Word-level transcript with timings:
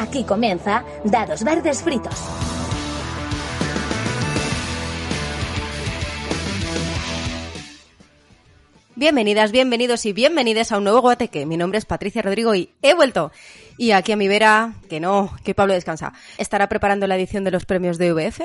Aquí 0.00 0.24
comienza 0.24 0.82
Dados 1.04 1.44
Verdes 1.44 1.82
Fritos. 1.82 2.14
Bienvenidas, 8.96 9.52
bienvenidos 9.52 10.06
y 10.06 10.14
bienvenidas 10.14 10.72
a 10.72 10.78
un 10.78 10.84
nuevo 10.84 11.02
Guateque. 11.02 11.44
Mi 11.44 11.58
nombre 11.58 11.78
es 11.78 11.84
Patricia 11.84 12.22
Rodrigo 12.22 12.54
y 12.54 12.72
he 12.80 12.94
vuelto. 12.94 13.30
Y 13.76 13.90
aquí 13.90 14.12
a 14.12 14.16
mi 14.16 14.26
vera, 14.26 14.72
que 14.88 15.00
no, 15.00 15.36
que 15.44 15.54
Pablo 15.54 15.74
descansa, 15.74 16.14
estará 16.38 16.70
preparando 16.70 17.06
la 17.06 17.16
edición 17.16 17.44
de 17.44 17.50
los 17.50 17.66
premios 17.66 17.98
de 17.98 18.14
VF. 18.14 18.40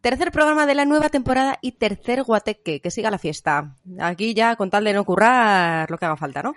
Tercer 0.00 0.32
programa 0.32 0.64
de 0.64 0.74
la 0.74 0.86
nueva 0.86 1.10
temporada 1.10 1.58
y 1.60 1.72
tercer 1.72 2.22
Guateque, 2.22 2.80
que 2.80 2.90
siga 2.90 3.10
la 3.10 3.18
fiesta. 3.18 3.76
Aquí 4.00 4.32
ya 4.32 4.56
con 4.56 4.70
tal 4.70 4.84
de 4.84 4.94
no 4.94 5.04
currar 5.04 5.90
lo 5.90 5.98
que 5.98 6.06
haga 6.06 6.16
falta, 6.16 6.42
¿no? 6.42 6.54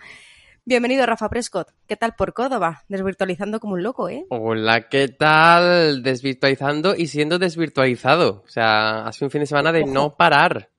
Bienvenido, 0.67 1.05
Rafa 1.05 1.29
Prescott. 1.29 1.69
¿Qué 1.87 1.95
tal 1.95 2.15
por 2.15 2.33
Córdoba? 2.33 2.85
Desvirtualizando 2.87 3.59
como 3.59 3.75
un 3.75 3.83
loco, 3.83 4.09
¿eh? 4.09 4.25
Hola, 4.29 4.89
¿qué 4.89 5.07
tal? 5.09 6.01
Desvirtualizando 6.01 6.95
y 6.95 7.05
siendo 7.05 7.37
desvirtualizado. 7.37 8.41
O 8.43 8.49
sea, 8.49 9.05
ha 9.05 9.11
sido 9.11 9.27
un 9.27 9.31
fin 9.31 9.41
de 9.41 9.45
semana 9.45 9.71
de 9.71 9.85
no 9.85 10.15
parar. 10.15 10.71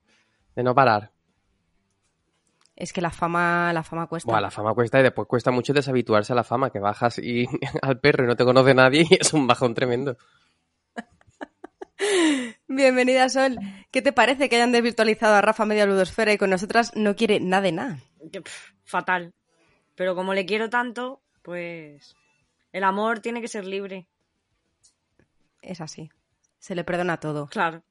De 0.56 0.64
no 0.64 0.74
parar. 0.74 1.12
Es 2.74 2.92
que 2.92 3.00
la 3.00 3.10
fama, 3.10 3.72
la 3.72 3.84
fama 3.84 4.08
cuesta. 4.08 4.28
Buah, 4.28 4.40
la 4.40 4.50
fama 4.50 4.74
cuesta 4.74 4.98
y 4.98 5.04
después 5.04 5.28
cuesta 5.28 5.52
mucho 5.52 5.72
deshabituarse 5.72 6.32
a 6.32 6.36
la 6.36 6.42
fama, 6.42 6.70
que 6.70 6.80
bajas 6.80 7.20
y 7.20 7.46
al 7.82 8.00
perro 8.00 8.24
y 8.24 8.26
no 8.26 8.34
te 8.34 8.44
conoce 8.44 8.74
nadie 8.74 9.06
y 9.08 9.14
es 9.20 9.32
un 9.34 9.46
bajón 9.46 9.72
tremendo. 9.72 10.16
Bienvenida, 12.66 13.28
Sol. 13.28 13.56
¿Qué 13.92 14.02
te 14.02 14.12
parece 14.12 14.48
que 14.48 14.56
hayan 14.56 14.72
desvirtualizado 14.72 15.36
a 15.36 15.42
Rafa 15.42 15.64
media 15.64 15.86
ludosfera 15.86 16.32
y 16.32 16.38
con 16.38 16.50
nosotras 16.50 16.90
no 16.96 17.14
quiere 17.14 17.38
nada 17.38 17.62
de 17.62 17.70
nada? 17.70 17.98
Fatal. 18.82 19.32
Pero 19.96 20.14
como 20.14 20.34
le 20.34 20.46
quiero 20.46 20.70
tanto, 20.70 21.22
pues 21.42 22.14
el 22.72 22.84
amor 22.84 23.20
tiene 23.20 23.40
que 23.40 23.48
ser 23.48 23.64
libre. 23.64 24.06
Es 25.62 25.80
así. 25.80 26.10
Se 26.58 26.74
le 26.74 26.84
perdona 26.84 27.18
todo. 27.18 27.48
Claro. 27.48 27.82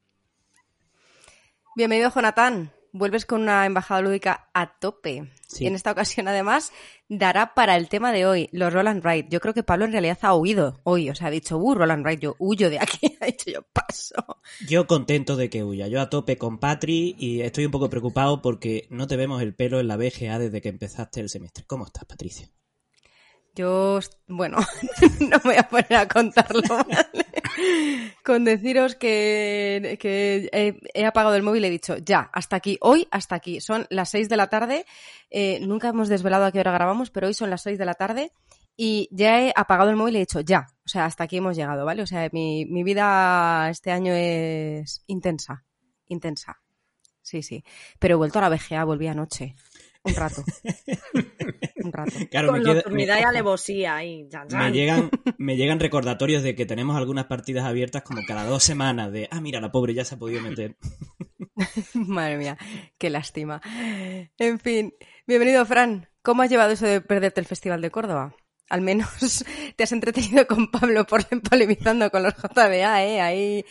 Bienvenido, 1.76 2.12
Jonathan. 2.14 2.72
Vuelves 2.98 3.26
con 3.26 3.42
una 3.42 3.66
embajada 3.66 4.00
lúdica 4.00 4.48
a 4.54 4.80
tope. 4.80 5.30
Sí. 5.48 5.66
Y 5.66 5.68
en 5.68 5.76
esta 5.76 5.92
ocasión, 5.92 6.30
además, 6.30 6.72
dará 7.10 7.54
para 7.54 7.76
el 7.76 7.90
tema 7.90 8.14
de 8.14 8.26
hoy, 8.26 8.48
los 8.54 8.72
Roland 8.72 9.04
Wright. 9.04 9.28
Yo 9.30 9.42
creo 9.42 9.54
que 9.54 9.64
Pablo 9.64 9.84
en 9.84 9.92
realidad 9.92 10.18
ha 10.22 10.34
huido 10.34 10.80
hoy. 10.84 11.10
O 11.10 11.16
sea, 11.16 11.28
ha 11.28 11.32
dicho, 11.32 11.58
uh, 11.58 11.76
Roland 11.76 12.06
Wright, 12.06 12.22
yo 12.22 12.38
huyo 12.40 12.70
de 12.70 12.80
aquí. 12.80 13.18
Ha 13.20 13.26
dicho, 13.28 13.52
yo 13.52 13.64
paso. 13.64 14.40
Yo 14.68 14.88
contento 14.88 15.36
de 15.36 15.50
que 15.50 15.64
huya. 15.64 15.88
Yo 15.88 16.00
a 16.00 16.10
tope 16.10 16.38
con 16.38 16.58
Patri 16.58 17.16
y 17.20 17.42
estoy 17.42 17.66
un 17.66 17.72
poco 17.72 17.90
preocupado 17.90 18.42
porque 18.42 18.88
no 18.90 19.08
te 19.08 19.18
vemos 19.18 19.42
el 19.42 19.56
pelo 19.56 19.82
en 19.82 19.90
la 19.90 19.98
BGA 19.98 20.40
desde 20.40 20.62
que 20.62 20.70
empezaste 20.70 21.20
el 21.20 21.30
semestre. 21.30 21.66
¿Cómo 21.68 21.86
estás, 21.86 22.06
Patricia? 22.06 22.50
Yo, 23.56 24.00
bueno, 24.28 24.58
no 25.22 25.38
me 25.38 25.44
voy 25.44 25.56
a 25.56 25.70
poner 25.70 25.96
a 25.96 26.08
contarlo, 26.08 26.62
¿vale? 26.70 28.14
Con 28.24 28.44
deciros 28.44 28.96
que, 28.96 29.98
que 30.00 30.50
he, 30.94 31.06
apagado 31.06 31.36
el 31.36 31.44
móvil 31.44 31.64
y 31.64 31.68
he 31.68 31.72
dicho, 31.72 31.96
ya, 31.98 32.30
hasta 32.34 32.58
aquí, 32.58 32.78
hoy 32.82 33.08
hasta 33.12 33.36
aquí. 33.36 33.62
Son 33.62 33.88
las 33.90 34.10
6 34.10 34.28
de 34.28 34.36
la 34.36 34.48
tarde, 34.48 34.86
eh, 35.30 35.60
nunca 35.62 35.88
hemos 35.90 36.10
desvelado 36.10 36.44
a 36.44 36.52
qué 36.52 36.60
hora 36.60 36.74
grabamos, 36.74 37.12
pero 37.12 37.28
hoy 37.28 37.34
son 37.34 37.50
las 37.50 37.62
6 37.62 37.80
de 37.80 37.86
la 37.86 37.94
tarde 37.94 38.34
y 38.76 39.08
ya 39.12 39.42
he 39.42 39.54
apagado 39.56 39.90
el 39.90 39.96
móvil 39.96 40.16
y 40.16 40.18
he 40.18 40.22
dicho, 40.22 40.42
ya, 40.42 40.68
o 40.86 40.90
sea, 40.90 41.06
hasta 41.06 41.24
aquí 41.24 41.38
hemos 41.38 41.56
llegado, 41.56 41.86
¿vale? 41.86 42.04
O 42.04 42.08
sea, 42.08 42.28
mi, 42.34 42.66
mi 42.66 42.84
vida 42.84 43.70
este 43.70 43.92
año 43.92 44.14
es 44.14 45.02
intensa, 45.08 45.64
intensa. 46.08 46.60
Sí, 47.22 47.42
sí. 47.42 47.64
Pero 48.00 48.14
he 48.14 48.18
vuelto 48.18 48.38
a 48.38 48.44
la 48.44 48.50
BGA, 48.50 48.84
volví 48.84 49.08
anoche. 49.08 49.56
Un 50.04 50.14
rato. 50.14 50.44
Un 51.86 51.94
rato. 51.94 52.12
Claro, 52.32 52.50
Con 52.50 52.62
me, 52.64 52.74
nocturnidad 52.74 53.20
y 53.20 53.24
alevosía 53.24 53.96
ahí. 53.96 54.24
me 54.24 54.30
chan. 54.30 54.74
llegan, 54.74 55.10
me 55.38 55.56
llegan 55.58 55.80
recordatorios 55.80 56.44
de 56.44 56.56
que 56.56 56.66
tenemos 56.66 56.98
algunas 56.98 57.26
partidas 57.26 57.66
abiertas 57.66 58.02
como 58.04 58.22
cada 58.28 58.46
dos 58.46 58.64
semanas 58.64 59.12
de, 59.12 59.28
ah, 59.32 59.42
mira, 59.42 59.62
la 59.62 59.72
pobre 59.72 59.94
ya 59.94 60.04
se 60.06 60.16
ha 60.16 60.18
podido 60.20 60.42
meter. 60.42 60.76
Madre 61.94 62.38
mía, 62.38 62.58
qué 62.98 63.10
lástima. 63.10 63.62
En 64.38 64.60
fin, 64.60 64.94
bienvenido, 65.28 65.66
Fran. 65.66 66.10
¿Cómo 66.22 66.42
has 66.42 66.50
llevado 66.50 66.72
eso 66.72 66.86
de 66.88 67.02
perderte 67.02 67.40
el 67.40 67.46
Festival 67.46 67.82
de 67.82 67.92
Córdoba? 67.92 68.36
Al 68.68 68.82
menos 68.82 69.46
te 69.76 69.84
has 69.84 69.92
entretenido 69.92 70.48
con 70.48 70.72
Pablo 70.72 71.06
por 71.06 71.22
polemizando 71.48 72.10
con 72.10 72.24
los 72.24 72.34
JBA, 72.34 73.04
¿eh? 73.06 73.22
Ahí 73.22 73.66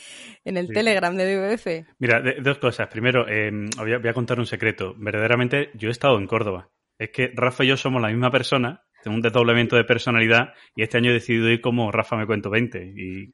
en 0.44 0.56
el 0.56 0.68
Sí. 0.68 0.72
Telegram 0.72 1.16
de 1.16 1.34
DVF. 1.34 1.66
Mira, 1.98 2.20
de- 2.20 2.36
dos 2.40 2.58
cosas. 2.58 2.86
Primero, 2.86 3.26
eh, 3.28 3.50
voy, 3.76 3.92
a, 3.92 3.98
voy 3.98 4.08
a 4.08 4.14
contar 4.14 4.38
un 4.38 4.46
secreto. 4.46 4.94
Verdaderamente, 4.96 5.70
yo 5.74 5.88
he 5.88 5.92
estado 5.92 6.16
en 6.16 6.28
Córdoba. 6.28 6.70
Es 6.98 7.10
que 7.10 7.30
Rafa 7.34 7.64
y 7.64 7.68
yo 7.68 7.76
somos 7.76 8.00
la 8.00 8.08
misma 8.08 8.30
persona, 8.30 8.82
tengo 9.02 9.16
un 9.16 9.22
desdoblamiento 9.22 9.76
de 9.76 9.84
personalidad 9.84 10.54
y 10.76 10.82
este 10.82 10.96
año 10.96 11.10
he 11.10 11.14
decidido 11.14 11.50
ir 11.50 11.60
como 11.60 11.90
Rafa 11.92 12.16
me 12.16 12.24
cuento 12.26 12.48
20 12.50 12.94
y 12.96 13.32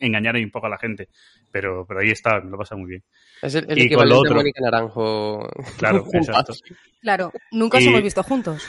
engañar 0.00 0.34
ahí 0.36 0.42
un 0.44 0.50
poco 0.50 0.66
a 0.66 0.70
la 0.70 0.78
gente. 0.78 1.08
Pero, 1.52 1.86
pero 1.86 2.00
ahí 2.00 2.10
está, 2.10 2.40
me 2.40 2.50
lo 2.50 2.58
pasa 2.58 2.74
muy 2.76 2.88
bien. 2.88 3.04
Es 3.42 3.54
el, 3.54 3.70
el 3.70 3.78
Y 3.78 3.90
con 3.90 4.08
lo 4.08 4.18
otro. 4.18 4.34
Mónica 4.34 4.60
Naranjo. 4.62 5.48
Claro, 5.78 6.04
exacto. 6.12 6.54
Claro, 7.00 7.32
nunca 7.52 7.78
os 7.78 7.84
Y- 7.84 7.88
hemos 7.88 8.02
visto 8.02 8.22
juntos. 8.22 8.66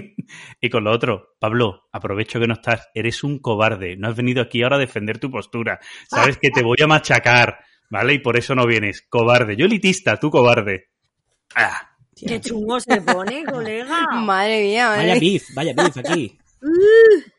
y 0.60 0.68
con 0.68 0.84
lo 0.84 0.90
otro, 0.92 1.34
Pablo, 1.40 1.88
aprovecho 1.92 2.38
que 2.38 2.46
no 2.46 2.54
estás, 2.54 2.88
eres 2.94 3.24
un 3.24 3.38
cobarde, 3.38 3.96
no 3.96 4.08
has 4.08 4.16
venido 4.16 4.42
aquí 4.42 4.62
ahora 4.62 4.76
a 4.76 4.80
defender 4.80 5.18
tu 5.18 5.30
postura, 5.30 5.78
sabes 6.08 6.36
que 6.38 6.50
te 6.50 6.62
voy 6.62 6.76
a 6.82 6.86
machacar, 6.86 7.58
¿vale? 7.90 8.14
Y 8.14 8.18
por 8.18 8.36
eso 8.36 8.54
no 8.54 8.66
vienes, 8.66 9.06
cobarde, 9.08 9.56
yo 9.56 9.64
elitista, 9.66 10.18
tú 10.18 10.30
cobarde. 10.30 10.88
Ah, 11.54 11.96
Qué 12.26 12.40
chungo 12.40 12.80
se 12.80 13.00
pone, 13.00 13.44
colega. 13.44 14.08
Madre 14.12 14.62
mía, 14.62 14.88
madre 14.88 15.08
Vaya 15.08 15.20
beef, 15.20 15.54
vaya 15.54 15.72
beef 15.74 15.96
aquí. 15.98 16.38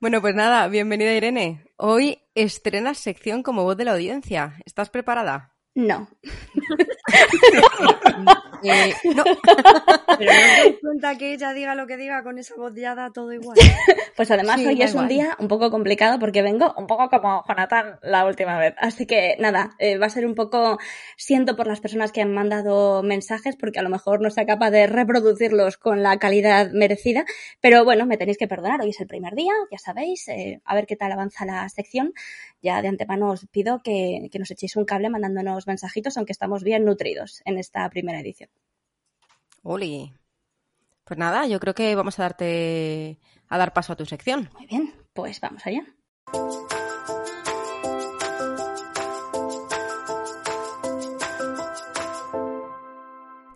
Bueno, 0.00 0.20
pues 0.20 0.34
nada, 0.34 0.66
bienvenida 0.66 1.14
Irene. 1.14 1.64
Hoy 1.76 2.18
estrenas 2.34 2.98
sección 2.98 3.44
como 3.44 3.62
voz 3.62 3.76
de 3.76 3.84
la 3.84 3.92
audiencia. 3.92 4.56
¿Estás 4.64 4.90
preparada? 4.90 5.54
No. 5.74 6.08
Eh, 8.62 8.94
no. 9.16 9.24
Pero 10.18 10.32
no 10.32 10.62
te 10.64 10.80
cuenta 10.80 11.18
que 11.18 11.32
ella 11.34 11.52
diga 11.52 11.74
lo 11.74 11.86
que 11.86 11.96
diga 11.96 12.22
con 12.22 12.38
esa 12.38 12.54
voz 12.56 12.74
ya 12.74 12.94
da 12.94 13.10
todo 13.10 13.32
igual. 13.32 13.56
Pues 14.14 14.30
además 14.30 14.60
Sí, 14.60 14.66
hoy 14.66 14.82
es 14.82 14.94
un 14.94 15.08
día 15.08 15.34
un 15.38 15.48
poco 15.48 15.70
complicado 15.70 16.18
porque 16.18 16.42
vengo 16.42 16.74
un 16.76 16.86
poco 16.86 17.08
como 17.08 17.42
Jonathan 17.48 17.98
la 18.02 18.26
última 18.26 18.58
vez. 18.58 18.74
Así 18.76 19.06
que 19.06 19.36
nada, 19.38 19.74
eh, 19.78 19.96
va 19.96 20.04
a 20.04 20.10
ser 20.10 20.26
un 20.26 20.34
poco 20.34 20.78
siento 21.16 21.56
por 21.56 21.66
las 21.66 21.80
personas 21.80 22.12
que 22.12 22.20
han 22.20 22.32
mandado 22.34 23.02
mensajes 23.02 23.56
porque 23.56 23.78
a 23.78 23.82
lo 23.82 23.88
mejor 23.88 24.20
no 24.20 24.28
sea 24.28 24.44
capaz 24.44 24.70
de 24.70 24.86
reproducirlos 24.86 25.78
con 25.78 26.02
la 26.02 26.18
calidad 26.18 26.70
merecida. 26.72 27.24
Pero 27.62 27.84
bueno, 27.84 28.04
me 28.04 28.18
tenéis 28.18 28.36
que 28.36 28.46
perdonar, 28.46 28.82
hoy 28.82 28.90
es 28.90 29.00
el 29.00 29.06
primer 29.06 29.34
día, 29.34 29.54
ya 29.70 29.78
sabéis, 29.78 30.28
eh, 30.28 30.60
a 30.66 30.74
ver 30.74 30.86
qué 30.86 30.96
tal 30.96 31.10
avanza 31.10 31.46
la 31.46 31.66
sección. 31.70 32.12
Ya 32.60 32.82
de 32.82 32.88
antemano 32.88 33.30
os 33.30 33.46
pido 33.46 33.80
que, 33.82 34.28
que 34.30 34.38
nos 34.38 34.50
echéis 34.50 34.76
un 34.76 34.84
cable 34.84 35.08
mandándonos 35.08 35.66
mensajitos, 35.66 36.16
aunque 36.18 36.32
estamos 36.32 36.62
bien 36.62 36.84
nutridos 36.84 37.40
en 37.46 37.58
esta 37.58 37.88
primera 37.88 38.20
edición. 38.20 38.50
Oli. 39.62 40.12
Pues 41.04 41.18
nada, 41.18 41.46
yo 41.46 41.60
creo 41.60 41.74
que 41.74 41.94
vamos 41.94 42.18
a 42.18 42.22
darte 42.22 43.18
a 43.48 43.58
dar 43.58 43.72
paso 43.72 43.92
a 43.92 43.96
tu 43.96 44.06
sección. 44.06 44.50
Muy 44.54 44.66
bien, 44.66 44.94
pues 45.12 45.40
vamos 45.40 45.66
allá. 45.66 45.84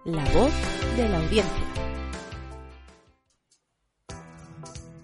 La 0.05 0.25
voz 0.33 0.53
de 0.97 1.09
la 1.09 1.19
audiencia. 1.19 1.66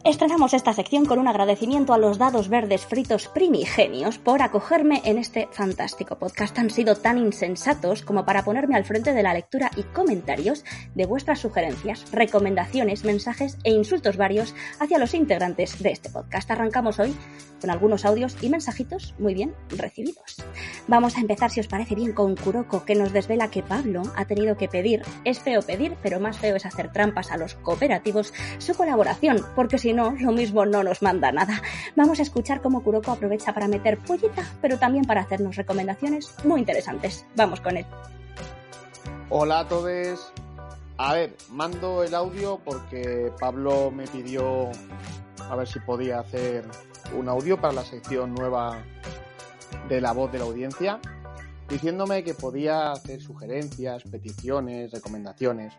Estrenamos 0.05 0.53
esta 0.53 0.73
sección 0.73 1.05
con 1.05 1.21
un 1.21 1.29
agradecimiento 1.29 1.95
a 1.95 1.99
los 1.99 2.19
dados 2.19 2.49
verdes 2.49 2.85
fritos 2.85 3.29
primigenios 3.29 4.19
por 4.19 4.43
acogerme 4.43 5.01
en 5.05 5.17
este 5.17 5.49
fantástico 5.53 6.17
podcast. 6.17 6.59
Han 6.59 6.71
sido 6.71 6.97
tan 6.97 7.19
insensatos 7.19 8.03
como 8.03 8.25
para 8.25 8.43
ponerme 8.43 8.75
al 8.75 8.85
frente 8.85 9.13
de 9.13 9.23
la 9.23 9.33
lectura 9.33 9.71
y 9.77 9.85
comentarios 9.85 10.65
de 10.97 11.07
vuestras 11.07 11.39
sugerencias, 11.39 12.11
recomendaciones, 12.11 13.05
mensajes 13.05 13.59
e 13.63 13.71
insultos 13.71 14.17
varios 14.17 14.57
hacia 14.81 14.99
los 14.99 15.15
integrantes 15.15 15.81
de 15.81 15.93
este 15.93 16.11
podcast. 16.11 16.51
Arrancamos 16.51 16.99
hoy 16.99 17.15
con 17.61 17.71
algunos 17.71 18.05
audios 18.05 18.37
y 18.43 18.49
mensajitos 18.49 19.15
muy 19.21 19.35
bien 19.35 19.55
recibidos. 19.69 20.43
Vamos 20.89 21.17
a 21.17 21.21
empezar, 21.21 21.53
si 21.53 21.61
os 21.61 21.69
parece 21.69 21.95
bien, 21.95 22.13
con 22.13 22.35
Kuroko, 22.35 22.85
que 22.85 22.97
nos 22.97 23.13
desvela 23.13 23.53
que 23.53 23.63
Pablo 23.63 24.03
ha 24.17 24.25
tenido 24.25 24.57
que 24.57 24.67
pedir, 24.67 25.03
es 25.25 25.39
feo 25.39 25.63
pedir, 25.63 25.97
pero 26.03 26.19
más 26.19 26.39
feo 26.39 26.57
es 26.57 26.67
hacer 26.67 26.91
trampas 26.93 27.31
a 27.31 27.37
los 27.37 27.55
cooperativos, 27.55 28.35
su 28.59 28.75
colaboración, 28.75 29.47
porque 29.55 29.79
si 29.79 29.92
no, 29.93 30.15
lo 30.19 30.33
mismo 30.33 30.65
no 30.67 30.83
nos 30.83 31.03
manda 31.03 31.33
nada. 31.33 31.63
Vamos 31.97 32.19
a 32.19 32.23
escuchar 32.23 32.61
cómo 32.61 32.83
Kuroko 32.83 33.13
aprovecha 33.13 33.53
para 33.53 33.69
meter 33.69 33.99
pollita, 33.99 34.43
pero 34.61 34.79
también 34.79 35.05
para 35.05 35.23
hacernos 35.23 35.57
recomendaciones 35.57 36.35
muy 36.45 36.61
interesantes. 36.61 37.27
Vamos 37.37 37.61
con 37.61 37.77
él. 37.77 37.87
Hola 39.31 39.61
a 39.61 39.69
todos. 39.69 40.33
A 40.99 41.15
ver, 41.15 41.37
mando 41.51 42.05
el 42.05 42.15
audio 42.15 42.61
porque 42.65 43.33
Pablo 43.41 43.91
me 43.91 44.07
pidió 44.07 44.71
a 45.51 45.57
ver 45.57 45.67
si 45.67 45.81
podía 45.81 46.21
hacer 46.21 46.65
un 47.19 47.29
audio 47.29 47.61
para 47.61 47.73
la 47.73 47.85
sección 47.85 48.35
nueva 48.35 48.83
de 49.89 50.01
la 50.01 50.13
voz 50.13 50.31
de 50.33 50.39
la 50.39 50.45
audiencia, 50.45 51.01
diciéndome 51.69 52.23
que 52.23 52.35
podía 52.35 52.93
hacer 52.93 53.21
sugerencias, 53.21 54.03
peticiones, 54.05 54.93
recomendaciones. 54.93 55.75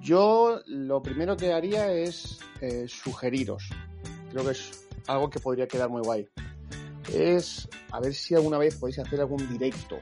Yo 0.00 0.60
lo 0.66 1.02
primero 1.02 1.36
que 1.36 1.52
haría 1.52 1.92
es 1.92 2.38
eh, 2.60 2.86
sugeriros 2.88 3.70
creo 4.34 4.46
que 4.46 4.50
es 4.50 4.88
algo 5.06 5.30
que 5.30 5.38
podría 5.38 5.68
quedar 5.68 5.88
muy 5.88 6.02
guay. 6.02 6.28
Es 7.12 7.68
a 7.92 8.00
ver 8.00 8.12
si 8.14 8.34
alguna 8.34 8.58
vez 8.58 8.74
podéis 8.74 8.98
hacer 8.98 9.20
algún 9.20 9.48
directo, 9.48 9.98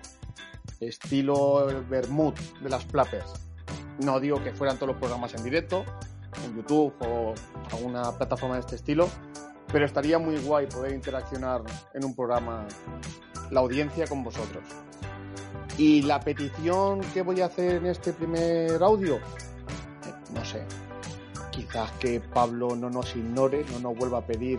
estilo 0.80 1.84
Bermud 1.90 2.32
de 2.62 2.70
las 2.70 2.84
Plappers. 2.86 3.30
No 4.02 4.18
digo 4.20 4.42
que 4.42 4.52
fueran 4.52 4.76
todos 4.76 4.88
los 4.88 4.96
programas 4.96 5.34
en 5.34 5.44
directo, 5.44 5.84
en 6.46 6.56
YouTube 6.56 6.94
o 7.00 7.34
alguna 7.72 8.16
plataforma 8.16 8.54
de 8.54 8.60
este 8.60 8.76
estilo, 8.76 9.06
pero 9.70 9.84
estaría 9.84 10.18
muy 10.18 10.38
guay 10.38 10.66
poder 10.66 10.94
interaccionar 10.94 11.62
en 11.92 12.04
un 12.04 12.16
programa 12.16 12.66
la 13.50 13.60
audiencia 13.60 14.06
con 14.06 14.24
vosotros. 14.24 14.64
Y 15.76 16.02
la 16.02 16.20
petición 16.20 17.00
que 17.12 17.20
voy 17.20 17.42
a 17.42 17.46
hacer 17.46 17.76
en 17.76 17.86
este 17.86 18.14
primer 18.14 18.82
audio, 18.82 19.18
no 20.34 20.44
sé, 20.44 20.64
quizás 21.50 21.90
que 21.92 22.20
Pablo 22.20 22.74
no 22.74 22.90
nos 22.90 23.14
ignore, 23.14 23.64
no 23.72 23.78
nos 23.78 23.96
vuelva 23.96 24.18
a 24.18 24.26
pedir 24.26 24.58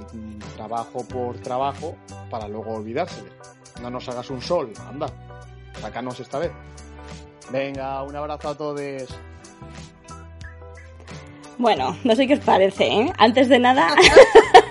trabajo 0.56 1.04
por 1.06 1.38
trabajo 1.40 1.96
para 2.30 2.48
luego 2.48 2.74
olvidarse. 2.74 3.24
No 3.82 3.90
nos 3.90 4.08
hagas 4.08 4.30
un 4.30 4.42
sol, 4.42 4.72
anda, 4.88 5.08
sacanos 5.82 6.20
esta 6.20 6.40
vez. 6.40 6.52
Venga, 7.52 8.02
un 8.04 8.16
abrazo 8.16 8.50
a 8.50 8.56
todos. 8.56 9.20
Bueno, 11.58 11.98
no 12.04 12.16
sé 12.16 12.28
qué 12.28 12.36
os 12.36 12.40
parece, 12.40 12.88
¿eh? 12.88 13.14
Antes 13.18 13.50
de 13.50 13.60
nada, 13.60 13.88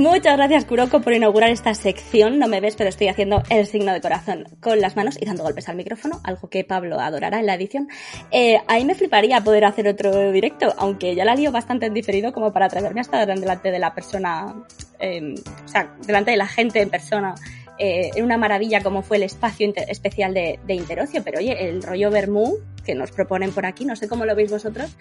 muchas 0.00 0.36
gracias 0.36 0.64
Kuroko 0.64 1.00
por 1.02 1.12
inaugurar 1.12 1.50
esta 1.50 1.74
sección. 1.74 2.38
No 2.38 2.48
me 2.48 2.60
ves, 2.60 2.74
pero 2.74 2.88
estoy 2.88 3.08
haciendo 3.08 3.42
el 3.50 3.66
signo 3.66 3.92
de 3.92 4.00
corazón 4.00 4.48
con 4.60 4.80
las 4.80 4.96
manos 4.96 5.16
y 5.20 5.26
dando 5.26 5.42
golpes 5.42 5.68
al 5.68 5.76
micrófono, 5.76 6.20
algo 6.24 6.48
que 6.48 6.64
Pablo 6.64 6.98
adorará 6.98 7.38
en 7.38 7.46
la 7.46 7.54
edición. 7.54 7.88
Eh, 8.30 8.58
ahí 8.66 8.84
me 8.84 8.94
fliparía 8.94 9.42
poder 9.42 9.66
hacer 9.66 9.86
otro 9.86 10.32
directo, 10.32 10.74
aunque 10.78 11.14
ya 11.14 11.24
la 11.24 11.34
lío 11.34 11.52
bastante 11.52 11.86
en 11.86 11.94
diferido 11.94 12.32
como 12.32 12.52
para 12.52 12.66
atreverme 12.66 13.00
a 13.00 13.02
estar 13.02 13.26
delante 13.26 13.70
de 13.70 13.78
la 13.78 13.94
persona, 13.94 14.54
eh, 14.98 15.34
o 15.64 15.68
sea, 15.68 15.94
delante 16.06 16.30
de 16.30 16.38
la 16.38 16.46
gente 16.46 16.80
en 16.80 16.88
persona 16.88 17.34
eh, 17.80 18.10
una 18.22 18.36
maravilla 18.36 18.82
como 18.82 19.02
fue 19.02 19.16
el 19.16 19.24
espacio 19.24 19.66
inter- 19.66 19.90
especial 19.90 20.32
de, 20.34 20.60
de 20.66 20.74
Interocio, 20.74 21.24
pero 21.24 21.38
oye, 21.38 21.68
el 21.68 21.82
rollo 21.82 22.10
Bermú 22.10 22.58
que 22.84 22.94
nos 22.94 23.10
proponen 23.10 23.52
por 23.52 23.66
aquí, 23.66 23.84
no 23.84 23.96
sé 23.96 24.08
cómo 24.08 24.24
lo 24.24 24.34
veis 24.34 24.50
vosotros, 24.50 24.96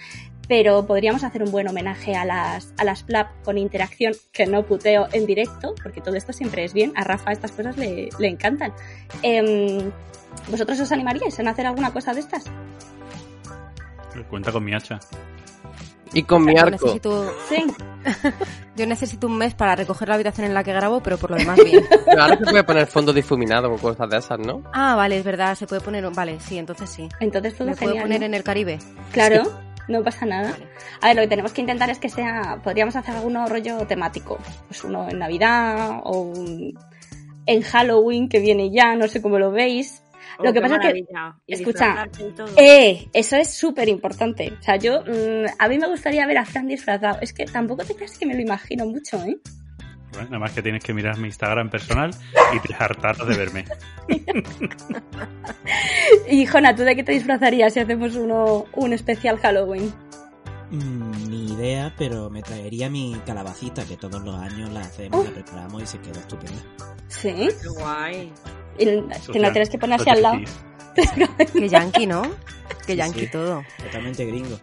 pero 0.47 0.85
podríamos 0.85 1.23
hacer 1.23 1.43
un 1.43 1.51
buen 1.51 1.67
homenaje 1.67 2.15
a 2.15 2.25
las, 2.25 2.73
a 2.77 2.83
las 2.83 3.03
PLAP 3.03 3.43
con 3.43 3.57
interacción 3.57 4.13
que 4.31 4.45
no 4.45 4.65
puteo 4.65 5.07
en 5.13 5.25
directo, 5.25 5.75
porque 5.81 6.01
todo 6.01 6.15
esto 6.15 6.33
siempre 6.33 6.63
es 6.65 6.73
bien, 6.73 6.91
a 6.95 7.03
Rafa 7.03 7.31
estas 7.31 7.51
cosas 7.51 7.77
le, 7.77 8.09
le 8.17 8.27
encantan. 8.27 8.73
Em, 9.21 9.91
¿Vosotros 10.49 10.79
os 10.79 10.91
animaríais 10.91 11.37
en 11.39 11.47
hacer 11.47 11.65
alguna 11.67 11.91
cosa 11.91 12.13
de 12.13 12.19
estas? 12.21 12.45
Cuenta 14.29 14.51
con 14.51 14.63
mi 14.63 14.73
hacha. 14.73 14.99
Y 16.13 16.23
con 16.23 16.43
mi 16.45 16.57
arco. 16.57 16.71
necesito, 16.71 17.33
Sí. 17.47 17.63
yo 18.75 18.87
necesito 18.87 19.27
un 19.27 19.37
mes 19.37 19.53
para 19.53 19.75
recoger 19.75 20.07
la 20.07 20.15
habitación 20.15 20.47
en 20.47 20.53
la 20.53 20.63
que 20.63 20.71
grabo, 20.73 21.01
pero 21.01 21.17
por 21.17 21.31
lo 21.31 21.37
demás 21.37 21.57
bien. 21.63 21.83
Pero 22.05 22.21
ahora 22.21 22.37
se 22.37 22.43
puede 22.45 22.63
poner 22.63 22.87
fondo 22.87 23.13
difuminado 23.13 23.71
o 23.71 23.77
cosas 23.77 24.09
de 24.09 24.17
esas, 24.17 24.39
¿no? 24.39 24.63
Ah, 24.73 24.95
vale, 24.95 25.17
es 25.17 25.23
verdad, 25.23 25.55
se 25.55 25.67
puede 25.67 25.81
poner... 25.81 26.05
un- 26.05 26.13
Vale, 26.13 26.39
sí, 26.39 26.57
entonces 26.57 26.89
sí. 26.89 27.07
Entonces 27.19 27.55
todo 27.55 27.67
¿Me 27.69 27.75
puedo 27.75 27.91
genial. 27.91 28.05
poner 28.05 28.19
¿no? 28.21 28.25
en 28.27 28.33
el 28.33 28.43
Caribe? 28.43 28.79
Claro, 29.11 29.43
no 29.87 30.03
pasa 30.03 30.25
nada. 30.25 30.51
Vale. 30.51 30.67
A 31.01 31.07
ver, 31.07 31.15
lo 31.17 31.21
que 31.23 31.27
tenemos 31.27 31.51
que 31.53 31.61
intentar 31.61 31.89
es 31.89 31.99
que 31.99 32.09
sea, 32.09 32.59
podríamos 32.63 32.95
hacer 32.95 33.15
alguno 33.15 33.45
rollo 33.47 33.85
temático, 33.85 34.37
pues 34.67 34.83
uno 34.83 35.07
en 35.09 35.19
Navidad 35.19 35.99
o 36.03 36.21
un- 36.21 36.73
en 37.45 37.61
Halloween 37.63 38.29
que 38.29 38.39
viene 38.39 38.69
ya, 38.71 38.95
no 38.95 39.07
sé 39.07 39.21
cómo 39.21 39.39
lo 39.39 39.51
veis. 39.51 40.01
Lo 40.41 40.49
Oh, 40.49 40.53
que 40.53 40.61
pasa 40.61 40.75
es 40.77 40.81
que, 40.93 41.05
escucha, 41.47 42.07
eh, 42.55 43.09
eso 43.13 43.35
es 43.35 43.53
súper 43.53 43.89
importante. 43.89 44.53
O 44.57 44.63
sea, 44.63 44.77
yo, 44.77 45.01
mm, 45.01 45.45
a 45.59 45.67
mí 45.67 45.77
me 45.77 45.87
gustaría 45.87 46.25
ver 46.25 46.37
a 46.37 46.45
Fran 46.45 46.65
disfrazado. 46.67 47.17
Es 47.21 47.33
que 47.33 47.45
tampoco 47.45 47.83
te 47.83 47.93
creas 47.93 48.17
que 48.17 48.25
me 48.25 48.33
lo 48.35 48.41
imagino 48.41 48.85
mucho, 48.85 49.21
¿eh? 49.23 49.37
Bueno, 50.13 50.25
nada 50.29 50.39
más 50.39 50.51
que 50.53 50.61
tienes 50.61 50.83
que 50.83 50.93
mirar 50.93 51.17
mi 51.17 51.27
Instagram 51.27 51.69
personal 51.69 52.11
y 52.55 52.59
te 52.67 52.73
hartarás 52.73 53.27
de 53.27 53.37
verme. 53.37 53.65
Y 56.29 56.45
Jona, 56.45 56.75
¿tú 56.75 56.83
de 56.83 56.95
qué 56.95 57.03
te 57.03 57.11
disfrazarías 57.11 57.73
si 57.73 57.79
hacemos 57.79 58.15
uno, 58.15 58.65
un 58.73 58.93
especial 58.93 59.37
Halloween? 59.37 59.93
Mm, 60.71 61.29
ni 61.29 61.53
idea, 61.53 61.93
pero 61.97 62.29
me 62.29 62.41
traería 62.41 62.89
mi 62.89 63.15
calabacita, 63.25 63.83
que 63.85 63.97
todos 63.97 64.21
los 64.23 64.35
años 64.39 64.71
la 64.71 64.81
hacemos, 64.81 65.19
Oh. 65.19 65.23
la 65.23 65.31
preparamos 65.31 65.83
y 65.83 65.87
se 65.87 65.99
queda 65.99 66.19
estupenda. 66.19 66.61
Sí. 67.07 67.49
Qué 67.61 67.67
guay. 67.69 68.31
Y 68.79 69.31
que 69.31 69.39
la 69.39 69.51
tienes 69.51 69.69
que 69.69 69.77
poner 69.77 69.99
así 69.99 70.09
al 70.09 70.21
lado. 70.21 70.37
Que 71.53 71.69
yankee, 71.69 72.07
¿no? 72.07 72.23
Que 72.85 72.95
yankee 72.95 73.21
Sí. 73.21 73.27
todo. 73.31 73.63
Totalmente 73.83 74.25
gringo. 74.25 74.59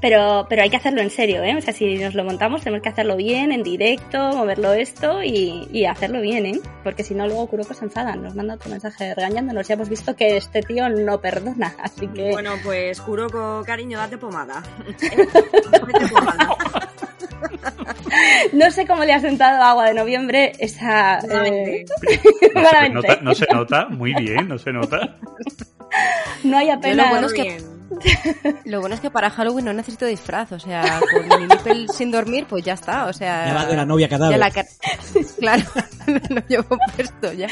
Pero, 0.00 0.46
pero 0.50 0.62
hay 0.62 0.68
que 0.68 0.76
hacerlo 0.76 1.00
en 1.00 1.08
serio, 1.10 1.42
¿eh? 1.42 1.56
O 1.56 1.60
sea, 1.62 1.72
si 1.72 1.96
nos 1.96 2.14
lo 2.14 2.24
montamos 2.24 2.62
tenemos 2.62 2.82
que 2.82 2.90
hacerlo 2.90 3.16
bien, 3.16 3.52
en 3.52 3.62
directo, 3.62 4.18
moverlo 4.34 4.72
esto 4.74 5.22
y, 5.22 5.66
y 5.72 5.86
hacerlo 5.86 6.20
bien, 6.20 6.44
¿eh? 6.44 6.60
Porque 6.82 7.02
si 7.02 7.14
no, 7.14 7.26
luego 7.26 7.46
Kuroko 7.46 7.72
se 7.72 7.86
enfada, 7.86 8.14
nos 8.14 8.34
manda 8.34 8.54
otro 8.54 8.70
mensaje 8.70 9.14
regañándonos. 9.14 9.66
Ya 9.66 9.74
hemos 9.74 9.88
visto 9.88 10.14
que 10.14 10.36
este 10.36 10.60
tío 10.62 10.90
no 10.90 11.20
perdona, 11.22 11.74
así 11.82 12.06
que... 12.08 12.32
Bueno, 12.32 12.52
pues 12.62 13.00
Kuroko, 13.00 13.62
cariño, 13.64 13.96
date 13.98 14.18
pomada. 14.18 14.62
Date 15.00 16.08
pomada. 16.10 16.56
No 18.52 18.70
sé 18.70 18.86
cómo 18.86 19.04
le 19.04 19.12
ha 19.12 19.20
sentado 19.20 19.62
agua 19.62 19.86
de 19.86 19.94
noviembre 19.94 20.52
esa... 20.58 21.18
eh. 21.18 21.84
No 22.54 22.70
se, 22.70 22.88
nota, 22.90 23.18
no 23.22 23.34
se 23.34 23.46
nota, 23.52 23.86
muy 23.88 24.14
bien, 24.14 24.48
no 24.48 24.58
se 24.58 24.72
nota. 24.72 25.16
no 26.44 26.56
hay 26.58 26.70
apenas... 26.70 26.96
lo 27.06 27.10
bueno 27.10 27.26
es 27.26 27.32
que-. 27.34 27.74
Lo 28.64 28.80
bueno 28.80 28.94
es 28.96 29.00
que 29.00 29.10
para 29.10 29.30
Halloween 29.30 29.66
no 29.66 29.72
necesito 29.72 30.04
disfraz, 30.06 30.50
o 30.52 30.58
sea, 30.58 31.00
con 31.12 31.28
mi 31.40 31.46
nipple 31.46 31.86
sin 31.88 32.10
dormir, 32.10 32.44
pues 32.48 32.64
ya 32.64 32.72
está, 32.72 33.06
o 33.06 33.12
sea... 33.12 33.46
Ya 33.46 33.54
va 33.54 33.66
de 33.66 33.76
la 33.76 33.84
novia 33.86 34.08
cadáver. 34.08 34.36
ya 34.36 34.38
la 34.38 34.50
ca- 34.50 34.64
Claro, 35.38 35.62
lo 36.30 36.40
llevo 36.48 36.76
puesto 36.96 37.32
ya. 37.34 37.46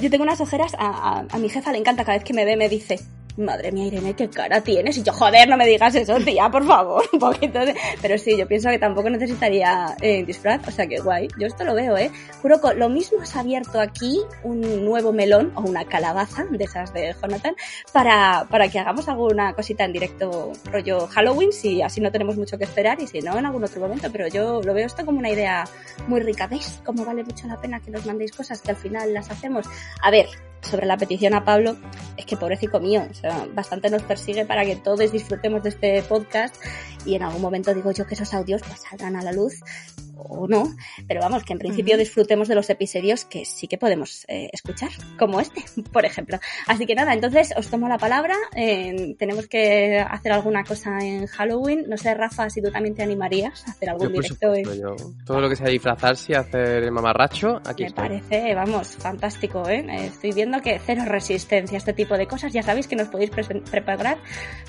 Yo 0.00 0.08
tengo 0.10 0.22
unas 0.22 0.40
ojeras, 0.40 0.72
a, 0.78 0.86
a- 0.86 1.24
a 1.28 1.38
mi 1.38 1.48
jefa 1.48 1.72
le 1.72 1.78
encanta, 1.78 2.04
cada 2.04 2.18
vez 2.18 2.24
que 2.24 2.32
me 2.34 2.44
ve 2.44 2.56
me 2.56 2.68
dice, 2.68 3.00
madre 3.36 3.72
mía 3.72 3.86
Irene, 3.86 4.14
qué 4.14 4.28
cara 4.28 4.60
tienes. 4.60 4.96
Y 4.98 5.02
yo, 5.02 5.12
joder, 5.12 5.48
no 5.48 5.56
me 5.56 5.66
digas 5.66 5.94
eso, 5.94 6.18
tía, 6.20 6.48
por 6.50 6.66
favor, 6.66 7.04
un 7.12 7.18
poquito 7.18 7.60
de... 7.60 7.74
Pero 8.00 8.18
sí, 8.18 8.36
yo 8.36 8.46
pienso 8.46 8.68
que 8.70 8.78
tampoco 8.78 9.10
necesitaría 9.10 9.96
eh, 10.00 10.24
disfraz, 10.24 10.66
o 10.66 10.70
sea 10.70 10.86
que 10.86 10.98
guay, 10.98 11.28
yo 11.38 11.46
esto 11.46 11.64
lo 11.64 11.74
veo, 11.74 11.96
¿eh? 11.96 12.10
Kuroko, 12.42 12.72
lo 12.72 12.88
mismo 12.88 13.20
has 13.20 13.36
abierto 13.36 13.80
aquí 13.80 14.20
un 14.42 14.84
nuevo 14.84 15.12
melón 15.12 15.52
o 15.54 15.62
una 15.62 15.84
calabaza 15.84 16.44
de 16.50 16.64
esas 16.64 16.92
de 16.92 17.14
Jonathan 17.20 17.54
para, 17.92 18.46
para 18.50 18.68
que 18.68 18.78
hagamos 18.78 19.08
alguna 19.08 19.52
cosita 19.54 19.84
en 19.84 19.92
directo 19.92 20.52
rollo 20.70 21.06
Halloween, 21.08 21.52
si 21.52 21.82
así 21.82 22.00
no 22.00 22.10
tenemos 22.10 22.36
mucho 22.36 22.58
que 22.58 22.64
esperar 22.64 23.00
y 23.00 23.06
si 23.06 23.20
no, 23.20 23.38
en 23.38 23.46
algún 23.46 23.64
otro 23.64 23.80
momento. 23.80 24.10
Pero 24.10 24.28
yo 24.28 24.62
lo 24.62 24.74
veo 24.74 24.86
esto 24.86 25.04
como 25.04 25.18
una 25.18 25.30
idea 25.30 25.64
muy 26.06 26.20
rica. 26.20 26.46
¿Veis 26.46 26.80
cómo 26.84 27.04
vale 27.04 27.24
mucho 27.24 27.46
la 27.46 27.56
pena 27.56 27.80
que 27.80 27.90
nos 27.90 28.06
mandéis 28.06 28.32
cosas 28.32 28.60
que 28.60 28.70
al 28.70 28.76
final 28.76 29.12
las 29.12 29.30
hacemos? 29.30 29.66
A 30.02 30.10
ver, 30.10 30.26
sobre 30.62 30.86
la 30.86 30.96
petición 30.96 31.34
a 31.34 31.44
Pablo, 31.44 31.76
es 32.16 32.26
que 32.26 32.36
pobrecito 32.36 32.80
mío, 32.80 33.06
o 33.10 33.14
sea, 33.14 33.46
bastante 33.54 33.90
nos 33.90 34.02
persigue 34.02 34.44
para 34.44 34.64
que 34.64 34.76
todos 34.76 35.12
disfrutemos 35.12 35.62
de 35.62 35.68
este 35.70 36.02
podcast 36.02 36.56
y 37.04 37.14
en 37.14 37.22
algún 37.22 37.42
momento 37.42 37.74
digo 37.74 37.92
yo 37.92 38.06
que 38.06 38.14
esos 38.14 38.34
audios 38.34 38.62
pues 38.66 38.80
salgan 38.80 39.16
a 39.16 39.22
la 39.22 39.32
luz 39.32 39.60
o 40.16 40.46
no, 40.48 40.64
pero 41.06 41.20
vamos, 41.20 41.44
que 41.44 41.52
en 41.52 41.58
principio 41.58 41.94
Ujú. 41.94 42.00
disfrutemos 42.00 42.48
de 42.48 42.54
los 42.54 42.68
episodios 42.70 43.24
que 43.24 43.44
sí 43.44 43.68
que 43.68 43.78
podemos 43.78 44.24
eh, 44.28 44.50
escuchar, 44.52 44.90
como 45.18 45.40
este, 45.40 45.64
por 45.92 46.04
ejemplo. 46.04 46.38
Así 46.66 46.86
que 46.86 46.94
nada, 46.94 47.12
entonces 47.14 47.52
os 47.56 47.68
tomo 47.68 47.88
la 47.88 47.98
palabra, 47.98 48.34
eh, 48.54 49.14
tenemos 49.18 49.46
que 49.48 49.98
hacer 50.00 50.32
alguna 50.32 50.64
cosa 50.64 50.98
en 51.00 51.26
Halloween, 51.26 51.84
no 51.88 51.96
sé, 51.96 52.14
Rafa, 52.14 52.48
si 52.50 52.62
tú 52.62 52.70
también 52.70 52.94
te 52.94 53.02
animarías 53.02 53.66
a 53.68 53.72
hacer 53.72 53.90
algún 53.90 54.08
Yo, 54.08 54.12
directo 54.14 54.54
en... 54.54 54.64
supuesto, 54.64 54.96
yo- 54.96 55.12
todo 55.24 55.40
lo 55.40 55.48
que 55.48 55.56
sea 55.56 55.68
disfrazarse 55.68 56.32
y 56.32 56.34
hacer 56.34 56.84
el 56.84 56.92
mamarracho, 56.92 57.60
aquí 57.66 57.82
Me 57.82 57.88
estoy. 57.88 58.08
parece, 58.08 58.54
vamos, 58.54 58.96
fantástico, 58.96 59.68
¿eh? 59.68 59.84
Eh, 59.88 60.06
Estoy 60.06 60.32
viendo 60.32 60.60
que 60.62 60.80
cero 60.84 61.02
resistencia 61.06 61.76
a 61.76 61.78
este 61.78 61.92
tipo 61.92 62.16
de 62.16 62.26
cosas. 62.26 62.52
Ya 62.52 62.62
sabéis 62.62 62.86
que 62.86 62.96
nos 62.96 63.08
podéis 63.08 63.30
preparar 63.70 64.18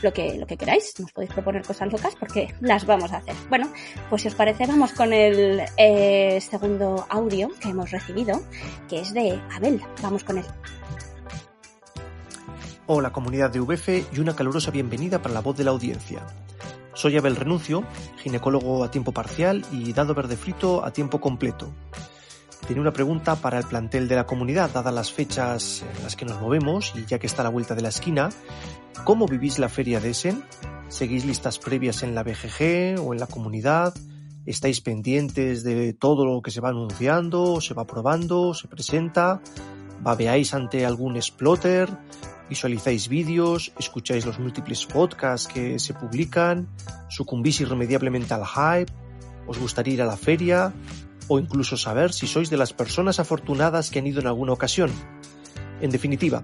lo 0.02 0.12
que, 0.14 0.36
lo 0.38 0.46
que 0.46 0.58
queráis. 0.58 0.94
Nos 1.00 1.12
podéis 1.12 1.32
proponer 1.32 1.64
cosas 1.64 1.92
locas 1.92 2.16
porque 2.16 2.54
las 2.60 2.86
vamos 2.86 3.12
a 3.14 3.18
hacer. 3.18 3.36
Bueno, 3.50 3.72
pues 4.10 4.24
si 4.24 4.28
os 4.28 4.36
parece, 4.36 4.66
vamos 4.66 4.92
con 4.94 5.14
el 5.14 5.37
eh, 5.40 6.40
segundo 6.42 7.06
audio 7.10 7.50
que 7.60 7.70
hemos 7.70 7.92
recibido, 7.92 8.42
que 8.90 9.02
es 9.02 9.14
de 9.14 9.40
Abel. 9.54 9.82
Vamos 10.02 10.24
con 10.24 10.38
él. 10.38 10.46
Hola 12.88 13.12
comunidad 13.12 13.50
de 13.52 13.60
VF 13.60 14.14
y 14.14 14.20
una 14.20 14.36
calurosa 14.36 14.72
bienvenida 14.72 15.22
para 15.22 15.34
la 15.34 15.42
voz 15.42 15.58
de 15.58 15.66
la 15.66 15.72
audiencia. 15.72 16.26
Soy 16.94 17.18
Abel 17.18 17.36
Renuncio, 17.36 17.84
ginecólogo 18.18 18.84
a 18.84 18.90
tiempo 18.90 19.12
parcial 19.12 19.64
y 19.72 19.94
dado 19.94 20.16
verde 20.16 20.38
frito 20.38 20.84
a 20.84 20.92
tiempo 20.92 21.20
completo. 21.20 21.72
Tenía 22.68 22.82
una 22.82 22.94
pregunta 22.94 23.36
para 23.36 23.60
el 23.60 23.66
plantel 23.66 24.08
de 24.08 24.16
la 24.16 24.26
comunidad, 24.26 24.72
dadas 24.74 24.94
las 24.94 25.12
fechas 25.12 25.84
en 25.98 26.04
las 26.04 26.16
que 26.16 26.26
nos 26.26 26.42
movemos 26.42 26.94
y 26.96 27.06
ya 27.06 27.20
que 27.20 27.28
está 27.28 27.42
a 27.42 27.44
la 27.44 27.50
vuelta 27.50 27.76
de 27.76 27.82
la 27.82 27.90
esquina. 27.90 28.30
¿Cómo 29.04 29.28
vivís 29.28 29.60
la 29.60 29.70
feria 29.70 30.00
de 30.00 30.10
Essen? 30.10 30.44
¿Seguís 30.88 31.26
listas 31.26 31.60
previas 31.60 32.04
en 32.04 32.16
la 32.16 32.24
BGG 32.24 33.00
o 33.00 33.14
en 33.14 33.20
la 33.20 33.28
comunidad? 33.28 33.94
¿Estáis 34.48 34.80
pendientes 34.80 35.64
de 35.64 35.92
todo 35.92 36.26
lo 36.26 36.42
que 36.42 36.52
se 36.52 36.62
va 36.62 36.70
anunciando, 36.70 37.60
se 37.60 37.74
va 37.74 37.86
probando, 37.86 38.54
se 38.54 38.70
presenta? 38.70 39.42
¿Babeáis 40.02 40.54
ante 40.54 40.86
algún 40.86 41.18
exploter? 41.18 41.90
visualizáis 42.50 43.10
vídeos, 43.10 43.74
escucháis 43.78 44.26
los 44.26 44.40
múltiples 44.40 44.86
podcasts 44.86 45.52
que 45.52 45.80
se 45.80 45.94
publican, 45.94 46.70
sucumbís 47.10 47.60
irremediablemente 47.60 48.34
al 48.34 48.46
hype. 48.46 48.92
¿Os 49.48 49.60
gustaría 49.60 49.96
ir 49.96 50.02
a 50.02 50.06
la 50.06 50.16
feria? 50.16 50.74
O 51.28 51.40
incluso 51.40 51.76
saber 51.76 52.14
si 52.14 52.26
sois 52.26 52.50
de 52.50 52.56
las 52.56 52.72
personas 52.72 53.20
afortunadas 53.20 53.92
que 53.92 54.00
han 54.00 54.08
ido 54.08 54.22
en 54.22 54.28
alguna 54.28 54.54
ocasión. 54.54 54.92
En 55.82 55.90
definitiva, 55.90 56.44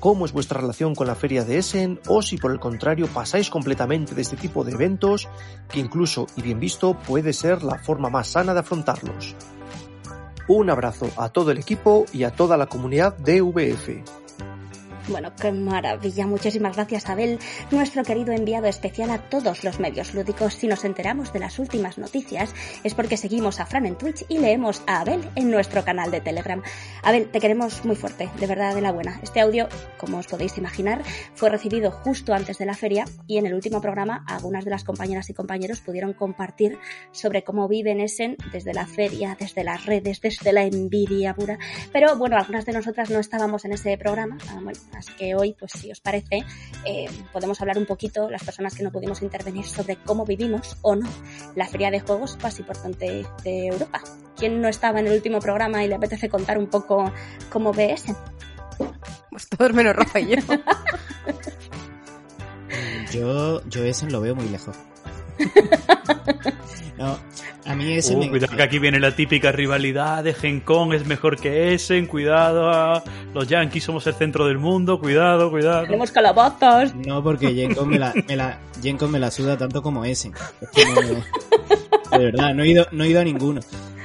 cómo 0.00 0.24
es 0.24 0.32
vuestra 0.32 0.60
relación 0.60 0.94
con 0.94 1.06
la 1.06 1.14
feria 1.14 1.44
de 1.44 1.58
Essen 1.58 2.00
o 2.08 2.22
si 2.22 2.38
por 2.38 2.50
el 2.50 2.58
contrario 2.58 3.06
pasáis 3.06 3.50
completamente 3.50 4.14
de 4.14 4.22
este 4.22 4.36
tipo 4.36 4.64
de 4.64 4.72
eventos 4.72 5.28
que 5.68 5.78
incluso 5.78 6.26
y 6.36 6.42
bien 6.42 6.58
visto 6.58 6.94
puede 6.98 7.32
ser 7.32 7.62
la 7.62 7.78
forma 7.78 8.10
más 8.10 8.28
sana 8.28 8.54
de 8.54 8.60
afrontarlos. 8.60 9.36
Un 10.48 10.70
abrazo 10.70 11.08
a 11.16 11.28
todo 11.28 11.52
el 11.52 11.58
equipo 11.58 12.06
y 12.12 12.24
a 12.24 12.32
toda 12.32 12.56
la 12.56 12.66
comunidad 12.66 13.16
de 13.18 13.40
VF. 13.40 14.19
Bueno, 15.08 15.32
qué 15.34 15.50
maravilla. 15.50 16.26
Muchísimas 16.26 16.76
gracias, 16.76 17.08
Abel, 17.08 17.38
nuestro 17.70 18.04
querido 18.04 18.32
enviado 18.32 18.66
especial 18.66 19.10
a 19.10 19.18
todos 19.18 19.64
los 19.64 19.80
medios 19.80 20.14
lúdicos. 20.14 20.54
Si 20.54 20.68
nos 20.68 20.84
enteramos 20.84 21.32
de 21.32 21.40
las 21.40 21.58
últimas 21.58 21.98
noticias 21.98 22.54
es 22.84 22.94
porque 22.94 23.16
seguimos 23.16 23.60
a 23.60 23.66
Fran 23.66 23.86
en 23.86 23.96
Twitch 23.96 24.24
y 24.28 24.38
leemos 24.38 24.82
a 24.86 25.00
Abel 25.00 25.20
en 25.34 25.50
nuestro 25.50 25.84
canal 25.84 26.10
de 26.10 26.20
Telegram. 26.20 26.62
Abel, 27.02 27.28
te 27.30 27.40
queremos 27.40 27.84
muy 27.84 27.96
fuerte, 27.96 28.28
de 28.38 28.46
verdad 28.46 28.74
de 28.74 28.82
la 28.82 28.92
buena. 28.92 29.18
Este 29.22 29.40
audio, 29.40 29.68
como 29.98 30.18
os 30.18 30.26
podéis 30.26 30.58
imaginar, 30.58 31.02
fue 31.34 31.50
recibido 31.50 31.90
justo 31.90 32.34
antes 32.34 32.58
de 32.58 32.66
la 32.66 32.74
feria 32.74 33.04
y 33.26 33.38
en 33.38 33.46
el 33.46 33.54
último 33.54 33.80
programa 33.80 34.24
algunas 34.28 34.64
de 34.64 34.70
las 34.70 34.84
compañeras 34.84 35.28
y 35.30 35.34
compañeros 35.34 35.80
pudieron 35.80 36.12
compartir 36.12 36.78
sobre 37.10 37.42
cómo 37.42 37.68
viven 37.68 38.00
Essen 38.00 38.36
desde 38.52 38.74
la 38.74 38.86
feria, 38.86 39.36
desde 39.38 39.64
las 39.64 39.86
redes, 39.86 40.20
desde 40.20 40.52
la 40.52 40.64
envidia 40.64 41.34
pura. 41.34 41.58
Pero 41.92 42.16
bueno, 42.16 42.36
algunas 42.36 42.64
de 42.66 42.72
nosotras 42.72 43.10
no 43.10 43.18
estábamos 43.18 43.64
en 43.64 43.72
ese 43.72 43.96
programa. 43.98 44.38
Ah, 44.48 44.60
bueno, 44.62 44.78
Así 45.00 45.12
que 45.14 45.34
hoy, 45.34 45.56
pues 45.58 45.72
si 45.72 45.90
os 45.90 46.00
parece, 46.00 46.44
eh, 46.84 47.08
podemos 47.32 47.60
hablar 47.60 47.78
un 47.78 47.86
poquito, 47.86 48.30
las 48.30 48.44
personas 48.44 48.74
que 48.74 48.82
no 48.82 48.92
pudimos 48.92 49.22
intervenir, 49.22 49.66
sobre 49.66 49.96
cómo 49.96 50.24
vivimos 50.24 50.76
o 50.82 50.94
no 50.94 51.08
la 51.56 51.66
feria 51.66 51.90
de 51.90 52.00
juegos 52.00 52.38
más 52.42 52.58
importante 52.58 53.26
de 53.42 53.66
Europa. 53.66 54.02
¿Quién 54.36 54.60
no 54.60 54.68
estaba 54.68 55.00
en 55.00 55.08
el 55.08 55.14
último 55.14 55.40
programa 55.40 55.82
y 55.84 55.88
le 55.88 55.96
apetece 55.96 56.28
contar 56.28 56.58
un 56.58 56.68
poco 56.68 57.12
cómo 57.50 57.72
ve 57.72 57.92
ese? 57.92 58.14
Pues 59.30 59.48
todos 59.48 59.72
menos 59.72 59.96
Rafa 59.96 60.20
y 60.20 60.28
yo. 60.28 60.36
Yo, 63.12 63.60
yo 63.66 63.82
ese 63.82 64.08
lo 64.08 64.20
veo 64.20 64.36
muy 64.36 64.48
lejos. 64.48 64.76
No, 66.98 67.18
a 67.64 67.74
mí 67.74 67.92
ese 67.94 68.14
Uh, 68.14 68.18
me... 68.18 68.28
cuidado 68.28 68.54
que 68.54 68.62
aquí 68.62 68.78
viene 68.78 69.00
la 69.00 69.16
típica 69.16 69.52
rivalidad 69.52 70.22
de 70.22 70.34
Gen 70.34 70.60
Con 70.60 70.92
es 70.92 71.06
mejor 71.06 71.40
que 71.40 71.72
Essen, 71.72 72.06
cuidado, 72.06 72.68
a 72.70 73.02
los 73.32 73.48
Yankees 73.48 73.84
somos 73.84 74.06
el 74.06 74.12
centro 74.14 74.46
del 74.46 74.58
mundo, 74.58 75.00
cuidado, 75.00 75.50
cuidado. 75.50 75.84
Tenemos 75.84 76.10
calabazas. 76.10 76.94
No, 76.94 77.22
porque 77.22 77.54
Gencon 77.54 77.88
me 77.88 77.98
la, 77.98 78.12
me 78.28 78.36
la, 78.36 78.58
Gencon 78.82 79.10
me 79.10 79.18
la 79.18 79.30
suda 79.30 79.56
tanto 79.56 79.82
como 79.82 80.04
ese. 80.04 80.30
Es 80.60 80.68
que 80.70 80.84
no- 80.84 82.18
de 82.18 82.24
verdad, 82.24 82.54
no 82.54 82.64
he 82.64 82.68
ido, 82.68 82.86
no 82.92 83.04
he 83.04 83.08
ido 83.08 83.20
a 83.20 83.24
ninguno. 83.24 83.60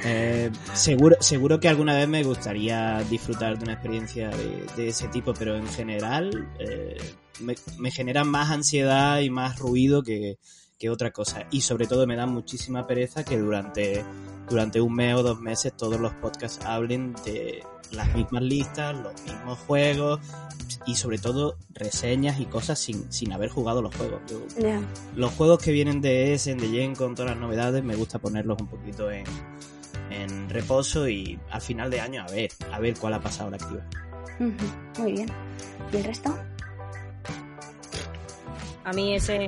Eh, 0.06 0.51
seguro, 0.74 1.18
seguro 1.20 1.60
que 1.60 1.68
alguna 1.68 1.96
vez 1.96 2.08
me 2.08 2.24
gustaría 2.24 3.00
disfrutar 3.10 3.58
de 3.58 3.63
una 3.65 3.74
experiencia 3.74 4.30
de, 4.30 4.65
de 4.77 4.88
ese 4.89 5.08
tipo, 5.10 5.34
pero 5.34 5.58
en 5.58 5.68
general 5.68 6.48
eh, 6.60 6.96
me, 7.42 7.56
me 7.80 7.89
genera 7.92 8.24
más 8.24 8.51
ansiedad 8.51 9.20
y 9.20 9.30
más 9.32 9.58
ruido 9.60 10.04
que, 10.04 10.38
que 10.77 10.89
otra 10.89 11.12
cosa. 11.12 11.46
Y 11.51 11.62
sobre 11.62 11.88
todo 11.88 12.05
me 12.08 12.15
da 12.15 12.25
muchísima 12.25 12.86
pereza 12.88 13.24
que 13.24 13.38
durante, 13.38 14.03
durante 14.50 14.82
un 14.82 14.94
mes 14.94 15.15
o 15.15 15.24
dos 15.24 15.39
meses 15.39 15.74
todos 15.75 16.00
los 16.00 16.13
podcasts 16.13 16.63
hablen 16.65 17.13
de 17.25 17.63
las 17.91 18.13
mismas 18.15 18.41
listas, 18.44 18.96
los 18.96 19.13
mismos 19.24 19.60
juegos 19.60 20.20
y 20.88 20.96
sobre 20.96 21.17
todo 21.17 21.58
reseñas 21.74 22.39
y 22.39 22.46
cosas 22.46 22.79
sin, 22.79 23.12
sin 23.12 23.32
haber 23.32 23.50
jugado 23.50 23.82
los 23.82 23.96
juegos. 23.96 24.20
Yo- 24.29 24.41
los 25.15 25.32
juegos 25.34 25.60
que 25.62 25.72
vienen 25.72 26.01
de 26.01 26.34
Essen, 26.34 26.58
de 26.58 26.67
Gen 26.70 26.96
con 26.96 27.15
todas 27.15 27.32
las 27.32 27.39
novedades, 27.39 27.84
me 27.84 27.96
gusta 27.96 28.20
ponerlos 28.20 28.60
un 28.60 28.67
poquito 28.67 29.10
en, 29.12 29.24
en 30.10 30.50
reposo 30.50 31.08
y 31.08 31.39
al 31.51 31.62
final 31.62 31.89
de 31.89 32.01
año 32.01 32.24
a 32.24 32.32
ver, 32.32 32.50
a 32.72 32.79
ver 32.79 32.96
cuál 33.00 33.13
ha 33.13 33.20
pasado 33.22 33.50
la 33.51 33.58
activa. 33.58 33.84
Muy 35.00 35.12
bien. 35.13 35.29
¿Y 35.94 35.98
el 35.98 36.03
resto? 36.03 36.38
A 38.84 38.94
mí 38.94 39.15
ese 39.15 39.48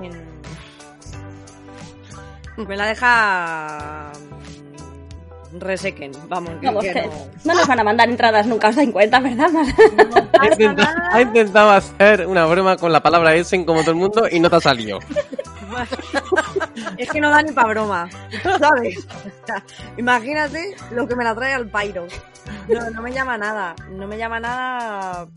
me 2.58 2.76
la 2.76 2.86
deja 2.88 4.12
mm, 5.54 5.60
resequen, 5.60 6.12
vamos, 6.28 6.52
que, 6.60 6.66
Vamos, 6.68 6.84
que 6.84 6.94
que 6.94 7.02
no. 7.04 7.12
no 7.46 7.54
nos 7.54 7.68
van 7.68 7.80
a 7.80 7.84
mandar 7.84 8.10
entradas 8.10 8.46
nunca, 8.48 8.70
os 8.70 8.76
dais 8.76 8.92
cuenta, 8.92 9.20
¿verdad? 9.20 9.50
No 9.50 9.62
Ha 10.40 10.48
intentado, 10.48 10.96
nada. 10.96 11.10
ha 11.12 11.22
intentado 11.22 11.72
hacer 11.72 12.28
una 12.28 12.46
broma 12.46 12.78
con 12.78 12.92
la 12.92 13.02
palabra 13.02 13.34
Essen 13.36 13.66
como 13.66 13.82
todo 13.82 13.92
el 13.92 13.98
mundo 13.98 14.28
y 14.30 14.40
no 14.40 14.50
te 14.50 14.56
ha 14.58 14.62
salido. 14.62 15.00
Es 16.98 17.10
que 17.12 17.20
no 17.20 17.30
da 17.30 17.42
ni 17.44 17.52
pa' 17.52 17.66
broma, 17.68 18.10
¿sabes? 18.60 19.08
Imagínate 19.98 20.76
lo 20.92 21.08
que 21.08 21.16
me 21.16 21.24
la 21.24 21.36
trae 21.36 21.54
al 21.54 21.70
pairo. 21.70 22.08
No, 22.68 22.90
no 22.90 23.02
me 23.02 23.12
llama 23.12 23.38
nada, 23.38 23.76
no 23.90 24.08
me 24.08 24.18
llama 24.18 24.40
nada... 24.40 25.28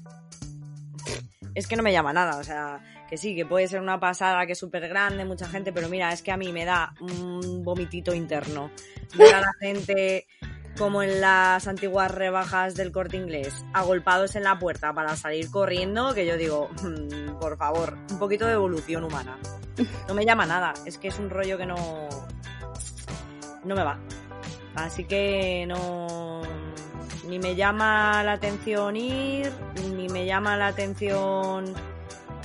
Es 1.54 1.66
que 1.66 1.76
no 1.76 1.82
me 1.82 1.92
llama 1.92 2.12
nada, 2.12 2.38
o 2.38 2.44
sea, 2.44 2.80
que 3.10 3.16
sí, 3.16 3.34
que 3.34 3.44
puede 3.44 3.66
ser 3.66 3.80
una 3.80 3.98
pasada, 3.98 4.46
que 4.46 4.52
es 4.52 4.58
súper 4.58 4.88
grande, 4.88 5.24
mucha 5.24 5.48
gente, 5.48 5.72
pero 5.72 5.88
mira, 5.88 6.12
es 6.12 6.22
que 6.22 6.30
a 6.30 6.36
mí 6.36 6.52
me 6.52 6.64
da 6.64 6.94
un 7.00 7.64
vomitito 7.64 8.14
interno. 8.14 8.70
Ver 9.16 9.34
a 9.34 9.40
la 9.40 9.52
gente 9.58 10.28
como 10.78 11.02
en 11.02 11.20
las 11.20 11.66
antiguas 11.66 12.10
rebajas 12.12 12.76
del 12.76 12.92
corte 12.92 13.16
inglés, 13.16 13.64
agolpados 13.74 14.36
en 14.36 14.44
la 14.44 14.60
puerta 14.60 14.94
para 14.94 15.16
salir 15.16 15.50
corriendo, 15.50 16.14
que 16.14 16.24
yo 16.24 16.36
digo, 16.36 16.70
"Mm, 16.82 17.38
por 17.40 17.58
favor, 17.58 17.98
un 18.10 18.18
poquito 18.20 18.46
de 18.46 18.52
evolución 18.52 19.02
humana. 19.02 19.36
No 20.06 20.14
me 20.14 20.24
llama 20.24 20.46
nada, 20.46 20.72
es 20.86 20.96
que 20.96 21.08
es 21.08 21.18
un 21.18 21.30
rollo 21.30 21.58
que 21.58 21.66
no. 21.66 22.08
No 23.64 23.74
me 23.74 23.82
va. 23.82 23.98
Así 24.76 25.04
que 25.04 25.66
no. 25.66 26.42
Ni 27.26 27.40
me 27.40 27.56
llama 27.56 28.22
la 28.22 28.32
atención 28.32 28.96
ir, 28.96 29.52
ni 29.94 30.08
me 30.08 30.26
llama 30.26 30.56
la 30.56 30.68
atención 30.68 31.74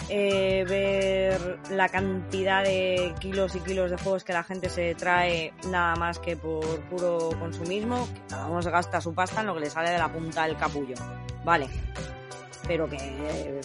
eh, 0.09 0.63
ver 0.67 1.59
la 1.71 1.89
cantidad 1.89 2.63
de 2.63 3.13
kilos 3.19 3.55
y 3.55 3.59
kilos 3.59 3.89
de 3.89 3.97
juegos 3.97 4.23
que 4.23 4.33
la 4.33 4.43
gente 4.43 4.69
se 4.69 4.93
trae 4.95 5.53
nada 5.69 5.95
más 5.95 6.19
que 6.19 6.35
por 6.37 6.79
puro 6.81 7.29
consumismo. 7.39 8.07
Que 8.13 8.21
cada 8.29 8.47
uno 8.47 8.61
se 8.61 8.69
gasta 8.69 9.01
su 9.01 9.13
pasta 9.13 9.41
en 9.41 9.47
lo 9.47 9.55
que 9.55 9.61
le 9.61 9.69
sale 9.69 9.89
de 9.89 9.97
la 9.97 10.11
punta 10.11 10.45
del 10.45 10.57
capullo. 10.57 10.95
Vale. 11.43 11.67
Pero 12.67 12.89
que. 12.89 13.61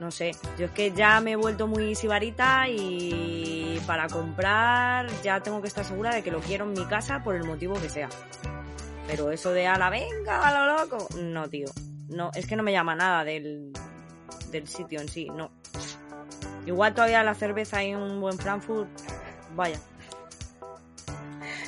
No 0.00 0.12
sé, 0.12 0.30
yo 0.56 0.66
es 0.66 0.70
que 0.70 0.92
ya 0.92 1.20
me 1.20 1.32
he 1.32 1.36
vuelto 1.36 1.66
muy 1.66 1.96
sibarita 1.96 2.68
y 2.68 3.80
para 3.84 4.06
comprar 4.06 5.08
ya 5.24 5.40
tengo 5.40 5.60
que 5.60 5.66
estar 5.66 5.84
segura 5.84 6.14
de 6.14 6.22
que 6.22 6.30
lo 6.30 6.38
quiero 6.38 6.66
en 6.66 6.72
mi 6.72 6.84
casa 6.86 7.24
por 7.24 7.34
el 7.34 7.42
motivo 7.42 7.74
que 7.74 7.88
sea. 7.88 8.08
Pero 9.08 9.32
eso 9.32 9.50
de 9.50 9.66
a 9.66 9.76
la 9.76 9.90
venga, 9.90 10.46
a 10.46 10.66
lo 10.66 10.78
loco, 10.78 11.08
no, 11.18 11.48
tío. 11.48 11.66
No, 12.08 12.30
es 12.34 12.46
que 12.46 12.54
no 12.54 12.62
me 12.62 12.70
llama 12.70 12.94
nada 12.94 13.24
del, 13.24 13.72
del 14.50 14.66
sitio 14.66 15.00
en 15.00 15.08
sí, 15.08 15.28
no. 15.34 15.50
Igual 16.66 16.94
todavía 16.94 17.22
la 17.22 17.34
cerveza 17.34 17.82
y 17.82 17.94
un 17.94 18.20
buen 18.20 18.38
Frankfurt, 18.38 18.88
vaya. 19.54 19.78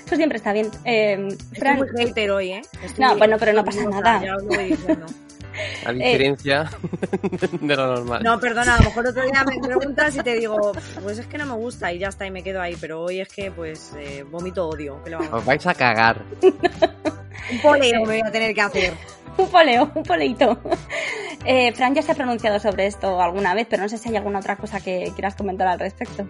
Eso 0.04 0.16
siempre 0.16 0.38
está 0.38 0.52
bien. 0.52 0.68
Eh, 0.84 1.28
Estoy 1.30 1.58
Fran, 1.58 1.76
muy 1.76 1.88
hater 1.96 2.30
hoy, 2.32 2.52
¿eh? 2.52 2.62
Estoy 2.82 3.04
No, 3.04 3.16
bueno, 3.16 3.37
pero 3.38 3.52
no 3.52 3.64
pasa 3.64 3.84
nada. 3.84 4.20
Ya 4.22 4.37
os 4.37 4.42
lo 4.42 4.49
voy 4.49 4.64
diciendo. 4.64 5.06
A 5.87 5.92
diferencia 5.92 6.70
de 7.60 7.76
lo 7.76 7.87
normal. 7.94 8.22
No, 8.22 8.38
perdona, 8.38 8.75
a 8.75 8.78
lo 8.78 8.84
mejor 8.84 9.06
otro 9.08 9.22
día 9.25 9.44
me 9.44 9.58
preguntas 9.58 10.16
y 10.16 10.20
te 10.20 10.34
digo, 10.34 10.72
pues 11.02 11.18
es 11.18 11.26
que 11.26 11.38
no 11.38 11.46
me 11.46 11.54
gusta 11.54 11.92
y 11.92 11.99
ya 11.99 12.08
está, 12.08 12.26
y 12.26 12.30
me 12.30 12.42
quedo 12.42 12.60
ahí. 12.60 12.76
Pero 12.80 13.02
hoy 13.02 13.20
es 13.20 13.28
que, 13.28 13.50
pues, 13.50 13.92
eh, 13.99 14.25
vomito 14.28 14.68
odio. 14.68 15.02
¿qué 15.02 15.10
le 15.10 15.16
vamos 15.16 15.32
a 15.32 15.37
Os 15.37 15.44
vais 15.44 15.66
a 15.66 15.75
cagar. 15.75 16.22
Un 17.52 17.60
poleo 17.62 18.00
me 18.00 18.20
voy 18.20 18.20
a 18.20 18.30
tener 18.30 18.54
que 18.54 18.60
hacer. 18.60 18.94
Un 19.40 19.49
poleo, 19.50 19.90
un 19.94 20.02
poleito. 20.02 20.61
Eh, 21.47 21.73
Fran 21.73 21.94
ya 21.94 22.02
se 22.02 22.12
ha 22.12 22.14
pronunciado 22.14 22.61
sobre 22.61 22.85
esto 22.87 23.18
alguna 23.18 23.54
vez, 23.54 23.66
pero 23.70 23.82
no 23.82 23.88
sé 23.88 23.97
si 23.97 24.11
hay 24.11 24.16
alguna 24.16 24.40
otra 24.40 24.56
cosa 24.56 24.78
que 24.78 25.11
quieras 25.14 25.35
comentar 25.35 25.66
al 25.68 25.78
respecto. 25.78 26.25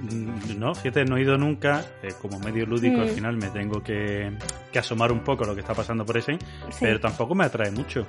Mm, 0.00 0.58
No, 0.58 0.74
fíjate, 0.74 1.04
no 1.04 1.16
he 1.16 1.22
ido 1.22 1.38
nunca. 1.38 1.84
eh, 2.02 2.08
como 2.20 2.40
medio 2.40 2.66
lúdico, 2.66 2.96
Mm. 2.98 3.00
al 3.02 3.08
final 3.10 3.36
me 3.36 3.50
tengo 3.50 3.80
que, 3.84 4.36
que 4.72 4.78
asomar 4.80 5.12
un 5.12 5.20
poco 5.20 5.44
a 5.44 5.46
lo 5.46 5.54
que 5.54 5.60
está 5.60 5.74
pasando 5.74 6.04
por 6.04 6.16
ese, 6.16 6.32
Sí. 6.70 6.78
pero 6.80 6.98
tampoco 6.98 7.36
me 7.36 7.44
atrae 7.44 7.70
mucho. 7.70 8.04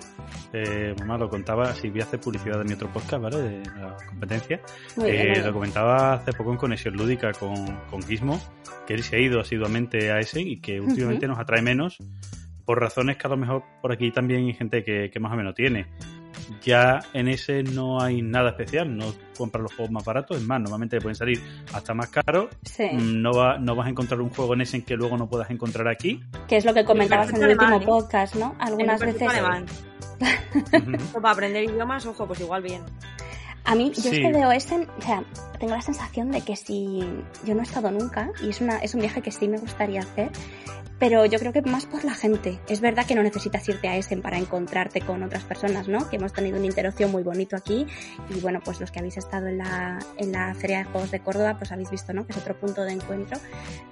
Eh, 0.51 0.95
mamá 0.99 1.19
lo 1.19 1.29
contaba, 1.29 1.71
si 1.75 1.89
voy 1.91 2.01
a 2.01 2.05
hacer 2.05 2.19
publicidad 2.19 2.57
de 2.57 2.63
mi 2.63 2.73
otro 2.73 2.91
podcast, 2.91 3.21
¿vale? 3.21 3.37
De 3.37 3.63
la 3.79 3.95
competencia. 4.09 4.59
Bien, 4.97 5.07
Eh, 5.15 5.17
muy 5.19 5.35
lo 5.35 5.41
bien. 5.43 5.53
comentaba 5.53 6.13
hace 6.13 6.33
poco 6.33 6.51
en 6.51 6.57
Conexión 6.57 6.95
Lúdica 6.95 7.31
con, 7.33 7.53
con 7.91 8.01
Gizmo, 8.01 8.41
que 8.87 8.95
él 8.95 9.03
se 9.03 9.17
ha 9.17 9.19
ido 9.19 9.39
asiduamente 9.39 10.11
a 10.11 10.17
ese 10.17 10.41
y 10.41 10.59
que 10.59 10.81
últimamente 10.81 11.27
nos 11.27 11.37
atrae 11.37 11.61
menos 11.61 11.99
por 12.65 12.79
razones 12.79 13.17
que 13.17 13.27
a 13.27 13.29
lo 13.29 13.37
mejor 13.37 13.63
por 13.81 13.91
aquí 13.91 14.11
también 14.11 14.45
hay 14.45 14.53
gente 14.53 14.83
que, 14.83 15.09
que 15.11 15.19
más 15.19 15.31
o 15.33 15.35
menos 15.35 15.55
tiene. 15.55 15.87
Ya 16.61 16.99
en 17.13 17.27
ese 17.29 17.63
no 17.63 18.01
hay 18.01 18.21
nada 18.21 18.49
especial, 18.49 18.95
no 18.95 19.13
compras 19.37 19.63
los 19.63 19.73
juegos 19.75 19.91
más 19.91 20.03
baratos, 20.03 20.37
es 20.37 20.43
más, 20.43 20.59
normalmente 20.59 20.99
pueden 20.99 21.15
salir 21.15 21.41
hasta 21.73 21.93
más 21.93 22.09
caros. 22.09 22.49
Sí, 22.63 22.83
Mm, 22.91 23.21
No, 23.21 23.31
va, 23.31 23.57
no 23.57 23.75
vas 23.75 23.87
a 23.87 23.89
encontrar 23.89 24.19
un 24.21 24.29
juego 24.29 24.53
en 24.53 24.61
ese 24.61 24.77
en 24.77 24.83
que 24.83 24.95
luego 24.95 25.17
no 25.17 25.29
puedas 25.29 25.49
encontrar 25.51 25.87
aquí. 25.87 26.21
que 26.47 26.57
es 26.57 26.65
lo 26.65 26.73
que 26.73 26.83
comentabas 26.83 27.29
en 27.33 27.43
el 27.43 27.51
último 27.51 27.77
¿eh? 27.77 27.85
podcast, 27.85 28.35
¿no? 28.35 28.55
Algunas 28.59 28.99
veces. 28.99 29.21
alemán. 29.29 29.65
Para 31.13 31.31
aprender 31.31 31.63
idiomas, 31.63 32.05
ojo, 32.05 32.27
pues 32.27 32.39
igual 32.41 32.61
bien. 32.61 32.81
A 33.65 33.75
mí, 33.75 33.91
yo 33.95 34.09
es 34.11 34.17
Sí. 34.17 34.21
que 34.21 34.31
veo 34.31 34.51
Essen, 34.51 34.87
o 34.97 35.01
sea, 35.01 35.23
tengo 35.59 35.73
la 35.75 35.81
sensación 35.81 36.31
de 36.31 36.41
que 36.41 36.55
si 36.55 36.99
yo 37.45 37.55
no 37.55 37.61
he 37.61 37.63
estado 37.63 37.91
nunca, 37.91 38.31
y 38.43 38.49
es, 38.49 38.59
una, 38.61 38.77
es 38.79 38.93
un 38.93 39.01
viaje 39.01 39.21
que 39.21 39.31
sí 39.31 39.47
me 39.47 39.57
gustaría 39.57 40.01
hacer, 40.01 40.31
pero 40.99 41.25
yo 41.25 41.37
creo 41.39 41.51
que 41.51 41.61
más 41.63 41.85
por 41.85 42.05
la 42.05 42.13
gente. 42.13 42.59
Es 42.69 42.79
verdad 42.79 43.05
que 43.05 43.13
no 43.15 43.23
necesitas 43.23 43.67
irte 43.67 43.89
a 43.89 43.97
Essen 43.97 44.21
para 44.21 44.37
encontrarte 44.37 45.01
con 45.01 45.21
otras 45.23 45.43
personas, 45.43 45.87
¿no? 45.89 46.07
Que 46.09 46.15
hemos 46.15 46.31
tenido 46.31 46.57
una 46.57 46.65
interacción 46.65 47.11
muy 47.11 47.23
bonito 47.23 47.55
aquí, 47.57 47.87
y 48.29 48.39
bueno, 48.39 48.61
pues 48.63 48.79
los 48.79 48.91
que 48.91 48.99
habéis 48.99 49.17
estado 49.17 49.47
en 49.47 49.57
la, 49.57 49.99
en 50.17 50.31
la 50.31 50.53
Feria 50.55 50.79
de 50.79 50.83
Juegos 50.85 51.11
de 51.11 51.19
Córdoba, 51.19 51.55
pues 51.57 51.71
habéis 51.71 51.89
visto, 51.89 52.13
¿no? 52.13 52.25
Que 52.25 52.31
es 52.31 52.37
otro 52.37 52.55
punto 52.57 52.83
de 52.83 52.93
encuentro. 52.93 53.37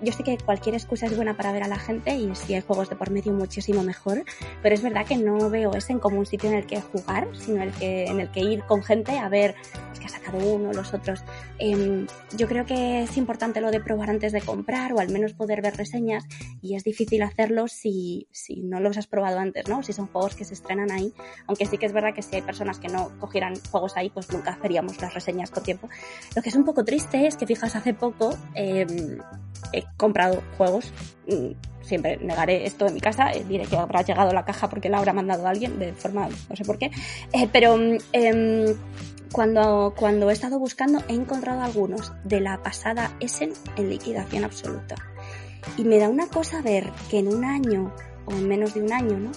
Yo 0.02 0.14
sé 0.14 0.24
que 0.24 0.38
cualquier 0.38 0.76
excusa 0.76 1.06
es 1.08 1.16
buena 1.16 1.36
para 1.36 1.52
ver 1.52 1.64
a 1.64 1.68
la 1.68 1.80
gente, 1.80 2.16
y 2.16 2.34
si 2.36 2.54
hay 2.54 2.62
juegos 2.62 2.90
de 2.90 2.96
por 2.96 3.10
medio, 3.10 3.34
muchísimo 3.34 3.84
mejor, 3.84 4.24
pero 4.62 4.76
es 4.76 4.82
verdad 4.82 5.06
que 5.06 5.18
no 5.18 5.50
veo 5.50 5.74
Essen 5.74 6.00
como 6.00 6.20
un 6.20 6.26
sitio 6.26 6.50
en 6.50 6.56
el 6.58 6.66
que 6.66 6.80
jugar, 6.82 7.28
sino 7.34 7.62
el 7.64 7.72
que, 7.72 8.06
en 8.06 8.20
el 8.22 8.30
que 8.32 8.42
ir 8.42 8.64
con 8.64 8.84
gente 8.84 9.18
a 9.20 9.28
ver 9.28 9.56
pues, 9.88 10.00
qué 10.00 10.06
ha 10.06 10.10
sacado 10.10 10.38
uno, 10.40 10.72
los 10.74 10.94
otros. 10.94 11.24
Em, 11.58 12.08
yo 12.36 12.48
creo 12.48 12.66
que 12.66 13.04
es 13.04 13.18
importante 13.18 13.62
lo 13.62 13.72
de 13.72 13.80
probar 13.80 14.10
antes 14.10 14.32
de 14.32 14.42
comprar 14.42 14.94
o 14.94 15.00
al 15.00 15.10
menos 15.10 15.34
poder 15.34 15.62
ver 15.62 15.76
reseñas 15.78 16.26
y 16.62 16.76
es 16.76 16.84
difícil 16.84 17.22
hacerlo 17.24 17.68
si, 17.68 18.28
si 18.32 18.62
no 18.62 18.80
los 18.80 18.98
has 18.98 19.08
probado 19.08 19.40
antes, 19.40 19.68
¿no? 19.68 19.84
Si 19.84 19.94
son 19.94 20.08
juegos 20.08 20.36
que 20.36 20.46
se 20.46 20.54
estrenan 20.54 20.92
ahí, 20.92 21.14
aunque 21.48 21.66
sí 21.66 21.78
que 21.78 21.86
es 21.86 21.94
verdad 21.94 22.14
que 22.14 22.22
si 22.22 22.36
hay 22.36 22.42
personas 22.42 22.80
que 22.80 22.88
no 22.88 23.12
cogieran 23.20 23.54
juegos 23.72 23.98
ahí, 23.98 24.10
pues 24.10 24.32
nunca 24.32 24.58
haríamos 24.62 25.00
las 25.02 25.14
reseñas 25.14 25.52
con 25.52 25.64
tiempo. 25.64 25.90
Lo 26.36 26.42
que 26.42 26.50
es 26.50 26.56
un 26.56 26.66
poco 26.66 26.84
triste 26.84 27.28
es 27.28 27.36
que, 27.38 27.46
fijas, 27.46 27.76
hace 27.76 27.94
poco 27.94 28.36
em, 28.56 29.18
he 29.74 29.84
comprado 29.98 30.42
juegos. 30.58 30.92
mm, 31.28 31.52
Siempre 31.82 32.18
negaré 32.18 32.66
esto 32.66 32.88
en 32.88 32.94
mi 32.94 33.02
casa, 33.02 33.32
eh, 33.32 33.44
diré 33.44 33.66
que 33.66 33.76
habrá 33.76 34.02
llegado 34.04 34.32
la 34.32 34.46
caja 34.46 34.70
porque 34.70 34.88
la 34.88 35.00
habrá 35.00 35.14
mandado 35.14 35.46
alguien 35.48 35.78
de 35.80 35.94
forma, 35.94 36.30
no 36.50 36.56
sé 36.56 36.64
por 36.64 36.78
qué, 36.78 36.92
Eh, 37.34 37.50
pero 37.52 37.76
em, 38.14 38.68
cuando, 39.32 39.94
cuando 39.96 40.30
he 40.30 40.34
estado 40.34 40.60
buscando 40.60 41.02
he 41.08 41.14
encontrado 41.14 41.62
algunos 41.62 42.14
de 42.24 42.42
la 42.42 42.62
pasada 42.62 43.16
Essen 43.20 43.54
en 43.78 43.90
liquidación 43.90 44.44
absoluta. 44.44 44.96
Y 45.78 45.84
me 45.84 46.00
da 46.00 46.10
una 46.10 46.28
cosa 46.28 46.62
ver 46.62 46.92
que 47.10 47.20
en 47.20 47.28
un 47.28 47.46
año 47.46 47.94
o 48.26 48.32
en 48.32 48.48
menos 48.48 48.74
de 48.74 48.82
un 48.82 48.94
año, 48.94 49.18
¿no? 49.18 49.32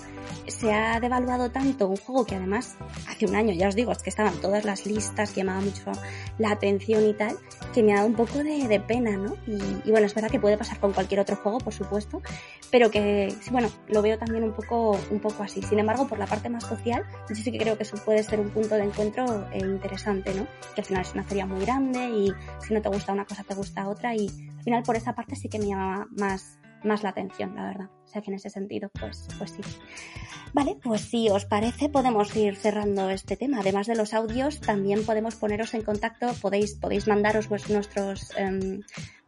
Se 0.47 0.73
ha 0.73 1.01
devaluado 1.01 1.51
tanto 1.51 1.89
un 1.89 1.97
juego 1.97 2.27
que 2.27 2.35
además 2.35 2.77
hace 3.09 3.27
un 3.27 3.35
año, 3.37 3.53
ya 3.53 3.69
os 3.69 3.75
digo, 3.75 3.93
es 3.93 4.03
que 4.03 4.11
estaban 4.11 4.35
todas 4.41 4.65
las 4.65 4.87
listas, 4.87 5.35
llamaba 5.35 5.61
mucho 5.61 5.93
la 6.39 6.51
atención 6.51 7.07
y 7.07 7.15
tal, 7.15 7.37
que 7.73 7.83
me 7.83 7.93
ha 7.93 7.97
dado 7.97 8.09
un 8.09 8.15
poco 8.15 8.39
de, 8.39 8.69
de 8.69 8.81
pena, 8.81 9.17
¿no? 9.17 9.37
Y, 9.47 9.89
y 9.89 9.91
bueno, 9.91 10.07
es 10.07 10.15
verdad 10.15 10.31
que 10.31 10.41
puede 10.41 10.59
pasar 10.59 10.79
con 10.81 10.93
cualquier 10.93 11.21
otro 11.21 11.37
juego, 11.37 11.59
por 11.59 11.73
supuesto, 11.73 12.23
pero 12.71 12.91
que, 12.91 13.35
bueno, 13.51 13.69
lo 13.89 14.03
veo 14.03 14.19
también 14.19 14.45
un 14.45 14.53
poco, 14.53 14.99
un 15.11 15.21
poco 15.21 15.43
así. 15.43 15.63
Sin 15.63 15.79
embargo, 15.79 16.07
por 16.09 16.19
la 16.19 16.27
parte 16.27 16.49
más 16.49 16.65
social, 16.65 17.05
yo 17.29 17.35
sí 17.35 17.53
que 17.53 17.59
creo 17.59 17.77
que 17.77 17.85
eso 17.85 17.97
puede 18.05 18.23
ser 18.23 18.41
un 18.41 18.51
punto 18.51 18.75
de 18.75 18.85
encuentro 18.85 19.47
eh, 19.53 19.59
interesante, 19.59 20.35
¿no? 20.35 20.47
Que 20.75 20.81
al 20.81 20.85
final 20.85 21.03
es 21.03 21.15
una 21.15 21.23
feria 21.25 21.47
muy 21.47 21.65
grande 21.65 22.11
y 22.11 22.33
si 22.67 22.75
no 22.75 22.83
te 22.83 22.89
gusta 22.89 23.13
una 23.13 23.25
cosa, 23.25 23.45
te 23.45 23.55
gusta 23.55 23.89
otra 23.89 24.15
y 24.15 24.29
al 24.59 24.65
final 24.65 24.83
por 24.83 24.97
esa 24.97 25.15
parte 25.15 25.37
sí 25.37 25.49
que 25.49 25.59
me 25.59 25.67
llama 25.67 26.09
más, 26.17 26.59
más 26.83 27.03
la 27.03 27.11
atención, 27.11 27.55
la 27.55 27.67
verdad. 27.67 27.91
Sea 28.15 28.23
que 28.23 28.31
en 28.31 28.37
ese 28.37 28.49
sentido, 28.49 28.91
pues, 29.01 29.27
pues 29.39 29.51
sí. 29.51 29.63
Vale, 30.53 30.77
pues 30.81 31.01
si 31.01 31.29
os 31.31 31.47
parece, 31.47 31.89
podemos 31.89 32.37
ir 32.37 32.55
cerrando 32.55 33.11
este 33.11 33.37
tema. 33.37 33.59
Además 33.59 33.89
de 33.89 33.97
los 33.97 34.15
audios, 34.15 34.61
también 34.61 35.05
podemos 35.05 35.35
poneros 35.35 35.75
en 35.75 35.83
contacto, 35.83 36.33
podéis, 36.41 36.75
podéis 36.77 37.09
mandaros 37.09 37.51
vues- 37.51 37.69
nuestros, 37.71 38.31
em, 38.37 38.83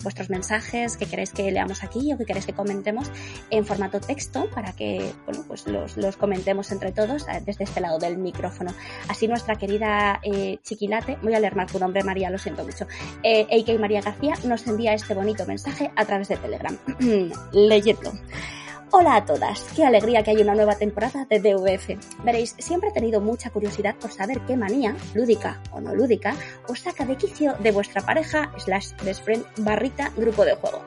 vuestros 0.04 0.30
mensajes 0.30 0.96
que 0.96 1.06
queréis 1.06 1.32
que 1.32 1.50
leamos 1.50 1.82
aquí 1.82 2.12
o 2.12 2.16
que 2.18 2.24
queréis 2.26 2.46
que 2.46 2.52
comentemos 2.52 3.10
en 3.50 3.66
formato 3.66 3.98
texto 3.98 4.48
para 4.54 4.70
que 4.72 5.10
bueno, 5.24 5.42
pues 5.48 5.66
los, 5.66 5.96
los 5.96 6.16
comentemos 6.16 6.70
entre 6.70 6.92
todos 6.92 7.22
eh, 7.26 7.42
desde 7.44 7.64
este 7.64 7.80
lado 7.80 7.98
del 7.98 8.18
micrófono. 8.18 8.72
Así 9.08 9.26
nuestra 9.26 9.56
querida 9.56 10.20
eh, 10.22 10.58
Chiquilate, 10.62 11.18
voy 11.22 11.34
a 11.34 11.40
leer 11.40 11.56
mal 11.56 11.66
tu 11.66 11.80
nombre 11.80 12.04
María, 12.04 12.30
lo 12.30 12.38
siento 12.38 12.62
mucho, 12.62 12.86
eh, 13.24 13.48
AK 13.50 13.80
María 13.80 14.00
García 14.00 14.34
nos 14.44 14.64
envía 14.68 14.94
este 14.94 15.12
bonito 15.14 15.44
mensaje 15.44 15.90
a 15.96 16.04
través 16.04 16.28
de 16.28 16.36
Telegram. 16.36 16.78
Leyendo. 17.52 18.12
Hola 18.92 19.16
a 19.16 19.24
todas, 19.24 19.64
qué 19.74 19.84
alegría 19.84 20.22
que 20.22 20.30
hay 20.30 20.36
una 20.36 20.54
nueva 20.54 20.76
temporada 20.76 21.24
de 21.24 21.40
DVF. 21.40 22.22
Veréis, 22.22 22.54
siempre 22.56 22.90
he 22.90 22.92
tenido 22.92 23.20
mucha 23.20 23.50
curiosidad 23.50 23.96
por 23.96 24.12
saber 24.12 24.40
qué 24.46 24.56
manía, 24.56 24.94
lúdica 25.12 25.60
o 25.72 25.80
no 25.80 25.92
lúdica, 25.92 26.36
os 26.68 26.80
saca 26.80 27.04
de 27.04 27.16
quicio 27.16 27.54
de 27.58 27.72
vuestra 27.72 28.00
pareja 28.02 28.52
slash 28.58 28.92
best 29.04 29.24
friend 29.24 29.44
barrita 29.58 30.12
grupo 30.16 30.44
de 30.44 30.54
juego. 30.54 30.82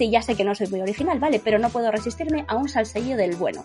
Sí, 0.00 0.08
ya 0.08 0.22
sé 0.22 0.34
que 0.34 0.44
no 0.44 0.54
soy 0.54 0.66
muy 0.68 0.80
original, 0.80 1.18
vale, 1.18 1.42
pero 1.44 1.58
no 1.58 1.68
puedo 1.68 1.90
resistirme 1.90 2.46
a 2.48 2.56
un 2.56 2.70
salseillo 2.70 3.18
del 3.18 3.36
bueno. 3.36 3.60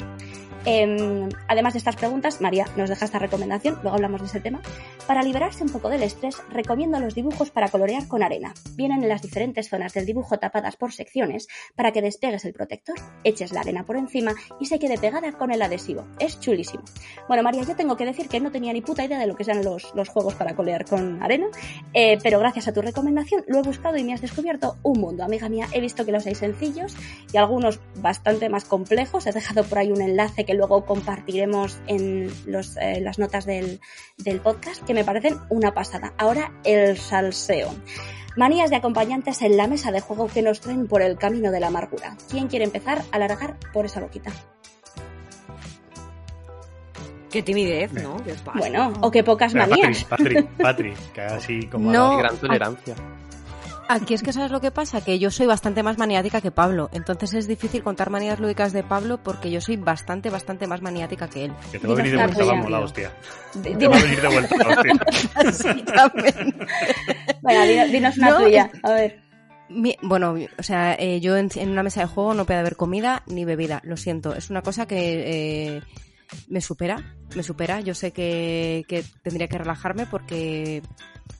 Em, 0.65 1.29
además 1.47 1.73
de 1.73 1.77
estas 1.79 1.95
preguntas, 1.95 2.41
María 2.41 2.65
nos 2.75 2.89
deja 2.89 3.05
esta 3.05 3.19
recomendación, 3.19 3.75
luego 3.83 3.95
hablamos 3.95 4.21
de 4.21 4.27
ese 4.27 4.39
tema. 4.39 4.61
Para 5.05 5.21
liberarse 5.21 5.63
un 5.63 5.69
poco 5.69 5.89
del 5.89 6.01
estrés, 6.01 6.41
recomiendo 6.49 6.99
los 6.99 7.13
dibujos 7.13 7.51
para 7.51 7.69
colorear 7.69 8.07
con 8.07 8.23
arena. 8.23 8.53
Vienen 8.75 9.03
en 9.03 9.09
las 9.09 9.21
diferentes 9.21 9.69
zonas 9.69 9.93
del 9.93 10.07
dibujo 10.07 10.39
tapadas 10.39 10.75
por 10.75 10.91
secciones 10.91 11.47
para 11.75 11.91
que 11.91 12.01
despegues 12.01 12.45
el 12.45 12.53
protector, 12.53 12.95
eches 13.23 13.53
la 13.53 13.61
arena 13.61 13.85
por 13.85 13.95
encima 13.95 14.33
y 14.59 14.65
se 14.65 14.79
quede 14.79 14.97
pegada 14.97 15.31
con 15.33 15.51
el 15.51 15.61
adhesivo. 15.61 16.05
Es 16.19 16.39
chulísimo. 16.39 16.83
Bueno, 17.27 17.43
María, 17.43 17.61
yo 17.61 17.75
tengo 17.75 17.95
que 17.95 18.05
decir 18.05 18.27
que 18.27 18.39
no 18.39 18.51
tenía 18.51 18.73
ni 18.73 18.81
puta 18.81 19.05
idea 19.05 19.19
de 19.19 19.27
lo 19.27 19.35
que 19.35 19.43
sean 19.43 19.63
los, 19.63 19.93
los 19.93 20.09
juegos 20.09 20.33
para 20.33 20.55
colorear 20.55 20.85
con 20.85 21.21
arena, 21.21 21.45
eh, 21.93 22.17
pero 22.23 22.39
gracias 22.39 22.67
a 22.67 22.73
tu 22.73 22.81
recomendación 22.81 23.43
lo 23.47 23.59
he 23.59 23.61
buscado 23.61 23.97
y 23.97 24.03
me 24.03 24.13
has 24.13 24.21
descubierto 24.21 24.77
un 24.81 24.99
mundo, 24.99 25.23
amiga 25.23 25.47
mía. 25.47 25.67
He 25.71 25.79
visto 25.79 26.05
que 26.05 26.11
los 26.11 26.24
hay 26.25 26.35
sencillos 26.35 26.95
y 27.31 27.37
algunos 27.37 27.79
bastante 27.95 28.49
más 28.49 28.65
complejos. 28.65 29.27
He 29.27 29.31
dejado 29.31 29.63
por 29.63 29.79
ahí 29.79 29.91
un 29.91 30.01
enlace 30.01 30.45
que 30.45 30.53
luego 30.53 30.85
compartiremos 30.85 31.79
en 31.87 32.31
los, 32.45 32.77
eh, 32.77 32.99
las 33.01 33.19
notas 33.19 33.45
del, 33.45 33.79
del 34.17 34.39
podcast, 34.39 34.83
que 34.83 34.93
me 34.93 35.03
parecen 35.03 35.37
una 35.49 35.73
pasada. 35.73 36.13
Ahora 36.17 36.51
el 36.63 36.97
salseo. 36.97 37.73
Manías 38.35 38.69
de 38.69 38.75
acompañantes 38.75 39.41
en 39.41 39.55
la 39.55 39.67
mesa 39.67 39.91
de 39.91 40.01
juego 40.01 40.27
que 40.27 40.41
nos 40.41 40.59
traen 40.59 40.87
por 40.87 41.01
el 41.01 41.17
camino 41.17 41.51
de 41.51 41.59
la 41.61 41.67
amargura. 41.67 42.17
¿Quién 42.29 42.47
quiere 42.47 42.65
empezar 42.65 43.01
a 43.11 43.19
largar 43.19 43.57
por 43.71 43.85
esa 43.85 44.01
loquita? 44.01 44.31
Qué 47.31 47.43
timidez, 47.43 47.91
¿no? 47.91 48.17
Bueno, 48.55 48.93
o 49.01 49.11
qué 49.11 49.23
pocas 49.23 49.53
manías. 49.53 50.05
Patri, 50.05 50.35
Patri, 50.35 50.49
Patri, 50.63 50.93
que 51.13 51.21
así 51.21 51.67
como... 51.67 51.91
No. 51.91 52.17
Gran 52.17 52.37
tolerancia. 52.37 52.95
Aquí 53.87 54.15
es 54.15 54.23
que 54.23 54.33
sabes 54.33 54.49
lo 54.51 54.61
que 54.61 54.71
pasa, 54.71 55.01
que 55.03 55.19
yo 55.19 55.29
soy 55.29 55.45
bastante 55.45 55.83
más 55.83 55.97
maniática 55.99 56.41
que 56.41 56.49
Pablo, 56.49 56.89
entonces 56.91 57.33
es 57.35 57.47
difícil 57.47 57.83
contar 57.83 58.09
manías 58.09 58.39
lúdicas 58.39 58.73
de 58.73 58.81
Pablo 58.81 59.19
porque 59.23 59.51
yo 59.51 59.61
soy 59.61 59.77
bastante, 59.77 60.31
bastante 60.31 60.65
más 60.65 60.81
maniática 60.81 61.29
que 61.29 61.45
él. 61.45 61.53
Que 61.71 61.77
te 61.79 61.85
va 61.87 61.93
a 61.93 61.97
venir 61.97 62.11
de 62.17 62.23
vuelta, 62.25 62.39
la 62.39 62.45
vamos, 62.45 62.71
la 62.71 62.77
tuya. 62.77 62.85
hostia. 62.85 63.11
D- 63.61 63.75
Te 63.75 63.87
va 63.87 63.97
a 63.97 64.01
venir 64.01 64.21
de 64.21 64.27
vuelta, 64.27 64.55
la 64.57 65.49
hostia. 65.49 65.73
Venga, 67.43 67.65
dinos, 67.65 67.91
dinos 67.91 68.17
una 68.17 68.29
No, 68.29 68.37
tuya. 68.43 68.71
A 68.83 68.91
ver. 68.91 69.19
Mi- 69.69 69.97
Bueno, 70.01 70.35
o 70.57 70.63
sea, 70.63 70.95
eh, 70.95 71.19
yo 71.21 71.37
en, 71.37 71.49
en 71.55 71.69
una 71.69 71.83
mesa 71.83 72.01
de 72.01 72.07
juego 72.07 72.33
no 72.33 72.45
puede 72.45 72.59
haber 72.59 72.75
comida 72.75 73.21
ni 73.27 73.45
bebida, 73.45 73.81
lo 73.83 73.97
siento. 73.97 74.33
Es 74.35 74.49
una 74.49 74.61
cosa 74.63 74.87
que 74.87 75.75
eh, 75.77 75.81
me 76.49 76.61
supera, 76.61 77.15
me 77.35 77.43
supera. 77.43 77.81
Yo 77.81 77.93
sé 77.93 78.11
que, 78.11 78.83
que 78.87 79.03
tendría 79.21 79.47
que 79.47 79.57
relajarme 79.59 80.05
porque 80.07 80.81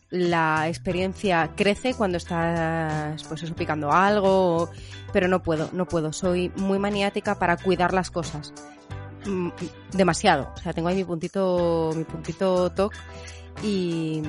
la 0.10 0.68
experiencia 0.68 1.52
crece 1.56 1.94
cuando 1.94 2.18
estás, 2.18 3.24
pues 3.24 3.44
eso, 3.44 3.56
picando 3.56 3.92
algo, 3.92 4.70
pero 5.12 5.28
no 5.28 5.42
puedo, 5.42 5.70
no 5.74 5.86
puedo. 5.86 6.14
Soy 6.14 6.52
muy 6.56 6.80
maniática 6.80 7.40
para 7.40 7.58
cuidar 7.58 7.94
las 7.94 8.12
cosas. 8.12 8.54
Mm, 9.26 9.50
Demasiado. 9.94 10.52
O 10.56 10.58
sea, 10.58 10.74
tengo 10.74 10.88
ahí 10.88 10.96
mi 10.96 11.04
puntito, 11.04 11.92
mi 11.96 12.04
puntito 12.04 12.72
toc 12.72 12.94
y, 13.64 14.22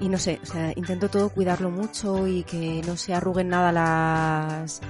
y 0.00 0.08
no 0.08 0.18
sé, 0.18 0.40
o 0.42 0.46
sea, 0.46 0.72
intento 0.74 1.08
todo 1.08 1.28
cuidarlo 1.28 1.70
mucho 1.70 2.26
y 2.26 2.42
que 2.44 2.82
no 2.86 2.96
se 2.96 3.14
arruguen 3.14 3.48
nada 3.48 3.72
las 3.72 4.80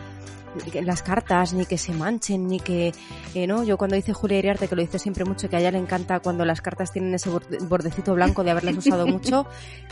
las 0.83 1.03
cartas, 1.03 1.53
ni 1.55 1.65
que 1.67 1.79
se 1.79 1.93
manchen, 1.93 2.47
ni 2.49 2.59
que, 2.61 2.93
eh, 3.35 3.47
¿no? 3.47 3.63
Yo 3.63 3.77
cuando 3.79 3.97
dice 3.97 4.13
Julia 4.13 4.39
Iriarte, 4.39 4.69
que 4.69 4.75
lo 4.77 4.83
dice 4.83 4.99
siempre 4.99 5.25
mucho, 5.25 5.49
que 5.49 5.57
a 5.57 5.61
ella 5.61 5.71
le 5.71 5.79
encanta 5.79 6.21
cuando 6.21 6.45
las 6.45 6.61
cartas 6.61 6.93
tienen 6.93 7.15
ese 7.15 7.31
borde- 7.31 7.59
bordecito 7.69 8.15
blanco 8.15 8.43
de 8.45 8.51
haberlas 8.51 8.77
usado 8.77 9.07
mucho, 9.07 9.47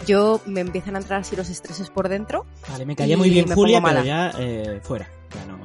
yo 0.06 0.40
me 0.46 0.60
empiezan 0.60 0.96
a 0.96 0.98
entrar 0.98 1.20
así 1.20 1.36
los 1.36 1.48
estreses 1.48 1.90
por 1.90 2.08
dentro. 2.08 2.46
Vale, 2.68 2.84
me 2.86 2.96
caía 2.96 3.16
muy 3.16 3.30
bien 3.30 3.48
Julia, 3.50 3.80
pero 3.82 4.02
ya 4.04 4.32
eh, 4.38 4.80
fuera. 4.82 5.08
Ya 5.34 5.44
no. 5.46 5.58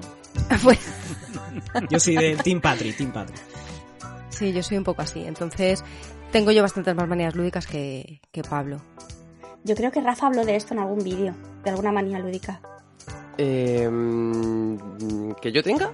Yo 1.90 2.00
soy 2.00 2.16
de 2.16 2.36
Team 2.38 2.62
Patri, 2.62 2.94
Team 2.94 3.12
Patri. 3.12 3.36
sí, 4.30 4.52
yo 4.52 4.62
soy 4.64 4.78
un 4.78 4.84
poco 4.84 5.02
así. 5.02 5.24
Entonces, 5.24 5.84
tengo 6.32 6.52
yo 6.52 6.62
bastantes 6.62 6.96
más 6.96 7.08
manías 7.08 7.36
lúdicas 7.36 7.68
que, 7.68 8.20
que 8.32 8.42
Pablo. 8.44 8.82
Yo 9.64 9.76
creo 9.76 9.92
que 9.92 10.02
Rafa 10.02 10.28
habló 10.28 10.44
de 10.46 10.56
esto 10.56 10.74
en 10.74 10.80
algún 10.82 11.04
vídeo, 11.04 11.36
de 11.64 11.70
alguna 11.70 11.92
manía 11.92 12.20
lúdica. 12.20 12.60
Eh, 13.38 13.90
¿Que 15.42 15.52
yo 15.52 15.64
tenga? 15.64 15.92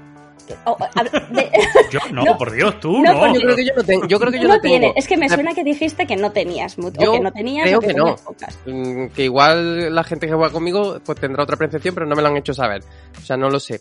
O- 0.66 0.72
o- 0.72 0.78
hab- 0.80 1.30
de- 1.30 1.52
Yo, 1.92 2.00
no, 2.12 2.24
No. 2.24 2.36
por 2.38 2.52
Dios, 2.52 2.80
tú, 2.80 3.04
No, 3.04 3.14
no. 3.14 3.34
Yo 3.36 3.40
creo 3.42 3.56
que 3.56 3.66
yo 3.66 3.74
lo 3.76 3.84
tengo. 3.84 4.08
Yo 4.08 4.20
creo 4.20 4.32
que 4.32 4.40
yo 4.40 4.48
no 4.48 4.60
tengo. 4.60 4.62
tiene. 4.80 4.94
Es 4.96 5.08
que 5.08 5.16
me 5.16 5.30
suena 5.30 5.54
que 5.54 5.64
dijiste 5.64 6.08
que 6.08 6.16
no 6.16 6.32
tenías, 6.32 6.78
mut- 6.80 6.98
o 6.98 7.04
Yo 7.04 7.12
que 7.12 7.20
no 7.20 7.32
tenías, 7.32 7.66
creo 7.68 7.78
o 7.78 7.82
que, 7.82 7.88
que 7.88 7.94
no. 7.94 8.16
pocas. 8.16 8.58
Mm, 8.66 9.06
Que 9.08 9.24
igual 9.26 9.94
la 9.94 10.04
gente 10.04 10.26
que 10.26 10.34
juega 10.34 10.52
conmigo 10.52 11.00
pues 11.06 11.20
tendrá 11.20 11.44
otra 11.44 11.56
percepción, 11.56 11.94
pero 11.94 12.08
no 12.08 12.16
me 12.16 12.24
lo 12.24 12.30
han 12.30 12.38
hecho 12.38 12.54
saber. 12.56 12.82
O 13.16 13.22
sea, 13.22 13.38
no 13.38 13.50
lo 13.52 13.60
sé. 13.60 13.80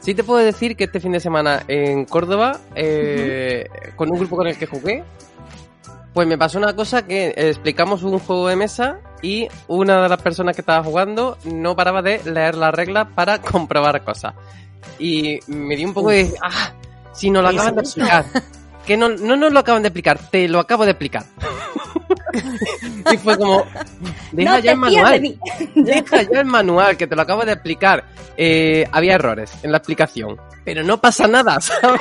Sí 0.00 0.14
te 0.14 0.24
puedo 0.24 0.40
decir 0.40 0.76
que 0.76 0.84
este 0.84 0.98
fin 0.98 1.12
de 1.12 1.20
semana 1.20 1.62
en 1.68 2.04
Córdoba, 2.04 2.58
eh, 2.74 3.68
con 3.94 4.10
un 4.10 4.18
grupo 4.18 4.36
con 4.36 4.46
el 4.48 4.56
que 4.58 4.66
jugué, 4.66 5.04
Pues 6.18 6.26
me 6.26 6.36
pasó 6.36 6.58
una 6.58 6.74
cosa 6.74 7.06
que 7.06 7.32
explicamos 7.36 8.02
un 8.02 8.18
juego 8.18 8.48
de 8.48 8.56
mesa 8.56 8.98
y 9.22 9.46
una 9.68 10.02
de 10.02 10.08
las 10.08 10.20
personas 10.20 10.56
que 10.56 10.62
estaba 10.62 10.82
jugando 10.82 11.38
no 11.44 11.76
paraba 11.76 12.02
de 12.02 12.20
leer 12.24 12.56
las 12.56 12.74
reglas 12.74 13.06
para 13.14 13.40
comprobar 13.52 14.02
cosas. 14.02 14.34
Y 14.98 15.38
me 15.46 15.76
dio 15.76 15.86
un 15.86 15.94
poco 15.94 16.10
de... 16.10 16.34
¡Ah! 16.42 16.72
Si 17.12 17.30
no 17.30 17.40
lo 17.40 17.50
acaban 17.50 17.76
de 17.76 17.82
explicar. 17.82 18.24
Que 18.88 18.96
no, 18.96 19.08
no 19.10 19.36
nos 19.36 19.52
lo 19.52 19.60
acaban 19.60 19.82
de 19.82 19.88
explicar, 19.88 20.18
te 20.30 20.48
lo 20.48 20.58
acabo 20.58 20.84
de 20.84 20.92
explicar. 20.92 21.24
y 23.12 23.16
fue 23.18 23.36
como... 23.36 23.64
Deja 24.32 24.52
no 24.52 24.58
ya 24.58 24.72
el 24.72 24.76
de 24.76 24.76
manual. 24.76 25.38
Deja 25.74 26.22
ya 26.22 26.40
el 26.40 26.46
manual, 26.46 26.96
que 26.96 27.06
te 27.06 27.14
lo 27.14 27.22
acabo 27.22 27.44
de 27.44 27.52
explicar. 27.52 28.04
Eh, 28.36 28.86
había 28.92 29.14
errores 29.16 29.52
en 29.62 29.72
la 29.72 29.78
explicación, 29.78 30.36
pero 30.64 30.82
no 30.84 30.98
pasa 31.00 31.26
nada, 31.26 31.60
¿sabes? 31.60 32.00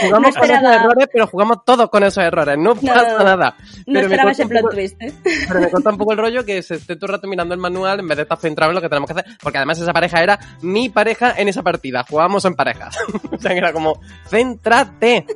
jugamos 0.00 0.34
No 0.34 0.40
con 0.40 0.50
esos 0.50 0.62
errores, 0.74 1.08
pero 1.12 1.26
jugamos 1.26 1.64
todos 1.64 1.90
con 1.90 2.02
esos 2.04 2.24
errores, 2.24 2.56
no 2.58 2.74
pasa 2.74 3.18
no. 3.18 3.24
nada. 3.24 3.54
No 3.86 4.00
Pero 4.00 4.08
me 4.08 4.14
esperaba 4.14 4.22
corta 4.22 4.32
ese 4.32 4.42
un 4.44 4.48
plot 4.48 4.62
poco- 4.62 4.74
twist, 4.74 5.02
¿eh? 5.02 5.12
Pero 5.48 5.60
me 5.60 5.70
corta 5.70 5.90
un 5.90 5.98
poco 5.98 6.12
el 6.12 6.18
rollo 6.18 6.44
que 6.44 6.62
se 6.62 6.76
esté 6.76 6.96
todo 6.96 7.06
el 7.06 7.12
rato 7.16 7.26
mirando 7.28 7.54
el 7.54 7.60
manual 7.60 8.00
en 8.00 8.08
vez 8.08 8.16
de 8.16 8.22
estar 8.22 8.38
centrado 8.38 8.70
en 8.70 8.76
lo 8.76 8.80
que 8.80 8.88
tenemos 8.88 9.08
que 9.12 9.18
hacer. 9.20 9.36
Porque 9.42 9.58
además 9.58 9.78
esa 9.78 9.92
pareja 9.92 10.22
era 10.22 10.38
mi 10.62 10.88
pareja 10.88 11.34
en 11.36 11.48
esa 11.48 11.62
partida. 11.62 12.04
Jugábamos 12.08 12.44
en 12.46 12.54
parejas. 12.54 12.96
o 13.30 13.38
sea 13.38 13.50
que 13.52 13.58
era 13.58 13.72
como, 13.74 13.99
céntrate. 14.28 15.26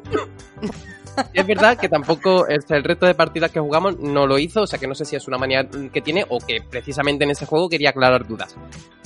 Y 1.33 1.41
es 1.41 1.47
verdad 1.47 1.79
que 1.79 1.89
tampoco 1.89 2.47
este, 2.49 2.77
el 2.77 2.85
resto 2.85 3.07
de 3.07 3.15
partidas 3.15 3.51
que 3.51 3.61
jugamos 3.61 3.99
no 3.99 4.27
lo 4.27 4.39
hizo, 4.39 4.63
o 4.63 4.67
sea 4.67 4.79
que 4.79 4.87
no 4.87 4.95
sé 4.95 5.05
si 5.05 5.17
es 5.17 5.29
una 5.29 5.39
manía 5.39 5.69
que 5.93 6.01
tiene 6.01 6.25
o 6.29 6.39
que 6.39 6.61
precisamente 6.69 7.25
en 7.25 7.31
ese 7.31 7.47
juego 7.47 7.69
quería 7.69 7.91
aclarar 7.91 8.27
dudas. 8.27 8.57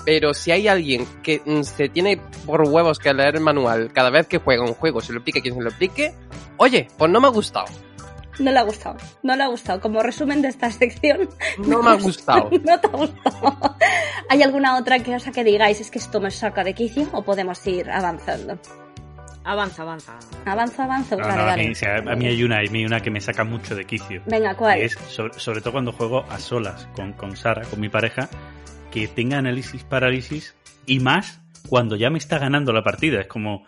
Pero 0.05 0.33
si 0.33 0.51
hay 0.51 0.68
alguien 0.68 1.07
que 1.23 1.42
mm, 1.44 1.62
se 1.62 1.88
tiene 1.88 2.21
por 2.47 2.62
huevos 2.62 2.99
que 2.99 3.12
leer 3.12 3.37
el 3.37 3.42
manual 3.42 3.92
cada 3.92 4.11
vez 4.11 4.27
que 4.27 4.38
juega 4.38 4.62
un 4.62 4.75
juego, 4.75 5.01
se 5.01 5.12
lo 5.12 5.18
explique 5.18 5.42
quien 5.42 5.55
se 5.55 5.61
lo 5.61 5.68
explique, 5.68 6.14
oye, 6.57 6.88
pues 6.97 7.11
no 7.11 7.21
me 7.21 7.27
ha 7.27 7.31
gustado. 7.31 7.66
No 8.38 8.53
le 8.53 8.59
ha 8.59 8.62
gustado. 8.62 8.97
No 9.23 9.35
le 9.35 9.42
ha 9.42 9.49
gustado. 9.49 9.81
Como 9.81 10.01
resumen 10.01 10.42
de 10.42 10.49
esta 10.49 10.71
sección, 10.71 11.29
No 11.59 11.83
me 11.83 11.90
ha 11.90 11.94
gustado. 11.94 12.49
no 12.64 12.81
te 12.81 12.87
ha 12.87 12.90
gustado. 12.90 13.77
¿Hay 14.29 14.42
alguna 14.42 14.79
otra 14.79 15.03
cosa 15.03 15.33
que 15.33 15.42
digáis 15.42 15.81
es 15.81 15.90
que 15.90 15.99
esto 15.99 16.21
me 16.21 16.31
saca 16.31 16.62
de 16.62 16.73
quicio 16.73 17.09
o 17.12 17.23
podemos 17.23 17.66
ir 17.66 17.90
avanzando? 17.90 18.59
Avanza, 19.49 19.81
avanza. 19.83 20.19
Avanzo, 20.45 20.83
avanzo. 20.83 21.17
No, 21.17 21.23
vale, 21.27 21.43
no, 21.43 21.49
a, 21.51 21.57
mí, 21.57 21.71
o 21.71 21.75
sea, 21.75 21.97
a 21.97 22.17
mí 22.17 22.27
hay 22.27 22.43
una, 22.43 22.59
hay 22.59 22.85
una 22.85 23.01
que 23.01 23.11
me 23.11 23.19
saca 23.21 23.45
mucho 23.45 23.75
de 23.75 23.87
quicio. 23.87 24.21
Venga, 24.27 24.55
¿cuál? 24.55 24.79
Es 24.79 24.93
sobre, 25.09 25.33
sobre 25.41 25.61
todo 25.63 25.73
cuando 25.73 25.91
juego 25.93 26.25
a 26.29 26.39
solas 26.39 26.87
con, 26.95 27.15
con 27.15 27.35
Sara, 27.35 27.63
con 27.63 27.81
mi 27.81 27.89
pareja, 27.89 28.29
que 28.91 29.09
tenga 29.09 29.39
análisis 29.39 29.85
parálisis 29.85 30.55
y 30.85 31.01
más 31.01 31.41
cuando 31.67 31.97
ya 31.97 32.11
me 32.11 32.19
está 32.19 32.39
ganando 32.39 32.75
la 32.75 32.83
partida. 32.83 33.23
Es 33.23 33.27
como, 33.27 33.65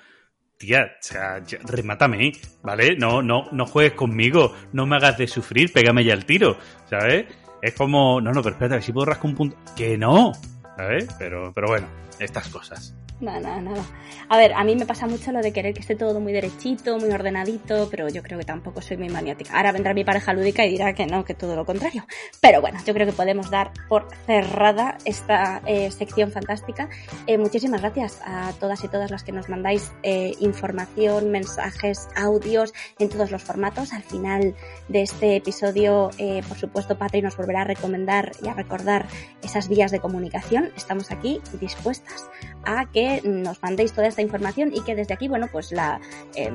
tía, 0.58 0.82
o 0.82 1.02
sea, 1.02 1.42
ya- 1.44 1.58
remátame, 1.64 2.32
¿vale? 2.62 2.96
No, 2.98 3.22
no, 3.22 3.44
no 3.50 3.64
juegues 3.64 3.94
conmigo, 3.94 4.54
no 4.74 4.84
me 4.84 4.96
hagas 4.96 5.16
de 5.16 5.28
sufrir, 5.28 5.72
pégame 5.72 6.04
ya 6.04 6.12
el 6.12 6.26
tiro, 6.26 6.58
¿sabes? 6.90 7.24
Es 7.62 7.72
como, 7.74 8.20
no, 8.20 8.32
no, 8.32 8.42
pero 8.42 8.54
espérate, 8.54 8.74
a 8.74 8.76
ver 8.76 8.82
si 8.84 8.92
puedo 8.92 9.06
rascar 9.06 9.26
un 9.30 9.34
punto. 9.34 9.56
Que 9.74 9.96
no, 9.96 10.32
¿sabes? 10.76 11.08
Pero, 11.18 11.52
pero 11.54 11.68
bueno, 11.68 11.86
estas 12.18 12.48
cosas. 12.50 12.94
Nada, 13.20 13.38
nada, 13.38 13.60
nada. 13.60 13.82
A 14.30 14.38
ver, 14.38 14.54
a 14.54 14.64
mí 14.64 14.76
me 14.76 14.86
pasa 14.86 15.06
mucho 15.06 15.30
lo 15.30 15.42
de 15.42 15.52
querer 15.52 15.74
que 15.74 15.80
esté 15.80 15.94
todo 15.94 16.20
muy 16.20 16.32
derechito, 16.32 16.98
muy 16.98 17.10
ordenadito, 17.10 17.88
pero 17.90 18.08
yo 18.08 18.22
creo 18.22 18.38
que 18.38 18.46
tampoco 18.46 18.80
soy 18.80 18.96
muy 18.96 19.10
maniática. 19.10 19.54
Ahora 19.54 19.72
vendrá 19.72 19.92
mi 19.92 20.04
pareja 20.04 20.32
lúdica 20.32 20.64
y 20.64 20.70
dirá 20.70 20.94
que 20.94 21.06
no, 21.06 21.22
que 21.22 21.34
todo 21.34 21.54
lo 21.54 21.66
contrario. 21.66 22.06
Pero 22.40 22.62
bueno, 22.62 22.80
yo 22.86 22.94
creo 22.94 23.06
que 23.06 23.12
podemos 23.12 23.50
dar 23.50 23.72
por 23.90 24.08
cerrada 24.24 24.96
esta 25.04 25.60
eh, 25.66 25.90
sección 25.90 26.32
fantástica. 26.32 26.88
Eh, 27.26 27.36
muchísimas 27.36 27.82
gracias 27.82 28.20
a 28.24 28.54
todas 28.58 28.82
y 28.84 28.88
todas 28.88 29.10
las 29.10 29.22
que 29.22 29.32
nos 29.32 29.50
mandáis 29.50 29.92
eh, 30.02 30.32
información, 30.40 31.30
mensajes, 31.30 32.08
audios 32.16 32.72
en 32.98 33.10
todos 33.10 33.30
los 33.30 33.42
formatos. 33.42 33.92
Al 33.92 34.02
final 34.02 34.54
de 34.88 35.02
este 35.02 35.36
episodio, 35.36 36.10
por 36.48 36.56
supuesto, 36.56 36.96
Patri 36.96 37.20
nos 37.20 37.36
volverá 37.36 37.62
a 37.62 37.64
recomendar 37.64 38.32
y 38.42 38.48
a 38.48 38.54
recordar 38.54 39.06
esas 39.42 39.68
vías 39.68 39.90
de 39.90 40.00
comunicación. 40.00 40.70
Estamos 40.74 41.10
aquí 41.10 41.40
dispuestas 41.60 42.30
a 42.64 42.90
que 42.90 43.20
nos 43.24 43.62
mandéis 43.62 43.92
toda 43.92 44.08
esta 44.08 44.22
información 44.22 44.72
y 44.74 44.82
que 44.82 44.94
desde 44.94 45.14
aquí, 45.14 45.28
bueno, 45.28 45.48
pues 45.50 45.72
la, 45.72 46.00
eh, 46.34 46.52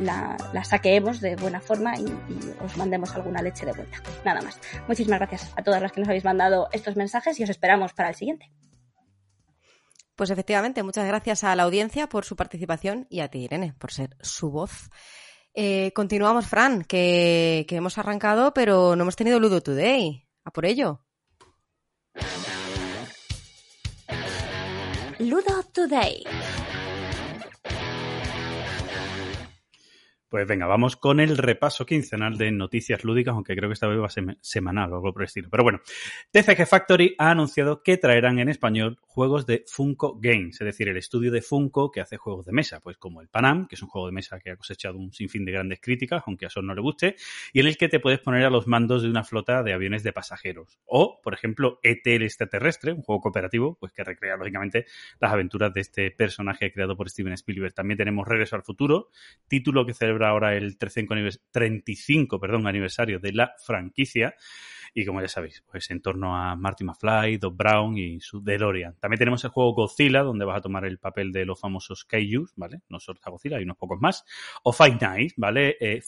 la, 0.00 0.36
la 0.52 0.64
saqueemos 0.64 1.20
de 1.20 1.36
buena 1.36 1.60
forma 1.60 1.96
y, 1.98 2.06
os 2.64 2.76
mandemos 2.76 3.14
alguna 3.14 3.42
leche 3.42 3.66
de 3.66 3.72
vuelta. 3.72 3.98
Nada 4.24 4.40
más. 4.42 4.58
Muchísimas 4.88 5.18
gracias 5.18 5.52
a 5.56 5.62
todas 5.62 5.82
las 5.82 5.92
que 5.92 6.00
nos 6.00 6.08
habéis 6.08 6.24
mandado 6.24 6.68
estos 6.72 6.96
mensajes 6.96 7.38
y 7.40 7.44
os 7.44 7.50
esperamos 7.50 7.92
para 7.92 8.08
el 8.08 8.14
siguiente. 8.14 8.50
Pues 10.14 10.30
efectivamente, 10.30 10.82
muchas 10.82 11.06
gracias 11.06 11.44
a 11.44 11.54
la 11.54 11.64
audiencia 11.64 12.08
por 12.08 12.24
su 12.24 12.36
participación 12.36 13.06
y 13.10 13.20
a 13.20 13.28
ti, 13.28 13.40
Irene, 13.40 13.74
por 13.78 13.92
ser 13.92 14.16
su 14.20 14.50
voz. 14.50 14.90
Eh, 15.52 15.92
continuamos, 15.94 16.46
Fran, 16.46 16.82
que, 16.84 17.66
que 17.68 17.76
hemos 17.76 17.98
arrancado, 17.98 18.54
pero 18.54 18.96
no 18.96 19.02
hemos 19.02 19.16
tenido 19.16 19.40
Ludo 19.40 19.62
Today. 19.62 20.26
A 20.44 20.50
por 20.50 20.64
ello. 20.64 21.02
Ludo 25.18 25.62
Today. 25.72 26.75
Pues 30.36 30.46
venga, 30.46 30.66
vamos 30.66 30.96
con 30.96 31.18
el 31.18 31.38
repaso 31.38 31.86
quincenal 31.86 32.36
de 32.36 32.52
noticias 32.52 33.04
lúdicas, 33.04 33.32
aunque 33.32 33.56
creo 33.56 33.70
que 33.70 33.72
esta 33.72 33.86
vez 33.86 33.98
va 33.98 34.04
a 34.04 34.10
ser 34.10 34.36
semanal 34.42 34.92
o 34.92 34.96
algo 34.96 35.10
por 35.14 35.22
el 35.22 35.28
estilo. 35.28 35.48
Pero 35.50 35.62
bueno, 35.62 35.80
TCG 36.30 36.66
Factory 36.66 37.14
ha 37.16 37.30
anunciado 37.30 37.82
que 37.82 37.96
traerán 37.96 38.38
en 38.38 38.50
español 38.50 38.98
juegos 39.00 39.46
de 39.46 39.64
Funko 39.66 40.18
Games, 40.20 40.60
es 40.60 40.66
decir, 40.66 40.90
el 40.90 40.98
estudio 40.98 41.32
de 41.32 41.40
Funko 41.40 41.90
que 41.90 42.02
hace 42.02 42.18
juegos 42.18 42.44
de 42.44 42.52
mesa, 42.52 42.80
pues 42.80 42.98
como 42.98 43.22
el 43.22 43.28
Panam, 43.28 43.66
que 43.66 43.76
es 43.76 43.82
un 43.82 43.88
juego 43.88 44.08
de 44.08 44.12
mesa 44.12 44.38
que 44.38 44.50
ha 44.50 44.56
cosechado 44.56 44.98
un 44.98 45.10
sinfín 45.10 45.46
de 45.46 45.52
grandes 45.52 45.80
críticas, 45.80 46.22
aunque 46.26 46.44
a 46.44 46.50
Sol 46.50 46.66
no 46.66 46.74
le 46.74 46.82
guste, 46.82 47.16
y 47.54 47.60
en 47.60 47.66
el 47.66 47.78
que 47.78 47.88
te 47.88 47.98
puedes 47.98 48.20
poner 48.20 48.44
a 48.44 48.50
los 48.50 48.66
mandos 48.66 49.00
de 49.00 49.08
una 49.08 49.24
flota 49.24 49.62
de 49.62 49.72
aviones 49.72 50.02
de 50.02 50.12
pasajeros. 50.12 50.78
O, 50.84 51.18
por 51.22 51.32
ejemplo, 51.32 51.80
ET 51.82 52.06
el 52.06 52.24
extraterrestre, 52.24 52.92
un 52.92 53.00
juego 53.00 53.22
cooperativo, 53.22 53.78
pues 53.80 53.90
que 53.92 54.04
recrea 54.04 54.36
lógicamente 54.36 54.84
las 55.18 55.32
aventuras 55.32 55.72
de 55.72 55.80
este 55.80 56.10
personaje 56.10 56.70
creado 56.70 56.94
por 56.94 57.08
Steven 57.08 57.32
Spielberg. 57.32 57.72
También 57.72 57.96
tenemos 57.96 58.28
Regreso 58.28 58.54
al 58.54 58.64
futuro, 58.64 59.08
título 59.48 59.86
que 59.86 59.94
celebra 59.94 60.25
ahora 60.28 60.54
el 60.56 60.76
35, 60.78 61.14
anivers- 61.14 61.40
35 61.50 62.40
perdón, 62.40 62.66
aniversario 62.66 63.18
de 63.18 63.32
la 63.32 63.54
franquicia. 63.64 64.34
Y 64.98 65.04
como 65.04 65.20
ya 65.20 65.28
sabéis, 65.28 65.62
pues 65.70 65.90
en 65.90 66.00
torno 66.00 66.34
a 66.34 66.56
Marty 66.56 66.82
McFly, 66.82 67.36
Doc 67.36 67.54
Brown 67.54 67.98
y 67.98 68.18
su 68.20 68.42
DeLorean. 68.42 68.96
También 68.98 69.18
tenemos 69.18 69.44
el 69.44 69.50
juego 69.50 69.74
Godzilla, 69.74 70.22
donde 70.22 70.46
vas 70.46 70.56
a 70.56 70.60
tomar 70.62 70.86
el 70.86 70.98
papel 70.98 71.32
de 71.32 71.44
los 71.44 71.60
famosos 71.60 72.06
Kaijus, 72.06 72.54
¿vale? 72.56 72.80
No 72.88 72.98
solo 72.98 73.16
está 73.16 73.30
Godzilla, 73.30 73.58
hay 73.58 73.64
unos 73.64 73.76
pocos 73.76 74.00
más. 74.00 74.24
O 74.62 74.72
Five 74.72 74.96
Nights, 74.98 75.34
¿vale? 75.36 75.76
Eh, 75.80 76.00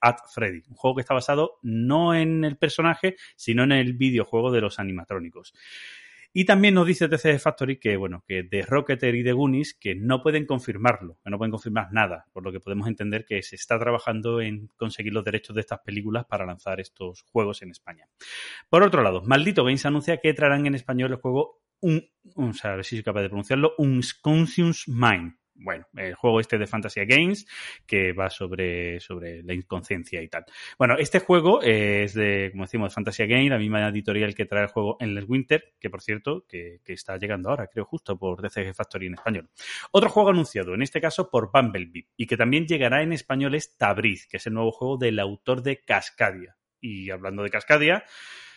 at 0.00 0.16
Freddy. 0.34 0.62
Un 0.68 0.74
juego 0.74 0.96
que 0.96 1.02
está 1.02 1.14
basado 1.14 1.60
no 1.62 2.12
en 2.12 2.44
el 2.44 2.56
personaje, 2.56 3.14
sino 3.36 3.62
en 3.62 3.70
el 3.70 3.92
videojuego 3.92 4.50
de 4.50 4.62
los 4.62 4.80
animatrónicos. 4.80 5.54
Y 6.36 6.44
también 6.46 6.74
nos 6.74 6.86
dice 6.86 7.08
TCG 7.08 7.38
Factory 7.38 7.78
que, 7.78 7.96
bueno, 7.96 8.24
que 8.26 8.42
de 8.42 8.62
Rocketer 8.62 9.14
y 9.14 9.22
de 9.22 9.32
Goonies 9.32 9.72
que 9.72 9.94
no 9.94 10.20
pueden 10.20 10.46
confirmarlo, 10.46 11.16
que 11.22 11.30
no 11.30 11.38
pueden 11.38 11.52
confirmar 11.52 11.92
nada, 11.92 12.26
por 12.32 12.42
lo 12.42 12.50
que 12.50 12.58
podemos 12.58 12.88
entender 12.88 13.24
que 13.24 13.40
se 13.42 13.54
está 13.54 13.78
trabajando 13.78 14.40
en 14.40 14.66
conseguir 14.76 15.12
los 15.14 15.24
derechos 15.24 15.54
de 15.54 15.60
estas 15.60 15.78
películas 15.80 16.24
para 16.26 16.44
lanzar 16.44 16.80
estos 16.80 17.22
juegos 17.30 17.62
en 17.62 17.70
España. 17.70 18.08
Por 18.68 18.82
otro 18.82 19.02
lado, 19.02 19.22
Maldito 19.22 19.62
Games 19.64 19.86
anuncia 19.86 20.16
que 20.18 20.34
traerán 20.34 20.66
en 20.66 20.74
español 20.74 21.12
el 21.12 21.18
juego 21.18 21.62
un, 21.80 22.04
un- 22.34 22.52
a 22.64 22.76
ver 22.76 22.84
si 22.84 22.96
soy 22.96 23.04
capaz 23.04 23.22
de 23.22 23.28
pronunciarlo, 23.28 23.74
un 23.78 24.00
Conscious 24.20 24.88
Mind. 24.88 25.34
Bueno, 25.56 25.86
el 25.96 26.14
juego 26.14 26.40
este 26.40 26.58
de 26.58 26.66
Fantasy 26.66 27.04
Games 27.06 27.46
que 27.86 28.12
va 28.12 28.28
sobre, 28.28 28.98
sobre 29.00 29.42
la 29.42 29.54
inconsciencia 29.54 30.20
y 30.20 30.28
tal. 30.28 30.44
Bueno, 30.78 30.96
este 30.98 31.20
juego 31.20 31.62
eh, 31.62 32.04
es 32.04 32.14
de, 32.14 32.48
como 32.50 32.64
decimos, 32.64 32.90
de 32.90 32.94
Fantasy 32.94 33.26
Games, 33.26 33.50
la 33.50 33.58
misma 33.58 33.88
editorial 33.88 34.34
que 34.34 34.46
trae 34.46 34.64
el 34.64 34.68
juego 34.68 34.96
Endless 34.98 35.28
Winter, 35.28 35.74
que 35.78 35.90
por 35.90 36.02
cierto, 36.02 36.44
que, 36.48 36.80
que 36.84 36.92
está 36.92 37.16
llegando 37.16 37.50
ahora, 37.50 37.68
creo 37.68 37.84
justo 37.84 38.18
por 38.18 38.42
DCG 38.42 38.74
Factory 38.74 39.06
en 39.06 39.14
español. 39.14 39.48
Otro 39.92 40.10
juego 40.10 40.30
anunciado, 40.30 40.74
en 40.74 40.82
este 40.82 41.00
caso 41.00 41.30
por 41.30 41.50
Bumblebee, 41.52 42.08
y 42.16 42.26
que 42.26 42.36
también 42.36 42.66
llegará 42.66 43.02
en 43.02 43.12
español 43.12 43.54
es 43.54 43.76
Tabriz, 43.76 44.26
que 44.26 44.38
es 44.38 44.46
el 44.46 44.54
nuevo 44.54 44.72
juego 44.72 44.96
del 44.96 45.18
autor 45.20 45.62
de 45.62 45.82
Cascadia. 45.84 46.56
Y 46.80 47.10
hablando 47.10 47.42
de 47.42 47.50
Cascadia, 47.50 48.04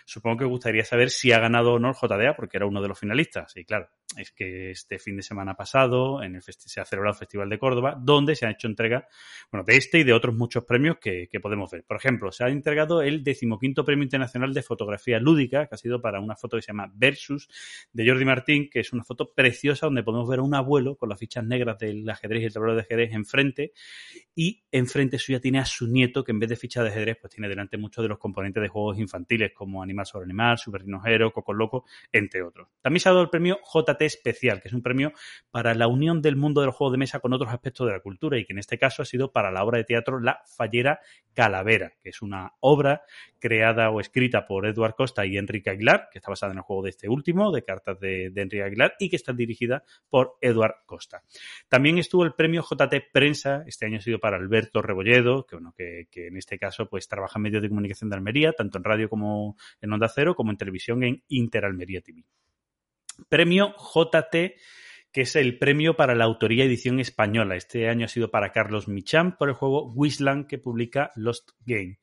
supongo 0.07 0.37
que 0.37 0.45
gustaría 0.45 0.85
saber 0.85 1.09
si 1.09 1.33
ha 1.33 1.39
ganado 1.39 1.73
honor 1.73 1.95
JDA, 2.01 2.33
porque 2.35 2.55
era 2.55 2.65
uno 2.65 2.81
de 2.81 2.87
los 2.87 2.97
finalistas. 2.97 3.55
Y 3.57 3.65
claro, 3.65 3.89
es 4.15 4.31
que 4.31 4.71
este 4.71 4.99
fin 4.99 5.17
de 5.17 5.21
semana 5.21 5.55
pasado 5.55 6.23
en 6.23 6.35
el 6.35 6.41
se 6.41 6.79
ha 6.79 6.85
celebrado 6.85 7.13
el 7.13 7.19
Festival 7.19 7.49
de 7.49 7.59
Córdoba, 7.59 7.97
donde 7.99 8.35
se 8.37 8.45
ha 8.45 8.51
hecho 8.51 8.67
entrega 8.67 9.05
bueno, 9.51 9.65
de 9.65 9.75
este 9.75 9.99
y 9.99 10.03
de 10.05 10.13
otros 10.13 10.33
muchos 10.33 10.63
premios 10.63 10.97
que, 11.01 11.27
que 11.29 11.41
podemos 11.41 11.69
ver. 11.69 11.83
Por 11.83 11.97
ejemplo, 11.97 12.31
se 12.31 12.45
ha 12.45 12.47
entregado 12.47 13.01
el 13.01 13.21
decimoquinto 13.21 13.83
Premio 13.83 14.03
Internacional 14.03 14.53
de 14.53 14.63
Fotografía 14.63 15.19
Lúdica, 15.19 15.67
que 15.67 15.75
ha 15.75 15.77
sido 15.77 16.01
para 16.01 16.21
una 16.21 16.37
foto 16.37 16.55
que 16.55 16.61
se 16.61 16.67
llama 16.67 16.89
Versus, 16.95 17.49
de 17.91 18.07
Jordi 18.07 18.23
Martín, 18.23 18.69
que 18.69 18.79
es 18.79 18.93
una 18.93 19.03
foto 19.03 19.33
preciosa 19.33 19.87
donde 19.87 20.03
podemos 20.03 20.29
ver 20.29 20.39
a 20.39 20.43
un 20.43 20.55
abuelo 20.55 20.95
con 20.95 21.09
las 21.09 21.19
fichas 21.19 21.43
negras 21.43 21.77
del 21.79 22.09
ajedrez 22.09 22.43
y 22.43 22.45
el 22.45 22.53
tablero 22.53 22.75
de 22.75 22.81
ajedrez 22.81 23.13
enfrente, 23.13 23.73
y 24.33 24.63
enfrente 24.71 25.19
suya 25.19 25.41
tiene 25.41 25.59
a 25.59 25.65
su 25.65 25.85
nieto, 25.87 26.23
que 26.23 26.31
en 26.31 26.39
vez 26.39 26.47
de 26.47 26.55
fichas 26.55 26.85
de 26.85 26.91
ajedrez, 26.91 27.17
pues 27.19 27.33
tiene 27.33 27.49
delante 27.49 27.77
muchos 27.77 28.03
de 28.03 28.07
los 28.07 28.19
componentes 28.19 28.63
de 28.63 28.69
juegos 28.69 28.97
infantiles, 28.99 29.51
como 29.53 29.83
Animal 29.97 30.05
sobre 30.05 30.25
Animal, 30.25 30.57
Super 30.57 30.81
Rino 30.83 31.01
Hero, 31.03 31.31
Coco 31.31 31.53
Loco, 31.53 31.85
entre 32.11 32.43
otros. 32.43 32.67
También 32.81 32.99
se 32.99 33.09
ha 33.09 33.11
dado 33.11 33.23
el 33.23 33.29
premio 33.29 33.59
JT 33.73 34.01
Especial, 34.01 34.61
que 34.61 34.67
es 34.67 34.73
un 34.73 34.81
premio 34.81 35.11
para 35.51 35.73
la 35.73 35.87
unión 35.87 36.21
del 36.21 36.35
mundo 36.35 36.61
del 36.61 36.71
juego 36.71 36.91
de 36.91 36.97
mesa 36.97 37.19
con 37.19 37.33
otros 37.33 37.51
aspectos 37.51 37.87
de 37.87 37.93
la 37.93 37.99
cultura 37.99 38.37
y 38.37 38.45
que 38.45 38.53
en 38.53 38.59
este 38.59 38.77
caso 38.77 39.01
ha 39.01 39.05
sido 39.05 39.31
para 39.31 39.51
la 39.51 39.63
obra 39.63 39.77
de 39.77 39.83
teatro 39.83 40.19
La 40.19 40.41
Fallera 40.45 40.99
Calavera, 41.33 41.93
que 42.01 42.09
es 42.09 42.21
una 42.21 42.53
obra 42.59 43.03
creada 43.39 43.89
o 43.91 43.99
escrita 43.99 44.47
por 44.47 44.65
Eduard 44.65 44.95
Costa 44.95 45.25
y 45.25 45.37
Enrique 45.37 45.69
Aguilar, 45.69 46.09
que 46.11 46.19
está 46.19 46.31
basada 46.31 46.51
en 46.51 46.57
el 46.57 46.63
juego 46.63 46.83
de 46.83 46.89
este 46.89 47.07
último, 47.09 47.51
de 47.51 47.63
cartas 47.63 47.99
de, 47.99 48.25
Enrique 48.35 48.63
Aguilar, 48.63 48.95
y 48.99 49.09
que 49.09 49.15
está 49.15 49.33
dirigida 49.33 49.83
por 50.09 50.37
Eduard 50.41 50.85
Costa. 50.85 51.23
También 51.67 51.97
estuvo 51.97 52.23
el 52.23 52.33
premio 52.33 52.63
JT 52.63 53.11
Prensa, 53.11 53.63
este 53.67 53.85
año 53.85 53.97
ha 53.97 54.01
sido 54.01 54.19
para 54.19 54.37
Alberto 54.37 54.81
Rebolledo, 54.81 55.45
que, 55.45 55.55
bueno, 55.55 55.73
que, 55.77 56.07
que 56.09 56.27
en 56.27 56.37
este 56.37 56.57
caso 56.57 56.87
pues 56.87 57.07
trabaja 57.07 57.37
en 57.37 57.43
medios 57.43 57.61
de 57.61 57.69
comunicación 57.69 58.09
de 58.09 58.15
Almería, 58.15 58.53
tanto 58.53 58.77
en 58.77 58.83
radio 58.83 59.09
como 59.09 59.57
en 59.81 59.86
Onda 59.93 60.09
Cero, 60.13 60.35
como 60.35 60.51
en 60.51 60.57
televisión 60.57 61.03
en 61.03 61.23
Interalmería 61.27 62.01
TV. 62.01 62.23
Premio 63.29 63.75
JT 63.77 64.55
que 65.11 65.21
es 65.21 65.35
el 65.35 65.57
premio 65.57 65.95
para 65.95 66.13
la 66.13 66.25
autoría 66.25 66.65
edición 66.65 66.99
española. 66.99 67.55
Este 67.55 67.89
año 67.89 68.05
ha 68.05 68.07
sido 68.07 68.29
para 68.29 68.51
Carlos 68.51 68.87
Michan 68.87 69.35
por 69.35 69.49
el 69.49 69.55
juego 69.55 69.91
Wisland 69.93 70.45
que 70.45 70.59
publica 70.59 71.11
Lost 71.15 71.53
Game. 71.65 71.97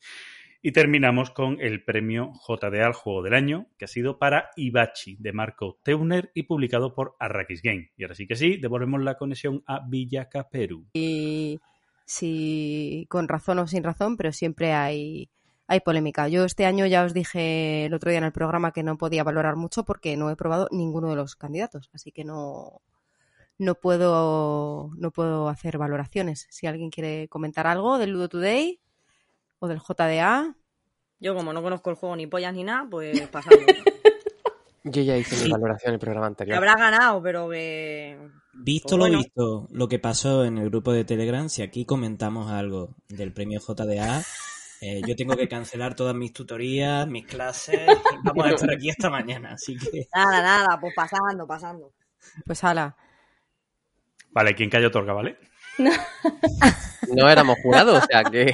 Y 0.62 0.72
terminamos 0.72 1.30
con 1.30 1.60
el 1.60 1.84
premio 1.84 2.32
JDA 2.48 2.86
al 2.86 2.94
juego 2.94 3.22
del 3.22 3.34
año, 3.34 3.68
que 3.78 3.84
ha 3.84 3.88
sido 3.88 4.18
para 4.18 4.48
Ibachi, 4.56 5.16
de 5.20 5.32
Marco 5.32 5.78
Teuner 5.84 6.32
y 6.34 6.44
publicado 6.44 6.94
por 6.94 7.16
Arrakis 7.20 7.62
Game. 7.62 7.92
Y 7.96 8.02
ahora 8.02 8.14
sí 8.14 8.26
que 8.26 8.34
sí, 8.34 8.56
devolvemos 8.56 9.02
la 9.02 9.18
conexión 9.18 9.62
a 9.66 9.86
Villacaperu. 9.86 10.86
Y 10.94 11.60
sí, 12.06 13.06
con 13.10 13.28
razón 13.28 13.58
o 13.58 13.66
sin 13.66 13.84
razón, 13.84 14.16
pero 14.16 14.32
siempre 14.32 14.72
hay, 14.72 15.28
hay 15.66 15.80
polémica. 15.80 16.28
Yo 16.28 16.44
este 16.44 16.66
año 16.66 16.86
ya 16.86 17.04
os 17.04 17.14
dije 17.14 17.86
el 17.86 17.94
otro 17.94 18.10
día 18.10 18.18
en 18.18 18.24
el 18.24 18.32
programa 18.32 18.72
que 18.72 18.82
no 18.82 18.98
podía 18.98 19.24
valorar 19.24 19.56
mucho 19.56 19.84
porque 19.84 20.16
no 20.16 20.30
he 20.30 20.36
probado 20.36 20.68
ninguno 20.70 21.10
de 21.10 21.16
los 21.16 21.36
candidatos, 21.36 21.90
así 21.94 22.12
que 22.12 22.24
no, 22.24 22.82
no 23.58 23.74
puedo, 23.74 24.90
no 24.96 25.10
puedo 25.10 25.48
hacer 25.48 25.78
valoraciones. 25.78 26.46
Si 26.50 26.66
alguien 26.66 26.90
quiere 26.90 27.28
comentar 27.28 27.66
algo 27.66 27.98
del 27.98 28.10
Ludo 28.10 28.28
Today 28.28 28.80
o 29.58 29.68
del 29.68 29.80
JDA. 29.80 30.56
Yo, 31.20 31.34
como 31.34 31.52
no 31.52 31.62
conozco 31.62 31.90
el 31.90 31.96
juego 31.96 32.16
ni 32.16 32.26
pollas 32.26 32.52
ni 32.54 32.64
nada, 32.64 32.86
pues 32.90 33.20
pasando. 33.28 33.60
Yo 34.86 35.00
ya 35.00 35.16
hice 35.16 35.42
mi 35.44 35.50
valoración 35.50 35.90
en 35.90 35.94
el 35.94 36.00
programa 36.00 36.26
anterior. 36.26 36.58
habrá 36.58 36.74
ganado, 36.76 37.22
pero 37.22 37.48
que. 37.48 38.18
Visto 38.52 38.90
Pues 38.90 38.98
lo 38.98 39.04
bueno. 39.04 39.18
visto, 39.18 39.68
lo 39.72 39.88
que 39.88 39.98
pasó 39.98 40.44
en 40.44 40.58
el 40.58 40.68
grupo 40.68 40.92
de 40.92 41.04
Telegram, 41.04 41.48
si 41.48 41.62
aquí 41.62 41.86
comentamos 41.86 42.50
algo 42.50 42.94
del 43.08 43.32
premio 43.32 43.60
JDA, 43.60 44.22
eh, 44.86 45.00
yo 45.06 45.16
tengo 45.16 45.34
que 45.34 45.48
cancelar 45.48 45.94
todas 45.94 46.14
mis 46.14 46.34
tutorías, 46.34 47.06
mis 47.08 47.26
clases, 47.26 47.80
vamos 48.22 48.44
a 48.44 48.50
estar 48.50 48.70
aquí 48.70 48.90
hasta 48.90 49.08
mañana, 49.08 49.52
así 49.54 49.78
que... 49.78 50.06
Nada, 50.14 50.42
nada, 50.42 50.78
pues 50.78 50.92
pasando, 50.94 51.46
pasando. 51.46 51.92
Pues 52.44 52.62
ala. 52.64 52.94
Vale, 54.30 54.54
quien 54.54 54.68
calla 54.68 54.88
otorga, 54.88 55.14
¿vale? 55.14 55.38
No 55.78 57.30
éramos 57.30 57.56
jurados, 57.62 58.02
o 58.02 58.06
sea 58.06 58.24
que. 58.24 58.52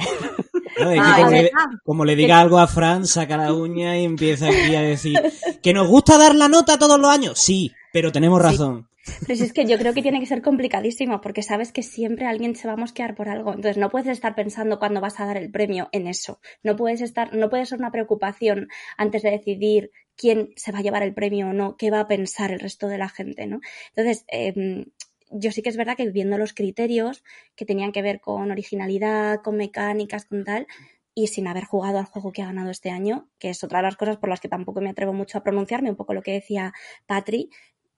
No, 0.79 0.91
es 0.91 1.01
que 1.01 1.05
Ah, 1.05 1.15
como, 1.17 1.31
le, 1.31 1.51
como 1.83 2.05
le 2.05 2.15
diga 2.15 2.39
algo 2.39 2.59
a 2.59 2.67
Fran, 2.67 3.05
saca 3.05 3.35
la 3.35 3.53
uña 3.53 3.97
y 3.97 4.05
empieza 4.05 4.47
aquí 4.47 4.73
a 4.73 4.81
decir 4.81 5.19
que 5.61 5.73
nos 5.73 5.87
gusta 5.87 6.17
dar 6.17 6.33
la 6.33 6.47
nota 6.47 6.79
todos 6.79 6.99
los 6.99 7.09
años. 7.09 7.39
Sí, 7.39 7.73
pero 7.91 8.11
tenemos 8.11 8.41
razón. 8.41 8.87
Pero 9.19 9.35
si 9.35 9.43
es 9.43 9.53
que 9.53 9.65
yo 9.65 9.77
creo 9.77 9.93
que 9.93 10.01
tiene 10.01 10.19
que 10.19 10.25
ser 10.25 10.41
complicadísimo, 10.41 11.21
porque 11.21 11.43
sabes 11.43 11.71
que 11.71 11.83
siempre 11.83 12.25
alguien 12.25 12.55
se 12.55 12.67
va 12.67 12.73
a 12.73 12.77
mosquear 12.77 13.15
por 13.15 13.29
algo. 13.29 13.53
Entonces 13.53 13.77
no 13.77 13.89
puedes 13.89 14.07
estar 14.07 14.35
pensando 14.35 14.79
cuando 14.79 15.01
vas 15.01 15.19
a 15.19 15.25
dar 15.25 15.37
el 15.37 15.51
premio 15.51 15.89
en 15.91 16.07
eso. 16.07 16.39
No 16.63 16.75
puedes 16.75 17.01
estar, 17.01 17.33
no 17.33 17.49
puede 17.49 17.65
ser 17.65 17.79
una 17.79 17.91
preocupación 17.91 18.67
antes 18.97 19.21
de 19.21 19.31
decidir 19.31 19.91
quién 20.15 20.51
se 20.55 20.71
va 20.71 20.79
a 20.79 20.81
llevar 20.81 21.03
el 21.03 21.13
premio 21.13 21.49
o 21.49 21.53
no, 21.53 21.77
qué 21.77 21.91
va 21.91 22.01
a 22.01 22.07
pensar 22.07 22.51
el 22.51 22.59
resto 22.59 22.87
de 22.87 22.97
la 22.97 23.09
gente, 23.09 23.47
¿no? 23.47 23.59
Entonces, 23.95 24.25
eh, 24.31 24.85
yo 25.31 25.51
sí 25.51 25.61
que 25.61 25.69
es 25.69 25.77
verdad 25.77 25.95
que 25.95 26.09
viendo 26.09 26.37
los 26.37 26.53
criterios 26.53 27.23
que 27.55 27.65
tenían 27.65 27.91
que 27.91 28.01
ver 28.01 28.19
con 28.19 28.51
originalidad, 28.51 29.41
con 29.41 29.55
mecánicas, 29.57 30.25
con 30.25 30.43
tal, 30.43 30.67
y 31.13 31.27
sin 31.27 31.47
haber 31.47 31.65
jugado 31.65 31.99
al 31.99 32.05
juego 32.05 32.31
que 32.31 32.41
ha 32.41 32.45
ganado 32.45 32.69
este 32.69 32.89
año, 32.89 33.29
que 33.37 33.49
es 33.49 33.63
otra 33.63 33.79
de 33.79 33.83
las 33.83 33.97
cosas 33.97 34.17
por 34.17 34.29
las 34.29 34.39
que 34.39 34.47
tampoco 34.47 34.81
me 34.81 34.89
atrevo 34.89 35.13
mucho 35.13 35.37
a 35.37 35.43
pronunciarme, 35.43 35.89
un 35.89 35.95
poco 35.95 36.13
lo 36.13 36.21
que 36.21 36.31
decía 36.31 36.73
Patri, 37.05 37.49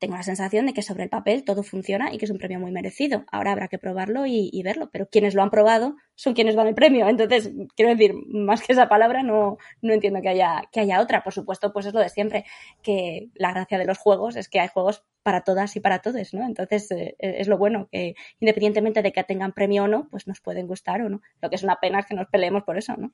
tengo 0.04 0.18
la 0.18 0.24
sensación 0.24 0.66
de 0.66 0.74
que 0.74 0.82
sobre 0.82 1.04
el 1.04 1.10
papel 1.10 1.46
todo 1.46 1.64
funciona 1.64 2.14
y 2.14 2.18
que 2.18 2.26
es 2.26 2.32
un 2.32 2.38
premio 2.38 2.60
muy 2.60 2.72
merecido. 2.72 3.24
Ahora 3.32 3.54
habrá 3.54 3.70
que 3.70 3.80
probarlo 3.80 4.26
y, 4.26 4.50
y 4.52 4.62
verlo, 4.62 4.90
pero 4.92 5.08
quienes 5.08 5.34
lo 5.34 5.42
han 5.42 5.50
probado 5.50 5.96
son 6.14 6.34
quienes 6.34 6.58
dan 6.58 6.68
el 6.68 6.76
premio. 6.76 7.08
Entonces, 7.08 7.54
quiero 7.78 7.92
decir, 7.92 8.14
más 8.28 8.62
que 8.62 8.74
esa 8.74 8.90
palabra, 8.90 9.24
no, 9.24 9.58
no 9.82 9.94
entiendo 9.94 10.22
que 10.22 10.28
haya, 10.28 10.64
que 10.74 10.82
haya 10.82 11.00
otra. 11.00 11.24
Por 11.24 11.32
supuesto, 11.32 11.72
pues 11.72 11.86
es 11.86 11.94
lo 11.94 12.02
de 12.02 12.10
siempre, 12.10 12.44
que 12.82 13.30
la 13.36 13.54
gracia 13.54 13.78
de 13.78 13.86
los 13.86 13.98
juegos 13.98 14.36
es 14.36 14.50
que 14.50 14.60
hay 14.60 14.68
juegos 14.68 15.06
para 15.24 15.46
todas 15.46 15.74
y 15.78 15.80
para 15.80 16.00
todos, 16.00 16.34
¿no? 16.34 16.46
Entonces, 16.46 16.92
eh, 16.92 17.16
es 17.18 17.48
lo 17.48 17.58
bueno, 17.58 17.88
que 17.90 18.16
independientemente 18.42 19.02
de 19.02 19.14
que 19.14 19.24
tengan 19.24 19.54
premio 19.54 19.86
o 19.86 19.88
no, 19.88 20.10
pues 20.10 20.28
nos 20.28 20.42
pueden 20.42 20.68
gustar 20.68 21.02
o 21.02 21.08
no. 21.08 21.22
Lo 21.42 21.50
que 21.50 21.56
es 21.56 21.64
una 21.64 21.78
pena 21.78 22.00
es 22.00 22.08
que 22.08 22.16
nos 22.16 22.28
peleemos 22.28 22.64
por 22.64 22.78
eso, 22.78 22.98
¿no? 22.98 23.14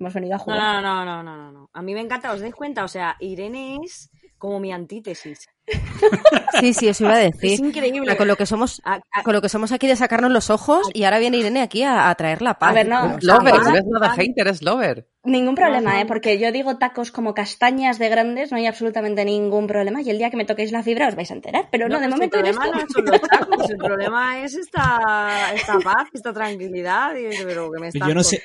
Hemos 0.00 0.14
venido 0.14 0.34
a 0.34 0.38
jugar. 0.38 0.58
no, 0.58 0.82
no, 0.82 1.04
no, 1.04 1.22
no, 1.22 1.36
no, 1.36 1.52
no. 1.52 1.70
A 1.72 1.80
mí 1.80 1.94
me 1.94 2.00
encanta, 2.00 2.32
¿os 2.32 2.40
dais 2.40 2.56
cuenta? 2.56 2.82
O 2.82 2.88
sea, 2.88 3.16
Irene 3.20 3.78
es 3.84 4.10
como 4.36 4.58
mi 4.58 4.72
antítesis. 4.72 5.48
Sí, 6.60 6.74
sí, 6.74 6.88
eso 6.88 7.04
iba 7.04 7.14
a 7.14 7.22
Es 7.24 7.32
decir. 7.38 7.60
increíble. 7.64 8.16
Con 8.16 8.26
lo 8.26 8.36
que 8.36 8.46
somos, 8.46 8.80
A- 8.84 9.00
a- 9.12 9.22
con 9.22 9.32
lo 9.34 9.40
que 9.42 9.48
somos 9.48 9.70
aquí 9.70 9.86
de 9.86 9.94
sacarnos 9.96 10.30
los 10.32 10.50
ojos 10.50 10.88
y 10.92 11.04
ahora 11.04 11.18
viene 11.18 11.36
Irene 11.36 11.60
aquí 11.62 11.82
a, 11.84 12.08
a 12.10 12.14
traer 12.16 12.42
la 12.42 12.58
paz. 12.58 12.70
A 12.70 12.72
ver, 12.72 12.88
no. 12.88 13.16
Es 13.16 13.22
lover, 13.24 13.54
no 13.62 13.76
es 13.76 13.84
nada 13.86 14.10
hater, 14.14 14.48
es 14.48 14.62
lover. 14.62 15.06
Ningún 15.24 15.54
problema, 15.54 15.92
no, 15.92 15.98
¿eh? 15.98 16.04
no. 16.04 16.06
Porque 16.08 16.38
yo 16.38 16.50
digo 16.52 16.78
tacos 16.78 17.12
como 17.12 17.34
castañas 17.34 17.98
de 17.98 18.08
grandes, 18.08 18.50
no 18.50 18.56
hay 18.56 18.66
absolutamente 18.66 19.24
ningún 19.24 19.66
problema. 19.66 20.00
Y 20.00 20.08
el 20.10 20.18
día 20.18 20.30
que 20.30 20.36
me 20.38 20.46
toquéis 20.46 20.72
la 20.72 20.82
fibra 20.82 21.08
os 21.08 21.16
vais 21.16 21.30
a 21.30 21.34
enterar. 21.34 21.68
Pero 21.70 21.88
no, 21.88 21.96
de 22.00 22.06
pues 22.08 22.10
momento 22.10 22.38
el 22.38 22.46
eres 22.46 22.56
problema 22.56 22.80
tú. 22.80 22.86
no 22.86 22.92
son 22.94 23.04
los 23.04 23.20
tacos, 23.28 23.70
el 23.70 23.76
problema 23.88 24.42
es 24.42 24.54
esta, 24.56 25.52
esta 25.54 25.78
paz, 25.80 26.08
esta 26.14 26.32
tranquilidad. 26.32 27.14
Y, 27.14 27.44
pero 27.44 27.70
que 27.70 27.80
me 27.80 27.88
estás 27.88 28.08
Yo 28.08 28.14
no 28.14 28.24
sé-. 28.24 28.42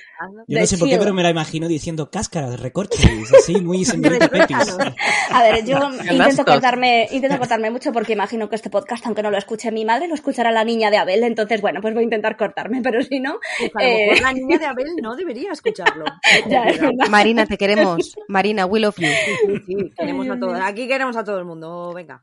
Yo 0.47 0.59
no 0.59 0.65
sé 0.65 0.77
por 0.77 0.89
qué, 0.89 0.97
pero 0.97 1.13
me 1.13 1.23
la 1.23 1.29
imagino 1.29 1.67
diciendo 1.67 2.09
cáscaras, 2.11 2.59
recortes, 2.59 2.99
así, 3.33 3.59
muy. 3.61 3.83
A 5.31 5.41
ver, 5.43 5.65
yo 5.65 5.77
intento 6.11 6.45
cortarme, 6.45 7.07
intento 7.13 7.37
cortarme 7.37 7.71
mucho 7.71 7.91
porque 7.91 8.13
imagino 8.13 8.49
que 8.49 8.55
este 8.55 8.69
podcast, 8.69 9.05
aunque 9.05 9.23
no 9.23 9.31
lo 9.31 9.37
escuche 9.37 9.71
mi 9.71 9.85
madre, 9.85 10.07
lo 10.07 10.15
escuchará 10.15 10.51
la 10.51 10.63
niña 10.63 10.91
de 10.91 10.97
Abel. 10.97 11.23
Entonces, 11.23 11.61
bueno, 11.61 11.81
pues 11.81 11.93
voy 11.93 12.01
a 12.01 12.05
intentar 12.05 12.35
cortarme, 12.37 12.81
pero 12.81 13.01
si 13.01 13.19
no, 13.19 13.39
Pues 13.59 13.71
a 13.75 13.81
lo 13.81 13.87
mejor 13.89 14.17
eh, 14.17 14.21
la 14.21 14.33
niña 14.33 14.57
de 14.57 14.65
Abel 14.65 14.87
no 15.01 15.15
debería 15.15 15.51
escucharlo. 15.51 16.05
ya 16.49 16.63
es 16.63 16.79
verdad. 16.79 17.07
Marina, 17.09 17.45
te 17.45 17.57
queremos. 17.57 18.15
Marina, 18.27 18.65
we 18.65 18.79
love 18.79 18.95
you. 18.97 19.07
Sí, 19.07 19.63
sí, 19.65 19.91
queremos 19.97 20.29
a 20.29 20.39
todos. 20.39 20.59
Aquí 20.61 20.87
queremos 20.87 21.15
a 21.15 21.23
todo 21.23 21.37
el 21.37 21.45
mundo. 21.45 21.93
Venga. 21.93 22.21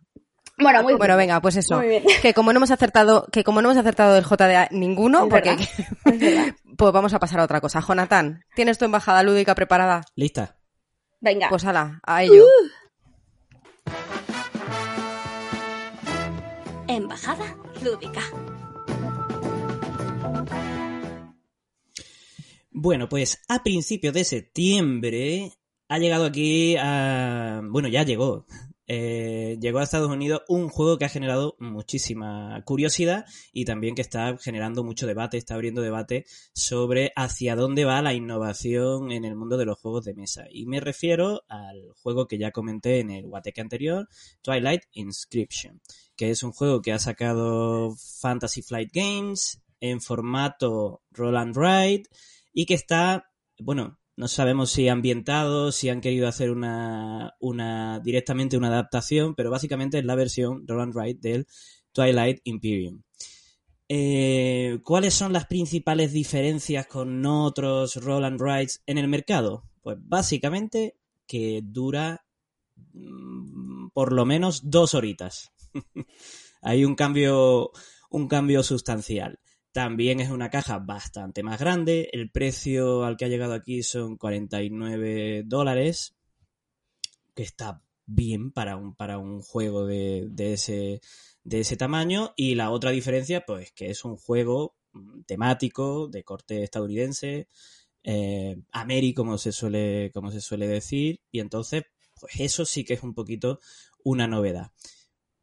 Bueno, 0.58 0.82
muy 0.82 0.94
Bueno, 0.94 1.16
venga, 1.16 1.40
pues 1.40 1.56
eso. 1.56 1.78
Muy 1.78 1.88
bien. 1.88 2.02
Que 2.20 2.34
como 2.34 2.52
no 2.52 2.58
hemos 2.58 2.70
acertado, 2.70 3.26
que 3.32 3.44
como 3.44 3.62
no 3.62 3.70
hemos 3.70 3.78
acertado 3.78 4.14
del 4.14 4.24
JDA 4.24 4.68
ninguno, 4.70 5.24
Es 5.24 5.30
porque 5.30 5.56
pues 6.76 6.92
vamos 6.92 7.14
a 7.14 7.18
pasar 7.18 7.40
a 7.40 7.44
otra 7.44 7.60
cosa. 7.60 7.80
Jonathan, 7.80 8.44
¿tienes 8.54 8.78
tu 8.78 8.84
embajada 8.84 9.22
lúdica 9.22 9.54
preparada? 9.54 10.02
Lista. 10.14 10.58
Venga. 11.20 11.48
Pues 11.48 11.64
ala, 11.64 12.00
a 12.02 12.22
ello. 12.22 12.44
Embajada 16.90 17.56
lúdica. 17.84 18.20
Bueno, 22.72 23.08
pues 23.08 23.40
a 23.48 23.62
principios 23.62 24.12
de 24.12 24.24
septiembre 24.24 25.52
ha 25.88 25.98
llegado 25.98 26.24
aquí 26.24 26.74
a... 26.76 27.60
Bueno, 27.62 27.86
ya 27.86 28.02
llegó. 28.02 28.44
Eh, 28.92 29.56
llegó 29.60 29.78
a 29.78 29.84
Estados 29.84 30.10
Unidos 30.10 30.42
un 30.48 30.68
juego 30.68 30.98
que 30.98 31.04
ha 31.04 31.08
generado 31.08 31.54
muchísima 31.60 32.60
curiosidad 32.64 33.24
y 33.52 33.64
también 33.64 33.94
que 33.94 34.02
está 34.02 34.36
generando 34.36 34.82
mucho 34.82 35.06
debate, 35.06 35.36
está 35.36 35.54
abriendo 35.54 35.80
debate 35.80 36.24
sobre 36.54 37.12
hacia 37.14 37.54
dónde 37.54 37.84
va 37.84 38.02
la 38.02 38.14
innovación 38.14 39.12
en 39.12 39.24
el 39.24 39.36
mundo 39.36 39.56
de 39.58 39.64
los 39.64 39.78
juegos 39.78 40.06
de 40.06 40.14
mesa. 40.14 40.46
Y 40.50 40.66
me 40.66 40.80
refiero 40.80 41.44
al 41.48 41.92
juego 42.02 42.26
que 42.26 42.36
ya 42.36 42.50
comenté 42.50 42.98
en 42.98 43.12
el 43.12 43.28
Guateque 43.28 43.60
anterior, 43.60 44.08
Twilight 44.42 44.82
Inscription, 44.90 45.80
que 46.16 46.30
es 46.30 46.42
un 46.42 46.50
juego 46.50 46.82
que 46.82 46.90
ha 46.90 46.98
sacado 46.98 47.94
Fantasy 48.20 48.60
Flight 48.60 48.90
Games 48.92 49.62
en 49.78 50.00
formato 50.00 51.04
Roll 51.12 51.36
and 51.36 51.56
Ride 51.56 52.08
y 52.52 52.66
que 52.66 52.74
está, 52.74 53.30
bueno, 53.60 53.99
no 54.20 54.28
sabemos 54.28 54.70
si 54.70 54.86
ambientado, 54.86 55.72
si 55.72 55.88
han 55.88 56.02
querido 56.02 56.28
hacer 56.28 56.50
una, 56.50 57.32
directamente 58.04 58.58
una 58.58 58.68
adaptación, 58.68 59.34
pero 59.34 59.50
básicamente 59.50 59.98
es 59.98 60.04
la 60.04 60.14
versión 60.14 60.68
Roll 60.68 60.82
and 60.82 60.94
Ride 60.94 61.18
del 61.22 61.46
Twilight 61.92 62.42
Imperium. 62.44 63.02
Eh, 63.88 64.78
¿Cuáles 64.84 65.14
son 65.14 65.32
las 65.32 65.46
principales 65.46 66.12
diferencias 66.12 66.86
con 66.86 67.24
otros 67.24 67.96
Roll 67.96 68.26
and 68.26 68.38
Rides 68.38 68.82
en 68.84 68.98
el 68.98 69.08
mercado? 69.08 69.64
Pues 69.80 69.96
básicamente 69.98 70.98
que 71.26 71.62
dura 71.64 72.22
mm, 72.92 73.88
por 73.94 74.12
lo 74.12 74.26
menos 74.26 74.68
dos 74.68 74.92
horitas. 74.92 75.50
Hay 76.60 76.84
un 76.84 76.94
cambio, 76.94 77.70
un 78.10 78.28
cambio 78.28 78.62
sustancial. 78.62 79.40
También 79.72 80.20
es 80.20 80.30
una 80.30 80.50
caja 80.50 80.78
bastante 80.78 81.42
más 81.42 81.60
grande. 81.60 82.08
El 82.12 82.30
precio 82.30 83.04
al 83.04 83.16
que 83.16 83.24
ha 83.24 83.28
llegado 83.28 83.54
aquí 83.54 83.82
son 83.82 84.16
49 84.16 85.44
dólares, 85.46 86.16
que 87.34 87.42
está 87.42 87.82
bien 88.06 88.50
para 88.50 88.76
un, 88.76 88.94
para 88.94 89.18
un 89.18 89.40
juego 89.42 89.86
de, 89.86 90.26
de 90.30 90.54
ese, 90.54 91.00
de 91.44 91.60
ese 91.60 91.76
tamaño. 91.76 92.32
Y 92.36 92.56
la 92.56 92.70
otra 92.70 92.90
diferencia, 92.90 93.44
pues 93.46 93.72
que 93.72 93.90
es 93.90 94.04
un 94.04 94.16
juego 94.16 94.74
temático, 95.26 96.08
de 96.08 96.24
corte 96.24 96.62
estadounidense, 96.62 97.48
eh, 98.02 98.56
Ameri, 98.72 99.14
como 99.14 99.38
se 99.38 99.52
suele, 99.52 100.10
como 100.12 100.30
se 100.30 100.40
suele 100.40 100.66
decir, 100.66 101.20
y 101.30 101.40
entonces, 101.40 101.84
pues 102.18 102.34
eso 102.38 102.64
sí 102.64 102.84
que 102.84 102.94
es 102.94 103.02
un 103.02 103.14
poquito 103.14 103.60
una 104.02 104.26
novedad. 104.26 104.72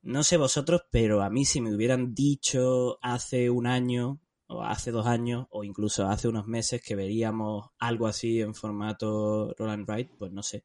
No 0.07 0.23
sé 0.23 0.37
vosotros, 0.37 0.83
pero 0.89 1.21
a 1.21 1.29
mí 1.29 1.43
si 1.43 1.59
me 1.59 1.75
hubieran 1.75 2.15
dicho 2.15 2.97
hace 3.01 3.49
un 3.49 3.67
año, 3.67 4.21
o 4.47 4.63
hace 4.63 4.91
dos 4.91 5.05
años, 5.05 5.47
o 5.49 5.65
incluso 5.65 6.07
hace 6.07 6.29
unos 6.29 6.47
meses 6.47 6.81
que 6.81 6.95
veríamos 6.95 7.71
algo 7.77 8.07
así 8.07 8.39
en 8.39 8.55
formato 8.55 9.53
roll 9.57 9.69
and 9.69 9.85
write, 9.85 10.15
pues 10.17 10.31
no 10.31 10.43
sé, 10.43 10.63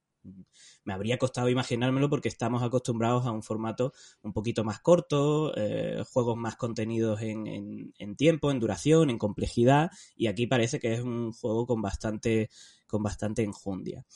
me 0.84 0.92
habría 0.92 1.18
costado 1.18 1.48
imaginármelo 1.48 2.08
porque 2.08 2.28
estamos 2.28 2.62
acostumbrados 2.62 3.26
a 3.26 3.32
un 3.32 3.42
formato 3.42 3.92
un 4.22 4.32
poquito 4.32 4.62
más 4.62 4.78
corto, 4.78 5.52
eh, 5.56 6.04
juegos 6.08 6.36
más 6.36 6.54
contenidos 6.54 7.20
en, 7.22 7.48
en, 7.48 7.94
en, 7.98 8.14
tiempo, 8.14 8.52
en 8.52 8.60
duración, 8.60 9.10
en 9.10 9.18
complejidad, 9.18 9.90
y 10.14 10.28
aquí 10.28 10.46
parece 10.46 10.78
que 10.78 10.94
es 10.94 11.00
un 11.00 11.32
juego 11.32 11.66
con 11.66 11.82
bastante, 11.82 12.48
con 12.86 13.02
bastante 13.02 13.42
enjundia. 13.42 14.06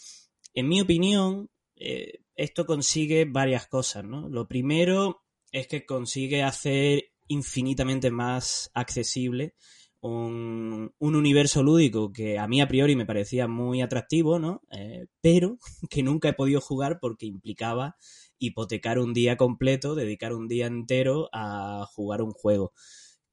En 0.54 0.68
mi 0.68 0.80
opinión, 0.80 1.50
eh, 1.76 2.20
esto 2.34 2.66
consigue 2.66 3.24
varias 3.24 3.66
cosas, 3.66 4.04
¿no? 4.04 4.28
Lo 4.28 4.48
primero 4.48 5.22
es 5.52 5.66
que 5.68 5.86
consigue 5.86 6.42
hacer 6.42 7.04
infinitamente 7.28 8.10
más 8.10 8.70
accesible 8.74 9.54
un, 10.00 10.92
un, 10.98 11.16
universo 11.16 11.62
lúdico 11.62 12.12
que 12.12 12.38
a 12.38 12.46
mí 12.46 12.60
a 12.60 12.68
priori 12.68 12.94
me 12.96 13.06
parecía 13.06 13.48
muy 13.48 13.82
atractivo, 13.82 14.38
¿no? 14.38 14.62
Eh, 14.70 15.06
pero 15.20 15.58
que 15.90 16.02
nunca 16.02 16.30
he 16.30 16.34
podido 16.34 16.60
jugar 16.60 16.98
porque 17.00 17.26
implicaba 17.26 17.96
hipotecar 18.38 18.98
un 18.98 19.14
día 19.14 19.36
completo, 19.36 19.94
dedicar 19.94 20.34
un 20.34 20.48
día 20.48 20.66
entero 20.66 21.28
a 21.32 21.86
jugar 21.92 22.22
un 22.22 22.32
juego. 22.32 22.72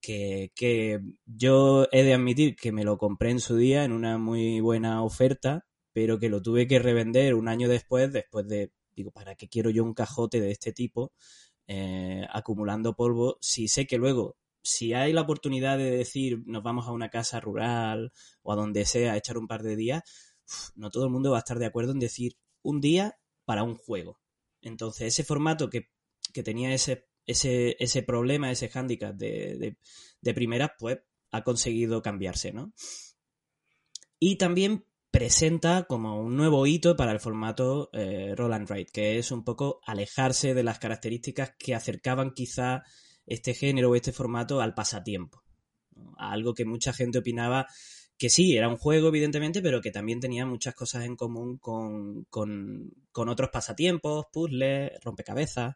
Que, 0.01 0.51
que 0.56 0.99
yo 1.25 1.88
he 1.93 2.03
de 2.03 2.13
admitir 2.13 2.58
que 2.58 2.73
me 2.73 2.84
lo 2.84 2.97
compré 2.97 3.32
en 3.32 3.39
su 3.39 3.56
día 3.56 3.86
en 3.86 3.93
una 3.93 4.17
muy 4.17 4.60
buena 4.60 5.01
oferta, 5.01 5.65
pero 5.93 6.19
que 6.19 6.29
lo 6.29 6.41
tuve 6.41 6.67
que 6.67 6.79
revender 6.79 7.36
un 7.36 7.47
año 7.47 7.69
después, 7.69 8.12
después 8.12 8.47
de, 8.47 8.71
digo, 8.95 9.12
¿para 9.12 9.36
qué 9.36 9.47
quiero 9.47 9.69
yo 9.69 9.84
un 9.84 9.93
cajote 9.93 10.41
de 10.41 10.51
este 10.51 10.73
tipo? 10.73 11.13
Eh, 11.67 12.25
acumulando 12.32 12.95
polvo, 12.95 13.38
si 13.39 13.67
sé 13.67 13.88
que 13.88 13.97
luego 13.97 14.36
si 14.63 14.93
hay 14.93 15.13
la 15.13 15.21
oportunidad 15.21 15.77
de 15.77 15.91
decir 15.91 16.41
nos 16.45 16.63
vamos 16.63 16.88
a 16.88 16.91
una 16.91 17.10
casa 17.10 17.39
rural 17.39 18.13
o 18.41 18.53
a 18.53 18.56
donde 18.56 18.86
sea 18.86 19.13
a 19.13 19.17
echar 19.17 19.38
un 19.38 19.47
par 19.47 19.62
de 19.62 19.75
días, 19.75 20.03
no 20.75 20.89
todo 20.89 21.06
el 21.06 21.12
mundo 21.12 21.32
va 21.32 21.38
a 21.38 21.39
estar 21.39 21.60
de 21.60 21.65
acuerdo 21.65 21.91
en 21.91 21.99
decir 21.99 22.38
un 22.62 22.82
día 22.82 23.19
para 23.45 23.63
un 23.63 23.75
juego. 23.75 24.19
Entonces, 24.62 25.08
ese 25.08 25.23
formato 25.23 25.69
que, 25.69 25.89
que 26.34 26.43
tenía 26.43 26.73
ese, 26.73 27.08
ese, 27.25 27.75
ese 27.79 28.03
problema, 28.03 28.51
ese 28.51 28.69
hándicap 28.69 29.15
de, 29.15 29.58
de, 29.58 29.77
de 30.21 30.34
primera, 30.34 30.75
pues 30.79 30.99
ha 31.32 31.43
conseguido 31.43 32.01
cambiarse, 32.01 32.53
¿no? 32.53 32.73
Y 34.19 34.38
también 34.38 34.86
presenta 35.13 35.84
como 35.84 36.19
un 36.19 36.36
nuevo 36.36 36.65
hito 36.65 36.95
para 36.95 37.12
el 37.12 37.19
formato 37.19 37.91
eh, 37.93 38.34
Roll 38.36 38.65
que 38.91 39.19
es 39.19 39.32
un 39.32 39.43
poco 39.43 39.80
alejarse 39.86 40.56
de 40.56 40.63
las 40.63 40.80
características 40.80 41.54
que 41.60 41.76
acercaban 41.76 42.32
quizá 42.32 42.82
este 43.28 43.54
género 43.54 43.91
o 43.91 43.95
este 43.95 44.12
formato 44.12 44.60
al 44.60 44.73
pasatiempo. 44.73 45.43
algo 46.17 46.56
que 46.56 46.65
mucha 46.65 46.93
gente 46.93 47.19
opinaba 47.19 47.67
que 48.17 48.32
sí, 48.32 48.58
era 48.58 48.67
un 48.67 48.78
juego, 48.78 49.10
evidentemente, 49.10 49.62
pero 49.62 49.82
que 49.82 49.91
también 49.91 50.19
tenía 50.19 50.47
muchas 50.47 50.73
cosas 50.73 51.06
en 51.06 51.15
común 51.15 51.60
con, 51.60 52.23
con, 52.32 52.91
con 53.12 53.30
otros 53.30 53.52
pasatiempos, 53.52 54.26
puzzles, 54.34 54.93
rompecabezas. 55.04 55.76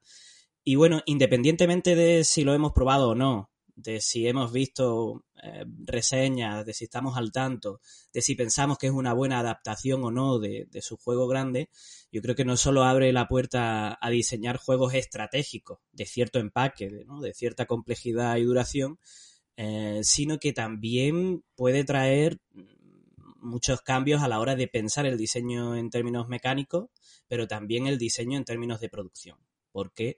Y 0.64 0.76
bueno, 0.76 1.04
independientemente 1.06 1.96
de 1.96 2.24
si 2.24 2.44
lo 2.44 2.56
hemos 2.56 2.74
probado 2.74 3.10
o 3.10 3.16
no, 3.16 3.52
de 3.78 4.02
si 4.02 4.28
hemos 4.28 4.52
visto 4.52 5.24
eh, 5.42 5.64
reseñas, 5.86 6.66
de 6.66 6.74
si 6.74 6.86
estamos 6.86 7.16
al 7.16 7.32
tanto, 7.32 7.80
de 8.12 8.24
si 8.24 8.34
pensamos 8.34 8.80
que 8.80 8.88
es 8.88 8.92
una 8.94 9.14
buena 9.14 9.40
adaptación 9.40 10.04
o 10.04 10.10
no 10.10 10.40
de, 10.40 10.68
de, 10.72 10.82
su 10.82 10.98
juego 10.98 11.28
grande, 11.28 11.70
yo 12.12 12.24
creo 12.24 12.36
que 12.36 12.44
no 12.44 12.58
solo 12.58 12.84
abre 12.84 13.14
la 13.14 13.28
puerta 13.28 13.96
a 14.02 14.10
diseñar 14.10 14.58
juegos 14.58 14.96
estratégicos 14.96 15.80
de 15.92 16.08
cierto 16.08 16.40
empaque, 16.40 16.90
de, 16.90 17.06
¿no? 17.06 17.22
de 17.22 17.36
cierta 17.36 17.68
complejidad 17.68 18.36
y 18.38 18.44
duración, 18.44 19.00
eh, 19.58 20.00
sino 20.02 20.40
que 20.40 20.54
también 20.54 21.44
puede 21.56 21.84
traer 21.84 22.40
muchos 23.40 23.82
cambios 23.82 24.24
a 24.24 24.28
la 24.28 24.40
hora 24.40 24.56
de 24.56 24.68
pensar 24.68 25.06
el 25.06 25.18
diseño 25.18 25.76
en 25.76 25.92
términos 25.92 26.28
mecánicos, 26.28 26.90
pero 27.28 27.48
también 27.48 27.86
el 27.86 28.00
diseño 28.00 28.40
en 28.40 28.46
términos 28.46 28.80
de 28.80 28.90
producción, 28.90 29.38
porque 29.72 30.18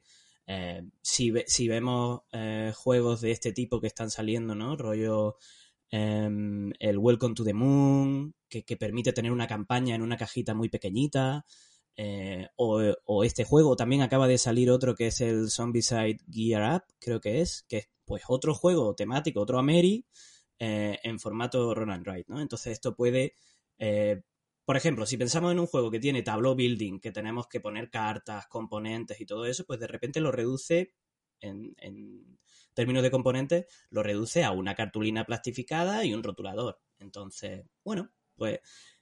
eh, 0.52 0.82
si, 1.04 1.32
si, 1.46 1.68
vemos 1.68 2.22
eh, 2.32 2.74
juegos 2.76 3.22
de 3.22 3.30
este 3.30 3.52
tipo 3.54 3.80
que 3.80 3.86
están 3.86 4.10
saliendo, 4.10 4.56
¿no? 4.56 4.76
Rollo 4.76 5.38
eh, 5.92 6.28
el 6.80 6.98
Welcome 6.98 7.36
to 7.36 7.44
the 7.44 7.54
Moon, 7.54 8.34
que, 8.50 8.66
que, 8.66 8.76
permite 8.76 9.14
tener 9.14 9.32
una 9.32 9.46
campaña 9.46 9.94
en 9.94 10.02
una 10.02 10.18
cajita 10.18 10.56
muy 10.56 10.68
pequeñita, 10.70 11.46
eh, 11.96 12.48
o, 12.56 12.82
o, 13.06 13.24
este 13.24 13.44
juego, 13.44 13.76
también 13.76 14.02
acaba 14.02 14.28
de 14.28 14.40
salir 14.40 14.72
otro 14.72 14.96
que 14.96 15.08
es 15.08 15.22
el 15.22 15.52
Zombicide 15.52 16.18
Gear 16.32 16.78
Up, 16.78 16.84
creo 17.00 17.22
que 17.22 17.42
es, 17.42 17.64
que 17.70 17.78
es 17.78 17.90
pues 18.04 18.24
otro 18.28 18.56
juego 18.56 18.96
temático, 18.96 19.42
otro 19.42 19.60
Ameri, 19.60 20.04
en 20.58 21.20
formato 21.20 21.76
run 21.76 21.92
and 21.92 22.08
write, 22.08 22.26
¿no? 22.28 22.42
Entonces 22.42 22.74
esto 22.74 22.96
puede 22.96 23.36
por 24.70 24.78
ejemplo, 24.78 25.08
si 25.08 25.18
pensamos 25.18 25.52
en 25.52 25.58
un 25.58 25.66
juego 25.66 25.90
que 25.90 26.00
tiene 26.00 26.22
tableau 26.22 26.54
building, 26.54 27.00
que 27.00 27.12
tenemos 27.12 27.48
que 27.48 27.60
poner 27.60 27.90
cartas, 27.90 28.46
componentes 28.46 29.20
y 29.20 29.26
todo 29.26 29.48
eso, 29.48 29.66
pues 29.66 29.80
de 29.80 29.88
repente 29.88 30.20
lo 30.20 30.32
reduce 30.32 30.94
en, 31.40 31.74
en, 31.78 32.38
términos 32.76 33.02
de 33.02 33.10
componentes, 33.10 33.66
lo 33.90 34.04
reduce 34.04 34.44
a 34.44 34.52
una 34.52 34.76
cartulina 34.76 35.26
plastificada 35.26 36.06
y 36.06 36.14
un 36.14 36.22
rotulador. 36.22 36.80
Entonces, 37.00 37.66
bueno, 37.84 38.12
pues 38.36 38.60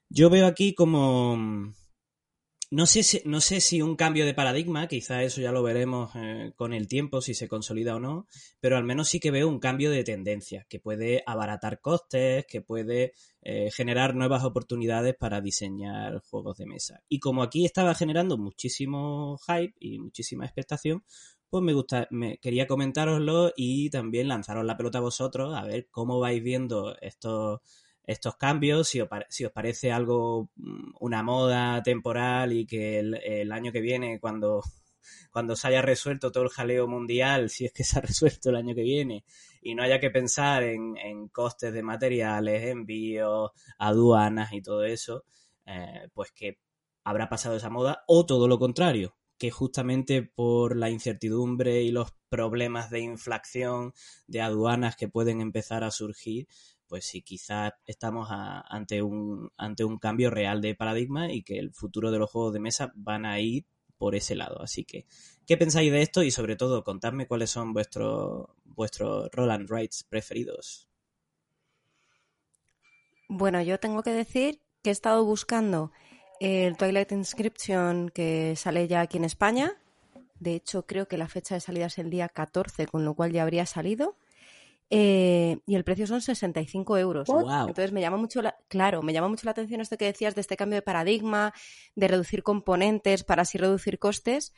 yo 0.07 0.29
veo 0.29 0.47
aquí 0.47 0.73
como... 0.73 1.73
No 2.69 2.85
sé, 2.85 3.01
si, 3.03 3.21
no 3.23 3.39
sé 3.39 3.61
si 3.61 3.81
un 3.81 3.95
cambio 3.95 4.25
de 4.25 4.33
paradigma, 4.33 4.87
quizá 4.89 5.23
eso 5.23 5.39
ya 5.39 5.53
lo 5.53 5.63
veremos 5.63 6.11
eh, 6.15 6.51
con 6.57 6.73
el 6.73 6.89
tiempo, 6.89 7.21
si 7.21 7.33
se 7.33 7.47
consolida 7.47 7.95
o 7.95 7.99
no, 8.01 8.27
pero 8.59 8.75
al 8.75 8.83
menos 8.83 9.07
sí 9.07 9.21
que 9.21 9.31
veo 9.31 9.47
un 9.47 9.59
cambio 9.59 9.89
de 9.89 10.03
tendencia, 10.03 10.65
que 10.67 10.81
puede 10.81 11.23
abaratar 11.25 11.79
costes, 11.79 12.45
que 12.45 12.61
puede 12.61 13.13
eh, 13.41 13.71
generar 13.71 14.15
nuevas 14.15 14.43
oportunidades 14.43 15.15
para 15.15 15.39
diseñar 15.39 16.19
juegos 16.29 16.57
de 16.57 16.65
mesa. 16.65 17.01
Y 17.07 17.19
como 17.19 17.41
aquí 17.41 17.63
estaba 17.65 17.95
generando 17.95 18.37
muchísimo 18.37 19.37
hype 19.47 19.73
y 19.79 19.99
muchísima 19.99 20.43
expectación, 20.43 21.05
pues 21.49 21.63
me 21.63 21.71
gusta, 21.71 22.09
me 22.11 22.37
quería 22.39 22.67
comentároslo 22.67 23.53
y 23.55 23.89
también 23.89 24.27
lanzaros 24.27 24.65
la 24.65 24.75
pelota 24.75 24.97
a 24.97 25.01
vosotros 25.01 25.55
a 25.55 25.63
ver 25.63 25.87
cómo 25.89 26.19
vais 26.19 26.43
viendo 26.43 26.97
estos 26.99 27.61
estos 28.07 28.37
cambios, 28.37 28.87
si 28.87 29.01
os, 29.01 29.09
si 29.29 29.45
os, 29.45 29.51
parece 29.51 29.91
algo, 29.91 30.49
mm, 30.55 30.95
una 31.01 31.21
moda 31.23 31.83
temporal 31.83 32.53
y 32.53 32.65
que 32.65 32.99
el, 32.99 33.51
año 33.51 33.71
que 33.73 33.81
viene, 33.81 34.19
cuando, 34.19 34.63
cuando 35.31 35.55
se 35.55 35.67
haya 35.67 35.81
resuelto 35.81 36.31
todo 36.31 36.45
el 36.45 36.49
jaleo 36.49 36.87
mundial, 36.87 37.49
si 37.49 37.65
es 37.65 37.73
que 37.73 37.83
se 37.83 37.99
ha 37.99 38.01
resuelto 38.41 38.49
el 38.49 38.55
año 38.55 38.73
que 38.73 38.83
viene, 38.83 39.25
y 39.61 39.75
no 39.75 39.83
haya 39.83 39.99
que 39.99 40.09
pensar 40.09 40.63
en, 40.63 40.95
en 40.97 41.27
costes 41.27 41.73
de 41.73 41.83
materiales, 41.83 42.63
envíos, 42.63 43.51
aduanas 43.77 44.53
y 44.53 44.61
todo 44.61 44.85
eso, 44.85 45.25
eh, 45.65 46.07
pues 46.13 46.31
que 46.31 46.59
habrá 47.03 47.27
pasado 47.27 47.57
esa 47.57 47.69
moda, 47.69 48.03
o 48.07 48.25
todo 48.25 48.47
lo 48.47 48.57
contrario, 48.57 49.17
que 49.37 49.51
justamente 49.51 50.23
por 50.23 50.77
la 50.77 50.89
incertidumbre 50.89 51.83
y 51.83 51.91
los 51.91 52.13
problemas 52.29 52.89
de 52.89 53.01
inflación 53.01 53.93
de 54.27 54.41
aduanas 54.41 54.95
que 54.95 55.07
pueden 55.07 55.41
empezar 55.41 55.83
a 55.83 55.91
surgir, 55.91 56.47
pues 56.87 57.05
sí, 57.05 57.21
quizás 57.21 57.73
estamos 57.85 58.29
ante, 58.31 59.01
un, 59.01 59.51
ante 59.57 59.83
un 59.83 59.97
cambio 59.97 60.29
real 60.29 60.61
de 60.61 60.75
paradigma 60.75 61.31
y 61.31 61.43
que 61.43 61.59
el 61.59 61.73
futuro 61.73 62.11
de 62.11 62.19
los 62.19 62.29
juegos 62.29 62.53
de 62.53 62.59
mesa 62.59 62.91
van 62.95 63.25
a 63.25 63.39
ir 63.39 63.65
por 63.97 64.15
ese 64.15 64.35
lado. 64.35 64.61
Así 64.61 64.85
que, 64.85 65.05
¿qué 65.45 65.57
pensáis 65.57 65.91
de 65.91 66.01
esto? 66.01 66.23
Y 66.23 66.31
sobre 66.31 66.55
todo, 66.55 66.83
contadme 66.83 67.27
cuáles 67.27 67.49
son 67.49 67.73
vuestros 67.73 68.47
vuestros 68.63 69.29
roll 69.31 69.51
and 69.51 69.69
preferidos. 70.09 70.87
Bueno, 73.27 73.61
yo 73.61 73.79
tengo 73.79 74.03
que 74.03 74.11
decir 74.11 74.61
que 74.83 74.91
he 74.91 74.93
estado 74.93 75.25
buscando 75.25 75.91
el 76.39 76.77
Twilight 76.77 77.11
Inscription 77.11 78.09
que 78.09 78.55
sale 78.55 78.87
ya 78.87 79.01
aquí 79.01 79.17
en 79.17 79.25
España. 79.25 79.75
De 80.39 80.53
hecho, 80.53 80.85
creo 80.85 81.07
que 81.07 81.17
la 81.17 81.27
fecha 81.27 81.55
de 81.55 81.61
salida 81.61 81.87
es 81.87 81.97
el 81.97 82.09
día 82.09 82.29
14, 82.29 82.85
con 82.87 83.03
lo 83.03 83.15
cual 83.15 83.31
ya 83.31 83.43
habría 83.43 83.65
salido. 83.65 84.15
Eh, 84.89 85.59
y 85.65 85.75
el 85.75 85.83
precio 85.83 86.07
son 86.07 86.21
65 86.21 86.97
euros. 86.97 87.27
Wow. 87.27 87.67
Entonces 87.67 87.91
me 87.91 88.01
llama 88.01 88.17
mucho 88.17 88.41
la, 88.41 88.55
claro, 88.67 89.01
me 89.01 89.13
llama 89.13 89.27
mucho 89.27 89.45
la 89.45 89.51
atención 89.51 89.81
esto 89.81 89.97
que 89.97 90.05
decías 90.05 90.35
de 90.35 90.41
este 90.41 90.55
cambio 90.55 90.77
de 90.77 90.81
paradigma, 90.81 91.53
de 91.95 92.07
reducir 92.07 92.43
componentes 92.43 93.23
para 93.23 93.41
así 93.41 93.57
reducir 93.57 93.99
costes 93.99 94.53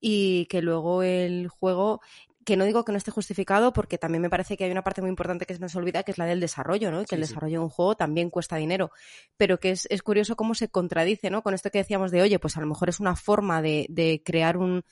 y 0.00 0.46
que 0.46 0.62
luego 0.62 1.02
el 1.02 1.48
juego 1.48 2.00
que 2.44 2.56
no 2.56 2.64
digo 2.64 2.84
que 2.84 2.92
no 2.92 2.98
esté 2.98 3.10
justificado, 3.10 3.72
porque 3.72 3.96
también 3.98 4.20
me 4.20 4.28
parece 4.28 4.56
que 4.56 4.64
hay 4.64 4.70
una 4.70 4.84
parte 4.84 5.00
muy 5.00 5.08
importante 5.08 5.46
que 5.46 5.54
se 5.54 5.60
nos 5.60 5.74
olvida, 5.76 6.02
que 6.02 6.12
es 6.12 6.18
la 6.18 6.26
del 6.26 6.40
desarrollo, 6.40 6.90
¿no? 6.90 7.00
Y 7.00 7.06
que 7.06 7.14
el 7.14 7.24
sí. 7.24 7.30
desarrollo 7.30 7.60
de 7.60 7.64
un 7.64 7.70
juego 7.70 7.96
también 7.96 8.28
cuesta 8.28 8.56
dinero. 8.56 8.90
Pero 9.38 9.58
que 9.58 9.70
es, 9.70 9.86
es 9.90 10.02
curioso 10.02 10.36
cómo 10.36 10.54
se 10.54 10.68
contradice, 10.68 11.30
¿no? 11.30 11.42
Con 11.42 11.54
esto 11.54 11.70
que 11.70 11.78
decíamos 11.78 12.10
de, 12.10 12.20
oye, 12.20 12.38
pues 12.38 12.58
a 12.58 12.60
lo 12.60 12.66
mejor 12.66 12.90
es 12.90 13.00
una 13.00 13.16
forma 13.16 13.62
de, 13.62 13.86
de 13.88 14.22
crear 14.22 14.58
un, 14.58 14.84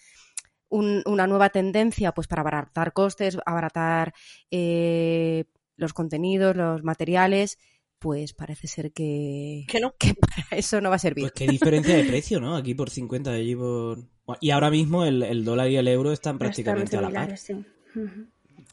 un- 0.73 1.03
una 1.07 1.27
nueva 1.27 1.51
tendencia, 1.51 2.12
pues 2.12 2.27
para 2.27 2.41
abaratar 2.43 2.93
costes, 2.93 3.39
abaratar 3.47 4.12
eh, 4.51 5.45
los 5.77 5.93
contenidos, 5.93 6.57
los 6.57 6.83
materiales, 6.83 7.59
pues 7.99 8.33
parece 8.35 8.66
ser 8.66 8.93
que, 8.93 9.64
Que 9.68 9.79
no. 9.81 9.95
que 9.99 10.14
para 10.14 10.35
eso 10.59 10.81
no 10.81 10.89
va 10.91 10.97
a 10.97 10.99
servir. 10.99 11.25
Pues 11.25 11.33
qué 11.33 11.47
diferencia 11.47 11.97
de 11.97 12.05
precio, 12.11 12.41
¿no? 12.41 12.57
Aquí 12.57 12.75
por 12.75 12.91
50, 12.91 13.31
allí 13.31 13.55
por... 13.55 13.99
Y 14.41 14.51
ahora 14.51 14.70
mismo 14.70 15.05
el, 15.05 15.23
el 15.23 15.45
dólar 15.45 15.68
y 15.70 15.77
el 15.77 15.87
euro 15.89 16.11
están 16.12 16.39
prácticamente 16.39 16.97
a 16.97 17.01
la 17.03 17.11
par. 17.11 17.37
sí. 17.37 17.64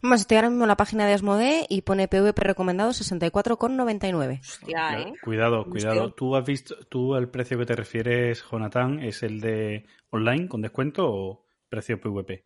Vamos, 0.01 0.21
estoy 0.21 0.37
ahora 0.37 0.49
mismo 0.49 0.63
en 0.63 0.69
la 0.69 0.77
página 0.77 1.05
de 1.05 1.13
Asmodee 1.13 1.65
y 1.67 1.81
pone 1.81 2.07
PVP 2.07 2.41
recomendado 2.41 2.91
64,99. 2.91 4.39
Hostia, 4.39 4.99
¿eh? 5.01 5.13
Cuidado, 5.21 5.65
cuidado. 5.65 6.13
¿Tú 6.13 6.35
has 6.37 6.45
visto, 6.45 6.75
tú 6.87 7.15
el 7.15 7.27
precio 7.27 7.57
que 7.57 7.65
te 7.65 7.75
refieres, 7.75 8.41
Jonathan, 8.49 8.99
es 9.03 9.23
el 9.23 9.41
de 9.41 9.85
online 10.11 10.47
con 10.47 10.61
descuento 10.61 11.05
o 11.11 11.45
precio 11.69 11.99
PVP? 11.99 12.45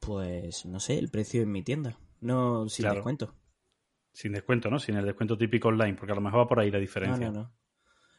Pues 0.00 0.66
no 0.66 0.80
sé, 0.80 0.98
el 0.98 1.08
precio 1.10 1.42
en 1.42 1.52
mi 1.52 1.62
tienda. 1.62 1.98
No 2.20 2.68
sin 2.68 2.84
Claro. 2.84 2.96
descuento. 2.96 3.34
Sin 4.12 4.32
descuento, 4.32 4.70
¿no? 4.70 4.78
Sin 4.78 4.96
el 4.96 5.04
descuento 5.06 5.36
típico 5.36 5.68
online, 5.68 5.94
porque 5.94 6.12
a 6.12 6.14
lo 6.14 6.20
mejor 6.20 6.40
va 6.40 6.48
por 6.48 6.60
ahí 6.60 6.70
la 6.70 6.78
No, 6.78 6.82
diferencia. 6.82 7.30
no, 7.30 7.32
no. 7.32 7.52